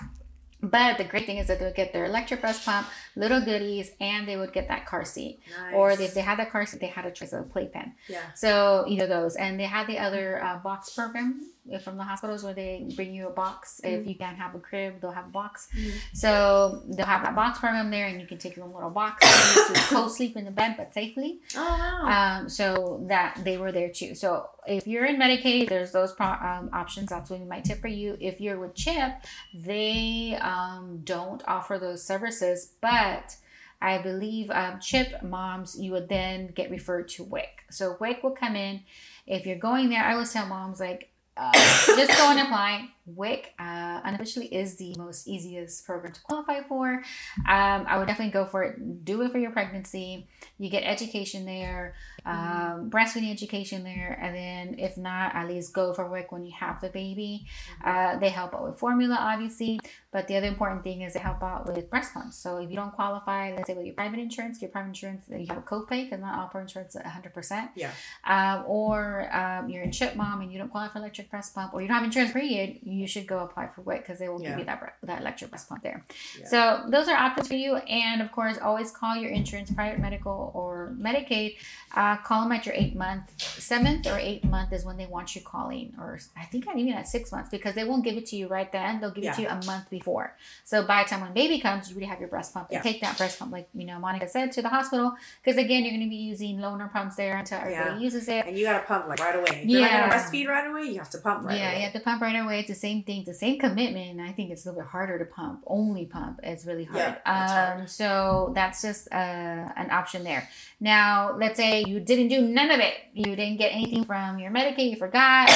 But 0.64 0.96
the 0.96 1.02
great 1.02 1.26
thing 1.26 1.38
is 1.38 1.48
that 1.48 1.58
they 1.58 1.64
would 1.64 1.74
get 1.74 1.92
their 1.92 2.04
electric 2.04 2.40
breast 2.40 2.64
pump, 2.64 2.86
little 3.16 3.40
goodies, 3.40 3.90
and 4.00 4.28
they 4.28 4.36
would 4.36 4.52
get 4.52 4.68
that 4.68 4.86
car 4.86 5.04
seat. 5.04 5.40
nice. 5.60 5.74
Or 5.74 5.90
if 5.90 6.14
they 6.14 6.20
had 6.20 6.38
that 6.38 6.52
car 6.52 6.64
seat, 6.66 6.78
they 6.80 6.86
had 6.86 7.04
a 7.04 7.10
choice 7.10 7.32
of 7.32 7.40
a 7.40 7.42
playpen. 7.42 7.94
yeah 8.08 8.20
So 8.36 8.84
either 8.86 9.08
those, 9.08 9.34
and 9.34 9.58
they 9.58 9.64
had 9.64 9.88
the 9.88 9.98
other 9.98 10.40
uh, 10.40 10.58
box 10.58 10.90
program 10.94 11.50
from 11.84 11.96
the 11.96 12.02
hospitals 12.02 12.42
where 12.42 12.54
they 12.54 12.84
bring 12.96 13.14
you 13.14 13.28
a 13.28 13.30
box. 13.30 13.80
If 13.84 14.06
you 14.06 14.16
can't 14.16 14.36
have 14.36 14.54
a 14.54 14.58
crib, 14.58 15.00
they'll 15.00 15.12
have 15.12 15.26
a 15.26 15.30
box. 15.30 15.68
Mhm. 15.74 15.92
So 16.12 16.82
they'll 16.88 17.06
have 17.06 17.22
that 17.22 17.36
box 17.36 17.60
program 17.60 17.90
there, 17.90 18.06
and 18.08 18.20
you 18.20 18.26
can 18.26 18.38
take 18.38 18.56
your 18.56 18.64
own 18.64 18.74
little 18.74 18.90
box 18.90 19.24
to 19.68 19.74
co-sleep 19.94 20.36
in 20.36 20.44
the 20.44 20.50
bed, 20.50 20.74
but 20.76 20.92
safely. 20.92 21.38
oh 21.56 21.60
wow 22.04 22.38
Um, 22.40 22.48
so 22.48 23.04
that 23.08 23.38
they 23.44 23.56
were 23.58 23.70
there 23.70 23.88
too. 23.90 24.14
So 24.16 24.48
if 24.66 24.86
you're 24.88 25.04
in 25.04 25.16
Medicaid, 25.18 25.68
there's 25.68 25.92
those 25.92 26.12
pro- 26.12 26.26
um, 26.26 26.68
options. 26.72 27.10
That's 27.10 27.30
what 27.30 27.38
we 27.38 27.46
might 27.46 27.64
tip 27.64 27.80
for 27.80 27.88
you. 27.88 28.16
If 28.20 28.40
you're 28.40 28.58
with 28.58 28.74
CHIP, 28.74 29.12
they 29.54 30.36
um, 30.40 31.00
don't 31.04 31.42
offer 31.46 31.78
those 31.78 32.02
services, 32.04 32.72
but 32.80 33.36
I 33.80 33.98
believe 33.98 34.50
um, 34.50 34.80
CHIP 34.80 35.22
moms, 35.22 35.78
you 35.78 35.92
would 35.92 36.08
then 36.08 36.48
get 36.48 36.70
referred 36.70 37.08
to 37.10 37.24
WIC. 37.24 37.64
So 37.70 37.96
WIC 38.00 38.22
will 38.22 38.30
come 38.32 38.56
in. 38.56 38.80
If 39.26 39.46
you're 39.46 39.56
going 39.58 39.88
there, 39.90 40.02
I 40.04 40.12
always 40.14 40.32
tell 40.32 40.46
moms 40.46 40.80
like, 40.80 41.10
uh, 41.36 41.52
just 41.52 42.18
go 42.18 42.30
and 42.30 42.40
apply. 42.40 42.88
WIC 43.06 43.54
uh, 43.58 44.00
unofficially 44.04 44.46
is 44.46 44.76
the 44.76 44.94
most 44.96 45.26
easiest 45.26 45.84
program 45.84 46.12
to 46.12 46.20
qualify 46.22 46.62
for. 46.62 47.02
Um, 47.48 47.84
I 47.88 47.98
would 47.98 48.06
definitely 48.06 48.32
go 48.32 48.46
for 48.46 48.62
it. 48.62 49.04
Do 49.04 49.22
it 49.22 49.32
for 49.32 49.38
your 49.38 49.50
pregnancy. 49.50 50.28
You 50.58 50.70
get 50.70 50.84
education 50.84 51.44
there, 51.44 51.94
um, 52.24 52.90
breastfeeding 52.90 53.32
education 53.32 53.82
there, 53.82 54.18
and 54.20 54.36
then 54.36 54.78
if 54.78 54.96
not, 54.96 55.34
at 55.34 55.48
least 55.48 55.72
go 55.72 55.92
for 55.92 56.08
WIC 56.08 56.30
when 56.30 56.44
you 56.44 56.52
have 56.58 56.80
the 56.80 56.90
baby. 56.90 57.46
Uh, 57.84 58.18
they 58.18 58.28
help 58.28 58.54
out 58.54 58.64
with 58.64 58.78
formula, 58.78 59.16
obviously, 59.18 59.80
but 60.12 60.28
the 60.28 60.36
other 60.36 60.46
important 60.46 60.84
thing 60.84 61.02
is 61.02 61.14
they 61.14 61.20
help 61.20 61.42
out 61.42 61.66
with 61.66 61.90
breast 61.90 62.14
pumps. 62.14 62.36
So 62.36 62.58
if 62.58 62.70
you 62.70 62.76
don't 62.76 62.92
qualify, 62.92 63.54
let's 63.54 63.66
say 63.66 63.74
with 63.74 63.86
your 63.86 63.94
private 63.94 64.20
insurance, 64.20 64.62
your 64.62 64.70
private 64.70 64.88
insurance, 64.88 65.24
you 65.28 65.46
have 65.48 65.58
a 65.58 65.62
copay 65.62 66.04
because 66.04 66.20
not 66.20 66.38
all 66.38 66.48
private 66.48 66.68
insurance 66.68 66.94
is 66.94 67.02
100%. 67.02 67.70
Yeah. 67.74 67.90
Um, 68.24 68.64
or 68.66 69.34
um, 69.34 69.68
you're 69.68 69.82
in 69.82 69.90
CHIP 69.90 70.14
mom 70.14 70.40
and 70.40 70.52
you 70.52 70.58
don't 70.58 70.68
qualify 70.68 70.92
for 70.92 70.98
electric 70.98 71.30
breast 71.30 71.54
pump, 71.54 71.74
or 71.74 71.80
you 71.80 71.88
don't 71.88 71.96
have 71.96 72.04
insurance 72.04 72.32
period, 72.32 72.78
you 72.92 73.06
should 73.06 73.26
go 73.26 73.38
apply 73.40 73.66
for 73.68 73.80
WIC 73.82 74.00
because 74.02 74.18
they 74.18 74.28
will 74.28 74.40
Yeah. 74.42 74.50
give 74.50 74.60
you 74.60 74.64
that 74.66 74.94
that 75.02 75.20
electric 75.20 75.50
breast 75.50 75.68
pump 75.68 75.82
there. 75.82 76.04
Yeah. 76.38 76.46
So 76.46 76.84
those 76.88 77.08
are 77.08 77.16
options 77.16 77.48
for 77.48 77.54
you, 77.54 77.76
and 77.76 78.20
of 78.22 78.30
course, 78.32 78.58
always 78.58 78.90
call 78.90 79.16
your 79.16 79.30
insurance, 79.30 79.70
private 79.70 79.98
medical 79.98 80.52
or 80.54 80.94
Medicaid. 80.98 81.56
Uh, 81.94 82.16
call 82.18 82.42
them 82.42 82.52
at 82.52 82.64
your 82.66 82.74
eight 82.74 82.94
month, 82.96 83.24
seventh 83.40 84.06
or 84.06 84.18
eighth 84.18 84.44
month 84.44 84.72
is 84.72 84.84
when 84.84 84.96
they 84.96 85.06
want 85.06 85.34
you 85.34 85.40
calling, 85.42 85.94
or 85.98 86.18
I 86.36 86.44
think 86.44 86.66
not 86.66 86.76
even 86.78 86.92
at 86.94 87.08
six 87.08 87.32
months 87.32 87.48
because 87.50 87.74
they 87.74 87.84
won't 87.84 88.04
give 88.04 88.16
it 88.16 88.26
to 88.26 88.36
you 88.36 88.48
right 88.48 88.70
then. 88.72 89.00
They'll 89.00 89.10
give 89.10 89.24
it 89.24 89.34
to 89.34 89.42
you 89.42 89.48
a 89.48 89.60
month 89.66 89.90
before. 89.90 90.36
So 90.64 90.82
by 90.86 91.02
the 91.02 91.08
time 91.10 91.20
when 91.20 91.32
baby 91.32 91.58
comes, 91.60 91.88
you 91.88 91.94
already 91.94 92.06
have 92.06 92.20
your 92.20 92.28
breast 92.28 92.52
pump. 92.54 92.68
Yeah. 92.70 92.80
take 92.82 93.00
that 93.00 93.16
breast 93.18 93.38
pump, 93.38 93.52
like 93.52 93.68
you 93.74 93.84
know 93.86 93.98
Monica 93.98 94.28
said, 94.28 94.52
to 94.52 94.62
the 94.62 94.68
hospital 94.68 95.14
because 95.42 95.56
again, 95.58 95.82
you're 95.84 95.92
going 95.92 96.02
to 96.02 96.10
be 96.10 96.16
using 96.16 96.58
loaner 96.58 96.90
pumps 96.92 97.16
there 97.16 97.36
until 97.38 97.58
everybody 97.58 97.90
Yeah. 97.96 97.98
uses 97.98 98.28
it. 98.28 98.46
and 98.46 98.56
you 98.58 98.64
gotta 98.66 98.84
pump 98.84 99.06
like 99.08 99.20
right 99.20 99.36
away. 99.36 99.62
If 99.62 99.68
you're 99.68 99.80
not 99.80 99.90
Yeah. 99.90 100.08
gonna 100.08 100.12
breastfeed 100.22 100.48
right 100.48 100.66
away, 100.70 100.82
you 100.84 100.98
have 100.98 101.10
to 101.10 101.18
pump 101.18 101.44
right 101.46 101.58
yeah, 101.58 101.68
away. 101.70 101.76
you 101.78 101.82
have 101.84 101.92
to 101.92 102.00
pump 102.00 102.22
right 102.22 102.36
away. 102.36 102.62
The 102.62 102.74
same 102.82 103.00
thing, 103.04 103.24
the 103.24 103.38
same 103.44 103.56
commitment. 103.58 104.20
I 104.20 104.32
think 104.32 104.50
it's 104.50 104.64
a 104.64 104.68
little 104.68 104.82
bit 104.82 104.90
harder 104.90 105.16
to 105.18 105.24
pump. 105.24 105.62
Only 105.66 106.04
pump 106.06 106.40
is 106.42 106.66
really 106.66 106.84
hard. 106.84 106.98
Yeah, 106.98 107.16
that's 107.24 107.52
um, 107.52 107.58
hard. 107.58 107.90
So 107.90 108.52
that's 108.54 108.82
just 108.82 109.02
uh, 109.12 109.64
an 109.82 109.88
option 109.90 110.24
there. 110.24 110.48
Now, 110.80 111.36
let's 111.42 111.56
say 111.56 111.84
you 111.86 112.00
didn't 112.00 112.28
do 112.28 112.40
none 112.42 112.70
of 112.70 112.80
it. 112.80 112.94
You 113.14 113.36
didn't 113.36 113.58
get 113.58 113.70
anything 113.72 114.04
from 114.04 114.38
your 114.38 114.50
Medicaid. 114.50 114.90
You 114.90 114.96
forgot. 114.96 115.48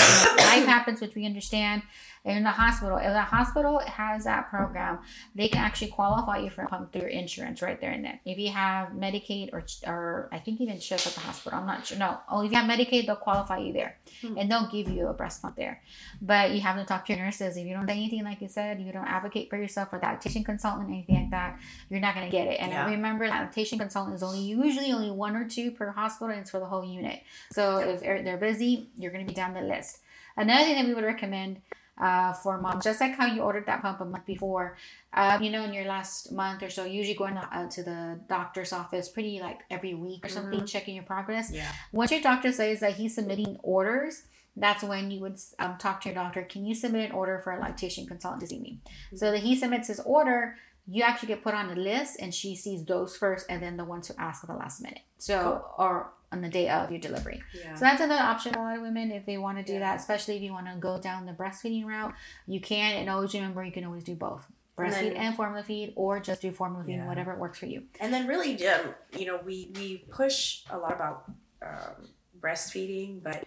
Life 0.52 0.66
happens, 0.66 1.00
which 1.00 1.14
we 1.14 1.26
understand. 1.26 1.82
In 2.26 2.42
the 2.42 2.50
hospital, 2.50 2.96
if 2.98 3.04
the 3.12 3.20
hospital 3.22 3.78
has 3.86 4.24
that 4.24 4.50
program, 4.50 4.98
they 5.36 5.46
can 5.48 5.60
actually 5.62 5.92
qualify 5.92 6.38
you 6.38 6.50
for 6.50 6.62
a 6.62 6.66
pump 6.66 6.92
through 6.92 7.02
your 7.02 7.10
insurance 7.10 7.62
right 7.62 7.80
there 7.80 7.92
and 7.92 8.04
then. 8.04 8.18
If 8.24 8.36
you 8.36 8.50
have 8.50 8.88
Medicaid 8.88 9.50
or, 9.52 9.64
or 9.86 10.28
I 10.32 10.38
think 10.40 10.60
even 10.60 10.80
CHIP 10.80 11.06
at 11.06 11.12
the 11.14 11.20
hospital, 11.20 11.56
I'm 11.60 11.66
not 11.66 11.86
sure. 11.86 11.96
No, 11.98 12.18
oh, 12.28 12.44
if 12.44 12.50
you 12.50 12.56
have 12.58 12.68
Medicaid, 12.68 13.06
they'll 13.06 13.14
qualify 13.14 13.58
you 13.58 13.72
there, 13.72 13.96
Hmm. 14.22 14.36
and 14.38 14.50
they'll 14.50 14.66
give 14.68 14.88
you 14.88 15.06
a 15.06 15.12
breast 15.14 15.40
pump 15.40 15.54
there. 15.54 15.80
But 16.20 16.50
you 16.50 16.60
have 16.62 16.76
to 16.76 16.84
talk 16.84 17.06
to 17.06 17.12
your 17.14 17.22
nurses. 17.24 17.56
If 17.56 17.64
you 17.64 17.74
don't 17.74 17.86
say 17.86 17.92
anything, 17.94 18.24
like 18.24 18.40
you 18.42 18.48
said, 18.48 18.80
you 18.80 18.90
don't 18.92 19.06
advocate 19.06 19.48
for 19.48 19.56
yourself 19.56 19.92
or 19.92 20.00
that 20.00 20.14
lactation 20.14 20.42
consultant, 20.42 20.88
anything 20.88 21.14
like 21.14 21.30
that, 21.30 21.60
you're 21.88 22.00
not 22.00 22.14
gonna 22.16 22.28
get 22.30 22.48
it. 22.48 22.58
And 22.60 22.72
Yeah. 22.72 22.86
remember, 22.90 23.28
lactation 23.28 23.78
consultant 23.78 24.16
is 24.16 24.24
only 24.24 24.40
usually 24.40 24.90
only 24.92 25.12
one 25.12 25.36
or 25.36 25.48
two 25.48 25.70
per 25.70 25.90
hospital, 25.92 26.32
and 26.32 26.40
it's 26.40 26.50
for 26.50 26.58
the 26.58 26.66
whole 26.66 26.84
unit. 26.84 27.22
So 27.52 27.78
if 27.78 28.00
they're 28.00 28.22
they're 28.22 28.36
busy, 28.36 28.90
you're 28.96 29.12
gonna 29.12 29.24
be 29.24 29.32
down 29.34 29.54
the 29.54 29.60
list. 29.60 30.00
Another 30.36 30.64
thing 30.64 30.74
that 30.76 30.86
we 30.86 30.92
would 30.94 31.04
recommend 31.04 31.62
uh, 32.00 32.32
for 32.32 32.60
moms, 32.60 32.84
just 32.84 33.00
like 33.00 33.14
how 33.16 33.26
you 33.26 33.40
ordered 33.40 33.66
that 33.66 33.80
pump 33.82 34.00
a 34.00 34.04
month 34.04 34.26
before. 34.26 34.76
Uh, 35.12 35.38
you 35.40 35.50
know, 35.50 35.64
in 35.64 35.72
your 35.72 35.84
last 35.86 36.30
month 36.32 36.62
or 36.62 36.68
so, 36.70 36.84
usually 36.84 37.16
going 37.16 37.36
uh, 37.36 37.68
to 37.70 37.82
the 37.82 38.18
doctor's 38.28 38.72
office 38.72 39.08
pretty 39.08 39.40
like 39.40 39.60
every 39.70 39.94
week 39.94 40.24
or 40.24 40.28
something, 40.28 40.60
Mhm. 40.60 40.68
checking 40.68 40.94
your 40.94 41.04
progress. 41.04 41.50
Yeah. 41.50 41.70
Once 41.92 42.10
your 42.10 42.20
doctor 42.20 42.52
says 42.52 42.80
that 42.80 42.94
he's 42.94 43.14
submitting 43.14 43.56
orders, 43.62 44.24
that's 44.56 44.82
when 44.82 45.10
you 45.10 45.20
would 45.20 45.38
um, 45.58 45.76
talk 45.78 46.00
to 46.02 46.08
your 46.10 46.14
doctor. 46.14 46.42
Can 46.42 46.64
you 46.66 46.74
submit 46.74 47.10
an 47.10 47.12
order 47.16 47.38
for 47.38 47.52
a 47.52 47.60
lactation 47.60 48.06
consultant 48.06 48.40
to 48.42 48.46
see 48.46 48.58
me? 48.58 48.80
So 49.14 49.30
that 49.32 49.40
he 49.40 49.56
submits 49.56 49.88
his 49.88 50.00
order, 50.00 50.56
you 50.86 51.02
actually 51.02 51.28
get 51.28 51.42
put 51.42 51.54
on 51.54 51.68
the 51.68 51.74
list, 51.76 52.18
and 52.20 52.32
she 52.34 52.54
sees 52.54 52.84
those 52.84 53.16
first, 53.16 53.46
and 53.48 53.62
then 53.62 53.76
the 53.76 53.84
ones 53.84 54.08
who 54.08 54.14
ask 54.18 54.44
at 54.44 54.48
the 54.50 54.56
last 54.56 54.80
minute. 54.82 55.00
So 55.18 55.64
or 55.78 56.12
on 56.36 56.42
the 56.42 56.48
day 56.48 56.68
of 56.68 56.90
your 56.90 57.00
delivery. 57.00 57.42
Yeah. 57.58 57.74
So 57.74 57.80
that's 57.80 58.00
another 58.00 58.22
option 58.22 58.52
for 58.52 58.60
a 58.60 58.62
lot 58.62 58.76
of 58.76 58.82
women 58.82 59.10
if 59.10 59.24
they 59.26 59.38
want 59.38 59.58
to 59.58 59.64
do 59.64 59.74
Yeah. 59.74 59.78
that, 59.80 60.00
especially 60.00 60.36
if 60.36 60.42
you 60.42 60.52
want 60.52 60.66
to 60.66 60.76
go 60.76 60.98
down 60.98 61.26
the 61.26 61.32
breastfeeding 61.32 61.84
route. 61.86 62.14
You 62.46 62.60
can, 62.60 62.96
and 62.98 63.10
always 63.10 63.34
remember 63.34 63.64
you 63.64 63.72
can 63.72 63.84
always 63.84 64.04
do 64.04 64.14
both. 64.14 64.46
And 64.78 64.86
Breastfeed 64.92 65.12
then- 65.14 65.16
and 65.16 65.34
formula 65.34 65.62
feed, 65.64 65.94
or 65.96 66.20
just 66.20 66.42
do 66.42 66.52
formula 66.52 66.84
feed, 66.84 66.96
Yeah. 66.96 67.06
whatever 67.06 67.34
works 67.34 67.58
for 67.58 67.66
you. 67.66 67.84
and 68.00 68.12
then 68.12 68.26
really 68.26 68.52
um, 68.68 68.94
you 69.18 69.24
know 69.26 69.38
we 69.44 69.72
we 69.76 70.04
push 70.10 70.64
a 70.70 70.76
lot 70.76 70.92
about 70.92 71.24
um, 71.62 72.08
breastfeeding 72.38 73.22
but 73.22 73.44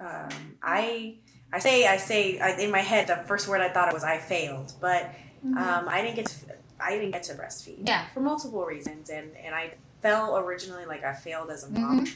um, 0.00 0.28
i 0.62 1.16
i 1.52 1.58
say 1.60 1.86
i 1.86 1.96
say 1.96 2.38
I, 2.40 2.50
in 2.60 2.70
my 2.72 2.80
head 2.80 3.06
the 3.06 3.16
first 3.28 3.46
word 3.48 3.60
i 3.60 3.68
thought 3.68 3.88
it 3.88 3.94
was 3.94 4.02
i 4.04 4.18
failed 4.18 4.72
but 4.80 5.02
um, 5.44 5.88
i 5.88 6.02
didn't 6.02 6.16
get 6.16 6.26
to 6.26 6.36
i 6.80 6.90
didn't 6.96 7.12
get 7.12 7.22
to 7.24 7.34
breastfeed 7.34 7.86
Yeah. 7.86 8.06
for 8.12 8.20
multiple 8.20 8.64
reasons 8.64 9.08
and 9.10 9.28
and 9.36 9.54
i 9.54 9.74
felt 10.02 10.42
originally 10.44 10.84
like 10.84 11.04
i 11.04 11.12
failed 11.14 11.48
as 11.50 11.62
a 11.64 11.70
mom 11.70 12.06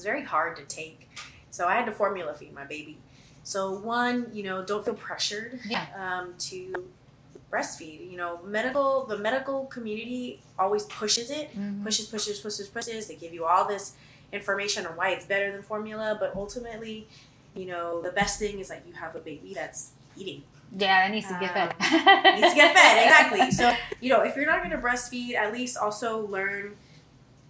it's 0.00 0.06
very 0.06 0.24
hard 0.24 0.56
to 0.56 0.62
take 0.64 1.10
so 1.50 1.66
i 1.66 1.74
had 1.74 1.84
to 1.84 1.92
formula 1.92 2.32
feed 2.32 2.54
my 2.54 2.64
baby 2.64 2.96
so 3.42 3.72
one 3.78 4.26
you 4.32 4.42
know 4.42 4.64
don't 4.64 4.82
feel 4.84 4.94
pressured 4.94 5.60
Yeah. 5.68 5.84
um, 5.94 6.32
to 6.48 6.88
breastfeed 7.52 8.10
you 8.10 8.16
know 8.16 8.40
medical 8.44 9.04
the 9.06 9.18
medical 9.18 9.66
community 9.66 10.40
always 10.58 10.84
pushes 10.84 11.30
it 11.30 11.46
Mhm. 11.54 11.84
pushes, 11.84 12.06
pushes, 12.06 12.38
pushes, 12.40 12.68
pushes. 12.68 13.08
They 13.08 13.16
give 13.16 13.32
you 13.34 13.44
all 13.44 13.66
this 13.66 13.94
information 14.32 14.86
on 14.86 14.96
why 14.96 15.10
it's 15.10 15.24
better 15.26 15.50
than 15.50 15.62
formula, 15.62 16.16
but 16.20 16.30
ultimately, 16.36 17.08
you 17.54 17.64
know, 17.66 18.00
the 18.02 18.12
best 18.12 18.38
thing 18.38 18.58
is 18.60 18.68
that 18.68 18.82
you 18.86 18.92
have 18.92 19.16
a 19.16 19.18
baby 19.18 19.54
that's 19.54 19.92
eating. 20.14 20.42
Yeah, 20.70 20.96
that 21.08 21.10
needs 21.14 21.26
to 21.26 21.36
get 21.40 21.52
fed. 21.54 21.70
Um, 21.80 22.34
Needs 22.40 22.50
to 22.52 22.58
get 22.62 22.76
fed, 22.76 22.94
exactly. 23.06 23.50
So, 23.60 23.64
you 24.00 24.10
know, 24.12 24.20
if 24.20 24.36
you're 24.36 24.46
not 24.52 24.58
going 24.62 24.70
to 24.78 24.82
breastfeed, 24.86 25.34
at 25.34 25.52
least 25.52 25.76
also 25.78 26.26
learn. 26.36 26.76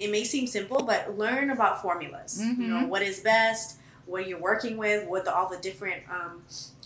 It 0.01 0.11
may 0.11 0.24
seem 0.24 0.46
simple, 0.46 0.82
but 0.82 1.16
learn 1.18 1.51
about 1.51 1.82
formulas. 1.82 2.40
You 2.42 2.66
know, 2.68 2.76
Mhm. 2.80 2.88
what 2.88 3.03
is 3.03 3.20
best, 3.20 3.76
what 4.07 4.26
you're 4.26 4.40
working 4.40 4.76
with, 4.78 5.07
what 5.07 5.24
the, 5.26 5.32
all 5.34 5.48
the 5.48 5.59
different 5.59 6.03
um, 6.11 6.42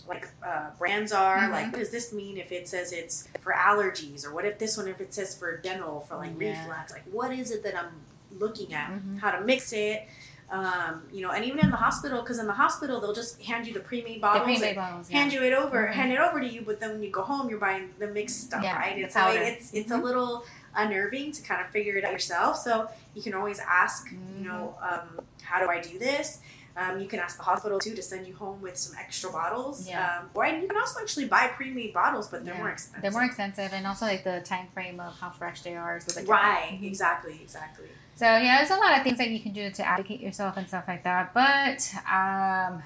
like 0.07 0.27
uh, 0.45 0.69
brands 0.77 1.11
are. 1.11 1.37
Mhm. 1.39 1.51
Like, 1.51 1.65
what 1.71 1.79
does 1.79 1.89
this 1.91 2.13
mean 2.13 2.37
if 2.37 2.51
it 2.51 2.67
says 2.67 2.91
it's 2.91 3.27
for 3.39 3.53
allergies, 3.53 4.23
or 4.25 4.31
what 4.33 4.45
if 4.45 4.59
this 4.59 4.77
one 4.77 4.87
if 4.87 4.99
it 5.01 5.13
says 5.13 5.35
for 5.35 5.57
dental 5.57 6.01
for 6.01 6.17
like 6.17 6.33
Yeah. 6.39 6.49
reflux? 6.59 6.91
Like, 6.91 7.05
what 7.09 7.31
is 7.31 7.49
it 7.51 7.63
that 7.63 7.75
I'm 7.75 7.91
looking 8.37 8.73
at? 8.73 8.89
Mhm. 8.91 9.19
How 9.21 9.31
to 9.31 9.41
mix 9.41 9.71
it? 9.73 10.07
Um, 10.51 11.07
you 11.11 11.21
know, 11.23 11.31
and 11.31 11.43
even 11.43 11.57
in 11.59 11.71
the 11.71 11.77
hospital, 11.77 12.21
because 12.21 12.37
in 12.37 12.45
the 12.45 12.53
hospital 12.53 12.99
they'll 13.01 13.15
just 13.15 13.41
hand 13.41 13.65
you 13.65 13.73
the 13.73 13.79
pre-made 13.79 14.17
The 14.17 14.19
bottles. 14.19 14.43
pre-made 14.43 14.67
and 14.67 14.75
bottles. 14.75 15.09
Yeah. 15.09 15.17
Hand 15.17 15.33
you 15.33 15.41
it 15.41 15.53
over, 15.53 15.87
Mhm. 15.87 15.93
hand 15.93 16.11
it 16.13 16.19
over 16.19 16.39
to 16.39 16.45
you, 16.47 16.61
but 16.61 16.79
then 16.79 16.91
when 16.91 17.01
you 17.01 17.09
go 17.09 17.23
home, 17.23 17.49
you're 17.49 17.57
buying 17.59 17.95
the 17.97 18.05
mixed 18.07 18.41
stuff, 18.41 18.61
Yeah, 18.63 18.77
right? 18.77 18.95
the 18.95 19.19
And 19.19 19.37
it's 19.43 19.73
it's 19.73 19.89
a 19.89 19.95
Mhm. 19.95 20.03
little 20.03 20.45
unnerving 20.75 21.31
to 21.33 21.41
kind 21.41 21.61
of 21.61 21.67
figure 21.69 21.95
it 21.97 22.03
out 22.03 22.11
yourself. 22.11 22.57
So 22.57 22.89
you 23.13 23.21
can 23.21 23.33
always 23.33 23.59
ask, 23.59 24.07
you 24.11 24.43
know, 24.45 24.75
um, 24.81 25.21
how 25.43 25.59
do 25.59 25.69
I 25.69 25.79
do 25.81 25.97
this? 25.99 26.39
Um, 26.77 26.99
you 26.99 27.07
can 27.07 27.19
ask 27.19 27.37
the 27.37 27.43
hospital 27.43 27.79
too 27.79 27.95
to 27.95 28.01
send 28.01 28.27
you 28.27 28.35
home 28.35 28.61
with 28.61 28.75
some 28.77 28.97
extra 28.99 29.31
bottles. 29.31 29.87
Yeah. 29.87 30.19
Um, 30.19 30.29
or 30.33 30.45
you 30.45 30.67
can 30.67 30.75
also 30.77 30.99
actually 30.99 31.25
buy 31.27 31.47
pre-made 31.47 31.93
bottles, 31.93 32.27
but 32.27 32.43
they're 32.43 32.53
Yeah. 32.53 32.59
more 32.59 32.69
expensive. 32.71 33.01
They're 33.01 33.11
more 33.11 33.23
expensive, 33.23 33.71
and 33.73 33.87
also 33.87 34.05
like 34.05 34.25
the 34.25 34.41
time 34.41 34.67
frame 34.73 34.99
of 34.99 35.17
how 35.17 35.29
fresh 35.29 35.61
they 35.61 35.75
are 35.77 35.95
is 35.95 36.03
a 36.11 36.19
bit 36.19 36.27
Right. 36.27 36.63
different. 36.71 36.83
Exactly. 36.85 37.39
Exactly. 37.41 37.87
So 38.15 38.25
yeah, 38.25 38.57
there's 38.57 38.71
a 38.71 38.75
lot 38.77 38.97
of 38.97 39.03
things 39.03 39.17
that 39.19 39.29
you 39.29 39.39
can 39.39 39.53
do 39.53 39.69
to 39.71 39.87
advocate 39.87 40.19
yourself 40.19 40.57
and 40.57 40.67
stuff 40.67 40.83
like 40.87 41.03
that. 41.03 41.33
But 41.33 41.93
um, 42.11 42.83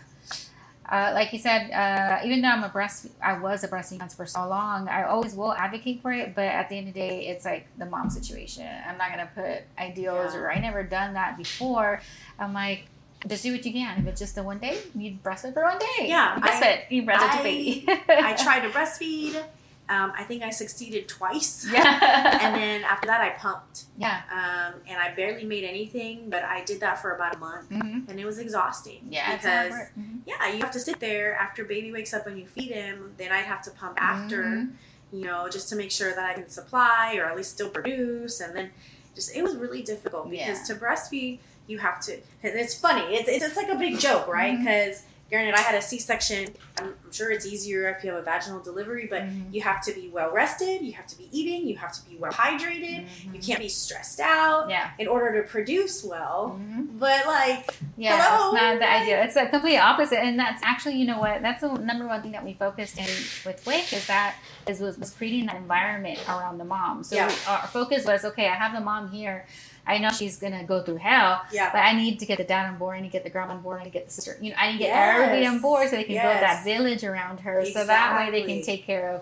uh, 0.91 1.11
like 1.13 1.31
you 1.33 1.39
said, 1.39 1.71
uh, 1.71 2.25
even 2.25 2.41
though 2.41 2.49
I'm 2.49 2.63
a 2.63 2.69
breast, 2.69 3.07
I 3.21 3.37
was 3.39 3.63
a 3.63 3.67
breastfeeding 3.67 3.99
mom 3.99 4.09
for 4.09 4.25
so 4.25 4.47
long. 4.47 4.87
I 4.87 5.03
always 5.03 5.35
will 5.35 5.53
advocate 5.53 6.01
for 6.01 6.11
it. 6.11 6.33
But 6.35 6.45
at 6.45 6.69
the 6.69 6.77
end 6.77 6.87
of 6.89 6.93
the 6.95 6.99
day, 6.99 7.27
it's 7.27 7.45
like 7.45 7.67
the 7.77 7.85
mom 7.85 8.09
situation. 8.09 8.67
I'm 8.87 8.97
not 8.97 9.09
gonna 9.11 9.29
put 9.35 9.63
ideals 9.77 10.33
Yeah. 10.33 10.39
or 10.41 10.51
I 10.51 10.59
never 10.59 10.83
done 10.83 11.13
that 11.13 11.37
before. 11.37 12.01
I'm 12.39 12.53
like. 12.53 12.85
Just 13.27 13.43
do 13.43 13.51
what 13.51 13.65
you 13.65 13.73
can. 13.73 13.99
If 13.99 14.07
it's 14.07 14.19
just 14.21 14.35
the 14.35 14.43
one 14.43 14.59
day, 14.59 14.77
you 14.95 15.17
breastfeed 15.21 15.53
for 15.53 15.63
one 15.63 15.77
day. 15.77 16.07
Yeah, 16.07 16.39
breastfeed. 16.39 16.83
You 16.89 17.03
breastfeed 17.03 17.19
I- 17.19 17.33
your 17.35 17.43
baby. 17.43 17.85
I 18.07 18.31
tried 18.41 18.61
to 18.61 18.69
breastfeed. 18.69 19.43
Um, 19.89 20.13
I 20.15 20.23
think 20.23 20.43
I 20.43 20.51
succeeded 20.51 21.07
twice. 21.07 21.65
Yeah. 21.73 22.39
And 22.45 22.55
then 22.55 22.83
after 22.83 23.07
that, 23.07 23.21
I 23.21 23.29
pumped. 23.31 23.85
yeah. 23.97 24.21
Um, 24.31 24.79
and 24.87 24.97
I 24.99 25.13
barely 25.15 25.45
made 25.45 25.63
anything, 25.63 26.29
but 26.29 26.43
I 26.43 26.63
did 26.63 26.79
that 26.81 27.01
for 27.01 27.15
about 27.15 27.35
a 27.35 27.39
month. 27.39 27.69
hmm 27.69 27.99
And 28.07 28.19
it 28.19 28.25
was 28.25 28.37
exhausting. 28.37 29.07
Yeah. 29.09 29.35
Because. 29.35 29.73
Mhm. 29.99 30.19
yeah, 30.27 30.47
you 30.53 30.59
have 30.59 30.71
to 30.71 30.79
sit 30.79 30.99
there 30.99 31.33
after 31.35 31.65
baby 31.65 31.91
wakes 31.91 32.13
up 32.13 32.27
and 32.27 32.37
you 32.39 32.45
feed 32.47 32.71
him. 32.71 33.13
Then 33.17 33.31
I'd 33.31 33.45
have 33.53 33.61
to 33.63 33.71
pump 33.71 33.97
after, 33.99 34.43
Mhm. 34.43 34.71
you 35.11 35.23
know, 35.25 35.49
just 35.49 35.69
to 35.69 35.75
make 35.75 35.91
sure 35.91 36.13
that 36.13 36.25
I 36.31 36.33
can 36.33 36.47
supply 36.49 37.15
or 37.17 37.25
at 37.25 37.35
least 37.35 37.51
still 37.53 37.69
produce. 37.69 38.39
And 38.39 38.55
then 38.55 38.69
just 39.15 39.35
it 39.35 39.41
was 39.41 39.55
really 39.55 39.81
difficult 39.81 40.29
because 40.29 40.67
to 40.67 40.75
breastfeed, 40.75 41.39
you 41.67 41.79
have 41.79 41.99
to. 42.01 42.19
It's 42.43 42.75
funny. 42.79 43.15
It's 43.15 43.27
it's, 43.27 43.43
it's 43.43 43.57
like 43.57 43.69
a 43.69 43.75
big 43.85 43.99
joke, 43.99 44.27
right? 44.27 44.53
Mhm. 44.55 44.59
Because 44.63 45.03
granted, 45.29 45.53
I 45.55 45.61
had 45.61 45.75
a 45.75 45.81
C-section. 45.81 46.49
I'm, 46.79 46.85
I'm 47.05 47.11
sure 47.11 47.31
it's 47.31 47.45
easier 47.45 47.87
if 47.89 48.03
you 48.03 48.11
have 48.11 48.19
a 48.19 48.23
vaginal 48.23 48.59
delivery, 48.61 49.07
but 49.09 49.23
Mhm. 49.23 49.53
you 49.53 49.61
have 49.61 49.83
to 49.85 49.93
be 49.93 50.09
well 50.09 50.31
rested. 50.31 50.81
You 50.81 50.93
have 50.93 51.07
to 51.07 51.17
be 51.17 51.29
eating. 51.31 51.67
You 51.67 51.77
have 51.77 51.91
to 51.93 52.09
be 52.09 52.15
well 52.17 52.31
hydrated. 52.31 53.07
You 53.23 53.31
Mhm. 53.39 53.45
can't 53.45 53.59
be 53.59 53.69
stressed 53.69 54.19
out 54.19 54.69
Yeah. 54.69 54.89
in 54.97 55.07
order 55.07 55.41
to 55.41 55.47
produce 55.47 56.03
well. 56.03 56.59
Mhm. 56.59 56.99
But 56.99 57.25
like, 57.25 57.75
Yeah, 57.97 58.17
Hello? 58.21 58.53
it's 58.53 58.61
not 58.61 58.79
the 58.79 58.89
idea. 58.89 59.23
It's 59.23 59.33
the 59.33 59.45
complete 59.47 59.77
opposite, 59.77 60.19
and 60.19 60.39
that's 60.39 60.61
actually, 60.63 60.95
you 60.95 61.05
know 61.05 61.19
what? 61.19 61.41
That's 61.41 61.61
the 61.61 61.67
number 61.73 62.07
one 62.07 62.21
thing 62.21 62.31
that 62.31 62.43
we 62.45 62.53
focused 62.53 62.97
in 62.97 63.05
with 63.45 63.61
WIC 63.65 63.91
is 63.93 64.07
that 64.07 64.35
is 64.67 64.79
was, 64.79 64.97
was 64.97 65.11
creating 65.11 65.47
that 65.47 65.55
environment 65.57 66.19
around 66.29 66.57
the 66.59 66.63
mom. 66.65 67.03
So 67.03 67.15
Yeah. 67.15 67.31
our 67.47 67.67
focus 67.67 68.05
was 68.05 68.23
okay. 68.25 68.47
I 68.47 68.55
have 68.55 68.73
the 68.73 68.79
mom 68.79 69.11
here. 69.11 69.45
I 69.89 69.97
know 69.97 70.09
she's 70.11 70.37
gonna 70.37 70.63
go 70.63 70.83
through 70.83 70.97
hell, 70.97 71.41
yeah, 71.51 71.71
but 71.71 71.79
I 71.79 71.93
need 71.93 72.19
to 72.19 72.25
get 72.25 72.37
the 72.37 72.43
dad 72.43 72.67
on 72.69 72.77
board. 72.77 72.95
I 72.97 73.01
need 73.01 73.07
to 73.07 73.11
get 73.13 73.23
the 73.23 73.29
grandma 73.29 73.53
on 73.55 73.61
board. 73.61 73.79
I 73.81 73.83
need 73.85 73.89
to 73.89 73.97
get 73.99 74.05
the 74.07 74.13
sister. 74.13 74.37
You 74.39 74.51
know, 74.51 74.55
I 74.59 74.67
need 74.67 74.73
to 74.73 74.79
get 74.79 74.89
Yes. 74.89 75.15
everybody 75.15 75.45
on 75.47 75.59
board 75.61 75.89
so 75.89 75.95
they 75.95 76.03
can 76.03 76.13
build 76.15 76.43
that 76.43 76.63
village 76.63 77.03
around 77.03 77.39
her. 77.41 77.65
So 77.65 77.83
that 77.85 78.15
way 78.17 78.31
they 78.31 78.43
can 78.43 78.61
take 78.61 78.85
care 78.85 79.09
of 79.09 79.21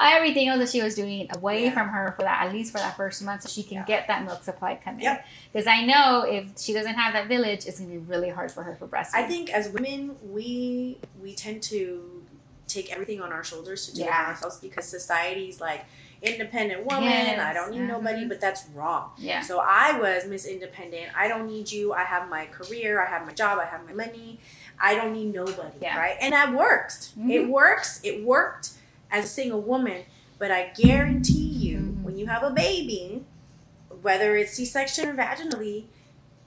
everything 0.00 0.48
else 0.48 0.58
that 0.60 0.70
she 0.70 0.82
was 0.82 0.94
doing 0.94 1.28
away 1.36 1.64
Yeah. 1.64 1.70
from 1.70 1.88
her 1.88 2.14
for 2.16 2.22
that 2.22 2.46
at 2.46 2.52
least 2.52 2.72
for 2.72 2.78
that 2.78 2.96
first 2.96 3.22
month, 3.22 3.42
so 3.42 3.48
she 3.48 3.62
can 3.62 3.78
Yeah. 3.78 3.84
get 3.84 4.06
that 4.08 4.24
milk 4.24 4.42
supply 4.42 4.76
coming. 4.82 5.02
Yep. 5.02 5.24
Because 5.52 5.66
I 5.66 5.84
know 5.84 6.22
if 6.22 6.58
she 6.58 6.72
doesn't 6.72 6.94
have 6.94 7.12
that 7.12 7.26
village, 7.26 7.66
it's 7.66 7.78
gonna 7.78 7.90
be 7.92 7.98
really 7.98 8.30
hard 8.30 8.50
for 8.50 8.62
her 8.62 8.74
for 8.76 8.86
breastfeeding. 8.86 9.14
I 9.14 9.22
think 9.28 9.50
as 9.50 9.68
women, 9.68 10.16
we 10.22 10.98
we 11.22 11.34
tend 11.34 11.62
to 11.64 12.22
take 12.68 12.90
everything 12.92 13.20
on 13.20 13.32
our 13.32 13.44
shoulders 13.44 13.86
to 13.86 13.94
do 13.94 14.02
it 14.02 14.10
ourselves 14.10 14.58
because 14.58 14.86
society's 14.88 15.60
like 15.60 15.84
independent 16.22 16.84
woman. 16.84 17.04
Yes. 17.04 17.38
I 17.40 17.52
don't 17.52 17.70
need 17.70 17.80
Mhm. 17.82 17.88
nobody, 17.88 18.24
but 18.26 18.40
that's 18.40 18.64
wrong. 18.74 19.10
yeah. 19.18 19.40
So 19.42 19.58
I 19.60 19.98
was 19.98 20.26
Miss 20.26 20.46
Independent. 20.46 21.06
I 21.16 21.28
don't 21.28 21.46
need 21.46 21.70
you. 21.70 21.92
I 21.92 22.04
have 22.04 22.28
my 22.28 22.46
career. 22.46 23.00
I 23.04 23.08
have 23.10 23.26
my 23.26 23.32
job. 23.32 23.58
I 23.58 23.66
have 23.66 23.84
my 23.86 23.92
money. 23.92 24.38
I 24.80 24.94
don't 24.94 25.12
need 25.12 25.32
nobody. 25.34 25.76
Yeah. 25.80 25.98
Right? 25.98 26.16
And 26.20 26.32
that 26.32 26.52
worked. 26.54 27.16
Mhm. 27.18 27.30
It 27.30 27.48
works. 27.48 28.00
It 28.02 28.24
worked 28.24 28.70
as 29.10 29.24
a 29.24 29.28
single 29.28 29.60
woman. 29.60 30.04
But 30.38 30.50
I 30.50 30.72
guarantee 30.74 31.32
you, 31.48 31.78
Mhm. 31.78 32.02
when 32.02 32.18
you 32.18 32.26
have 32.26 32.42
a 32.42 32.50
baby, 32.50 33.24
whether 34.02 34.36
it's 34.36 34.52
C-section 34.52 35.08
or 35.08 35.14
vaginally, 35.14 35.84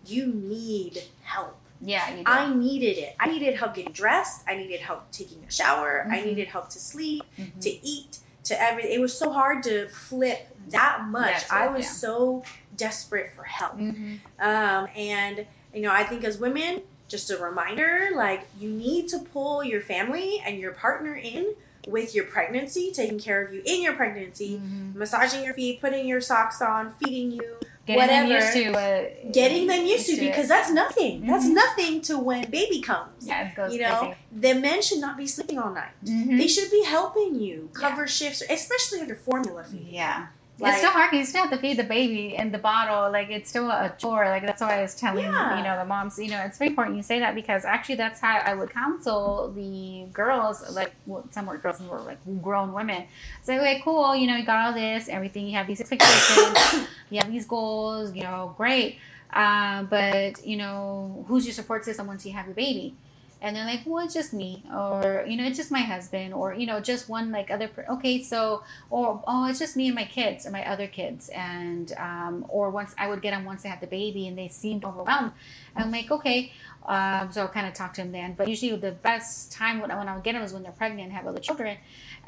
you 0.05 0.27
need 0.27 1.03
help. 1.23 1.57
Yeah. 1.81 2.21
I 2.25 2.53
needed 2.53 2.97
it. 2.97 3.15
I 3.19 3.27
needed 3.27 3.55
help 3.55 3.73
getting 3.75 3.93
dressed. 3.93 4.43
I 4.47 4.55
needed 4.57 4.81
help 4.81 5.11
taking 5.11 5.43
a 5.47 5.51
shower. 5.51 6.05
I 6.09 6.19
Mhm. 6.19 6.25
needed 6.25 6.47
help 6.49 6.69
to 6.71 6.79
sleep, 6.79 7.23
Mhm. 7.37 7.59
to 7.61 7.69
eat, 7.87 8.19
to 8.45 8.61
everything. 8.61 8.91
It 8.93 9.01
was 9.01 9.17
so 9.17 9.31
hard 9.31 9.63
to 9.63 9.87
flip 9.89 10.47
that 10.69 11.05
much. 11.07 11.31
That's 11.31 11.51
I 11.51 11.67
was 11.67 11.85
yeah. 11.85 11.91
so 11.91 12.43
desperate 12.75 13.31
for 13.35 13.43
help. 13.43 13.77
Mhm. 13.77 14.19
Um, 14.39 14.87
and 14.95 15.45
you 15.73 15.81
know, 15.81 15.91
I 15.91 16.03
think 16.03 16.23
as 16.23 16.37
women, 16.39 16.81
just 17.07 17.29
a 17.31 17.37
reminder, 17.37 18.09
like 18.15 18.47
you 18.59 18.69
need 18.69 19.07
to 19.09 19.19
pull 19.19 19.63
your 19.63 19.81
family 19.81 20.41
and 20.45 20.57
your 20.59 20.71
partner 20.71 21.15
in 21.15 21.55
with 21.87 22.13
your 22.13 22.25
pregnancy, 22.25 22.91
taking 22.91 23.19
care 23.19 23.41
of 23.43 23.53
you 23.53 23.61
in 23.65 23.81
your 23.81 23.93
pregnancy, 23.93 24.61
Mhm. 24.63 24.95
massaging 24.95 25.43
your 25.43 25.53
feet, 25.53 25.81
putting 25.81 26.07
your 26.07 26.21
socks 26.21 26.61
on, 26.61 26.91
feeding 26.93 27.31
you, 27.31 27.57
Getting 27.89 28.07
them 28.07 28.27
whatever. 28.29 28.45
used 28.45 28.53
to 28.53 28.65
uh, 28.77 29.31
getting 29.31 29.67
them 29.67 29.85
used 29.85 30.05
to 30.07 30.13
it. 30.13 30.19
because 30.27 30.47
that's 30.47 30.71
nothing. 30.71 31.25
That's 31.25 31.45
Mhm. 31.47 31.53
nothing 31.63 32.01
to 32.07 32.17
when 32.19 32.49
baby 32.49 32.79
comes. 32.81 33.27
yeah, 33.27 33.47
it 33.49 33.55
goes 33.55 33.73
You 33.73 33.81
know, 33.81 33.99
crazy. 33.99 34.15
the 34.31 34.53
men 34.55 34.81
should 34.81 34.99
not 34.99 35.17
be 35.17 35.25
sleeping 35.27 35.57
all 35.57 35.71
night. 35.73 35.93
Mhm. 36.05 36.37
They 36.39 36.47
should 36.47 36.69
be 36.71 36.83
helping 36.83 37.31
you 37.39 37.69
cover 37.73 38.07
shifts, 38.07 38.41
especially 38.49 38.99
under 39.01 39.15
formula 39.15 39.63
feeding. 39.63 39.87
Yeah. 40.01 40.27
Like, 40.59 40.71
it's 40.71 40.79
still 40.79 40.91
hard. 40.91 41.13
You 41.13 41.25
still 41.25 41.43
have 41.43 41.51
to 41.51 41.57
feed 41.57 41.77
the 41.77 41.83
baby 41.83 42.35
in 42.35 42.51
the 42.51 42.57
bottle. 42.57 43.11
Like 43.11 43.29
it's 43.29 43.49
still 43.49 43.69
a 43.69 43.93
chore. 43.97 44.25
Like 44.25 44.45
that's 44.45 44.61
why 44.61 44.79
I 44.79 44.81
was 44.81 44.95
telling 44.95 45.23
yeah. 45.23 45.57
you 45.57 45.63
know 45.63 45.77
the 45.77 45.85
moms. 45.85 46.19
You 46.19 46.29
know, 46.29 46.41
it's 46.41 46.57
very 46.57 46.69
important 46.69 46.97
you 46.97 47.03
say 47.03 47.19
that 47.19 47.35
because 47.35 47.65
actually 47.65 47.95
that's 47.95 48.19
how 48.19 48.37
I 48.37 48.53
would 48.53 48.69
counsel 48.71 49.51
the 49.55 50.05
girls. 50.11 50.63
Like 50.75 50.93
well, 51.05 51.25
some 51.31 51.45
were 51.45 51.57
girls 51.57 51.79
and 51.79 51.89
were 51.89 52.01
like 52.01 52.19
grown 52.41 52.73
women. 52.73 53.05
Say, 53.41 53.57
like, 53.57 53.69
okay, 53.69 53.81
cool. 53.83 54.15
You 54.15 54.27
know, 54.27 54.35
you 54.35 54.45
got 54.45 54.67
all 54.67 54.73
this, 54.73 55.07
everything. 55.09 55.47
You 55.47 55.53
have 55.53 55.67
these 55.67 55.79
expectations. 55.79 56.87
you 57.09 57.19
have 57.19 57.31
these 57.31 57.45
goals. 57.45 58.13
You 58.13 58.23
know, 58.23 58.53
great. 58.57 58.99
Uh, 59.31 59.83
but 59.83 60.45
you 60.45 60.57
know, 60.57 61.25
who's 61.27 61.45
your 61.45 61.53
support 61.53 61.85
system 61.85 62.07
once 62.07 62.25
you 62.25 62.33
have 62.33 62.45
your 62.45 62.55
baby? 62.55 62.95
And 63.41 63.55
they're 63.55 63.65
like 63.65 63.81
well 63.85 64.03
it's 64.03 64.13
just 64.13 64.33
me 64.33 64.63
or 64.73 65.23
you 65.27 65.37
know 65.37 65.45
it's 65.45 65.57
just 65.57 65.71
my 65.71 65.79
husband 65.79 66.33
or 66.33 66.53
you 66.53 66.65
know 66.65 66.79
just 66.79 67.07
one 67.07 67.31
like 67.31 67.49
other 67.49 67.67
per- 67.67 67.85
okay 67.89 68.21
so 68.21 68.63
or 68.89 69.23
oh 69.27 69.47
it's 69.47 69.59
just 69.59 69.77
me 69.77 69.87
and 69.87 69.95
my 69.95 70.03
kids 70.03 70.45
and 70.45 70.51
my 70.51 70.67
other 70.67 70.87
kids 70.87 71.29
and 71.29 71.93
um, 71.97 72.45
or 72.49 72.69
once 72.69 72.93
i 72.97 73.07
would 73.07 73.21
get 73.21 73.31
them 73.31 73.45
once 73.45 73.63
they 73.63 73.69
had 73.69 73.79
the 73.81 73.87
baby 73.87 74.27
and 74.27 74.37
they 74.37 74.47
seemed 74.47 74.83
overwhelmed. 74.83 75.31
I'm 75.75 75.91
like 75.91 76.11
okay 76.11 76.51
um, 76.85 77.31
so 77.31 77.41
i'll 77.41 77.47
kind 77.47 77.67
of 77.67 77.73
talk 77.73 77.93
to 77.93 78.01
them 78.01 78.11
then. 78.11 78.33
But 78.33 78.47
usually 78.47 78.75
the 78.75 78.91
best 78.91 79.51
time 79.51 79.79
when, 79.79 79.91
I, 79.91 79.97
when 79.97 80.09
i 80.09 80.15
would 80.15 80.23
get 80.23 80.33
them 80.33 80.43
is 80.43 80.53
when 80.53 80.63
they're 80.63 80.71
pregnant 80.71 81.07
and 81.07 81.13
have 81.13 81.27
other 81.27 81.39
children. 81.39 81.77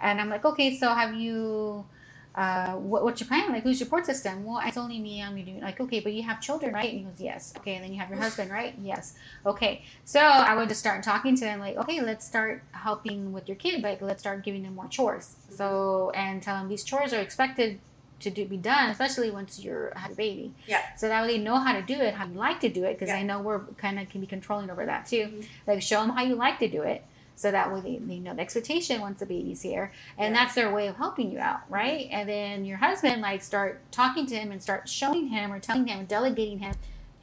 And 0.01 0.21
i'm 0.21 0.29
like 0.29 0.45
okay 0.45 0.77
so 0.77 0.93
have 0.93 1.13
you 1.13 1.85
uh, 2.33 2.73
what, 2.73 3.03
what's 3.03 3.19
your 3.19 3.27
plan? 3.27 3.51
Like, 3.51 3.63
who's 3.63 3.79
your 3.79 3.85
support 3.85 4.05
system? 4.05 4.45
Well, 4.45 4.61
it's 4.63 4.77
only 4.77 4.99
me. 4.99 5.21
I'm 5.21 5.35
doing 5.35 5.59
like, 5.59 5.81
okay, 5.81 5.99
but 5.99 6.13
you 6.13 6.23
have 6.23 6.39
children, 6.39 6.73
right? 6.73 6.89
And 6.89 6.99
he 6.99 7.03
goes, 7.03 7.19
yes. 7.19 7.53
Okay, 7.57 7.75
and 7.75 7.83
then 7.83 7.91
you 7.91 7.99
have 7.99 8.09
your 8.09 8.19
husband, 8.19 8.51
right? 8.51 8.73
Yes. 8.81 9.15
Okay. 9.45 9.83
So 10.05 10.19
I 10.19 10.55
would 10.55 10.69
just 10.69 10.79
start 10.79 11.03
talking 11.03 11.35
to 11.35 11.43
them, 11.43 11.59
like, 11.59 11.75
okay, 11.77 12.01
let's 12.01 12.25
start 12.25 12.63
helping 12.71 13.33
with 13.33 13.49
your 13.49 13.57
kid. 13.57 13.83
Like, 13.83 14.01
let's 14.01 14.21
start 14.21 14.43
giving 14.43 14.63
them 14.63 14.75
more 14.75 14.87
chores. 14.87 15.35
So 15.49 16.11
and 16.15 16.41
tell 16.41 16.57
them 16.57 16.69
these 16.69 16.83
chores 16.83 17.13
are 17.13 17.19
expected 17.19 17.79
to 18.21 18.29
do, 18.29 18.45
be 18.45 18.57
done, 18.57 18.89
especially 18.89 19.29
once 19.31 19.59
you're 19.59 19.91
have 19.95 20.11
a 20.11 20.15
baby. 20.15 20.53
Yeah. 20.67 20.81
So 20.95 21.07
that 21.07 21.21
way 21.23 21.37
they 21.37 21.43
know 21.43 21.57
how 21.57 21.73
to 21.73 21.81
do 21.81 21.95
it, 21.95 22.13
how 22.13 22.27
you 22.27 22.35
like 22.35 22.59
to 22.61 22.69
do 22.69 22.85
it, 22.85 22.93
because 22.93 23.09
yeah. 23.09 23.17
I 23.17 23.23
know 23.23 23.41
we're 23.41 23.59
kind 23.77 23.99
of 23.99 24.09
can 24.09 24.21
be 24.21 24.27
controlling 24.27 24.69
over 24.69 24.85
that 24.85 25.05
too. 25.05 25.25
Mm-hmm. 25.25 25.41
Like 25.67 25.81
show 25.81 26.01
them 26.01 26.11
how 26.11 26.23
you 26.23 26.35
like 26.35 26.59
to 26.59 26.69
do 26.69 26.83
it 26.83 27.03
so 27.41 27.49
that 27.49 27.73
way 27.73 27.81
they, 27.81 27.97
they 27.97 28.19
know 28.19 28.35
the 28.35 28.41
expectation 28.41 29.01
once 29.01 29.19
the 29.19 29.25
baby's 29.25 29.61
here 29.61 29.91
and 30.17 30.33
yeah. 30.33 30.43
that's 30.43 30.53
their 30.53 30.71
way 30.71 30.87
of 30.87 30.95
helping 30.95 31.31
you 31.31 31.39
out 31.39 31.61
right 31.69 32.07
and 32.11 32.29
then 32.29 32.63
your 32.63 32.77
husband 32.77 33.21
like 33.21 33.41
start 33.41 33.81
talking 33.91 34.27
to 34.27 34.35
him 34.35 34.51
and 34.51 34.61
start 34.61 34.87
showing 34.87 35.27
him 35.27 35.51
or 35.51 35.59
telling 35.59 35.87
him 35.87 36.05
delegating 36.05 36.59
him 36.59 36.73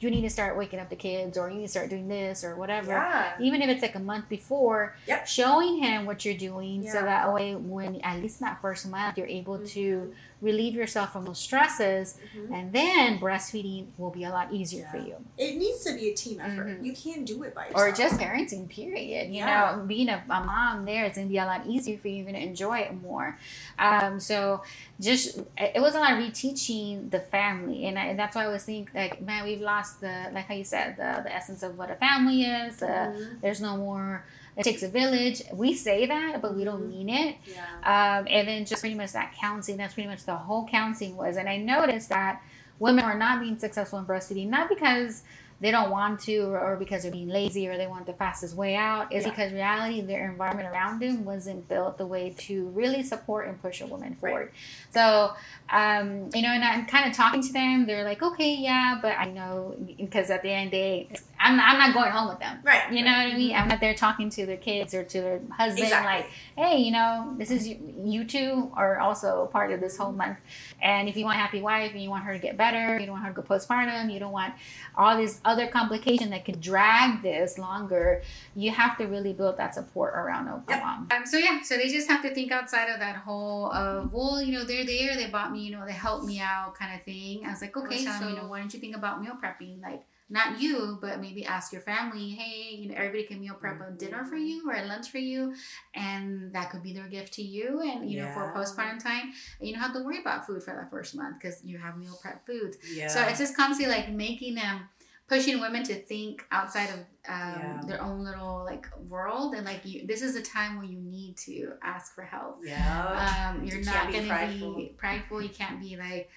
you 0.01 0.09
need 0.09 0.21
to 0.21 0.29
start 0.29 0.57
waking 0.57 0.79
up 0.79 0.89
the 0.89 0.95
kids 0.95 1.37
or 1.37 1.49
you 1.49 1.57
need 1.57 1.63
to 1.63 1.69
start 1.69 1.89
doing 1.89 2.07
this 2.07 2.43
or 2.43 2.55
whatever 2.55 2.91
yeah. 2.91 3.33
even 3.39 3.61
if 3.61 3.69
it's 3.69 3.81
like 3.81 3.95
a 3.95 3.99
month 3.99 4.27
before 4.29 4.95
yep. 5.07 5.27
showing 5.27 5.77
him 5.81 6.05
what 6.05 6.25
you're 6.25 6.37
doing 6.37 6.83
yeah. 6.83 6.91
so 6.91 7.01
that 7.01 7.33
way 7.33 7.55
when 7.55 7.99
at 8.01 8.21
least 8.21 8.39
that 8.39 8.61
first 8.61 8.89
month 8.89 9.17
you're 9.17 9.27
able 9.27 9.55
mm-hmm. 9.55 9.65
to 9.65 10.13
relieve 10.41 10.73
yourself 10.73 11.11
from 11.11 11.25
those 11.25 11.37
stresses, 11.37 12.17
mm-hmm. 12.35 12.53
and 12.53 12.71
then 12.71 13.19
breastfeeding 13.19 13.87
will 13.97 14.09
be 14.09 14.23
a 14.23 14.29
lot 14.29 14.53
easier 14.53 14.81
yeah. 14.81 14.91
for 14.91 14.97
you. 14.97 15.15
It 15.37 15.57
needs 15.57 15.83
to 15.83 15.93
be 15.93 16.09
a 16.09 16.13
team 16.13 16.39
effort. 16.39 16.67
Mm-hmm. 16.67 16.85
You 16.85 16.93
can't 16.93 17.25
do 17.25 17.43
it 17.43 17.53
by 17.53 17.67
yourself. 17.67 17.81
Or 17.81 17.91
just 17.91 18.19
parenting, 18.19 18.69
period. 18.69 19.27
You 19.27 19.39
yeah. 19.39 19.75
know, 19.75 19.83
being 19.85 20.09
a, 20.09 20.23
a, 20.29 20.43
mom 20.43 20.85
there 20.85 21.05
is 21.05 21.15
going 21.15 21.27
to 21.27 21.31
be 21.31 21.37
a 21.37 21.45
lot 21.45 21.65
easier 21.67 21.97
for 21.97 22.07
you. 22.07 22.15
You're 22.15 22.25
going 22.25 22.35
to 22.35 22.47
enjoy 22.47 22.79
it 22.79 23.01
more. 23.01 23.37
Um, 23.77 24.19
so 24.19 24.63
just, 24.99 25.39
it 25.57 25.81
was 25.81 25.95
a 25.95 25.99
lot 25.99 26.13
of 26.13 26.19
reteaching 26.19 27.11
the 27.11 27.19
family. 27.19 27.85
And, 27.85 27.99
I, 27.99 28.05
and 28.05 28.19
that's 28.19 28.35
why 28.35 28.45
I 28.45 28.47
was 28.47 28.63
thinking, 28.63 28.89
like, 28.95 29.21
man, 29.21 29.43
we've 29.43 29.61
lost 29.61 29.99
the, 29.99 30.29
like 30.33 30.45
how 30.45 30.53
you 30.53 30.63
said, 30.63 30.95
the, 30.97 31.23
the 31.23 31.35
essence 31.35 31.63
of 31.63 31.77
what 31.77 31.91
a 31.91 31.95
family 31.95 32.43
is. 32.43 32.81
Uh, 32.81 32.87
mm-hmm. 32.87 33.35
There's 33.41 33.61
no 33.61 33.75
more 33.75 34.23
it 34.59 34.63
takes 34.63 34.83
a 34.83 34.89
village. 34.89 35.41
We 35.53 35.73
say 35.73 36.05
that, 36.05 36.41
but 36.41 36.55
we 36.55 36.63
don't 36.63 36.81
mm-hmm. 36.81 37.07
mean 37.07 37.09
it. 37.09 37.35
Yeah. 37.45 38.19
Um, 38.19 38.27
and 38.29 38.47
then 38.47 38.65
just 38.65 38.81
pretty 38.81 38.95
much 38.95 39.13
that 39.13 39.33
counseling. 39.39 39.77
That's 39.77 39.93
pretty 39.93 40.09
much 40.09 40.25
the 40.25 40.35
whole 40.35 40.67
counseling 40.67 41.15
was. 41.15 41.37
And 41.37 41.47
I 41.47 41.57
noticed 41.57 42.09
that 42.09 42.41
women 42.77 43.05
are 43.05 43.17
not 43.17 43.41
being 43.41 43.57
successful 43.57 43.99
in 43.99 44.05
breastfeeding, 44.05 44.47
not 44.47 44.69
because 44.69 45.23
they 45.61 45.71
don't 45.71 45.89
want 45.89 46.21
to 46.21 46.37
or, 46.39 46.77
because 46.77 47.03
they're 47.03 47.11
being 47.11 47.27
lazy 47.27 47.67
or 47.67 47.77
they 47.77 47.87
want 47.87 48.05
the 48.05 48.13
fastest 48.13 48.55
way 48.55 48.75
out 48.75 49.11
is 49.11 49.23
yeah. 49.23 49.29
because 49.29 49.51
reality 49.51 50.01
their 50.01 50.29
environment 50.29 50.67
around 50.67 50.99
them 50.99 51.25
wasn't 51.25 51.67
built 51.67 51.97
the 51.97 52.05
way 52.05 52.33
to 52.37 52.67
really 52.69 53.03
support 53.03 53.47
and 53.47 53.61
push 53.61 53.81
a 53.81 53.85
woman 53.85 54.15
forward 54.15 54.45
right. 54.45 54.53
so 54.91 55.33
um, 55.69 56.29
you 56.33 56.41
know 56.41 56.49
and 56.49 56.63
i'm 56.63 56.85
kind 56.85 57.09
of 57.09 57.15
talking 57.15 57.41
to 57.41 57.51
them 57.51 57.85
they're 57.85 58.03
like 58.03 58.21
okay 58.23 58.55
yeah 58.55 58.97
but 59.01 59.17
i 59.17 59.25
know 59.25 59.75
because 59.97 60.29
at 60.29 60.41
the 60.41 60.49
end 60.49 60.67
of 60.67 60.71
the 60.71 60.77
day 60.77 61.09
I'm, 61.39 61.59
I'm 61.59 61.77
not 61.77 61.93
going 61.93 62.11
home 62.11 62.29
with 62.29 62.39
them 62.39 62.59
right 62.63 62.91
you 62.91 63.03
know 63.03 63.11
what 63.11 63.33
i 63.33 63.33
mean 63.35 63.55
i'm 63.55 63.67
not 63.67 63.79
there 63.79 63.93
talking 63.93 64.29
to 64.31 64.45
their 64.45 64.57
kids 64.57 64.93
or 64.93 65.03
to 65.03 65.21
their 65.21 65.41
husband 65.51 65.83
exactly. 65.83 66.11
like 66.11 66.29
hey 66.55 66.79
you 66.79 66.91
know 66.91 67.35
this 67.37 67.51
is 67.51 67.67
you, 67.67 67.77
you 68.03 68.23
two 68.23 68.71
are 68.73 68.99
also 68.99 69.47
part 69.51 69.71
of 69.71 69.79
this 69.79 69.97
whole 69.97 70.11
month 70.11 70.37
and 70.81 71.09
if 71.09 71.17
you 71.17 71.25
want 71.25 71.35
a 71.35 71.39
happy 71.39 71.61
wife 71.61 71.91
and 71.91 72.01
you 72.01 72.09
want 72.09 72.23
her 72.23 72.33
to 72.33 72.39
get 72.39 72.57
better 72.57 72.97
you 72.99 73.05
don't 73.05 73.13
want 73.13 73.25
her 73.25 73.33
to 73.33 73.41
go 73.41 73.47
postpartum 73.47 74.11
you 74.11 74.19
don't 74.19 74.31
want 74.31 74.53
all 74.95 75.17
these 75.17 75.39
other 75.49 75.67
complication 75.67 76.29
that 76.29 76.45
could 76.45 76.61
drag 76.61 77.21
this 77.23 77.57
longer, 77.57 78.21
you 78.55 78.71
have 78.71 78.97
to 78.99 79.05
really 79.05 79.33
build 79.33 79.57
that 79.57 79.73
support 79.73 80.13
around 80.13 80.47
a 80.47 80.63
yep. 80.69 80.83
mom. 80.83 81.07
Um, 81.11 81.25
so 81.25 81.37
yeah, 81.37 81.61
so 81.63 81.75
they 81.75 81.89
just 81.89 82.07
have 82.07 82.21
to 82.21 82.33
think 82.33 82.51
outside 82.51 82.89
of 82.89 82.99
that 82.99 83.15
whole 83.15 83.71
of 83.71 84.13
well, 84.13 84.41
you 84.41 84.51
know, 84.51 84.63
they're 84.63 84.85
there, 84.85 85.15
they 85.15 85.27
bought 85.27 85.51
me, 85.51 85.61
you 85.61 85.71
know, 85.71 85.85
they 85.85 85.93
helped 85.93 86.25
me 86.25 86.39
out 86.39 86.75
kind 86.75 86.93
of 86.93 87.03
thing. 87.03 87.45
I 87.45 87.49
was 87.49 87.61
like, 87.61 87.75
okay, 87.75 88.05
so 88.05 88.27
you 88.27 88.35
know, 88.35 88.47
why 88.47 88.59
don't 88.59 88.73
you 88.73 88.79
think 88.79 88.95
about 88.95 89.21
meal 89.21 89.37
prepping? 89.41 89.81
Like 89.81 90.03
not 90.29 90.61
you, 90.61 90.99
but 91.01 91.19
maybe 91.19 91.43
ask 91.43 91.73
your 91.73 91.81
family, 91.81 92.29
hey, 92.29 92.75
you 92.75 92.89
know, 92.89 92.95
everybody 92.95 93.23
can 93.23 93.39
meal 93.39 93.55
prep 93.55 93.81
a 93.81 93.91
dinner 93.91 94.23
for 94.23 94.35
you 94.35 94.69
or 94.69 94.75
a 94.75 94.85
lunch 94.85 95.09
for 95.09 95.17
you, 95.17 95.55
and 95.95 96.53
that 96.53 96.69
could 96.69 96.83
be 96.83 96.93
their 96.93 97.07
gift 97.07 97.33
to 97.33 97.41
you. 97.41 97.81
And 97.81 98.09
you 98.09 98.17
yeah. 98.17 98.27
know, 98.27 98.33
for 98.33 98.53
postpartum 98.53 99.01
time, 99.01 99.33
you 99.59 99.73
don't 99.73 99.81
have 99.81 99.93
to 99.93 100.03
worry 100.03 100.21
about 100.21 100.45
food 100.45 100.61
for 100.61 100.75
that 100.75 100.91
first 100.91 101.15
month 101.15 101.37
because 101.41 101.63
you 101.63 101.79
have 101.79 101.97
meal 101.97 102.17
prep 102.21 102.45
foods. 102.45 102.77
Yeah. 102.93 103.07
So 103.07 103.21
it's 103.23 103.39
just 103.39 103.57
constantly 103.57 103.95
like 103.95 104.11
making 104.11 104.53
them 104.55 104.81
pushing 105.29 105.59
women 105.61 105.83
to 105.83 105.93
think 105.93 106.43
outside 106.51 106.89
of 106.89 106.99
um, 106.99 107.05
yeah. 107.27 107.81
their 107.85 108.01
own 108.01 108.23
little 108.23 108.63
like 108.65 108.87
world 109.07 109.53
and 109.53 109.63
like 109.65 109.85
you 109.85 110.05
this 110.07 110.23
is 110.23 110.35
a 110.35 110.41
time 110.41 110.77
where 110.77 110.85
you 110.87 110.99
need 110.99 111.37
to 111.37 111.73
ask 111.83 112.15
for 112.15 112.23
help 112.23 112.59
yeah 112.63 113.51
um, 113.53 113.63
you're 113.63 113.77
you 113.77 113.85
not 113.85 114.11
gonna 114.11 114.23
be 114.23 114.27
prideful. 114.27 114.75
be 114.75 114.93
prideful 114.97 115.41
you 115.41 115.49
can't 115.49 115.79
be 115.79 115.95
like 115.95 116.29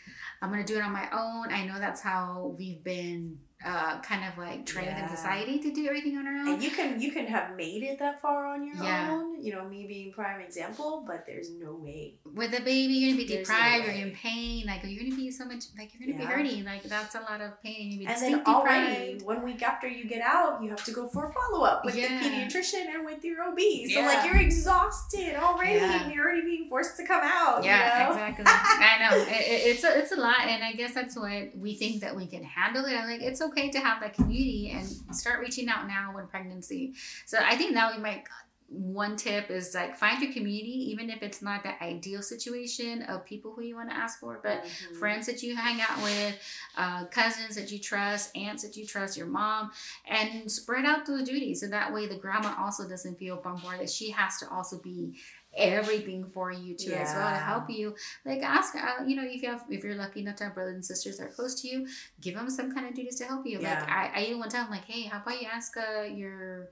i'm 0.43 0.51
gonna 0.51 0.65
do 0.65 0.77
it 0.77 0.83
on 0.83 0.93
my 0.93 1.09
own 1.11 1.51
i 1.51 1.65
know 1.67 1.79
that's 1.79 2.03
how 2.03 2.55
we've 2.59 2.85
been 2.85 3.39
uh, 3.65 4.01
kind 4.01 4.25
of 4.25 4.37
like 4.39 4.67
trained 4.67 4.89
yeah. 4.89 5.03
in 5.03 5.17
society 5.17 5.59
to 5.61 5.73
do 5.73 5.87
everything 5.87 6.17
on 6.19 6.27
our 6.27 6.35
own. 6.35 6.49
And 6.49 6.63
you 6.63 6.71
can 6.71 7.01
you 7.01 7.13
can 7.13 7.27
have 7.27 7.57
made 7.57 7.83
it 7.83 7.99
that 7.99 8.21
far 8.21 8.47
on 8.47 8.67
your 8.67 8.77
yeah. 8.77 9.11
own. 9.13 9.43
You 9.43 9.53
know, 9.53 9.69
me 9.69 9.87
being 9.87 10.13
prime 10.13 10.41
example, 10.41 11.05
but 11.07 11.25
there's 11.27 11.51
no 11.51 11.75
way. 11.75 12.15
With 12.25 12.53
a 12.59 12.63
baby, 12.63 12.95
you're 12.95 13.13
gonna 13.13 13.25
be 13.27 13.35
there's 13.35 13.47
deprived. 13.47 13.87
No 13.87 13.93
you're 13.93 14.07
in 14.07 14.15
pain. 14.15 14.67
Like 14.67 14.83
you're 14.85 15.03
gonna 15.03 15.17
be 15.17 15.31
so 15.31 15.45
much. 15.45 15.65
Like 15.79 15.93
you're 15.95 16.07
gonna 16.07 16.23
yeah. 16.23 16.29
be 16.29 16.35
hurting. 16.35 16.65
Like 16.65 16.83
that's 16.85 17.15
a 17.15 17.21
lot 17.21 17.41
of 17.41 17.63
pain. 17.63 18.01
You're 18.01 18.11
and 18.11 18.21
then 18.21 18.43
already 18.47 19.21
one 19.23 19.43
week 19.45 19.63
after 19.63 19.87
you 19.87 20.07
get 20.07 20.23
out, 20.23 20.63
you 20.63 20.71
have 20.71 20.85
to 20.85 20.93
go 20.93 21.07
for 21.09 21.29
a 21.29 21.33
follow 21.33 21.65
up 21.65 21.85
with 21.85 21.95
the 21.95 22.03
pediatrician 22.03 22.87
and 22.95 23.05
with 23.05 23.25
your 23.25 23.43
OB. 23.43 23.59
So 23.93 24.01
like 24.01 24.27
you're 24.27 24.41
exhausted 24.41 25.37
already, 25.37 25.79
and 25.79 26.13
you're 26.13 26.25
already 26.25 26.43
being 26.43 26.69
forced 26.69 26.97
to 26.97 27.07
come 27.07 27.23
out. 27.23 27.65
Yeah, 27.65 27.99
you 27.99 28.05
know? 28.05 28.11
exactly. 28.13 28.45
I 28.49 28.99
know 29.01 29.17
it, 29.17 29.29
it's 29.31 29.85
a, 29.85 29.99
it's 29.99 30.13
a 30.13 30.17
lot, 30.17 30.47
and 30.47 30.65
I 30.65 30.73
guess 30.73 30.95
that's 30.95 31.17
what 31.17 31.57
we 31.57 31.75
think 31.75 32.01
that 32.01 32.17
we 32.17 32.27
can 32.27 32.43
handle 32.43 32.85
it. 32.85 32.95
I'm 32.95 33.09
like, 33.09 33.23
it's 33.23 33.41
okay 33.41 33.52
to 33.55 33.81
have 33.81 34.01
that 34.01 34.15
community 34.15 34.73
and 34.75 34.87
start 35.15 35.41
reaching 35.41 35.69
out 35.69 35.87
now 35.87 36.13
when 36.15 36.27
pregnancy. 36.27 36.95
So 37.27 37.39
I 37.43 37.57
think 37.57 37.73
now 37.73 37.93
we 37.95 38.03
might 38.03 38.25
one 38.73 39.17
tip 39.17 39.51
is 39.51 39.75
like 39.75 39.97
find 39.97 40.23
your 40.23 40.33
community, 40.33 40.91
even 40.91 41.11
if 41.11 41.23
it's 41.23 41.43
not 41.43 41.63
the 41.63 41.83
ideal 41.85 42.23
situation 42.23 43.03
of 43.03 43.25
people 43.25 43.53
who 43.53 43.63
you 43.63 43.77
want 43.77 43.91
to 43.91 43.97
ask 43.97 44.19
for, 44.19 44.41
but 44.43 44.65
mm-hmm. 44.65 44.99
friends 44.99 45.27
that 45.27 45.43
you 45.43 45.55
hang 45.55 45.81
out 45.81 46.03
with, 46.03 46.39
uh, 46.77 47.05
cousins 47.07 47.55
that 47.57 47.71
you 47.71 47.79
trust, 47.79 48.35
aunts 48.37 48.63
that 48.63 48.77
you 48.77 48.87
trust, 48.87 49.17
your 49.17 49.27
mom, 49.27 49.71
and 50.09 50.51
spread 50.51 50.87
out 50.87 51.05
those 51.05 51.25
duties. 51.25 51.61
So 51.61 51.67
that 51.69 51.93
way 51.93 52.07
the 52.07 52.17
grandma 52.17 52.55
also 52.59 52.89
doesn't 52.89 53.19
feel 53.19 53.37
bombarded. 53.37 53.91
She 53.91 54.11
has 54.11 54.39
to 54.39 54.49
also 54.51 54.79
be 54.79 55.17
everything 55.55 56.25
for 56.25 56.51
you 56.51 56.75
too 56.75 56.91
yeah. 56.91 57.03
as 57.03 57.15
well 57.15 57.31
to 57.31 57.37
help 57.37 57.69
you 57.69 57.95
like 58.25 58.43
ask 58.43 58.75
uh, 58.75 59.05
you 59.07 59.15
know 59.15 59.23
if 59.25 59.43
you 59.43 59.49
have 59.49 59.65
if 59.69 59.85
you're 59.85 59.95
lucky 59.95 60.21
enough 60.21 60.37
to 60.37 60.45
have 60.45 60.55
brothers 60.55 60.75
and 60.75 60.85
sisters 60.85 61.19
that 61.19 61.25
are 61.25 61.31
close 61.31 61.61
to 61.61 61.69
you 61.69 61.87
give 62.21 62.35
them 62.35 62.49
some 62.49 62.73
kind 62.73 62.87
of 62.87 62.95
duties 62.95 63.17
to 63.17 63.25
help 63.25 63.47
you 63.47 63.59
yeah. 63.61 63.81
like 63.81 63.89
I, 63.89 64.11
I 64.15 64.25
even 64.25 64.39
one 64.39 64.49
time 64.49 64.71
like 64.71 64.85
hey 64.87 65.03
how 65.03 65.21
about 65.21 65.41
you 65.41 65.49
ask 65.53 65.77
uh, 65.77 66.03
your 66.03 66.71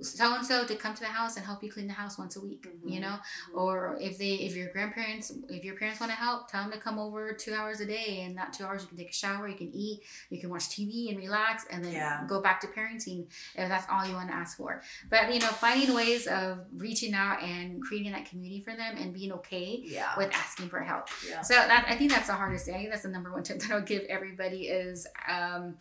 so 0.00 0.34
and 0.34 0.46
so 0.46 0.64
to 0.64 0.74
come 0.76 0.94
to 0.94 1.00
the 1.00 1.06
house 1.06 1.36
and 1.36 1.44
help 1.44 1.62
you 1.62 1.70
clean 1.70 1.86
the 1.86 1.92
house 1.92 2.18
once 2.18 2.36
a 2.36 2.40
week 2.40 2.66
mm-hmm. 2.66 2.88
you 2.88 3.00
know 3.00 3.08
mm-hmm. 3.08 3.58
or 3.58 3.96
if 4.00 4.18
they 4.18 4.34
if 4.34 4.56
your 4.56 4.68
grandparents 4.68 5.32
if 5.48 5.64
your 5.64 5.76
parents 5.76 6.00
want 6.00 6.10
to 6.10 6.16
help 6.16 6.48
tell 6.50 6.62
them 6.62 6.72
to 6.72 6.78
come 6.78 6.98
over 6.98 7.32
two 7.32 7.52
hours 7.52 7.80
a 7.80 7.86
day 7.86 8.22
and 8.24 8.36
that 8.36 8.52
two 8.52 8.64
hours 8.64 8.82
you 8.82 8.88
can 8.88 8.96
take 8.96 9.10
a 9.10 9.14
shower 9.14 9.48
you 9.48 9.56
can 9.56 9.70
eat 9.74 10.00
you 10.30 10.38
can 10.38 10.50
watch 10.50 10.68
tv 10.68 11.10
and 11.10 11.18
relax 11.18 11.66
and 11.70 11.84
then 11.84 11.92
yeah. 11.92 12.24
go 12.26 12.40
back 12.40 12.60
to 12.60 12.66
parenting 12.68 13.26
if 13.56 13.68
that's 13.68 13.86
all 13.90 14.06
you 14.06 14.14
want 14.14 14.28
to 14.28 14.34
ask 14.34 14.56
for 14.56 14.82
but 15.10 15.32
you 15.32 15.40
know 15.40 15.46
finding 15.46 15.94
ways 15.94 16.26
of 16.26 16.60
reaching 16.76 17.14
out 17.14 17.42
and 17.42 17.82
creating 17.82 18.12
that 18.12 18.28
community 18.28 18.60
for 18.60 18.74
them 18.74 18.96
and 18.96 19.12
being 19.12 19.32
okay 19.32 19.80
yeah. 19.84 20.16
with 20.16 20.30
asking 20.34 20.68
for 20.68 20.80
help 20.80 21.08
yeah. 21.28 21.40
so 21.42 21.54
that 21.54 21.86
i 21.88 21.96
think 21.96 22.10
that's 22.10 22.26
the 22.26 22.32
hardest 22.32 22.66
thing 22.66 22.74
i 22.74 22.78
think 22.78 22.90
that's 22.90 23.02
the 23.02 23.08
number 23.08 23.32
one 23.32 23.42
tip 23.42 23.58
that 23.60 23.70
i'll 23.70 23.80
give 23.80 24.02
everybody 24.04 24.68
is 24.68 25.06
um, 25.28 25.76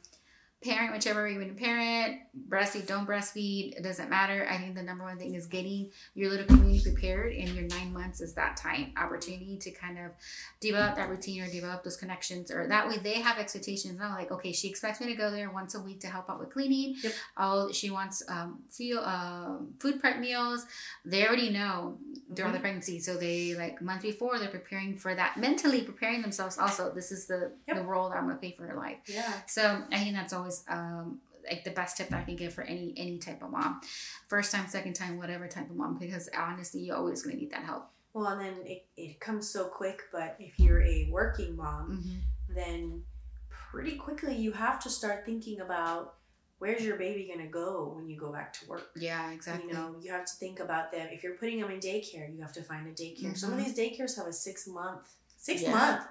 parent, 0.61 0.91
whichever 0.93 1.23
way 1.23 1.31
you 1.33 1.39
want 1.39 1.55
to 1.57 1.63
parent, 1.63 2.19
breastfeed, 2.49 2.85
don't 2.85 3.07
breastfeed, 3.07 3.77
it 3.77 3.83
doesn't 3.83 4.09
matter. 4.09 4.45
I 4.49 4.57
think 4.57 4.75
the 4.75 4.83
number 4.83 5.05
one 5.05 5.17
thing 5.17 5.35
is 5.35 5.45
getting 5.45 5.89
your 6.15 6.29
little 6.29 6.45
community 6.45 6.81
prepared, 6.83 7.31
and 7.33 7.47
your 7.49 7.63
nine 7.65 7.93
months 7.93 8.19
is 8.19 8.33
that 8.33 8.57
time 8.57 8.91
opportunity 8.97 9.57
to 9.61 9.71
kind 9.71 9.97
of 9.97 10.11
develop 10.59 10.95
that 10.97 11.09
routine 11.09 11.41
or 11.43 11.47
develop 11.49 11.83
those 11.83 11.95
connections, 11.95 12.51
or 12.51 12.67
that 12.67 12.89
way 12.89 12.97
they 12.97 13.21
have 13.21 13.37
expectations. 13.37 13.97
Not 13.99 14.11
like, 14.17 14.31
okay, 14.31 14.51
she 14.51 14.67
expects 14.67 14.99
me 14.99 15.07
to 15.07 15.15
go 15.15 15.31
there 15.31 15.49
once 15.49 15.75
a 15.75 15.79
week 15.79 16.01
to 16.01 16.07
help 16.07 16.29
out 16.29 16.39
with 16.39 16.51
cleaning. 16.51 16.95
Yep. 17.01 17.13
Oh, 17.37 17.71
she 17.71 17.89
wants 17.89 18.21
um, 18.27 18.59
feel, 18.69 18.99
um, 18.99 19.73
food 19.79 20.01
prep 20.01 20.19
meals. 20.19 20.65
They 21.05 21.25
already 21.25 21.51
know 21.51 21.97
during 22.33 22.51
the 22.51 22.57
Mhm. 22.57 22.61
pregnancy, 22.61 22.99
so 22.99 23.15
they 23.15 23.55
like 23.55 23.81
month 23.81 24.01
before 24.01 24.37
they're 24.39 24.49
preparing 24.49 24.97
for 24.97 25.15
that, 25.15 25.37
mentally 25.37 25.81
preparing 25.83 26.21
themselves. 26.21 26.57
Also, 26.57 26.91
this 26.93 27.11
is 27.11 27.27
the 27.27 27.53
Yep. 27.67 27.77
the 27.77 27.83
role 27.83 28.09
that 28.09 28.17
I'm 28.17 28.27
gonna 28.27 28.37
play 28.39 28.53
for 28.57 28.67
her 28.67 28.75
life. 28.75 28.97
Yeah. 29.05 29.31
So 29.47 29.83
I 29.91 29.99
think 29.99 30.15
that's 30.15 30.33
always 30.33 30.48
um, 30.69 31.19
like 31.49 31.63
the 31.63 31.71
best 31.71 31.97
tip 31.97 32.09
that 32.09 32.19
I 32.19 32.23
can 32.23 32.35
give 32.35 32.53
for 32.53 32.63
any 32.63 32.93
any 32.97 33.17
type 33.17 33.41
of 33.41 33.49
mom, 33.51 33.81
first 34.27 34.51
time, 34.53 34.67
second 34.67 34.93
time, 34.93 35.17
whatever 35.17 35.47
type 35.47 35.69
of 35.69 35.75
mom, 35.75 35.97
because 35.97 36.29
honestly, 36.37 36.81
you're 36.81 36.97
always 36.97 37.23
gonna 37.23 37.35
need 37.37 37.51
that 37.51 37.63
help. 37.63 37.85
Well, 38.13 38.27
and 38.27 38.41
then 38.41 38.55
it, 38.65 38.85
it 38.97 39.19
comes 39.19 39.49
so 39.49 39.65
quick, 39.65 40.01
but 40.11 40.35
if 40.39 40.59
you're 40.59 40.81
a 40.81 41.07
working 41.11 41.55
mom, 41.55 42.03
Mm-hmm. 42.03 42.55
then 42.55 43.03
pretty 43.49 43.95
quickly 43.95 44.35
you 44.35 44.51
have 44.51 44.79
to 44.83 44.89
start 44.89 45.25
thinking 45.25 45.61
about 45.61 46.15
where's 46.57 46.83
your 46.83 46.97
baby 46.97 47.25
going 47.33 47.45
to 47.45 47.51
go 47.51 47.93
when 47.95 48.09
you 48.09 48.19
go 48.19 48.31
back 48.33 48.51
to 48.53 48.67
work. 48.67 48.89
Yeah, 48.95 49.31
exactly. 49.31 49.67
You 49.69 49.73
know, 49.73 49.95
you 50.01 50.11
have 50.11 50.25
to 50.25 50.33
think 50.33 50.59
about 50.59 50.91
them. 50.91 51.07
If 51.11 51.23
you're 51.23 51.35
putting 51.35 51.61
them 51.61 51.71
in 51.71 51.79
daycare, 51.79 52.33
you 52.35 52.41
have 52.41 52.51
to 52.53 52.63
find 52.63 52.87
a 52.87 52.91
daycare. 52.91 53.37
Some 53.37 53.53
of 53.53 53.59
Mhm. 53.59 53.65
these 53.65 53.77
daycares 53.77 54.17
have 54.17 54.27
a 54.27 54.33
six 54.33 54.67
month, 54.67 55.07
six 55.37 55.61
Yeah. 55.61 55.71
month 55.71 56.03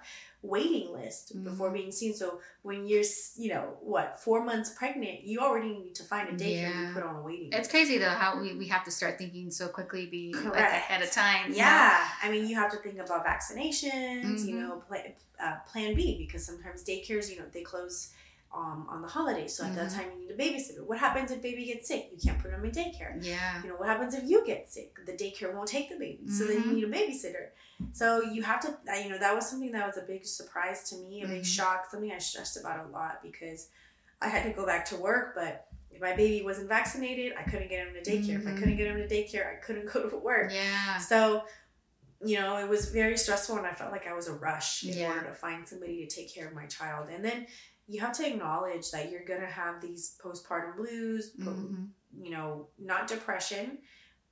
waiting 0.43 0.93
list 0.93 1.43
before 1.43 1.71
Mhm. 1.71 1.75
being 1.75 1.93
seen. 1.93 2.15
So 2.15 2.41
when 2.63 2.87
you're, 2.87 3.03
you 3.37 3.49
know, 3.53 3.77
what 3.81 4.21
four 4.21 4.45
months 4.45 4.71
pregnant, 4.71 5.23
you 5.25 5.41
already 5.41 5.71
need 5.77 5.95
to 5.97 6.05
find 6.05 6.29
a 6.29 6.33
daycare 6.33 6.61
Yeah. 6.71 6.89
you 6.89 6.95
put 6.95 7.03
on 7.03 7.17
a 7.17 7.23
waiting. 7.23 7.47
List. 7.51 7.59
It's 7.59 7.67
list. 7.67 7.71
crazy 7.71 7.99
though 7.99 8.11
how 8.11 8.41
we, 8.41 8.55
we 8.55 8.69
have 8.69 8.85
to 8.85 8.91
start 8.93 9.19
thinking 9.19 9.51
so 9.51 9.67
quickly, 9.69 10.07
be 10.07 10.33
like 10.33 10.55
ahead 10.55 11.03
of 11.03 11.11
time. 11.11 11.47
you 11.47 11.59
know? 11.59 11.65
Yeah, 11.65 12.09
I 12.23 12.31
mean, 12.31 12.47
you 12.47 12.55
have 12.55 12.71
to 12.71 12.77
think 12.79 12.99
about 12.99 13.27
vaccinations. 13.27 14.45
You 14.47 14.55
Mhm. 14.57 14.61
know, 14.61 14.83
pla- 14.87 15.13
uh, 15.45 15.57
Plan 15.71 15.95
B 15.95 16.17
because 16.19 16.45
sometimes 16.45 16.85
daycares, 16.85 17.31
you 17.31 17.39
know, 17.39 17.47
they 17.53 17.63
close 17.63 18.13
um, 18.53 18.87
on 18.89 19.03
the 19.03 19.09
holidays. 19.09 19.55
So 19.55 19.65
at 19.65 19.75
that 19.77 19.89
Mhm. 19.91 19.95
time, 19.95 20.11
you 20.13 20.19
need 20.21 20.31
a 20.31 20.37
babysitter. 20.37 20.83
What 20.85 20.99
happens 20.99 21.31
if 21.31 21.43
baby 21.43 21.67
gets 21.67 21.87
sick? 21.87 22.09
You 22.13 22.19
can't 22.19 22.41
put 22.41 22.51
them 22.51 22.65
in 22.65 22.71
daycare. 22.71 23.23
Yeah. 23.23 23.63
You 23.63 23.69
know, 23.69 23.77
what 23.77 23.89
happens 23.89 24.15
if 24.15 24.25
you 24.25 24.45
get 24.47 24.71
sick? 24.73 24.97
The 25.05 25.13
daycare 25.13 25.53
won't 25.55 25.69
take 25.69 25.91
the 25.91 25.97
baby, 25.97 26.29
so 26.29 26.45
then 26.45 26.57
you 26.63 26.71
Mhm. 26.71 26.75
need 26.75 26.85
a 26.85 26.89
babysitter. 26.89 27.51
So 27.93 28.23
you 28.23 28.43
have 28.43 28.61
to, 28.61 28.79
you 29.03 29.11
know, 29.11 29.19
that 29.19 29.35
was 29.35 29.49
something 29.49 29.71
that 29.73 29.87
was 29.87 29.97
a 29.99 30.03
big 30.03 30.25
surprise 30.25 30.89
to 30.91 30.97
me, 30.97 31.23
a 31.23 31.29
big 31.29 31.43
Mhm. 31.43 31.47
shock, 31.47 31.91
something 31.91 32.11
I 32.11 32.19
stressed 32.19 32.57
about 32.57 32.87
a 32.87 32.89
lot 32.89 33.23
because 33.23 33.69
I 34.21 34.29
had 34.29 34.43
to 34.45 34.51
go 34.53 34.65
back 34.67 34.85
to 34.87 34.97
work, 34.97 35.35
but 35.35 35.69
if 35.91 36.01
my 36.01 36.15
baby 36.17 36.43
wasn't 36.45 36.69
vaccinated, 36.69 37.35
I 37.39 37.43
couldn't 37.45 37.69
get 37.69 37.87
him 37.87 37.95
to 37.95 38.01
daycare. 38.11 38.41
If 38.41 38.47
I 38.47 38.53
couldn't 38.55 38.77
get 38.77 38.87
him 38.89 38.97
to 38.97 39.07
daycare, 39.15 39.47
I 39.53 39.57
couldn't 39.57 39.87
go 39.93 40.09
to 40.09 40.17
work. 40.17 40.53
Yeah. 40.53 40.97
So, 40.99 41.45
you 42.21 42.41
know, 42.41 42.57
it 42.57 42.69
was 42.69 42.89
very 42.91 43.17
stressful 43.17 43.57
and 43.59 43.67
I 43.67 43.75
felt 43.75 43.93
like 43.93 44.07
I 44.09 44.13
was 44.15 44.27
a 44.27 44.33
rush 44.35 44.85
in 44.85 44.95
Yeah. 44.97 45.09
order 45.09 45.27
to 45.27 45.35
find 45.35 45.69
somebody 45.69 46.05
to 46.05 46.13
take 46.13 46.35
care 46.35 46.49
of 46.49 46.55
my 46.55 46.67
child. 46.67 47.09
And 47.11 47.25
then 47.25 47.47
you 47.89 48.01
have 48.01 48.13
to 48.19 48.27
acknowledge 48.27 48.91
that 48.91 49.11
you're 49.11 49.25
going 49.25 49.41
to 49.41 49.47
have 49.47 49.81
these 49.81 50.17
postpartum 50.23 50.77
blues, 50.77 51.33
Mhm. 51.37 51.89
you 52.21 52.31
know, 52.31 52.69
not 52.79 53.07
depression, 53.09 53.79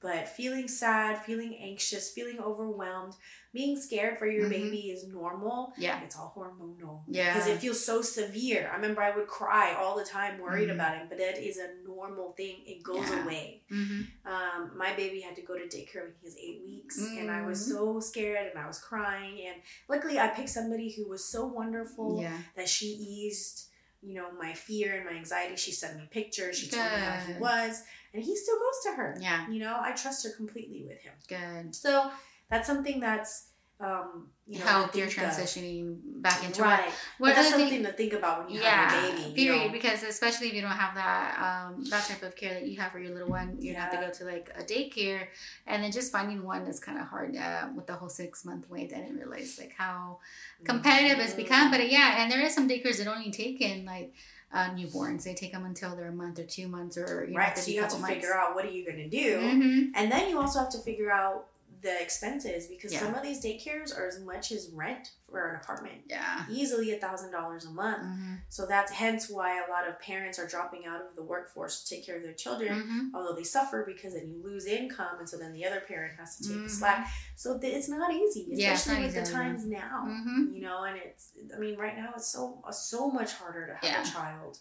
but 0.01 0.29
feeling 0.29 0.69
sad, 0.69 1.25
feeling 1.25 1.57
anxious, 1.57 2.11
feeling 2.13 2.39
overwhelmed, 2.39 3.15
being 3.57 3.75
scared 3.87 4.19
for 4.19 4.27
your 4.27 4.47
Mhm. 4.47 4.51
baby 4.59 4.83
is 4.95 5.03
normal. 5.21 5.73
Yeah. 5.79 6.03
It's 6.05 6.17
all 6.19 6.31
hormonal. 6.37 6.97
Yeah. 7.09 7.33
Because 7.33 7.49
it 7.49 7.59
feels 7.59 7.81
so 7.91 8.03
severe. 8.03 8.69
I 8.71 8.77
remember 8.77 9.01
I 9.03 9.13
would 9.17 9.27
cry 9.27 9.73
all 9.75 9.95
the 9.97 10.05
time 10.05 10.39
worried 10.39 10.69
Mhm. 10.69 10.75
about 10.75 10.93
him, 10.99 11.09
but 11.09 11.19
that 11.19 11.37
is 11.49 11.57
a 11.57 11.69
normal 11.93 12.33
thing. 12.41 12.57
It 12.67 12.83
goes 12.83 13.09
Yeah. 13.11 13.23
away. 13.25 13.63
Mhm. 13.71 14.01
Um, 14.33 14.61
my 14.77 14.93
baby 14.95 15.21
had 15.21 15.37
to 15.37 15.43
go 15.51 15.55
to 15.59 15.67
daycare 15.67 16.03
when 16.05 16.15
he 16.21 16.25
was 16.31 16.37
eight 16.37 16.61
weeks, 16.71 16.99
and 17.19 17.31
I 17.31 17.41
was 17.51 17.59
Mhm. 17.67 17.71
so 17.73 18.01
scared 18.01 18.47
and 18.51 18.59
I 18.59 18.67
was 18.67 18.79
crying. 18.79 19.41
And 19.49 19.63
luckily, 19.89 20.19
I 20.19 20.29
picked 20.29 20.51
somebody 20.51 20.89
who 20.95 21.09
was 21.09 21.25
so 21.25 21.47
wonderful 21.47 22.21
Yeah. 22.21 22.39
that 22.57 22.69
she 22.69 22.87
eased, 22.87 23.69
you 24.03 24.13
know, 24.15 24.31
my 24.33 24.53
fear 24.53 24.95
and 24.97 25.05
my 25.07 25.13
anxiety. 25.13 25.57
She 25.57 25.73
sent 25.73 25.97
me 25.97 26.07
pictures. 26.11 26.59
She 26.59 26.69
told 26.69 26.85
me 26.93 26.99
how 26.99 27.19
he 27.21 27.33
was, 27.41 27.83
and 28.13 28.23
he 28.23 28.37
still 28.37 28.59
goes 28.59 28.79
to 28.85 28.91
her. 28.99 29.17
Yeah. 29.21 29.49
You 29.49 29.59
know, 29.61 29.79
I 29.81 29.93
trust 29.93 30.25
her 30.25 30.31
completely 30.31 30.85
with 30.85 31.01
him. 31.01 31.15
Good. 31.27 31.75
So 31.75 32.13
that's 32.51 32.67
something 32.67 33.01
that's, 33.01 33.49
um, 33.81 34.29
you 34.47 34.59
know, 34.61 34.65
to 34.65 34.71
Help 34.71 34.95
you're 34.97 35.07
think 35.09 35.27
of. 35.27 35.35
transitioning 35.35 35.99
back 36.23 36.43
into. 36.45 36.63
Right. 36.63 36.91
What 37.19 37.35
that's 37.35 37.49
other 37.49 37.57
thing- 37.57 37.69
something 37.69 37.85
to 37.85 37.93
think 37.93 38.13
about 38.15 38.45
when 38.45 38.55
you 38.55 38.61
yeah, 38.63 38.89
have 38.91 39.05
a 39.05 39.17
baby. 39.17 39.29
you 39.29 39.35
period. 39.35 39.67
know. 39.67 39.73
Because 39.73 40.03
especially 40.05 40.47
if 40.49 40.55
you 40.55 40.63
don't 40.63 40.71
have 40.71 40.95
that 40.95 41.37
um, 41.69 41.85
that 41.91 42.05
type 42.05 42.23
of 42.23 42.37
care 42.37 42.55
that 42.55 42.67
you 42.67 42.81
have 42.81 42.93
for 42.93 43.01
your 43.01 43.13
little 43.13 43.29
one, 43.29 43.57
you 43.61 43.75
have 43.75 43.91
to 43.91 43.97
go 43.99 44.11
to 44.11 44.25
like 44.25 44.51
a 44.57 44.63
daycare, 44.63 45.27
and 45.67 45.83
then 45.83 45.91
just 45.93 46.11
finding 46.13 46.43
one 46.45 46.63
is 46.69 46.79
kind 46.81 46.97
of 46.99 47.07
hard 47.09 47.37
uh, 47.37 47.67
with 47.75 47.87
the 47.87 47.95
whole 47.95 48.09
six 48.09 48.45
month 48.45 48.65
wait. 48.71 48.93
I 48.95 49.01
didn't 49.01 49.17
realize 49.17 49.59
like 49.59 49.75
how 49.77 50.21
competitive 50.65 51.19
it's 51.19 51.35
become. 51.35 51.71
But 51.71 51.91
yeah, 51.91 52.23
and 52.23 52.31
there 52.33 52.41
is 52.41 52.55
some 52.55 52.69
daycares 52.69 52.99
that 52.99 53.09
only 53.09 53.31
take 53.33 53.61
in 53.61 53.85
like 53.85 54.15
uh, 54.55 54.71
newborns. 54.71 55.25
They 55.25 55.35
take 55.35 55.53
them 55.53 55.65
until 55.67 55.97
they're 55.97 56.09
a 56.09 56.13
month 56.13 56.39
or 56.39 56.45
two 56.45 56.69
months 56.69 56.97
or 56.97 57.27
you 57.29 57.37
right. 57.37 57.49
maybe 57.49 57.61
So 57.61 57.71
you 57.73 57.81
have 57.83 57.91
to 57.91 57.97
couple 57.97 58.15
figure 58.15 58.35
out 58.35 58.55
what 58.55 58.65
are 58.65 58.71
you 58.71 58.85
going 58.87 58.99
to 58.99 59.09
do. 59.09 59.41
hmm 59.41 59.81
And 59.97 60.11
then 60.11 60.31
you 60.31 60.39
also 60.41 60.61
have 60.61 60.71
to 60.71 60.79
figure 60.79 61.11
out 61.11 61.47
the 61.83 62.01
expenses 62.03 62.67
because 62.67 62.93
Yeah. 62.93 63.01
some 63.01 63.15
of 63.15 63.23
these 63.23 63.45
daycares 63.45 63.97
are 63.97 64.07
as 64.07 64.19
much 64.21 64.51
as 64.53 64.71
rent 64.73 65.13
for 65.29 65.49
an 65.51 65.57
apartment. 65.57 66.03
Yeah. 66.07 66.45
Easily 66.51 66.93
a 66.93 66.99
thousand 66.99 67.33
dollars 67.33 67.65
a 67.65 67.71
month. 67.71 68.03
hmm 68.03 68.35
So 68.49 68.65
that's 68.67 68.93
hence 68.93 69.29
why 69.29 69.63
a 69.65 69.71
lot 69.71 69.87
of 69.89 70.01
parents 70.01 70.39
are 70.39 70.47
dropping 70.47 70.87
out 70.87 71.01
of 71.01 71.15
the 71.17 71.23
workforce 71.23 71.83
to 71.85 71.95
take 71.95 72.07
care 72.07 72.17
of 72.17 72.23
their 72.23 72.33
children. 72.33 72.81
hmm 72.81 73.15
Although 73.15 73.35
they 73.35 73.45
suffer 73.45 73.85
because 73.87 74.15
then 74.15 74.29
you 74.31 74.43
lose 74.43 74.67
income, 74.67 75.19
and 75.19 75.29
so 75.29 75.37
then 75.37 75.53
the 75.53 75.65
other 75.67 75.81
parent 75.81 76.19
has 76.19 76.37
to 76.39 76.49
take 76.49 76.59
Mhm. 76.59 76.65
the 76.65 76.71
slack. 76.71 77.09
So 77.37 77.59
th- 77.59 77.75
it's 77.75 77.89
not 77.89 78.13
easy, 78.13 78.47
Yeah, 78.49 78.73
especially 78.73 79.03
not 79.03 79.15
with 79.15 79.25
the 79.27 79.33
times 79.33 79.67
now. 79.67 80.05
hmm 80.07 80.53
You 80.55 80.63
know, 80.63 80.85
and 80.85 80.97
it's 80.97 81.33
I 81.55 81.59
mean 81.59 81.77
right 81.77 81.97
now 81.97 82.15
it's 82.17 82.29
so 82.29 82.63
so 82.73 83.11
much 83.11 83.33
harder 83.35 83.67
to 83.67 83.75
have 83.75 83.85
Yeah. 83.85 84.03
a 84.03 84.05
child 84.05 84.59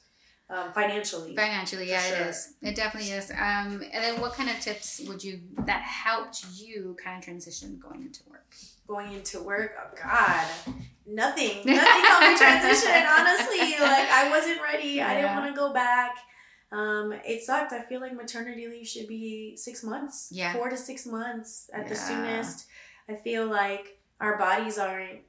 um, 0.50 0.72
financially. 0.74 1.36
Financially, 1.36 1.90
yeah, 1.90 2.02
sure. 2.02 2.18
it 2.18 2.28
is. 2.28 2.54
It 2.62 2.76
definitely 2.76 3.12
is. 3.12 3.32
Um, 3.32 3.84
and 3.92 4.04
then 4.04 4.22
what 4.22 4.34
kind 4.34 4.50
of 4.50 4.60
tips 4.60 5.02
would 5.08 5.24
you 5.24 5.40
that 5.66 5.82
helped 5.82 6.46
you 6.56 6.96
kind 7.04 7.18
of 7.18 7.24
transition 7.24 7.80
going 7.82 8.04
into 8.04 8.22
work? 8.30 8.46
going 8.88 9.14
into 9.14 9.42
work, 9.42 9.72
oh 9.82 9.98
God, 10.02 10.46
nothing, 11.08 11.58
nothing 11.66 11.66
helped 11.66 12.28
me 12.28 12.38
transition. 12.38 12.92
Honestly, 12.92 13.60
like 13.80 14.10
I 14.12 14.28
wasn't 14.30 14.62
ready. 14.62 15.02
I 15.02 15.16
didn't 15.16 15.36
want 15.36 15.54
to 15.54 15.60
go 15.60 15.74
back. 15.74 16.12
Um, 16.72 17.14
it 17.26 17.44
sucked. 17.44 17.74
I 17.74 17.82
feel 17.82 18.02
like 18.02 18.14
maternity 18.16 18.68
leave 18.68 18.88
should 18.88 19.08
be 19.08 19.56
six 19.56 19.84
months, 19.84 20.30
Yeah. 20.32 20.54
four 20.54 20.70
to 20.70 20.78
six 20.78 21.06
months 21.06 21.70
at 21.74 21.88
the 21.88 21.96
soonest. 21.96 22.68
I 23.10 23.16
feel 23.16 23.48
like 23.48 24.00
our 24.20 24.38
bodies 24.38 24.78
aren't 24.78 25.22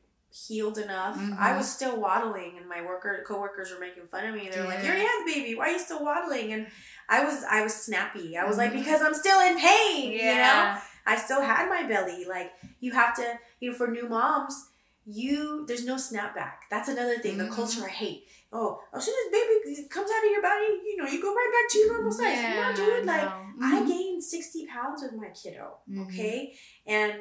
healed 0.47 0.79
enough. 0.79 1.17
Mhm. 1.17 1.39
I 1.39 1.57
was 1.57 1.71
still 1.71 1.97
waddling, 2.01 2.53
and 2.59 2.69
my 2.69 2.81
worker 2.83 3.25
coworkers 3.27 3.71
were 3.73 3.79
making 3.81 4.07
fun 4.09 4.27
of 4.27 4.35
me. 4.35 4.49
They 4.51 4.61
were 4.61 4.67
like, 4.67 4.81
Yeah. 4.83 4.87
"Your 4.95 4.97
hands, 4.97 5.23
baby. 5.33 5.55
Why 5.55 5.69
are 5.69 5.73
you 5.73 5.79
still 5.79 6.03
waddling?" 6.05 6.53
And 6.53 6.67
I 7.09 7.25
was, 7.25 7.43
I 7.45 7.63
was 7.63 7.75
snappy. 7.75 8.37
I 8.37 8.45
was 8.45 8.57
like, 8.59 8.73
Mhm. 8.73 8.81
"Because 8.81 9.01
I'm 9.03 9.15
still 9.15 9.41
in 9.41 9.57
pain." 9.59 10.13
You 10.13 10.35
know. 10.45 10.79
I 11.09 11.17
still 11.17 11.41
had 11.41 11.69
my 11.69 11.83
belly. 11.85 12.25
Like 12.25 12.51
you 12.81 12.91
have 12.93 13.15
to, 13.17 13.39
you 13.61 13.71
know, 13.71 13.77
for 13.77 13.87
new 13.89 14.09
moms, 14.09 14.55
you 15.05 15.65
there's 15.67 15.85
no 15.85 15.95
snapback. 15.97 16.57
That's 16.71 16.89
another 16.89 17.19
thing. 17.19 17.37
Mhm. 17.37 17.49
The 17.49 17.55
culture 17.55 17.85
I 17.85 17.89
hate. 18.05 18.27
Oh, 18.53 18.81
as 18.95 19.05
soon 19.05 19.15
as 19.27 19.33
baby 19.33 19.89
comes 19.89 20.11
out 20.11 20.25
of 20.25 20.31
your 20.31 20.43
body, 20.43 20.67
you 20.85 20.97
know, 20.99 21.07
you 21.07 21.21
go 21.23 21.33
right 21.35 21.53
back 21.57 21.67
to 21.73 21.79
your 21.79 21.93
normal 21.95 22.13
size. 22.13 22.39
no, 22.43 22.75
dude. 22.75 23.07
Like 23.07 23.29
I 23.63 23.81
Mhm. 23.83 23.89
gained 23.89 24.25
sixty 24.25 24.67
pounds 24.67 25.03
with 25.03 25.13
my 25.13 25.29
kiddo. 25.31 25.79
Okay, 26.05 26.57
and 26.87 27.13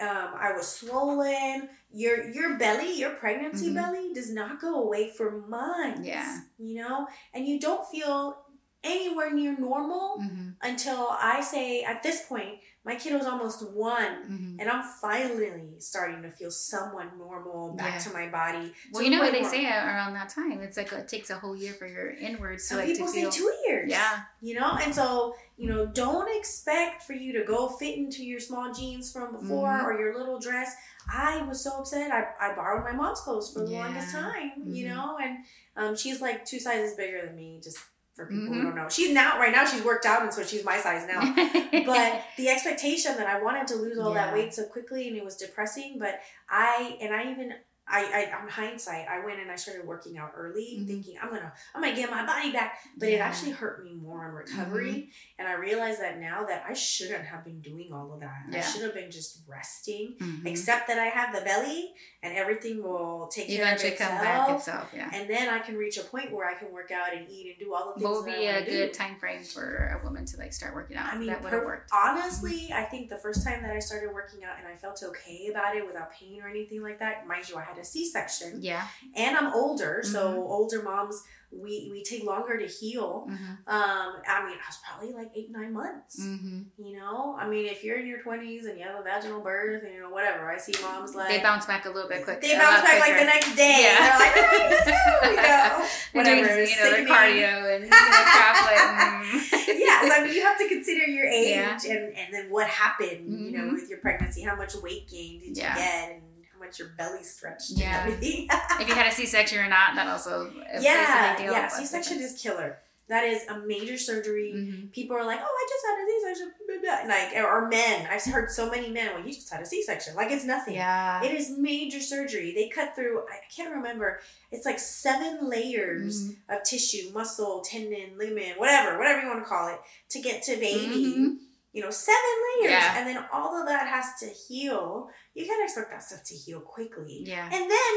um, 0.00 0.30
I 0.46 0.52
was 0.56 0.66
swollen. 0.66 1.68
Your 1.96 2.28
your 2.30 2.58
belly, 2.58 2.98
your 2.98 3.10
pregnancy 3.10 3.70
Mhm. 3.70 3.74
belly, 3.74 4.12
does 4.12 4.30
not 4.32 4.60
go 4.60 4.82
away 4.82 5.10
for 5.10 5.30
months. 5.46 6.00
Yeah. 6.06 6.40
you 6.58 6.74
know, 6.82 7.06
and 7.32 7.46
you 7.46 7.60
don't 7.60 7.86
feel 7.88 8.43
anywhere 8.84 9.32
near 9.32 9.56
normal 9.58 10.18
Mhm. 10.20 10.54
until 10.62 11.08
I 11.10 11.40
say 11.40 11.82
at 11.82 12.02
this 12.02 12.26
point, 12.26 12.60
my 12.84 12.96
kiddo's 12.96 13.24
almost 13.24 13.66
one. 13.72 14.14
Mhm. 14.30 14.56
And 14.60 14.68
I'm 14.70 14.82
finally 15.00 15.74
starting 15.78 16.20
to 16.22 16.30
feel 16.30 16.50
somewhat 16.50 17.16
normal 17.16 17.72
back 17.72 17.94
Yeah. 17.94 17.98
to 18.00 18.10
my 18.12 18.28
body. 18.28 18.74
Well, 18.92 19.02
to 19.02 19.08
you 19.08 19.16
know 19.16 19.22
what 19.22 19.32
they 19.32 19.40
where- 19.40 19.50
say 19.50 19.64
around 19.66 20.12
that 20.14 20.28
time. 20.28 20.60
It's 20.60 20.76
like 20.76 20.92
it 20.92 21.08
takes 21.08 21.30
a 21.30 21.36
whole 21.36 21.56
year 21.56 21.72
for 21.72 21.86
your 21.86 22.10
inwards 22.10 22.64
to 22.64 22.68
Some 22.68 22.78
like 22.78 22.88
people 22.88 23.06
to 23.06 23.12
say 23.12 23.20
feel. 23.22 23.30
two 23.30 23.52
years. 23.66 23.90
Yeah. 23.90 24.24
You 24.42 24.60
know, 24.60 24.72
and 24.82 24.94
so, 24.94 25.34
you 25.56 25.68
know, 25.70 25.86
don't 25.86 26.28
expect 26.36 27.02
for 27.04 27.14
you 27.14 27.32
to 27.38 27.44
go 27.44 27.68
fit 27.68 27.96
into 27.96 28.22
your 28.22 28.38
small 28.40 28.70
jeans 28.74 29.10
from 29.10 29.32
before 29.32 29.68
Mhm. 29.78 29.84
or 29.84 29.98
your 29.98 30.18
little 30.18 30.38
dress. 30.38 30.76
I 31.10 31.40
was 31.42 31.62
so 31.64 31.78
upset. 31.78 32.10
I, 32.12 32.50
I 32.50 32.54
borrowed 32.54 32.84
my 32.84 32.92
mom's 32.92 33.20
clothes 33.22 33.50
for 33.52 33.60
the 33.60 33.72
Yeah. 33.72 33.86
longest 33.86 34.12
time, 34.12 34.52
you 34.66 34.84
Mhm. 34.86 34.94
know, 34.94 35.18
and 35.22 35.38
um, 35.76 35.96
she's 35.96 36.20
like 36.20 36.44
two 36.44 36.60
sizes 36.60 36.94
bigger 36.96 37.24
than 37.26 37.34
me, 37.34 37.60
just 37.64 37.78
for 38.14 38.26
people 38.26 38.44
Mhm. 38.44 38.54
who 38.54 38.62
don't 38.62 38.74
know. 38.76 38.88
She's 38.88 39.12
now, 39.12 39.38
right 39.40 39.50
now, 39.52 39.64
she's 39.66 39.82
worked 39.82 40.06
out, 40.06 40.22
and 40.22 40.32
so 40.32 40.44
she's 40.44 40.64
my 40.64 40.78
size 40.78 41.06
now. 41.06 41.20
but 41.86 42.22
the 42.36 42.48
expectation 42.48 43.16
that 43.16 43.26
I 43.26 43.42
wanted 43.42 43.66
to 43.68 43.74
lose 43.76 43.98
all 43.98 44.14
that 44.14 44.32
weight 44.32 44.54
so 44.54 44.64
quickly 44.64 45.08
and 45.08 45.16
it 45.16 45.24
was 45.24 45.36
depressing. 45.36 45.96
But 45.98 46.20
I 46.48 46.96
and 47.00 47.14
I 47.14 47.30
even 47.32 47.54
I, 47.86 48.28
I 48.32 48.40
on 48.42 48.48
hindsight, 48.48 49.06
I 49.08 49.24
went 49.24 49.40
and 49.40 49.50
I 49.50 49.56
started 49.56 49.86
working 49.86 50.16
out 50.16 50.32
early, 50.36 50.78
Mhm. 50.80 50.86
thinking 50.86 51.16
I'm 51.20 51.28
gonna 51.28 51.52
I'm 51.74 51.82
gonna 51.82 51.94
get 51.94 52.10
my 52.10 52.24
body 52.24 52.50
back. 52.50 52.78
But 52.96 53.08
it 53.08 53.12
Yeah. 53.12 53.18
Mm-hmm. 53.18 53.28
actually 53.28 53.50
hurt 53.52 53.84
me 53.84 53.94
more 53.94 54.24
on 54.26 54.32
recovery. 54.32 55.10
And 55.38 55.46
I 55.46 55.52
realized 55.52 56.00
that 56.00 56.18
now 56.18 56.44
that 56.46 56.64
I 56.68 56.72
shouldn't 56.72 57.24
have 57.26 57.44
been 57.44 57.60
doing 57.60 57.92
all 57.92 58.12
of 58.14 58.20
that. 58.20 58.44
I 58.52 58.60
should 58.60 58.82
have 58.82 58.94
been 58.94 59.10
just 59.10 59.42
resting. 59.46 60.16
Mhm. 60.18 60.46
Except 60.46 60.88
that 60.88 60.98
I 60.98 61.06
have 61.06 61.34
the 61.34 61.42
belly 61.42 61.92
and 62.22 62.34
everything 62.34 62.82
will 62.82 63.28
take 63.28 63.48
care 63.48 63.60
Eventually 63.62 63.92
of 63.92 63.98
come 63.98 64.12
itself. 64.16 64.24
back 64.48 64.56
itself. 64.56 64.90
Yeah. 64.94 65.10
And 65.12 65.28
then 65.28 65.48
I 65.50 65.58
can 65.58 65.76
reach 65.76 65.98
a 65.98 66.04
point 66.04 66.32
where 66.32 66.48
I 66.48 66.54
can 66.54 66.72
work 66.72 66.90
out 66.90 67.12
and 67.12 67.28
eat 67.28 67.48
and 67.50 67.58
do 67.58 67.74
all 67.74 67.88
the 67.88 68.00
things 68.00 68.04
What 68.04 68.24
would 68.24 68.34
be 68.34 68.46
a 68.46 68.64
good 68.64 68.92
do. 68.92 68.94
time 68.94 69.16
frame 69.18 69.42
for 69.44 69.98
a 70.00 70.04
woman 70.04 70.24
to 70.26 70.36
like 70.38 70.52
start 70.54 70.74
working 70.74 70.96
out? 70.96 71.12
I 71.12 71.18
mean, 71.18 71.28
that 71.28 71.42
would 71.42 71.52
have 71.52 71.64
worked. 71.64 71.90
honestly, 71.92 72.70
I 72.72 72.84
think 72.84 73.10
the 73.10 73.18
first 73.18 73.44
time 73.44 73.62
that 73.62 73.72
I 73.72 73.78
started 73.78 74.12
working 74.14 74.42
out 74.44 74.56
and 74.58 74.66
I 74.66 74.76
felt 74.76 75.02
okay 75.02 75.48
about 75.50 75.76
it 75.76 75.86
without 75.86 76.12
pain 76.12 76.40
or 76.42 76.48
anything 76.48 76.80
like 76.82 76.98
that, 77.00 77.26
mind 77.26 77.48
you, 77.48 77.56
I 77.56 77.62
had 77.62 77.73
a 77.78 77.84
C 77.84 78.08
section 78.08 78.60
Yeah. 78.62 78.86
and 79.14 79.36
I'm 79.36 79.52
older, 79.52 80.02
so 80.04 80.32
Mhm. 80.34 80.50
older 80.50 80.82
moms 80.82 81.22
we 81.56 81.88
we 81.92 82.02
take 82.02 82.24
longer 82.24 82.58
to 82.58 82.66
heal. 82.66 83.28
Mm-hmm. 83.30 83.52
Um, 83.68 84.16
I 84.26 84.44
mean, 84.44 84.58
I 84.58 84.66
was 84.66 84.78
probably 84.84 85.12
like 85.14 85.30
eight 85.36 85.52
nine 85.52 85.72
months. 85.72 86.18
Mm-hmm. 86.20 86.62
You 86.84 86.96
know, 86.96 87.36
I 87.38 87.46
mean, 87.48 87.66
if 87.66 87.84
you're 87.84 87.96
in 88.00 88.08
your 88.08 88.18
twenties 88.22 88.66
and 88.66 88.76
you 88.76 88.84
have 88.84 88.98
a 88.98 89.02
vaginal 89.04 89.40
birth, 89.40 89.84
you 89.88 90.00
know, 90.00 90.10
whatever. 90.10 90.50
I 90.50 90.58
see 90.58 90.72
moms 90.82 91.14
like 91.14 91.28
They 91.28 91.38
bounce 91.40 91.64
back 91.66 91.84
a 91.86 91.90
little 91.90 92.08
bit 92.08 92.24
quicker. 92.24 92.40
They 92.40 92.56
a 92.56 92.58
bounce 92.58 92.82
back 92.82 92.98
like 92.98 93.16
the 93.20 93.24
next 93.24 93.54
day. 93.54 93.82
Yeah. 93.82 94.18
They're 94.18 94.18
like, 94.18 94.36
"All 94.36 94.42
right, 94.42 94.70
let's 94.70 94.90
go," 94.90 95.30
you 95.30 95.36
know, 95.36 95.86
They're 96.12 96.24
doing, 96.24 96.42
whatever. 96.42 96.64
you 96.64 96.76
know, 96.76 96.90
their 96.90 97.06
cardio 97.06 97.74
and 97.76 97.84
you 97.84 97.90
know, 97.90 97.96
crap, 98.34 98.56
mm. 99.24 99.78
yeah, 99.78 100.02
so 100.02 100.12
I 100.12 100.24
mean, 100.24 100.34
you 100.34 100.42
have 100.42 100.58
to 100.58 100.68
consider 100.68 101.04
your 101.06 101.26
age 101.26 101.50
Yeah. 101.54 101.78
and, 101.92 102.16
and 102.16 102.34
then 102.34 102.50
what 102.50 102.66
happened, 102.66 103.30
you 103.30 103.56
know, 103.56 103.64
Mhm. 103.64 103.72
with 103.74 103.88
your 103.88 103.98
pregnancy. 103.98 104.42
How 104.42 104.56
much 104.56 104.74
weight 104.74 105.08
gain 105.08 105.40
did 105.40 105.56
Yeah. 105.56 105.70
you 105.70 105.80
get, 105.80 106.10
and 106.14 106.22
much 106.64 106.78
your 106.78 106.88
belly 106.96 107.22
stretched 107.22 107.70
Yeah. 107.70 108.04
and 108.04 108.12
everything. 108.14 108.48
if 108.80 108.88
you 108.88 108.94
had 108.94 109.06
a 109.06 109.14
C-section 109.14 109.58
or 109.58 109.68
not, 109.68 109.94
that 109.94 110.06
also 110.06 110.50
yeah, 110.80 111.34
a 111.34 111.36
big 111.36 111.44
deal. 111.46 111.52
yeah. 111.52 111.68
C-section 111.68 112.18
is 112.20 112.40
killer. 112.40 112.78
That 113.08 113.24
is 113.24 113.46
a 113.48 113.58
major 113.58 113.98
surgery. 113.98 114.50
Mhm. 114.56 114.90
People 114.90 115.14
are 115.14 115.26
like, 115.26 115.38
"Oh, 115.38 115.44
I 115.44 115.66
just 115.68 115.84
had 115.86 115.98
a 115.98 116.06
C-section," 116.08 116.54
blah, 116.66 116.76
blah, 116.80 117.06
blah. 117.06 117.14
like, 117.14 117.36
or 117.44 117.68
men. 117.68 118.06
I've 118.10 118.24
heard 118.24 118.50
so 118.50 118.70
many 118.70 118.88
men, 118.90 119.12
"Well, 119.14 119.26
you 119.26 119.30
just 119.34 119.52
had 119.52 119.60
a 119.60 119.66
C-section," 119.66 120.14
like 120.14 120.30
it's 120.30 120.44
nothing. 120.44 120.72
Yeah. 120.74 121.22
It 121.22 121.32
is 121.32 121.50
major 121.50 122.00
surgery. 122.00 122.54
They 122.54 122.70
cut 122.70 122.94
through. 122.96 123.20
I 123.30 123.40
can't 123.54 123.74
remember. 123.74 124.20
It's 124.50 124.64
like 124.64 124.78
seven 124.78 125.50
layers 125.50 126.28
Mhm. 126.30 126.36
of 126.48 126.62
tissue, 126.62 127.10
muscle, 127.12 127.60
tendon, 127.60 128.16
ligament, 128.16 128.58
whatever, 128.58 128.96
whatever 128.96 129.20
you 129.20 129.28
want 129.28 129.40
to 129.44 129.48
call 129.50 129.68
it, 129.68 129.80
to 130.08 130.20
get 130.22 130.42
to 130.44 130.56
baby. 130.56 131.14
Mhm. 131.14 131.36
You 131.74 131.82
know, 131.82 131.90
seven 131.90 132.20
layers, 132.60 132.70
Yeah. 132.70 132.98
and 132.98 133.06
then 133.08 133.24
all 133.32 133.60
of 133.60 133.66
that 133.66 133.88
has 133.88 134.06
to 134.20 134.26
heal. 134.26 135.10
You 135.34 135.44
can't 135.44 135.62
expect 135.62 135.90
that 135.90 136.02
stuff 136.04 136.22
to 136.24 136.34
heal 136.34 136.60
quickly. 136.60 137.24
Yeah. 137.26 137.44
And 137.52 137.68
then 137.70 137.92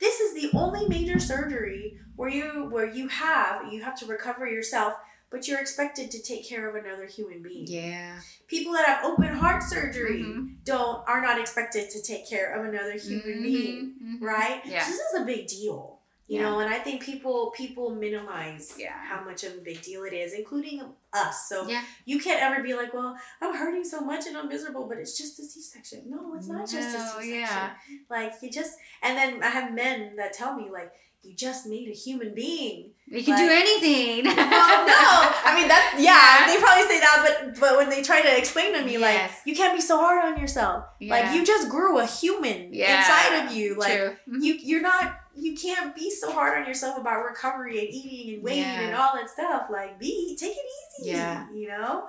this 0.00 0.18
is 0.20 0.34
the 0.34 0.56
only 0.58 0.88
major 0.88 1.20
surgery 1.20 1.98
where 2.16 2.30
you 2.30 2.68
where 2.70 2.86
you 2.86 3.06
have 3.08 3.70
you 3.72 3.82
have 3.82 3.96
to 4.00 4.06
recover 4.06 4.48
yourself, 4.48 4.94
but 5.30 5.46
you're 5.46 5.60
expected 5.60 6.10
to 6.12 6.22
take 6.22 6.48
care 6.48 6.68
of 6.70 6.74
another 6.82 7.04
human 7.04 7.42
being. 7.42 7.66
Yeah. 7.66 8.18
People 8.46 8.72
that 8.72 8.86
have 8.86 9.04
open 9.04 9.28
heart 9.36 9.62
surgery 9.62 10.22
Mhm. 10.22 10.64
don't 10.64 11.06
are 11.06 11.20
not 11.20 11.38
expected 11.38 11.90
to 11.90 12.00
take 12.02 12.26
care 12.26 12.54
of 12.54 12.64
another 12.64 12.92
human 12.94 13.42
being 13.42 13.94
Mhm. 14.02 14.22
right? 14.22 14.62
Yeah. 14.64 14.84
So 14.84 14.90
this 14.92 15.00
is 15.00 15.20
a 15.20 15.24
big 15.26 15.46
deal, 15.48 16.00
you 16.28 16.36
Yeah. 16.40 16.44
know, 16.48 16.60
and 16.60 16.72
I 16.72 16.78
think 16.78 17.02
people 17.02 17.50
people 17.50 17.90
minimize 17.90 18.74
Yeah. 18.78 18.96
how 19.10 19.22
much 19.22 19.44
of 19.44 19.52
a 19.54 19.60
big 19.60 19.82
deal 19.82 20.04
it 20.04 20.14
is, 20.14 20.32
including 20.32 20.80
us. 21.12 21.48
So 21.48 21.66
Yeah. 21.68 21.82
you 22.04 22.18
can't 22.20 22.42
ever 22.42 22.62
be 22.62 22.74
like, 22.74 22.92
well, 22.94 23.16
I'm 23.40 23.54
hurting 23.54 23.84
so 23.84 24.00
much 24.00 24.26
and 24.26 24.36
I'm 24.36 24.48
miserable, 24.48 24.86
but 24.88 24.98
it's 24.98 25.16
just 25.16 25.38
a 25.38 25.42
C-section. 25.44 26.04
No, 26.08 26.34
it's 26.36 26.48
not 26.48 26.68
just 26.68 26.74
a 26.94 26.98
No, 26.98 27.20
C-section. 27.20 27.40
yeah. 27.40 27.70
Like 28.10 28.34
you 28.42 28.50
just, 28.50 28.72
and 29.02 29.16
then 29.16 29.42
I 29.42 29.48
have 29.48 29.72
men 29.72 30.16
that 30.16 30.32
tell 30.34 30.54
me 30.54 30.68
like, 30.70 30.92
you 31.24 31.34
just 31.34 31.66
made 31.66 31.88
a 31.88 31.92
human 31.92 32.32
being. 32.32 32.92
You 33.08 33.22
can 33.24 33.36
do 33.36 33.50
anything. 33.52 34.24
Well, 34.24 34.36
no, 34.86 35.32
I 35.44 35.52
mean 35.58 35.66
that's 35.66 36.00
yeah, 36.00 36.46
They 36.46 36.58
probably 36.60 36.84
say 36.84 37.00
that, 37.00 37.24
but 37.26 37.58
but 37.58 37.76
when 37.76 37.90
they 37.90 38.02
try 38.02 38.22
to 38.22 38.38
explain 38.38 38.72
to 38.74 38.84
me, 38.84 38.98
like 38.98 39.28
you 39.44 39.54
can't 39.56 39.74
be 39.74 39.80
so 39.80 39.98
hard 39.98 40.24
on 40.24 40.40
yourself. 40.40 40.84
Like 41.00 41.34
you 41.34 41.44
just 41.44 41.68
grew 41.70 41.98
a 41.98 42.06
human 42.06 42.72
Yeah. 42.72 42.98
inside 42.98 43.46
of 43.46 43.52
you. 43.56 43.74
Like 43.74 43.98
True. 43.98 44.16
You 44.40 44.54
you're 44.62 44.80
not 44.80 45.16
you 45.38 45.56
can't 45.56 45.94
be 45.94 46.10
so 46.10 46.32
hard 46.32 46.58
on 46.58 46.66
yourself 46.66 46.98
about 46.98 47.24
recovery 47.24 47.78
and 47.78 47.88
eating 47.88 48.34
and 48.34 48.42
weight 48.42 48.58
Yeah. 48.58 48.80
and 48.80 48.94
all 48.96 49.14
that 49.14 49.30
stuff. 49.30 49.66
Like 49.70 49.98
be 49.98 50.36
take 50.38 50.52
it 50.56 50.66
easy. 51.00 51.10
Yeah. 51.12 51.46
You 51.54 51.68
know? 51.68 52.06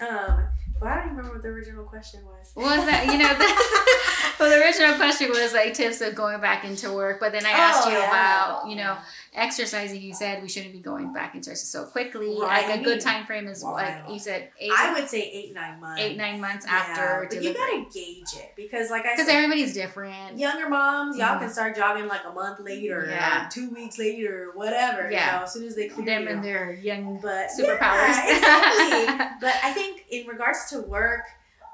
Um 0.00 0.48
but 0.80 0.88
I 0.88 0.94
don't 0.96 1.04
even 1.06 1.16
remember 1.16 1.34
what 1.34 1.42
the 1.42 1.48
original 1.48 1.84
question 1.84 2.20
was. 2.24 2.52
What 2.54 2.76
was 2.78 2.86
that? 2.86 3.06
You 3.06 3.18
know, 3.18 3.34
well, 4.38 4.50
the 4.50 4.64
original 4.64 4.94
question 4.96 5.30
was 5.30 5.52
like 5.52 5.74
tips 5.74 6.00
of 6.00 6.14
going 6.14 6.40
back 6.40 6.64
into 6.64 6.92
work, 6.92 7.20
but 7.20 7.32
then 7.32 7.44
I 7.46 7.50
asked 7.50 7.86
Oh, 7.86 7.90
you 7.90 7.96
yeah. 7.98 8.08
about, 8.08 8.68
you 8.70 8.76
know, 8.76 8.96
exercising. 9.34 10.00
You 10.02 10.14
said 10.14 10.42
we 10.42 10.48
shouldn't 10.48 10.72
be 10.72 10.80
going 10.80 11.12
back 11.12 11.34
into 11.34 11.50
exercise 11.50 11.68
so 11.70 11.84
quickly. 11.84 12.36
Right. 12.40 12.68
Like 12.68 12.80
a 12.80 12.82
good 12.84 13.00
time 13.00 13.26
frame 13.26 13.46
is 13.46 13.62
Wow. 13.62 13.72
like 13.74 13.94
you 14.10 14.18
said, 14.18 14.50
eight, 14.58 14.72
I 14.76 14.92
would 14.92 15.08
say 15.08 15.20
eight, 15.22 15.54
nine 15.54 15.80
months. 15.80 16.02
eight, 16.02 16.16
nine 16.16 16.40
months 16.40 16.66
Yeah, 16.66 16.74
after 16.74 17.26
But 17.30 17.42
you 17.42 17.54
gotta 17.54 17.84
gauge 17.92 18.34
it 18.36 18.52
because 18.56 18.90
like 18.90 19.04
I 19.06 19.12
Because 19.14 19.28
everybody's 19.28 19.74
different. 19.74 20.38
younger 20.38 20.68
moms, 20.68 21.16
y'all 21.16 21.36
Mhm. 21.36 21.40
can 21.40 21.50
start 21.50 21.76
jogging 21.76 22.08
like 22.08 22.24
a 22.26 22.32
month 22.32 22.60
later, 22.60 23.06
Yeah. 23.10 23.46
or 23.46 23.50
two 23.50 23.70
weeks 23.70 23.98
later, 23.98 24.50
whatever. 24.54 25.10
Yeah. 25.10 25.26
You 25.34 25.38
know, 25.38 25.44
as 25.44 25.52
soon 25.52 25.66
as 25.66 25.74
they 25.76 25.88
clear 25.88 26.06
Them 26.06 26.26
and 26.28 26.42
their 26.44 26.72
young 26.72 27.18
but 27.20 27.48
superpowers. 27.50 27.80
Yeah, 28.16 28.36
exactly. 28.36 29.26
but 29.40 29.54
I 29.62 29.72
think 29.72 30.04
in 30.10 30.26
regards 30.26 30.70
to 30.70 30.80
work, 30.80 31.22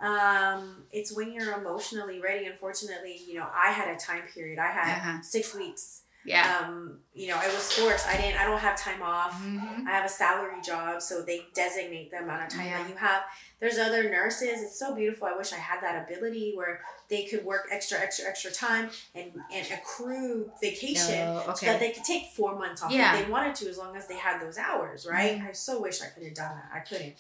um, 0.05 0.85
it's 0.93 1.13
when 1.17 1.33
you're 1.33 1.59
emotionally 1.59 2.21
ready. 2.21 2.47
Unfortunately, 2.47 3.17
you 3.27 3.35
know, 3.35 3.47
I 3.55 3.71
had 3.73 3.89
a 3.89 3.99
time 3.99 4.23
period. 4.33 4.59
I 4.59 4.67
had 4.71 4.99
Uh-huh. 4.99 5.23
six 5.23 5.55
weeks. 5.55 6.03
yeah. 6.27 6.61
Um, 6.63 7.01
you 7.13 7.29
know, 7.29 7.37
I 7.37 7.49
was 7.49 7.71
forced. 7.73 8.07
I 8.09 8.17
didn't. 8.17 8.41
I 8.41 8.45
don't 8.47 8.59
have 8.59 8.79
time 8.81 9.03
off. 9.03 9.35
Mhm. 9.43 9.87
I 9.87 9.91
have 9.91 10.07
a 10.07 10.09
salary 10.09 10.59
job, 10.63 11.03
so 11.03 11.21
they 11.21 11.47
designate 11.55 12.11
the 12.11 12.19
amount 12.25 12.45
of 12.45 12.49
time 12.49 12.65
Yeah. 12.67 12.79
that 12.83 12.89
you 12.89 12.97
have. 12.97 13.25
There's 13.61 13.77
other 13.77 14.05
nurses. 14.09 14.63
It's 14.63 14.79
so 14.79 14.95
beautiful. 14.95 15.27
I 15.29 15.37
wish 15.37 15.53
I 15.53 15.57
had 15.71 15.83
that 15.83 15.97
ability 16.09 16.55
where 16.57 16.81
they 17.09 17.27
could 17.27 17.45
work 17.45 17.69
extra, 17.71 17.99
extra, 17.99 18.25
extra 18.27 18.51
time 18.51 18.91
and 19.15 19.39
and 19.53 19.67
accrue 19.71 20.51
vacation 20.63 21.29
Oh, 21.29 21.53
so 21.55 21.67
that 21.67 21.79
they 21.79 21.91
could 21.93 22.05
take 22.05 22.33
four 22.33 22.57
months 22.59 22.83
off 22.83 22.91
Yeah. 22.91 23.15
if 23.19 23.27
they 23.27 23.31
wanted 23.31 23.55
to, 23.57 23.69
as 23.69 23.77
long 23.77 23.95
as 23.95 24.07
they 24.07 24.17
had 24.17 24.41
those 24.41 24.57
hours. 24.57 25.07
Right? 25.07 25.39
Mhm. 25.39 25.49
I 25.51 25.53
so 25.53 25.79
wish 25.81 26.01
I 26.01 26.07
could 26.07 26.23
have 26.25 26.35
done 26.35 26.57
that. 26.57 26.71
I 26.75 26.81
couldn't. 26.81 27.17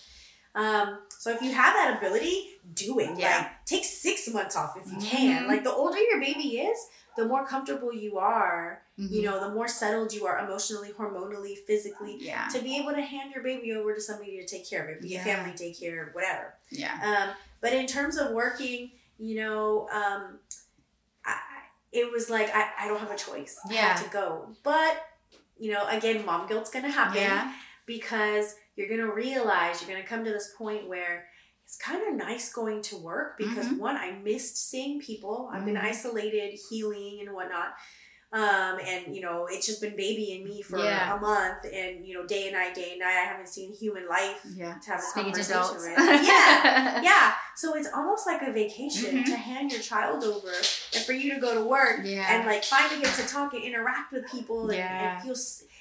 Um, 0.54 0.98
so 1.08 1.30
if 1.30 1.42
you 1.42 1.52
have 1.52 1.74
that 1.74 1.96
ability, 1.98 2.50
do 2.74 2.98
it. 3.00 3.18
Yeah. 3.18 3.38
Like 3.38 3.64
take 3.66 3.84
six 3.84 4.28
months 4.28 4.56
off 4.56 4.76
if 4.76 4.86
you 4.90 4.98
can. 4.98 5.44
Mhm. 5.44 5.48
Like 5.48 5.64
the 5.64 5.72
older 5.72 5.98
your 5.98 6.20
baby 6.20 6.58
is, 6.58 6.78
the 7.16 7.24
more 7.26 7.46
comfortable 7.46 7.92
you 7.92 8.18
are. 8.18 8.82
Mhm. 8.98 9.10
You 9.10 9.22
know, 9.22 9.40
the 9.40 9.48
more 9.54 9.66
settled 9.66 10.12
you 10.12 10.26
are 10.26 10.38
emotionally, 10.44 10.92
hormonally, 10.92 11.56
physically 11.66 12.16
Yeah. 12.20 12.46
to 12.48 12.60
be 12.60 12.76
able 12.78 12.92
to 12.92 13.00
hand 13.02 13.32
your 13.32 13.42
baby 13.42 13.72
over 13.74 13.94
to 13.94 14.00
somebody 14.00 14.36
to 14.40 14.46
take 14.46 14.68
care 14.68 14.84
of 14.84 14.90
it, 14.90 15.02
be 15.02 15.08
Yeah. 15.08 15.22
a 15.22 15.24
family 15.24 15.52
daycare, 15.52 16.14
whatever. 16.14 16.54
Yeah. 16.70 17.00
Um, 17.30 17.34
but 17.60 17.72
in 17.72 17.86
terms 17.86 18.16
of 18.16 18.30
working, 18.30 18.92
you 19.18 19.36
know, 19.36 19.88
um, 19.90 20.38
I, 21.24 21.38
it 21.92 22.10
was 22.12 22.30
like 22.30 22.54
I, 22.54 22.70
I 22.80 22.88
don't 22.88 23.00
have 23.00 23.10
a 23.10 23.16
choice. 23.16 23.58
I 23.68 23.72
Yeah. 23.74 23.94
to 23.94 24.08
go. 24.10 24.54
But 24.62 25.04
you 25.58 25.72
know, 25.72 25.86
again, 25.88 26.24
mom 26.24 26.46
guilt's 26.48 26.70
gonna 26.70 26.90
happen 26.90 27.16
Yeah. 27.22 27.52
Because 27.86 28.54
you're 28.76 28.88
gonna 28.88 29.12
realize 29.12 29.80
you're 29.82 29.90
gonna 29.94 30.06
come 30.06 30.24
to 30.24 30.30
this 30.30 30.52
point 30.56 30.88
where 30.88 31.26
it's 31.64 31.76
kind 31.76 32.06
of 32.06 32.14
nice 32.14 32.52
going 32.52 32.82
to 32.82 32.96
work 32.98 33.38
because 33.38 33.66
Mhm. 33.68 33.78
one, 33.78 33.96
I 33.96 34.12
missed 34.12 34.68
seeing 34.70 35.00
people. 35.00 35.50
I've 35.52 35.64
been 35.64 35.76
Mhm. 35.76 35.84
isolated, 35.84 36.58
healing 36.68 37.20
and 37.20 37.34
whatnot. 37.34 37.74
Um, 38.32 38.80
and 38.84 39.14
you 39.14 39.22
know, 39.22 39.46
it's 39.48 39.64
just 39.64 39.80
been 39.80 39.94
baby 39.96 40.32
and 40.34 40.44
me 40.44 40.60
for 40.60 40.76
Yeah. 40.78 41.16
a 41.16 41.20
month, 41.20 41.64
and 41.72 42.04
you 42.04 42.14
know, 42.14 42.26
day 42.26 42.48
and 42.48 42.52
night, 42.56 42.74
day 42.74 42.90
and 42.90 42.98
night, 43.00 43.16
I 43.16 43.24
haven't 43.24 43.46
seen 43.48 43.72
human 43.72 44.08
life 44.08 44.40
Yeah. 44.56 44.74
to 44.82 44.90
have 44.90 44.98
a 44.98 45.02
Speaking 45.02 45.32
to 45.34 45.44
conversation 45.44 45.92
with. 45.96 46.26
Yeah, 46.26 47.00
yeah. 47.02 47.34
So 47.54 47.74
it's 47.76 47.86
almost 47.94 48.26
like 48.26 48.42
a 48.42 48.50
vacation 48.52 49.18
Mhm. 49.18 49.26
to 49.26 49.36
hand 49.36 49.70
your 49.70 49.80
child 49.80 50.24
over 50.24 50.48
and 50.50 51.04
for 51.06 51.12
you 51.12 51.32
to 51.34 51.40
go 51.40 51.54
to 51.54 51.60
work 51.64 52.00
Yeah. 52.02 52.26
and 52.28 52.44
like 52.44 52.64
finally 52.64 53.00
get 53.00 53.14
to 53.14 53.26
talk 53.26 53.54
and 53.54 53.62
interact 53.62 54.12
with 54.12 54.28
people 54.28 54.68
and, 54.68 54.78
Yeah. 54.78 55.14
and 55.14 55.22
feel 55.22 55.36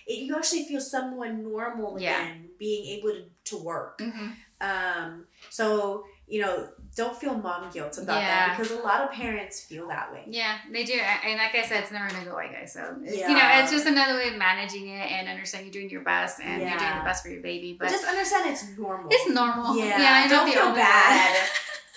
it, 0.08 0.14
you 0.26 0.36
actually 0.36 0.64
feel 0.66 0.82
somewhat 0.82 1.34
normal 1.34 2.00
Yeah. 2.00 2.22
again 2.22 2.50
being 2.60 2.98
able 2.98 3.10
to, 3.12 3.24
to 3.46 3.58
work. 3.64 4.00
Mhm. 4.00 4.34
Um, 4.62 5.26
so 5.50 6.06
you 6.26 6.42
know, 6.42 6.70
don't 6.96 7.16
feel 7.18 7.36
mom 7.36 7.70
guilt 7.72 7.98
about 7.98 8.22
Yeah. 8.22 8.48
that 8.48 8.58
because 8.58 8.72
a 8.72 8.78
lot 8.82 9.02
of 9.02 9.12
parents 9.12 9.60
feel 9.66 9.88
that 9.90 10.12
way. 10.14 10.24
Yeah, 10.26 10.58
they 10.72 10.86
do. 10.86 10.94
And 10.94 11.38
like 11.38 11.54
I 11.54 11.64
said, 11.68 11.84
it's 11.84 11.92
never 11.92 12.08
gonna 12.10 12.24
go 12.24 12.32
away, 12.32 12.50
guys. 12.52 12.72
So 12.74 12.80
it's- 13.04 13.30
you 13.30 13.36
know, 13.36 13.50
it's 13.60 13.72
just 13.72 13.86
another 13.86 14.16
way 14.16 14.30
of 14.30 14.38
managing 14.38 14.88
it 14.88 15.12
and 15.12 15.28
understanding 15.28 15.68
you're 15.72 15.82
doing 15.82 15.92
your 15.92 16.02
best 16.02 16.40
and 16.40 16.62
you're 16.62 16.80
doing 16.80 16.98
the 16.98 17.04
best 17.04 17.24
for 17.24 17.30
your 17.30 17.42
baby. 17.42 17.76
But 17.78 17.90
just 17.90 18.06
understand 18.06 18.50
it's 18.50 18.66
normal. 18.78 19.10
it's 19.12 19.30
normal. 19.30 19.78
Yeah, 19.78 19.98
I 20.00 20.28
know 20.28 20.30
don't 20.46 20.52
feel 20.54 20.74
bad 20.74 21.50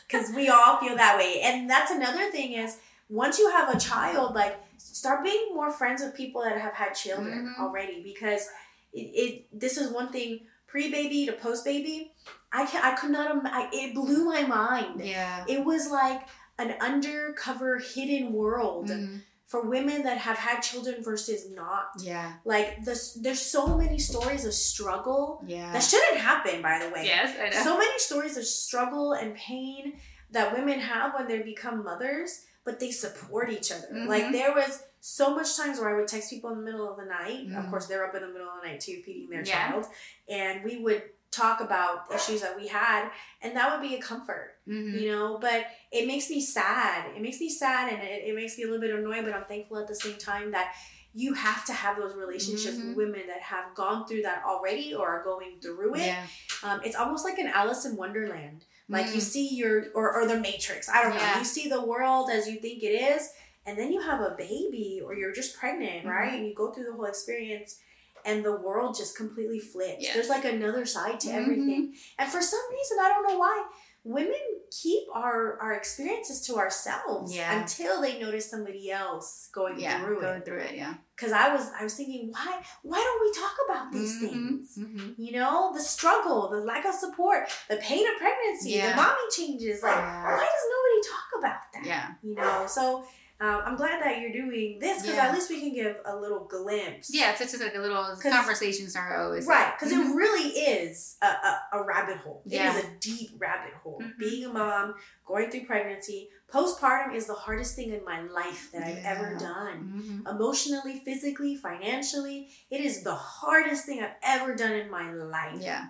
because 0.09 0.31
we 0.35 0.49
all 0.49 0.79
feel 0.81 0.97
that 0.97 1.17
way. 1.17 1.41
And 1.43 1.71
that's 1.71 1.93
another 1.93 2.29
thing 2.33 2.53
is 2.55 2.79
once 3.09 3.39
you 3.39 3.49
have 3.53 3.75
a 3.75 3.79
child, 3.79 4.35
like 4.35 4.59
start 4.95 5.25
being 5.25 5.49
more 5.55 5.71
friends 5.73 6.03
with 6.03 6.15
people 6.15 6.43
that 6.43 6.59
have 6.61 6.75
had 6.75 6.93
children 6.95 7.55
Mhm. 7.57 7.63
already 7.63 8.03
because 8.03 8.49
it, 8.93 9.07
it 9.23 9.47
this 9.53 9.77
is 9.77 9.91
one 9.91 10.11
thing 10.13 10.47
pre 10.67 10.91
baby 10.91 11.27
to 11.27 11.33
post 11.33 11.65
baby. 11.65 12.13
I 12.53 12.67
can 12.67 12.83
I 12.83 12.93
could 12.95 13.11
not 13.11 13.27
I, 13.47 13.69
it 13.73 13.95
blew 13.95 14.25
my 14.25 14.43
mind. 14.43 15.01
Yeah. 15.05 15.45
It 15.49 15.65
was 15.65 15.91
like 15.91 16.23
an 16.59 16.75
undercover 16.81 17.79
hidden 17.79 18.33
world 18.33 18.89
Mhm. 18.89 19.23
for 19.47 19.61
women 19.63 20.03
that 20.05 20.19
have 20.19 20.39
had 20.39 20.61
children 20.61 21.03
versus 21.05 21.51
not. 21.51 21.89
Yeah. 22.01 22.35
Like 22.45 22.85
this, 22.85 23.13
there's 23.15 23.41
so 23.43 23.77
many 23.77 23.99
stories 23.99 24.45
of 24.45 24.55
struggle 24.55 25.43
Yeah. 25.47 25.73
that 25.73 25.83
shouldn't 25.83 26.19
happen. 26.31 26.63
By 26.63 26.79
the 26.83 26.89
way, 26.95 27.05
yes, 27.05 27.37
I 27.39 27.51
know. 27.51 27.63
so 27.65 27.79
many 27.79 27.99
stories 27.99 28.37
of 28.37 28.45
struggle 28.47 29.13
and 29.13 29.35
pain 29.37 30.01
that 30.31 30.53
women 30.57 30.81
have 30.81 31.15
when 31.15 31.29
they 31.29 31.41
become 31.43 31.85
mothers, 31.85 32.31
but 32.67 32.81
they 32.81 32.91
support 32.91 33.49
each 33.51 33.71
other. 33.73 33.87
Mhm. 33.93 34.09
Like 34.09 34.33
there 34.33 34.53
was 34.53 34.83
so 35.01 35.35
much 35.35 35.57
times 35.57 35.79
where 35.79 35.89
I 35.89 35.95
would 35.99 36.09
text 36.09 36.29
people 36.29 36.51
in 36.51 36.59
the 36.59 36.65
middle 36.65 36.91
of 36.91 36.97
the 36.99 37.05
night. 37.07 37.43
Of 37.57 37.65
Mhm. 37.65 37.71
course, 37.71 37.87
they're 37.87 38.05
up 38.07 38.15
in 38.17 38.21
the 38.23 38.29
middle 38.29 38.49
of 38.49 38.61
the 38.61 38.69
night 38.69 38.81
too, 38.81 39.01
feeding 39.05 39.31
their 39.31 39.43
Yeah. 39.45 39.71
child, 39.71 39.87
and 40.29 40.65
we 40.65 40.77
would 40.79 41.03
talk 41.31 41.61
about 41.61 42.13
issues 42.15 42.41
that 42.41 42.57
we 42.59 42.67
had, 42.67 43.11
and 43.43 43.55
that 43.57 43.71
would 43.71 43.87
be 43.89 43.95
a 43.95 44.01
comfort, 44.01 44.57
Mhm. 44.67 45.01
you 45.01 45.13
know. 45.13 45.39
But 45.39 45.67
it 45.93 46.07
makes 46.07 46.29
me 46.29 46.41
sad. 46.41 47.15
It 47.15 47.21
makes 47.23 47.39
me 47.41 47.49
sad, 47.51 47.93
and 47.93 48.03
it, 48.03 48.25
it 48.29 48.35
makes 48.35 48.57
me 48.59 48.65
a 48.65 48.67
little 48.67 48.81
bit 48.81 48.91
annoyed. 48.95 49.25
But 49.25 49.35
I'm 49.35 49.45
thankful 49.45 49.79
at 49.79 49.87
the 49.87 49.95
same 49.95 50.19
time 50.19 50.51
that. 50.51 50.75
You 51.19 51.33
have 51.33 51.65
to 51.65 51.73
have 51.73 51.97
those 51.97 52.15
relationships 52.15 52.77
Mhm. 52.77 52.89
with 52.89 52.97
women 52.99 53.27
that 53.29 53.41
have 53.41 53.75
gone 53.75 54.07
through 54.07 54.21
that 54.29 54.45
already 54.45 54.95
or 54.95 55.09
are 55.09 55.25
going 55.25 55.59
through 55.63 55.95
it 55.95 56.01
Yeah. 56.09 56.27
um, 56.63 56.83
it's 56.85 56.95
almost 56.95 57.25
like 57.25 57.39
an 57.39 57.47
Alice 57.47 57.87
in 57.87 57.97
Wonderland. 57.97 58.67
Like 58.89 59.07
you 59.07 59.21
Mm. 59.21 59.33
see 59.35 59.49
your 59.55 59.87
or, 59.95 60.13
or 60.15 60.27
the 60.27 60.39
Matrix. 60.39 60.89
I 60.89 61.03
don't 61.03 61.17
know. 61.17 61.39
You 61.39 61.45
see 61.45 61.69
the 61.69 61.85
world 61.85 62.31
as 62.31 62.47
you 62.49 62.61
think 62.61 62.83
it 62.83 62.89
is, 62.89 63.31
and 63.67 63.77
then 63.79 63.93
you 63.93 64.01
have 64.01 64.21
a 64.21 64.35
baby 64.39 65.01
or 65.05 65.15
you're 65.15 65.33
just 65.33 65.57
pregnant, 65.59 66.05
Mhm. 66.05 66.11
right? 66.11 66.35
And 66.35 66.47
you 66.47 66.55
go 66.55 66.71
through 66.73 66.85
the 66.85 66.93
whole 66.93 67.05
experience 67.07 67.81
and 68.25 68.45
the 68.45 68.57
world 68.57 68.97
just 68.97 69.17
completely 69.17 69.59
flips. 69.59 70.03
Yes. 70.03 70.15
There's 70.15 70.29
like 70.29 70.45
another 70.45 70.85
side 70.87 71.19
to 71.21 71.29
Mhm. 71.29 71.35
everything. 71.35 71.95
And 72.19 72.31
for 72.31 72.41
some 72.43 72.61
reason, 72.71 72.99
I 73.01 73.09
don't 73.09 73.27
know 73.27 73.39
why, 73.39 73.67
women 74.05 74.56
keep 74.71 75.05
our 75.15 75.59
our 75.61 75.73
experiences 75.75 76.41
to 76.47 76.57
ourselves 76.57 77.35
Yeah. 77.35 77.61
until 77.61 78.01
they 78.01 78.19
notice 78.21 78.51
somebody 78.51 78.91
else 78.91 79.49
going 79.53 79.79
Yeah. 79.79 80.01
through 80.05 80.21
Going 80.21 80.39
it. 80.39 80.45
through 80.45 80.59
it. 80.61 80.75
Yeah. 80.75 80.95
Because 81.15 81.33
I 81.33 81.55
was 81.55 81.71
I 81.79 81.83
was 81.85 81.95
thinking, 81.95 82.31
why 82.33 82.63
why 82.83 82.99
don't 82.99 83.21
we 83.21 83.33
talk 83.43 83.57
about 83.69 83.93
these 83.93 84.17
Mhm. 84.17 84.21
things? 84.31 84.77
Mhm. 84.79 85.15
You 85.19 85.33
know, 85.39 85.73
the 85.75 85.81
struggle, 85.81 86.49
the 86.51 86.61
lack 86.61 86.85
of 86.85 86.95
support, 86.95 87.49
the 87.69 87.77
pain 87.77 88.07
of 88.07 88.17
pregnancy, 88.19 88.71
Yeah. 88.71 88.91
the 88.91 88.97
mommy 88.97 89.27
changes. 89.31 89.83
Like, 89.83 89.95
Yeah. 89.97 90.37
why 90.37 90.45
does 90.45 90.67
nobody 90.75 91.09
talk 91.15 91.29
about 91.39 91.61
that? 91.73 91.85
Yeah. 91.85 92.07
You 92.23 92.35
know, 92.35 92.67
so 92.67 93.07
um, 93.41 93.63
I'm 93.67 93.77
glad 93.77 94.03
that 94.03 94.21
you're 94.21 94.33
doing 94.33 94.79
this 94.81 95.03
because 95.03 95.17
Yeah. 95.17 95.27
at 95.29 95.35
least 95.35 95.51
we 95.51 95.61
can 95.61 95.75
give 95.75 95.97
a 96.07 96.17
little 96.17 96.45
glimpse. 96.47 97.11
Yeah. 97.13 97.31
It's 97.31 97.39
just 97.41 97.61
like 97.63 97.75
a 97.75 97.79
little 97.81 98.17
conversations 98.23 98.97
are 98.97 99.23
always 99.25 99.47
Right, 99.47 99.73
because 99.79 99.93
Mhm. 99.95 100.11
it 100.11 100.15
really 100.15 100.49
is 100.51 101.17
a, 101.23 101.27
a, 101.27 101.61
a 101.75 101.85
rabbit 101.85 102.19
hole. 102.19 102.43
Yeah. 102.47 102.75
It 102.75 102.79
is 102.79 102.85
a 102.85 102.89
deep 103.01 103.31
rabbit 103.39 103.75
hole. 103.83 104.01
Mhm. 104.03 104.19
Being 104.19 104.45
a 104.47 104.53
mom, 104.53 104.95
going 105.27 105.51
through 105.51 105.67
pregnancy, 105.67 106.31
postpartum 106.51 107.15
is 107.15 107.27
the 107.27 107.35
hardest 107.35 107.77
thing 107.77 107.91
in 107.93 108.05
my 108.05 108.23
life 108.23 108.71
that 108.73 108.83
I've 108.83 109.05
ever 109.05 109.35
done. 109.39 110.25
Mhm. 110.27 110.31
Emotionally, 110.31 111.01
physically, 111.05 111.57
financially, 111.57 112.51
it 112.71 112.81
is 112.81 113.03
the 113.03 113.15
hardest 113.15 113.85
thing 113.85 114.03
I've 114.03 114.17
ever 114.23 114.55
done 114.55 114.73
in 114.73 114.91
my 114.91 115.13
life. 115.13 115.61
Yeah. 115.61 115.89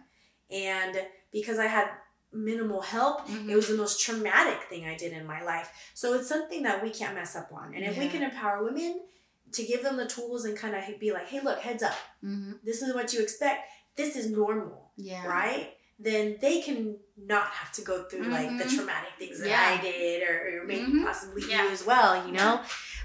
And 0.50 1.06
because 1.32 1.58
I 1.58 1.66
had 1.66 1.90
minimal 2.36 2.82
help, 2.82 3.26
Mhm. 3.28 3.48
it 3.50 3.56
was 3.56 3.68
the 3.68 3.76
most 3.76 4.00
traumatic 4.00 4.68
thing 4.68 4.84
I 4.86 4.96
did 4.96 5.12
in 5.12 5.26
my 5.26 5.42
life. 5.42 5.70
So 5.94 6.14
it's 6.14 6.28
something 6.28 6.62
that 6.62 6.82
we 6.82 6.90
can't 6.90 7.14
mess 7.14 7.34
up 7.36 7.50
on. 7.52 7.74
And 7.74 7.84
if 7.84 7.96
we 7.98 8.08
can 8.08 8.22
empower 8.22 8.62
women 8.64 9.02
to 9.52 9.62
give 9.64 9.82
them 9.82 9.96
the 9.96 10.06
tools 10.06 10.44
and 10.44 10.56
kind 10.56 10.74
of 10.74 10.98
be 11.00 11.12
like, 11.12 11.28
hey, 11.28 11.40
look, 11.40 11.60
heads 11.60 11.82
up, 11.82 11.96
Mhm. 12.22 12.60
this 12.64 12.82
is 12.82 12.94
what 12.94 13.12
you 13.12 13.20
expect, 13.22 13.60
this 13.96 14.16
is 14.16 14.30
normal, 14.30 14.92
Yeah. 14.96 15.26
right? 15.26 15.72
Then 15.98 16.36
they 16.40 16.60
can 16.60 16.98
not 17.16 17.46
have 17.48 17.72
to 17.72 17.82
go 17.82 18.04
through 18.04 18.24
like 18.24 18.48
the 18.58 18.64
Mhm. 18.64 18.74
traumatic 18.76 19.12
things 19.18 19.40
that 19.40 19.48
Yeah. 19.48 19.78
I 19.78 19.80
did 19.80 20.22
or, 20.28 20.60
or 20.60 20.64
maybe 20.66 20.92
Mhm. 20.92 21.04
possibly 21.04 21.42
Yeah. 21.48 21.64
you 21.64 21.70
as 21.70 21.84
well, 21.84 22.26
you 22.26 22.32
know? 22.32 22.60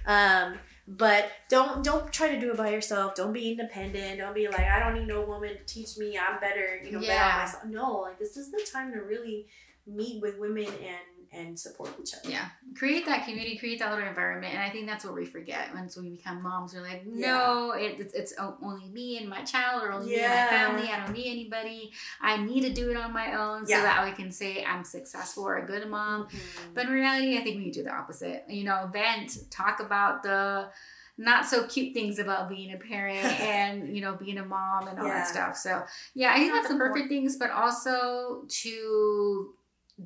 Um, 0.06 0.60
but 0.98 1.32
don't 1.50 1.84
don't 1.84 2.12
try 2.12 2.30
to 2.34 2.40
do 2.40 2.52
it 2.52 2.58
by 2.58 2.70
yourself. 2.70 3.16
Don't 3.16 3.34
be 3.34 3.52
independent. 3.52 4.20
Don't 4.20 4.36
be 4.36 4.48
like 4.48 4.60
I 4.68 4.80
don't 4.80 4.94
need 5.00 5.08
no 5.08 5.22
woman 5.22 5.50
to 5.58 5.64
teach 5.66 5.98
me. 5.98 6.18
I'm 6.18 6.40
better, 6.40 6.80
you 6.84 6.92
know, 6.92 7.00
better 7.00 7.12
Yeah. 7.14 7.32
on 7.34 7.40
myself. 7.46 7.64
No, 7.66 7.92
like 8.02 8.20
this 8.20 8.36
is 8.38 8.52
the 8.52 8.66
time 8.72 8.92
to 8.94 9.00
really 9.00 9.48
meet 9.88 10.22
with 10.22 10.38
women 10.38 10.66
and 10.66 11.21
and 11.34 11.58
support 11.58 11.90
each 12.02 12.14
other. 12.14 12.30
Yeah, 12.30 12.46
create 12.76 13.06
that 13.06 13.24
community, 13.26 13.58
create 13.58 13.80
that 13.80 13.90
little 13.92 14.08
environment, 14.08 14.54
and 14.54 14.62
I 14.62 14.70
think 14.70 14.86
that's 14.88 15.06
what 15.06 15.14
we 15.16 15.26
forget 15.26 15.74
once 15.74 15.96
we 15.98 16.10
become 16.10 16.42
moms. 16.44 16.74
We're 16.74 16.82
like, 16.82 17.06
no, 17.06 17.72
it, 17.72 17.96
it's, 18.00 18.14
it's 18.14 18.34
only 18.62 18.90
me 18.90 19.18
and 19.18 19.30
my 19.30 19.42
child, 19.44 19.84
or 19.84 19.94
only 19.94 20.08
me 20.08 20.20
and 20.22 20.30
my 20.30 20.46
family. 20.48 20.90
I 20.90 21.00
don't 21.06 21.14
need 21.14 21.32
anybody. 21.32 21.92
I 22.22 22.38
need 22.38 22.62
to 22.62 22.74
do 22.74 22.92
it 22.92 22.98
on 22.98 23.14
my 23.14 23.34
own 23.40 23.66
so 23.66 23.72
Yeah. 23.76 23.82
that 23.84 24.00
I 24.00 24.12
can 24.12 24.32
say 24.32 24.64
I'm 24.66 24.84
successful 24.84 25.44
or 25.48 25.58
a 25.58 25.66
good 25.66 25.88
mom. 25.90 26.28
Mhm. 26.28 26.74
But 26.74 26.88
in 26.88 26.92
reality, 26.92 27.38
I 27.38 27.42
think 27.42 27.64
we 27.64 27.72
do 27.72 27.84
the 27.84 27.94
opposite. 27.94 28.44
You 28.50 28.66
know, 28.66 28.90
vent, 28.92 29.38
talk 29.50 29.80
about 29.80 30.24
the 30.24 30.70
not 31.18 31.46
so 31.46 31.66
cute 31.68 31.94
things 31.94 32.20
about 32.20 32.50
being 32.50 32.74
a 32.74 32.78
parent 32.78 33.26
and 33.42 33.96
you 33.96 34.02
know 34.02 34.16
being 34.16 34.38
a 34.38 34.46
mom 34.46 34.88
and 34.88 35.00
all 35.00 35.06
Yeah. 35.08 35.14
that 35.20 35.28
stuff. 35.28 35.56
So 35.56 35.84
yeah, 36.14 36.32
I 36.34 36.38
think 36.40 36.52
that's 36.54 36.68
the 36.68 36.76
perfect 36.78 37.08
things, 37.10 37.38
but 37.38 37.52
also 37.52 38.44
to 38.48 39.54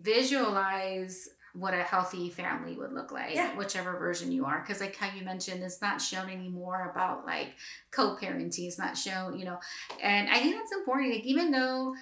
visualize 0.02 1.30
what 1.54 1.74
a 1.74 1.78
healthy 1.84 2.30
family 2.30 2.76
would 2.76 2.92
look 2.92 3.12
like, 3.14 3.34
Yeah. 3.34 3.56
whichever 3.56 3.98
version 3.98 4.30
you 4.32 4.46
are. 4.46 4.60
Because 4.60 4.82
like 4.82 4.96
how 4.98 5.10
you 5.16 5.24
mentioned, 5.24 5.64
it's 5.64 5.82
not 5.82 6.02
shown 6.02 6.30
anymore 6.30 6.92
about 6.92 7.26
like 7.26 7.56
co-parenting. 7.92 8.68
It's 8.68 8.78
not 8.78 8.98
shown, 8.98 9.40
you 9.40 9.46
know, 9.46 9.60
and 10.04 10.30
I 10.30 10.40
think 10.40 10.56
that's 10.58 10.74
important. 10.74 11.12
Like 11.14 11.24
even 11.26 11.52
though. 11.52 11.96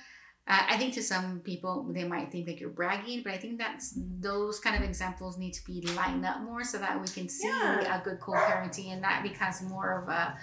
Uh, 0.46 0.60
I 0.72 0.78
think 0.78 0.94
to 0.96 1.02
some 1.02 1.40
people 1.40 1.90
they 1.96 2.04
might 2.04 2.30
think 2.30 2.50
like 2.50 2.60
you're 2.60 2.70
bragging, 2.70 3.24
but 3.24 3.32
I 3.32 3.38
think 3.38 3.58
that's 3.58 3.98
those 4.20 4.60
kind 4.60 4.76
of 4.76 4.82
examples 4.84 5.38
need 5.38 5.54
to 5.54 5.64
be 5.66 5.80
lined 5.96 6.26
up 6.26 6.42
more 6.42 6.66
so 6.66 6.80
that 6.80 7.00
we 7.00 7.08
can 7.08 7.30
see 7.30 7.48
Yeah. 7.48 8.02
a 8.02 8.04
good 8.04 8.20
co-parenting 8.20 8.92
and 8.92 9.02
that 9.06 9.24
becomes 9.24 9.62
more 9.62 10.02
of 10.02 10.10
a 10.10 10.38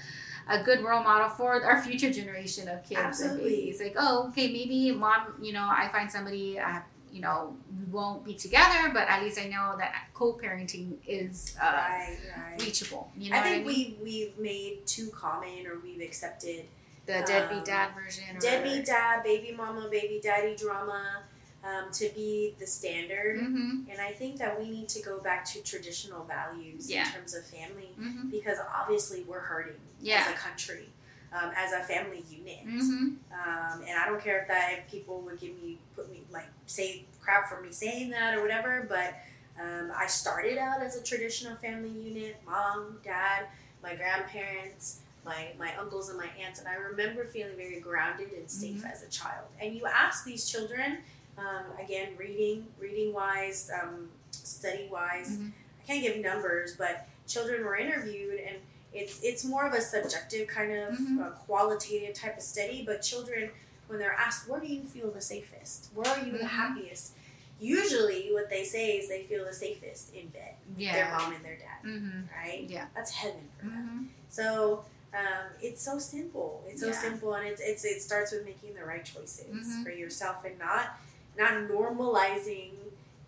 a 0.48 0.62
good 0.62 0.80
role 0.82 1.02
model 1.02 1.28
for 1.28 1.62
our 1.62 1.82
future 1.82 2.10
generation 2.10 2.66
of 2.66 2.82
kids 2.82 2.98
Absolutely. 2.98 3.42
and 3.42 3.50
babies. 3.50 3.80
Like, 3.82 3.94
oh, 3.98 4.28
okay, 4.28 4.46
maybe 4.50 4.90
mom, 4.92 5.34
you 5.42 5.52
know, 5.52 5.68
I 5.70 5.88
find 5.92 6.10
somebody, 6.10 6.58
uh, 6.58 6.80
you 7.12 7.20
know, 7.20 7.56
we 7.78 7.84
won't 7.92 8.24
be 8.24 8.34
together, 8.34 8.90
but 8.92 9.08
at 9.08 9.22
least 9.22 9.38
I 9.38 9.46
know 9.48 9.74
that 9.78 10.08
co-parenting 10.14 10.94
is 11.06 11.56
uh, 11.60 11.64
right, 11.66 12.16
right. 12.36 12.62
reachable. 12.62 13.10
You 13.16 13.30
know, 13.30 13.36
I 13.36 13.40
think 13.42 13.54
I 13.54 13.58
mean? 13.58 13.66
we 13.66 13.96
we've 14.02 14.38
made 14.38 14.86
too 14.86 15.08
common 15.10 15.66
or 15.66 15.78
we've 15.82 16.00
accepted 16.00 16.64
the 17.06 17.22
deadbeat 17.26 17.58
um, 17.58 17.64
dad 17.64 17.88
version. 17.94 18.24
Deadbeat 18.40 18.84
dad, 18.86 19.22
baby 19.24 19.54
mama, 19.56 19.88
baby 19.90 20.20
daddy 20.22 20.54
drama 20.56 21.22
um, 21.64 21.90
to 21.92 22.08
be 22.14 22.54
the 22.58 22.66
standard. 22.66 23.38
Mm-hmm. 23.40 23.90
And 23.90 24.00
I 24.00 24.12
think 24.12 24.38
that 24.38 24.58
we 24.58 24.70
need 24.70 24.88
to 24.90 25.02
go 25.02 25.18
back 25.18 25.44
to 25.46 25.62
traditional 25.62 26.24
values 26.24 26.90
Yeah. 26.90 27.06
in 27.06 27.12
terms 27.12 27.34
of 27.34 27.44
family 27.44 27.90
Mm-hmm. 28.00 28.30
because 28.30 28.58
obviously 28.74 29.24
we're 29.24 29.40
hurting 29.40 29.74
Yeah. 30.00 30.24
as 30.26 30.34
a 30.34 30.36
country, 30.38 30.88
um, 31.32 31.50
as 31.56 31.72
a 31.72 31.80
family 31.80 32.24
unit. 32.28 32.66
Mm-hmm. 32.66 33.06
Um, 33.32 33.82
and 33.86 33.98
I 33.98 34.06
don't 34.06 34.22
care 34.22 34.40
if 34.42 34.48
that 34.48 34.72
if 34.78 34.90
people 34.90 35.20
would 35.22 35.40
give 35.40 35.60
me 35.62 35.78
put 35.94 36.10
me 36.10 36.22
like 36.32 36.46
say 36.66 37.04
crap 37.20 37.48
for 37.48 37.60
me 37.60 37.70
saying 37.70 38.10
that 38.10 38.34
or 38.34 38.42
whatever, 38.42 38.86
but 38.88 39.14
um, 39.60 39.92
I 39.96 40.06
started 40.06 40.58
out 40.58 40.82
as 40.82 40.96
a 40.96 41.02
traditional 41.02 41.56
family 41.56 41.90
unit: 41.90 42.40
mom, 42.46 42.98
dad, 43.04 43.46
my 43.82 43.94
grandparents, 43.94 45.00
my 45.24 45.48
my 45.58 45.74
uncles 45.76 46.08
and 46.08 46.18
my 46.18 46.28
aunts, 46.44 46.58
and 46.58 46.68
I 46.68 46.74
remember 46.74 47.24
feeling 47.26 47.56
very 47.56 47.80
grounded 47.80 48.32
and 48.32 48.50
safe 48.50 48.84
as 48.84 49.02
a 49.02 49.08
child. 49.08 49.46
And 49.60 49.74
you 49.74 49.86
ask 49.86 50.24
these 50.24 50.48
children, 50.50 50.98
um, 51.38 51.64
again, 51.82 52.08
reading 52.16 52.66
reading 52.78 53.12
wise, 53.12 53.70
um, 53.82 54.08
study 54.30 54.88
wise. 54.90 55.36
Mhm. 55.36 55.52
I 55.82 55.86
can't 55.86 56.02
give 56.02 56.16
numbers, 56.18 56.76
but 56.76 57.06
children 57.26 57.64
were 57.64 57.76
interviewed 57.76 58.40
and 58.40 58.56
it's 58.92 59.20
it's 59.22 59.44
more 59.44 59.66
of 59.66 59.72
a 59.72 59.80
subjective 59.80 60.48
kind 60.48 60.72
of 60.72 60.94
Mhm. 60.98 61.20
uh, 61.24 61.30
qualitative 61.46 62.14
type 62.14 62.36
of 62.36 62.42
study 62.42 62.82
but 62.84 63.00
children 63.02 63.50
when 63.88 63.98
they're 63.98 64.12
asked 64.14 64.48
where 64.48 64.60
do 64.60 64.66
you 64.66 64.82
feel 64.84 65.10
the 65.10 65.20
safest 65.20 65.88
where 65.94 66.08
are 66.12 66.24
you 66.24 66.32
the 66.32 66.38
Mhm. 66.38 66.48
happiest 66.48 67.12
usually 67.58 68.28
what 68.32 68.48
they 68.48 68.64
say 68.64 68.96
is 68.98 69.08
they 69.08 69.24
feel 69.24 69.44
the 69.44 69.52
safest 69.52 70.14
in 70.14 70.28
bed 70.28 70.54
Yeah. 70.76 70.92
their 70.94 71.18
mom 71.18 71.32
and 71.34 71.44
their 71.44 71.56
dad 71.56 71.80
Mm-hmm. 71.84 72.20
right 72.34 72.64
Yeah. 72.68 72.86
that's 72.94 73.10
heaven 73.12 73.48
for 73.58 73.66
them 73.66 73.72
Mm-hmm. 73.74 74.04
so 74.30 74.84
um, 75.12 75.46
it's 75.60 75.82
so 75.82 75.98
simple 75.98 76.64
it's 76.68 76.80
so 76.80 76.88
Yeah. 76.88 77.00
simple 77.00 77.34
and 77.34 77.46
it's, 77.46 77.60
it's 77.60 77.84
it 77.84 78.00
starts 78.02 78.32
with 78.32 78.44
making 78.44 78.74
the 78.74 78.84
right 78.84 79.04
choices 79.04 79.66
Mhm. 79.66 79.82
for 79.84 79.90
yourself 79.90 80.44
and 80.44 80.58
not 80.58 80.98
not 81.36 81.52
normalizing 81.68 82.72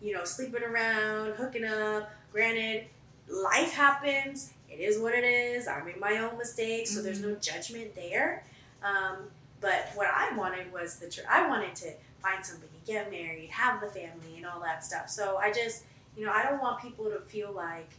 you 0.00 0.12
know 0.14 0.24
sleeping 0.24 0.62
around 0.62 1.34
hooking 1.34 1.64
up 1.64 2.10
granted 2.32 2.86
life 3.28 3.72
happens 3.72 4.50
it 4.72 4.80
is 4.80 4.98
what 4.98 5.14
it 5.14 5.24
is. 5.24 5.68
I 5.68 5.82
made 5.82 6.00
my 6.00 6.18
own 6.18 6.38
mistakes 6.38 6.94
so 6.94 7.02
there's 7.02 7.20
no 7.20 7.34
judgment 7.36 7.94
there. 7.94 8.44
Um, 8.82 9.16
but 9.60 9.90
what 9.94 10.08
i 10.12 10.36
wanted 10.36 10.72
was 10.72 10.96
the 10.96 11.08
tr- 11.08 11.20
i 11.30 11.46
wanted 11.48 11.74
to 11.76 11.92
find 12.20 12.44
somebody 12.44 12.72
get 12.84 13.10
married 13.10 13.48
have 13.48 13.80
the 13.80 13.86
family 13.86 14.36
and 14.36 14.44
all 14.44 14.60
that 14.60 14.84
stuff. 14.84 15.08
So 15.08 15.36
i 15.36 15.52
just 15.52 15.84
you 16.16 16.26
know 16.26 16.32
i 16.32 16.42
don't 16.42 16.60
want 16.60 16.82
people 16.82 17.06
to 17.06 17.20
feel 17.20 17.52
like 17.52 17.90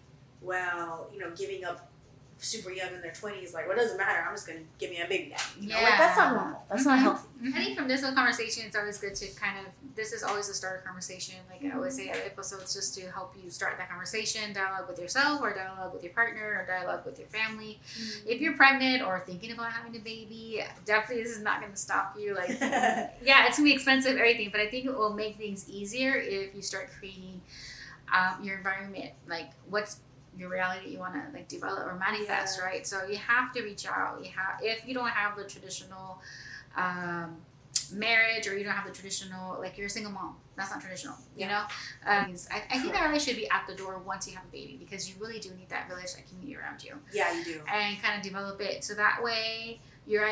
well 0.42 1.10
you 1.14 1.20
know 1.20 1.32
giving 1.32 1.64
up 1.64 1.90
super 2.40 2.72
young 2.72 2.94
in 2.94 3.02
their 3.02 3.12
20s, 3.12 3.54
like, 3.54 3.68
well, 3.68 3.78
doesn't 3.78 3.98
matter. 3.98 4.24
I'm 4.28 4.34
just 4.34 4.46
going 4.48 4.60
to 4.60 4.66
give 4.80 4.90
me 4.90 5.00
a 5.02 5.08
baby 5.08 5.30
daddy. 5.30 5.44
You 5.62 5.70
know? 5.70 5.78
Yeah. 5.80 5.84
Like, 5.90 5.98
that's 5.98 6.18
not 6.18 6.34
normal. 6.36 6.66
That's 6.70 6.86
not 6.86 7.00
Mhm. 7.00 7.02
healthy. 7.02 7.28
I 7.48 7.52
think 7.64 7.78
from 7.78 7.88
this 7.88 8.02
little 8.02 8.16
conversation, 8.16 8.64
it's 8.66 8.76
always 8.76 8.98
good 8.98 9.16
to 9.16 9.28
kind 9.36 9.60
of. 9.60 9.66
This 9.96 10.12
is 10.12 10.24
always 10.24 10.50
a 10.50 10.54
start 10.56 10.84
conversation. 10.86 11.36
Like 11.50 11.72
I 11.72 11.76
always 11.76 11.96
say, 11.96 12.10
at 12.10 12.18
episodes 12.26 12.74
just 12.74 12.96
to 12.96 13.12
help 13.12 13.36
you 13.44 13.52
start 13.52 13.78
that 13.78 13.90
conversation, 13.90 14.52
dialogue 14.54 14.88
with 14.88 14.98
yourself, 14.98 15.40
or 15.42 15.54
dialogue 15.54 15.94
with 15.94 16.04
your 16.04 16.14
partner, 16.14 16.42
or 16.62 16.66
dialogue 16.66 17.06
with 17.06 17.20
your 17.20 17.28
family. 17.28 17.80
If 18.26 18.42
you're 18.42 18.54
pregnant 18.54 19.04
or 19.04 19.20
thinking 19.20 19.52
about 19.52 19.72
having 19.72 19.96
a 19.96 20.00
baby, 20.00 20.64
definitely 20.86 21.24
this 21.24 21.34
is 21.38 21.44
not 21.44 21.60
going 21.60 21.74
to 21.74 21.78
stop 21.78 22.16
you. 22.20 22.34
Like, 22.34 22.50
yeah, 22.62 23.46
it's 23.46 23.58
gonna 23.58 23.66
be 23.70 23.74
expensive, 23.74 24.16
everything, 24.18 24.50
but 24.52 24.62
I 24.62 24.68
think 24.68 24.86
it 24.86 24.98
will 24.98 25.14
make 25.14 25.38
things 25.38 25.70
easier 25.70 26.16
if 26.16 26.56
you 26.56 26.62
start 26.64 26.90
creating 26.98 27.42
um, 28.12 28.44
your 28.44 28.58
environment. 28.58 29.12
Like, 29.28 29.52
what's 29.70 29.98
your 30.38 30.50
reality 30.50 30.90
you 30.90 31.00
want 31.00 31.14
to 31.14 31.22
like 31.34 31.48
develop 31.48 31.86
or 31.86 31.96
manifest, 31.96 32.58
Yeah. 32.60 32.66
right? 32.66 32.88
So 32.88 33.06
you 33.06 33.18
have 33.18 33.54
to 33.54 33.62
reach 33.64 33.86
out. 33.86 34.20
You 34.24 34.32
have 34.32 34.60
if 34.62 34.88
you 34.88 34.94
don't 34.94 35.10
have 35.10 35.38
the 35.38 35.44
traditional 35.46 36.20
um, 36.76 37.38
marriage 37.92 38.48
or 38.48 38.58
you 38.58 38.64
don't 38.64 38.74
have 38.74 38.88
the 38.88 38.94
traditional 38.94 39.60
like 39.60 39.78
you're 39.78 39.88
a 39.88 39.90
single 39.90 40.12
mom. 40.12 40.36
That's 40.56 40.70
not 40.70 40.82
traditional, 40.82 41.16
you 41.36 41.48
know. 41.48 41.64
Um, 42.06 42.36
I, 42.52 42.62
I 42.70 42.78
think 42.80 42.94
that 42.94 43.06
really 43.08 43.20
should 43.20 43.36
be 43.36 43.50
at 43.50 43.66
the 43.68 43.74
door 43.74 43.98
once 44.06 44.28
you 44.28 44.36
have 44.36 44.44
a 44.46 44.52
baby 44.52 44.78
because 44.80 45.10
you 45.10 45.16
really 45.20 45.40
do 45.40 45.50
need 45.56 45.70
that 45.70 45.88
village, 45.88 46.14
that 46.16 46.28
community 46.28 46.56
around 46.56 46.84
you 46.84 46.94
yeah, 47.12 47.36
you 47.38 47.44
do. 47.44 47.62
and 47.74 48.00
kind 48.02 48.16
of 48.18 48.22
develop 48.24 48.62
it 48.62 48.84
so 48.84 48.94
that 48.94 49.22
way 49.24 49.80
your 50.06 50.28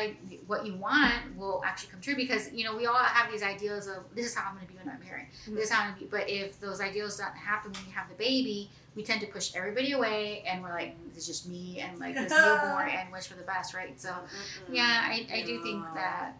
what 0.46 0.66
you 0.66 0.74
want 0.74 1.14
will 1.36 1.62
actually 1.64 1.90
come 1.90 2.00
true 2.00 2.14
because 2.14 2.52
you 2.52 2.62
know 2.62 2.76
we 2.76 2.84
all 2.86 2.94
have 2.94 3.32
these 3.32 3.42
ideas 3.42 3.86
of 3.88 4.04
this 4.14 4.26
is 4.26 4.34
how 4.34 4.48
I'm 4.50 4.54
going 4.56 4.66
to 4.66 4.72
be 4.72 4.78
when 4.78 4.88
I'm 4.94 5.00
married. 5.00 5.28
This 5.48 5.64
is 5.64 5.70
how 5.70 5.82
I'm 5.84 5.88
going 5.90 5.98
to 5.98 6.04
be. 6.04 6.10
But 6.10 6.28
if 6.28 6.60
those 6.60 6.80
ideals 6.80 7.16
don't 7.16 7.34
happen 7.34 7.72
when 7.72 7.80
you 7.86 7.92
have 7.92 8.08
the 8.08 8.14
baby, 8.14 8.70
we 8.94 9.02
tend 9.02 9.20
to 9.22 9.26
push 9.26 9.54
everybody 9.54 9.92
away 9.92 10.42
and 10.46 10.62
we're 10.62 10.70
like 10.72 10.90
mm, 10.96 11.16
it's 11.16 11.26
just 11.26 11.48
me 11.48 11.80
and 11.80 11.98
like 11.98 12.14
this 12.14 12.30
newborn 12.30 12.88
and 12.92 13.10
wish 13.12 13.26
for 13.26 13.34
the 13.34 13.42
best, 13.44 13.74
right? 13.74 13.98
So 14.00 14.10
Mm-mm. 14.10 14.74
yeah, 14.74 15.02
I, 15.08 15.26
I 15.32 15.42
do 15.42 15.62
think 15.62 15.82
that. 15.94 16.32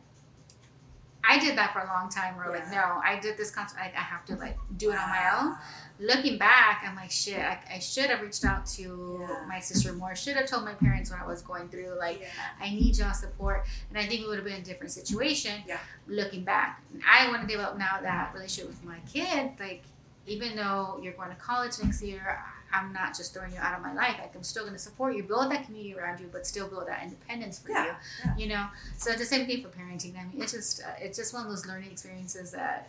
I 1.25 1.39
did 1.39 1.57
that 1.57 1.73
for 1.73 1.79
a 1.79 1.87
long 1.87 2.09
time. 2.11 2.37
Where 2.37 2.51
like, 2.51 2.69
no, 2.73 3.01
I 3.05 3.19
did 3.21 3.37
this 3.39 3.53
concept. 3.53 3.81
I, 3.81 3.87
I 3.97 4.01
have 4.01 4.25
to 4.27 4.35
like 4.35 4.59
do 4.77 4.91
it 4.91 4.99
on 4.99 5.09
my 5.09 5.41
own 5.41 5.57
looking 6.01 6.37
back, 6.37 6.85
I'm 6.85 6.97
like, 6.97 7.11
shit, 7.13 7.39
I, 7.39 7.59
I 7.75 7.79
should 7.79 8.07
have 8.11 8.21
reached 8.23 8.45
out 8.45 8.67
to 8.67 9.19
Yeah. 9.21 9.45
my 9.49 9.61
sister 9.61 9.93
more. 9.93 10.17
Should 10.17 10.37
have 10.37 10.47
told 10.47 10.65
my 10.65 10.75
parents 10.75 11.13
when 11.13 11.21
I 11.21 11.27
was 11.27 11.43
going 11.43 11.69
through, 11.69 11.97
like, 11.97 12.21
yeah. 12.21 12.27
I 12.61 12.71
need 12.71 12.97
y'all 12.99 13.13
support. 13.13 13.67
And 13.89 13.97
I 13.99 14.07
think 14.07 14.23
it 14.23 14.27
would 14.27 14.37
have 14.37 14.45
been 14.45 14.61
a 14.61 14.65
different 14.65 14.91
situation 14.91 15.63
Yeah. 15.67 15.79
looking 16.09 16.43
back. 16.43 16.83
I 17.09 17.29
want 17.29 17.43
to 17.43 17.47
develop 17.47 17.79
now 17.79 18.01
that 18.03 18.33
relationship 18.35 18.69
with 18.71 18.83
my 18.85 18.99
kid. 19.13 19.53
Like, 19.61 19.85
even 20.27 20.57
though 20.57 20.99
you're 21.03 21.13
going 21.15 21.31
to 21.31 21.37
college 21.37 21.73
next 21.83 22.03
year, 22.03 22.39
I'm 22.73 22.93
not 22.93 23.15
just 23.17 23.35
throwing 23.35 23.53
you 23.53 23.59
out 23.59 23.77
of 23.77 23.83
my 23.83 23.93
life. 23.93 24.17
Like, 24.19 24.35
I'm 24.35 24.43
still 24.43 24.63
going 24.63 24.75
to 24.75 24.79
support 24.79 25.15
you, 25.17 25.23
build 25.25 25.51
that 25.51 25.67
community 25.67 25.95
around 25.95 26.21
you, 26.21 26.29
but 26.33 26.47
still 26.47 26.69
build 26.69 26.87
that 26.89 27.03
independence 27.03 27.59
for 27.59 27.71
Yeah, 27.71 27.85
you. 27.87 27.93
yeah. 28.25 28.37
You 28.37 28.47
know? 28.49 28.67
So 28.97 29.11
it's 29.11 29.21
the 29.21 29.27
same 29.27 29.47
thing 29.47 29.63
for 29.63 29.69
parenting. 29.69 30.19
I 30.19 30.25
mean, 30.25 30.41
it's 30.41 30.53
just, 30.53 30.81
uh, 30.83 30.87
it's 30.99 31.19
just 31.19 31.35
one 31.35 31.43
of 31.45 31.51
those 31.51 31.67
learning 31.67 31.91
experiences 31.91 32.51
that 32.53 32.89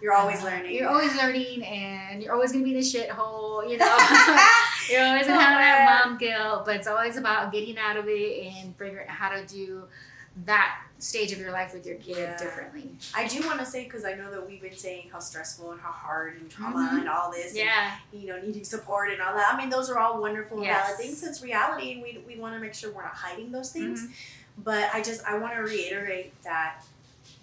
You're 0.00 0.14
always 0.14 0.40
uh, 0.42 0.46
learning. 0.46 0.74
You're 0.74 0.88
always 0.88 1.14
learning, 1.16 1.62
and 1.64 2.22
you're 2.22 2.32
always 2.32 2.52
gonna 2.52 2.64
be 2.64 2.70
in 2.70 2.76
the 2.80 2.82
shithole. 2.82 3.68
You 3.68 3.76
know, 3.76 3.86
you're 4.90 5.04
always 5.04 5.26
gonna 5.26 5.38
have 5.40 5.58
that 5.58 6.02
mom 6.06 6.16
guilt, 6.16 6.64
but 6.64 6.76
it's 6.76 6.86
always 6.86 7.18
about 7.18 7.52
getting 7.52 7.76
out 7.76 7.98
of 7.98 8.08
it 8.08 8.46
and 8.46 8.74
figuring 8.76 9.06
out 9.08 9.14
how 9.14 9.28
to 9.28 9.44
do 9.44 9.84
that 10.44 10.82
stage 10.98 11.32
of 11.32 11.38
your 11.38 11.50
life 11.50 11.72
with 11.72 11.86
your 11.86 11.96
kid 11.96 12.16
Yeah. 12.18 12.36
differently. 12.36 12.94
I 13.14 13.26
do 13.26 13.44
want 13.46 13.58
to 13.60 13.66
say 13.66 13.84
because 13.84 14.04
I 14.04 14.14
know 14.14 14.30
that 14.30 14.46
we've 14.46 14.60
been 14.60 14.76
saying 14.76 15.08
how 15.10 15.18
stressful 15.18 15.72
and 15.72 15.80
how 15.80 15.90
hard 15.90 16.36
and 16.36 16.50
trauma 16.50 16.90
Mhm. 16.92 16.98
and 17.00 17.08
all 17.08 17.30
this. 17.32 17.54
Yeah, 17.54 17.96
And, 18.12 18.22
you 18.22 18.28
know, 18.28 18.40
needing 18.40 18.64
support 18.64 19.10
and 19.10 19.20
all 19.22 19.34
that. 19.34 19.52
I 19.52 19.56
mean, 19.56 19.70
those 19.70 19.88
are 19.90 19.98
all 19.98 20.20
wonderful 20.20 20.58
and 20.58 20.66
Yes. 20.66 20.84
valid 20.86 21.00
things. 21.00 21.22
It's 21.22 21.42
reality, 21.42 21.92
and 21.92 22.02
we 22.02 22.18
we 22.26 22.36
want 22.36 22.54
to 22.54 22.60
make 22.60 22.74
sure 22.74 22.92
we're 22.92 23.02
not 23.02 23.14
hiding 23.14 23.50
those 23.50 23.72
things. 23.72 24.02
Mhm. 24.02 24.12
But 24.58 24.94
I 24.94 25.00
just 25.02 25.24
I 25.24 25.36
want 25.38 25.54
to 25.54 25.60
reiterate 25.62 26.40
that. 26.42 26.82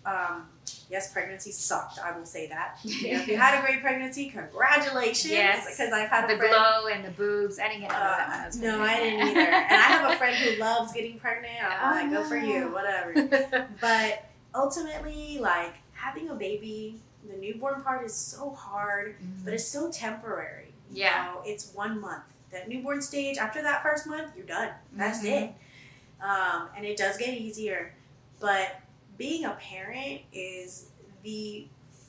Um, 0.05 0.49
yes, 0.89 1.11
pregnancy 1.11 1.51
sucked. 1.51 1.99
I 1.99 2.18
will 2.18 2.26
say 2.26 2.47
that. 2.47 2.77
You 2.84 3.14
know, 3.14 3.19
if 3.22 3.27
you 3.27 3.38
had 3.38 3.59
a 3.59 3.61
great 3.61 3.81
pregnancy, 3.81 4.30
congratulations. 4.30 5.31
Yes. 5.31 5.65
Because 5.77 5.91
I've 5.93 6.09
had 6.09 6.26
a 6.26 6.34
the 6.34 6.38
friend. 6.38 6.51
glow 6.53 6.88
and 6.88 7.05
the 7.05 7.11
boobs. 7.11 7.59
I 7.59 7.68
didn't 7.68 7.81
get 7.81 7.91
none 7.91 8.01
of 8.01 8.18
that. 8.18 8.55
when 8.59 8.69
I 8.69 8.73
Uh, 8.73 8.77
no. 8.77 8.84
I 8.84 8.95
didn't 8.97 9.27
either. 9.30 9.39
And 9.39 9.76
I 9.76 9.85
have 9.95 10.11
a 10.11 10.18
friend 10.18 10.35
who 10.35 10.59
loves 10.59 10.93
getting 10.93 11.19
pregnant. 11.19 11.53
I'm 11.64 12.09
like, 12.11 12.18
Oh, 12.18 12.23
go 12.23 12.30
for 12.30 12.38
you, 12.38 12.72
whatever. 12.72 13.68
But 13.81 14.26
ultimately, 14.55 15.39
like 15.39 15.76
having 15.93 16.30
a 16.30 16.35
baby, 16.35 16.99
the 17.30 17.38
newborn 17.38 17.81
part 17.84 18.05
is 18.05 18.14
so 18.14 18.51
hard, 18.51 19.15
but 19.43 19.53
it's 19.53 19.68
so 19.68 19.91
temporary. 19.91 20.73
You 20.91 21.03
Yeah. 21.03 21.31
know, 21.34 21.41
it's 21.45 21.72
one 21.73 21.99
month. 21.99 22.23
That 22.51 22.69
newborn 22.69 23.01
stage, 23.01 23.38
after 23.38 23.61
that 23.61 23.84
first 23.84 24.07
month, 24.07 24.31
you're 24.38 24.45
done. 24.45 24.69
That's 24.93 25.19
Mhm. 25.23 25.31
it. 25.43 25.53
Um, 26.23 26.69
and 26.76 26.85
it 26.85 26.97
does 26.97 27.18
get 27.18 27.30
easier. 27.34 27.93
But 28.39 28.80
being 29.18 29.45
a 29.45 29.52
parent 29.60 30.22
is 30.31 30.89
the 31.23 31.68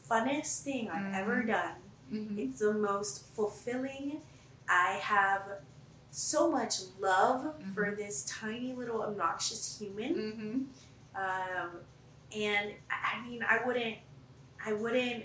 funnest 0.08 0.62
thing 0.62 0.90
I've 0.90 1.14
ever 1.14 1.42
done. 1.42 1.74
Mhm. 2.12 2.38
It's 2.38 2.60
the 2.60 2.72
most 2.72 3.26
fulfilling. 3.34 4.22
I 4.68 4.92
have 5.02 5.42
so 6.10 6.50
much 6.50 6.80
love 6.98 7.54
for 7.74 7.94
this 7.94 8.24
tiny 8.24 8.72
little 8.72 9.02
obnoxious 9.02 9.78
human. 9.78 10.72
Mhm. 11.14 11.18
Um, 11.18 11.80
and 12.34 12.74
I 12.90 12.94
I 13.16 13.26
mean, 13.26 13.42
I 13.42 13.64
wouldn't, 13.64 13.96
I 14.64 14.72
wouldn't 14.72 15.24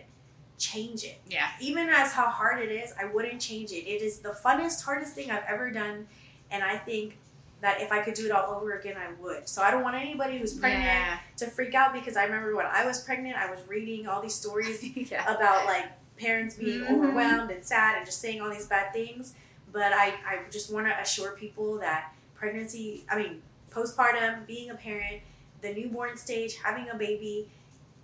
change 0.57 1.03
it. 1.03 1.19
Yeah. 1.27 1.51
Even 1.59 1.89
as 1.89 2.13
how 2.13 2.27
hard 2.29 2.59
it 2.61 2.71
is, 2.71 2.93
I 2.99 3.05
wouldn't 3.05 3.41
change 3.41 3.71
it. 3.71 3.85
It 3.87 4.01
is 4.01 4.19
the 4.19 4.29
funnest, 4.31 4.83
hardest 4.83 5.13
thing 5.13 5.29
I've 5.31 5.43
ever 5.45 5.69
done, 5.71 6.07
and 6.49 6.63
I 6.63 6.77
think 6.77 7.17
that 7.63 7.79
if 7.79 7.93
I 7.93 8.01
could 8.01 8.13
do 8.13 8.25
it 8.25 8.31
all 8.31 8.53
over 8.55 8.73
again, 8.77 8.97
I 8.97 9.13
would. 9.21 9.47
So 9.47 9.61
I 9.61 9.71
don't 9.71 9.83
want 9.83 9.95
anybody 9.95 10.37
who's 10.37 10.53
pregnant 10.53 10.83
Yeah. 10.83 11.17
to 11.37 11.47
freak 11.47 11.73
out 11.73 11.93
because 11.93 12.17
I 12.17 12.25
remember 12.25 12.53
when 12.57 12.65
I 12.65 12.85
was 12.85 12.99
pregnant, 13.01 13.37
I 13.37 13.49
was 13.49 13.61
reading 13.69 14.05
all 14.05 14.21
these 14.21 14.35
stories 14.35 14.83
yeah. 15.11 15.23
about 15.33 15.65
like 15.65 15.85
parents 16.19 16.55
being 16.55 16.81
Mhm. 16.81 16.91
overwhelmed 16.91 17.51
and 17.51 17.63
sad 17.63 17.95
and 17.95 18.05
just 18.05 18.19
saying 18.19 18.41
all 18.41 18.49
these 18.49 18.65
bad 18.67 18.91
things. 18.91 19.33
But 19.71 19.93
I, 19.93 20.07
I 20.27 20.39
just 20.51 20.73
want 20.73 20.87
to 20.87 20.99
assure 20.99 21.31
people 21.37 21.77
that 21.79 22.13
pregnancy, 22.35 23.05
I 23.09 23.15
mean, 23.17 23.41
postpartum, 23.71 24.45
being 24.45 24.69
a 24.69 24.75
parent, 24.75 25.21
the 25.61 25.73
newborn 25.73 26.17
stage, 26.17 26.57
having 26.57 26.89
a 26.89 26.95
baby, 26.95 27.49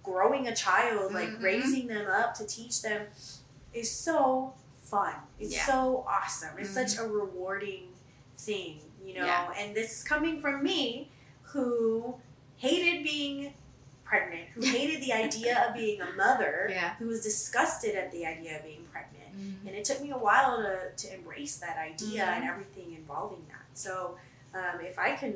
growing 0.03 0.48
a 0.48 0.56
child, 0.56 1.14
like 1.14 1.27
Mhm. 1.31 1.44
raising 1.44 1.88
them 1.88 2.07
up 2.10 2.34
to 2.36 2.45
teach 2.48 2.81
them 2.81 3.07
is 3.73 3.91
so 3.91 4.53
fun. 4.81 5.15
It's 5.38 5.53
Yeah. 5.53 5.65
so 5.65 6.06
awesome. 6.07 6.57
It's 6.57 6.69
Mhm. 6.69 6.73
such 6.88 6.98
a 6.98 7.06
rewarding 7.07 7.90
thing, 8.38 8.80
you 9.10 9.19
know? 9.19 9.26
Yeah. 9.26 9.52
And 9.57 9.76
this 9.76 9.98
is 9.98 10.03
coming 10.03 10.40
from 10.40 10.64
me 10.64 11.10
who 11.44 12.15
hated 12.57 13.03
being 13.03 13.53
pregnant, 14.03 14.49
who 14.53 14.61
hated 14.77 15.02
the 15.03 15.14
idea 15.14 15.68
of 15.68 15.73
being 15.76 16.02
a 16.02 16.11
mother, 16.14 16.68
Yeah. 16.72 16.95
who 16.99 17.07
was 17.07 17.22
disgusted 17.23 17.95
at 17.95 18.11
the 18.11 18.26
idea 18.26 18.57
of 18.57 18.64
being 18.64 18.86
pregnant. 18.91 19.31
Mhm. 19.38 19.68
And 19.68 19.76
it 19.76 19.84
took 19.86 20.02
me 20.02 20.11
a 20.11 20.18
while 20.18 20.57
to, 20.57 20.91
to 20.95 21.14
embrace 21.15 21.57
that 21.57 21.77
idea 21.77 22.23
Mhm. 22.23 22.36
and 22.36 22.44
everything 22.49 22.94
involving 22.95 23.45
that. 23.49 23.65
So 23.73 24.18
um, 24.53 24.80
if 24.81 24.98
I 24.98 25.15
can 25.15 25.36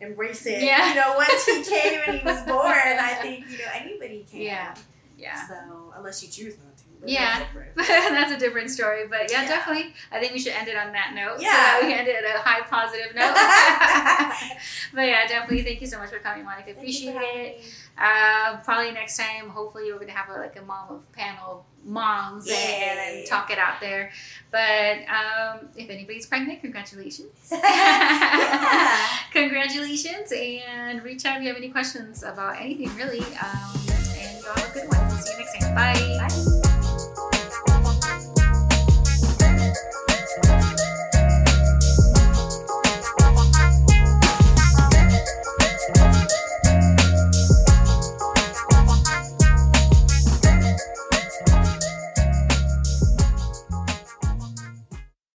embrace 0.00 0.46
it, 0.46 0.62
Yeah. 0.62 0.88
you 0.90 0.94
know, 0.94 1.14
once 1.16 1.44
he 1.46 1.62
came 1.64 2.00
and 2.06 2.18
he 2.18 2.24
was 2.24 2.40
born, 2.54 2.96
I 3.10 3.14
think, 3.22 3.48
you 3.50 3.58
know, 3.58 3.70
anybody 3.74 4.24
can. 4.30 4.40
Yeah. 4.40 4.74
Yeah. 5.18 5.48
So 5.48 5.92
unless 5.96 6.22
you 6.22 6.28
choose 6.28 6.56
not. 6.58 6.75
But 7.00 7.08
Yeah. 7.08 7.38
that's. 7.40 7.52
That's 7.86 8.32
a 8.32 8.38
different 8.38 8.70
story, 8.70 9.06
but 9.06 9.30
yeah, 9.30 9.42
Yeah. 9.42 9.48
definitely. 9.48 9.92
I 10.10 10.18
think 10.18 10.32
we 10.32 10.38
should 10.38 10.52
end 10.54 10.66
it 10.68 10.76
on 10.76 10.92
that 10.92 11.12
note. 11.14 11.36
Yeah. 11.40 11.78
So 11.80 11.86
we 11.86 11.92
ended 11.92 12.14
it 12.16 12.24
at 12.24 12.36
a 12.36 12.38
high 12.38 12.62
positive 12.62 13.14
note. 13.14 13.34
but 14.94 15.02
yeah, 15.02 15.26
definitely. 15.26 15.62
Thank 15.62 15.82
you 15.82 15.86
so 15.86 15.98
much 15.98 16.08
for 16.10 16.18
coming, 16.18 16.44
Monica. 16.44 16.64
Thank 16.68 16.78
Appreciate 16.78 17.14
it. 17.14 17.60
Uh, 17.98 18.56
probably 18.64 18.92
next 18.92 19.18
time, 19.18 19.50
hopefully, 19.50 19.92
we're 19.92 19.98
gonna 19.98 20.12
have 20.12 20.28
a, 20.34 20.38
like 20.38 20.56
a 20.58 20.62
mom 20.62 20.88
of 20.90 21.12
panel 21.12 21.66
moms 21.84 22.48
and, 22.48 22.98
and 22.98 23.26
talk 23.26 23.50
it 23.50 23.58
out 23.58 23.80
there. 23.80 24.10
But 24.50 24.98
um, 25.08 25.68
if 25.76 25.90
anybody's 25.90 26.26
pregnant, 26.26 26.60
congratulations. 26.62 27.28
yeah. 27.52 29.06
Congratulations, 29.32 30.32
and 30.32 31.02
reach 31.02 31.24
out 31.26 31.36
if 31.36 31.42
you 31.42 31.48
have 31.48 31.56
any 31.58 31.68
questions 31.68 32.22
about 32.22 32.56
anything 32.60 32.94
really. 32.96 33.20
Um, 33.20 33.76
and 34.18 34.42
y'all 34.42 34.54
have 34.56 34.70
a 34.70 34.72
good 34.74 34.88
one. 34.88 35.10
See 35.20 35.32
you 35.32 35.38
next 35.38 35.58
time. 35.60 35.74
Bye. 35.74 36.26
Bye. 36.28 36.42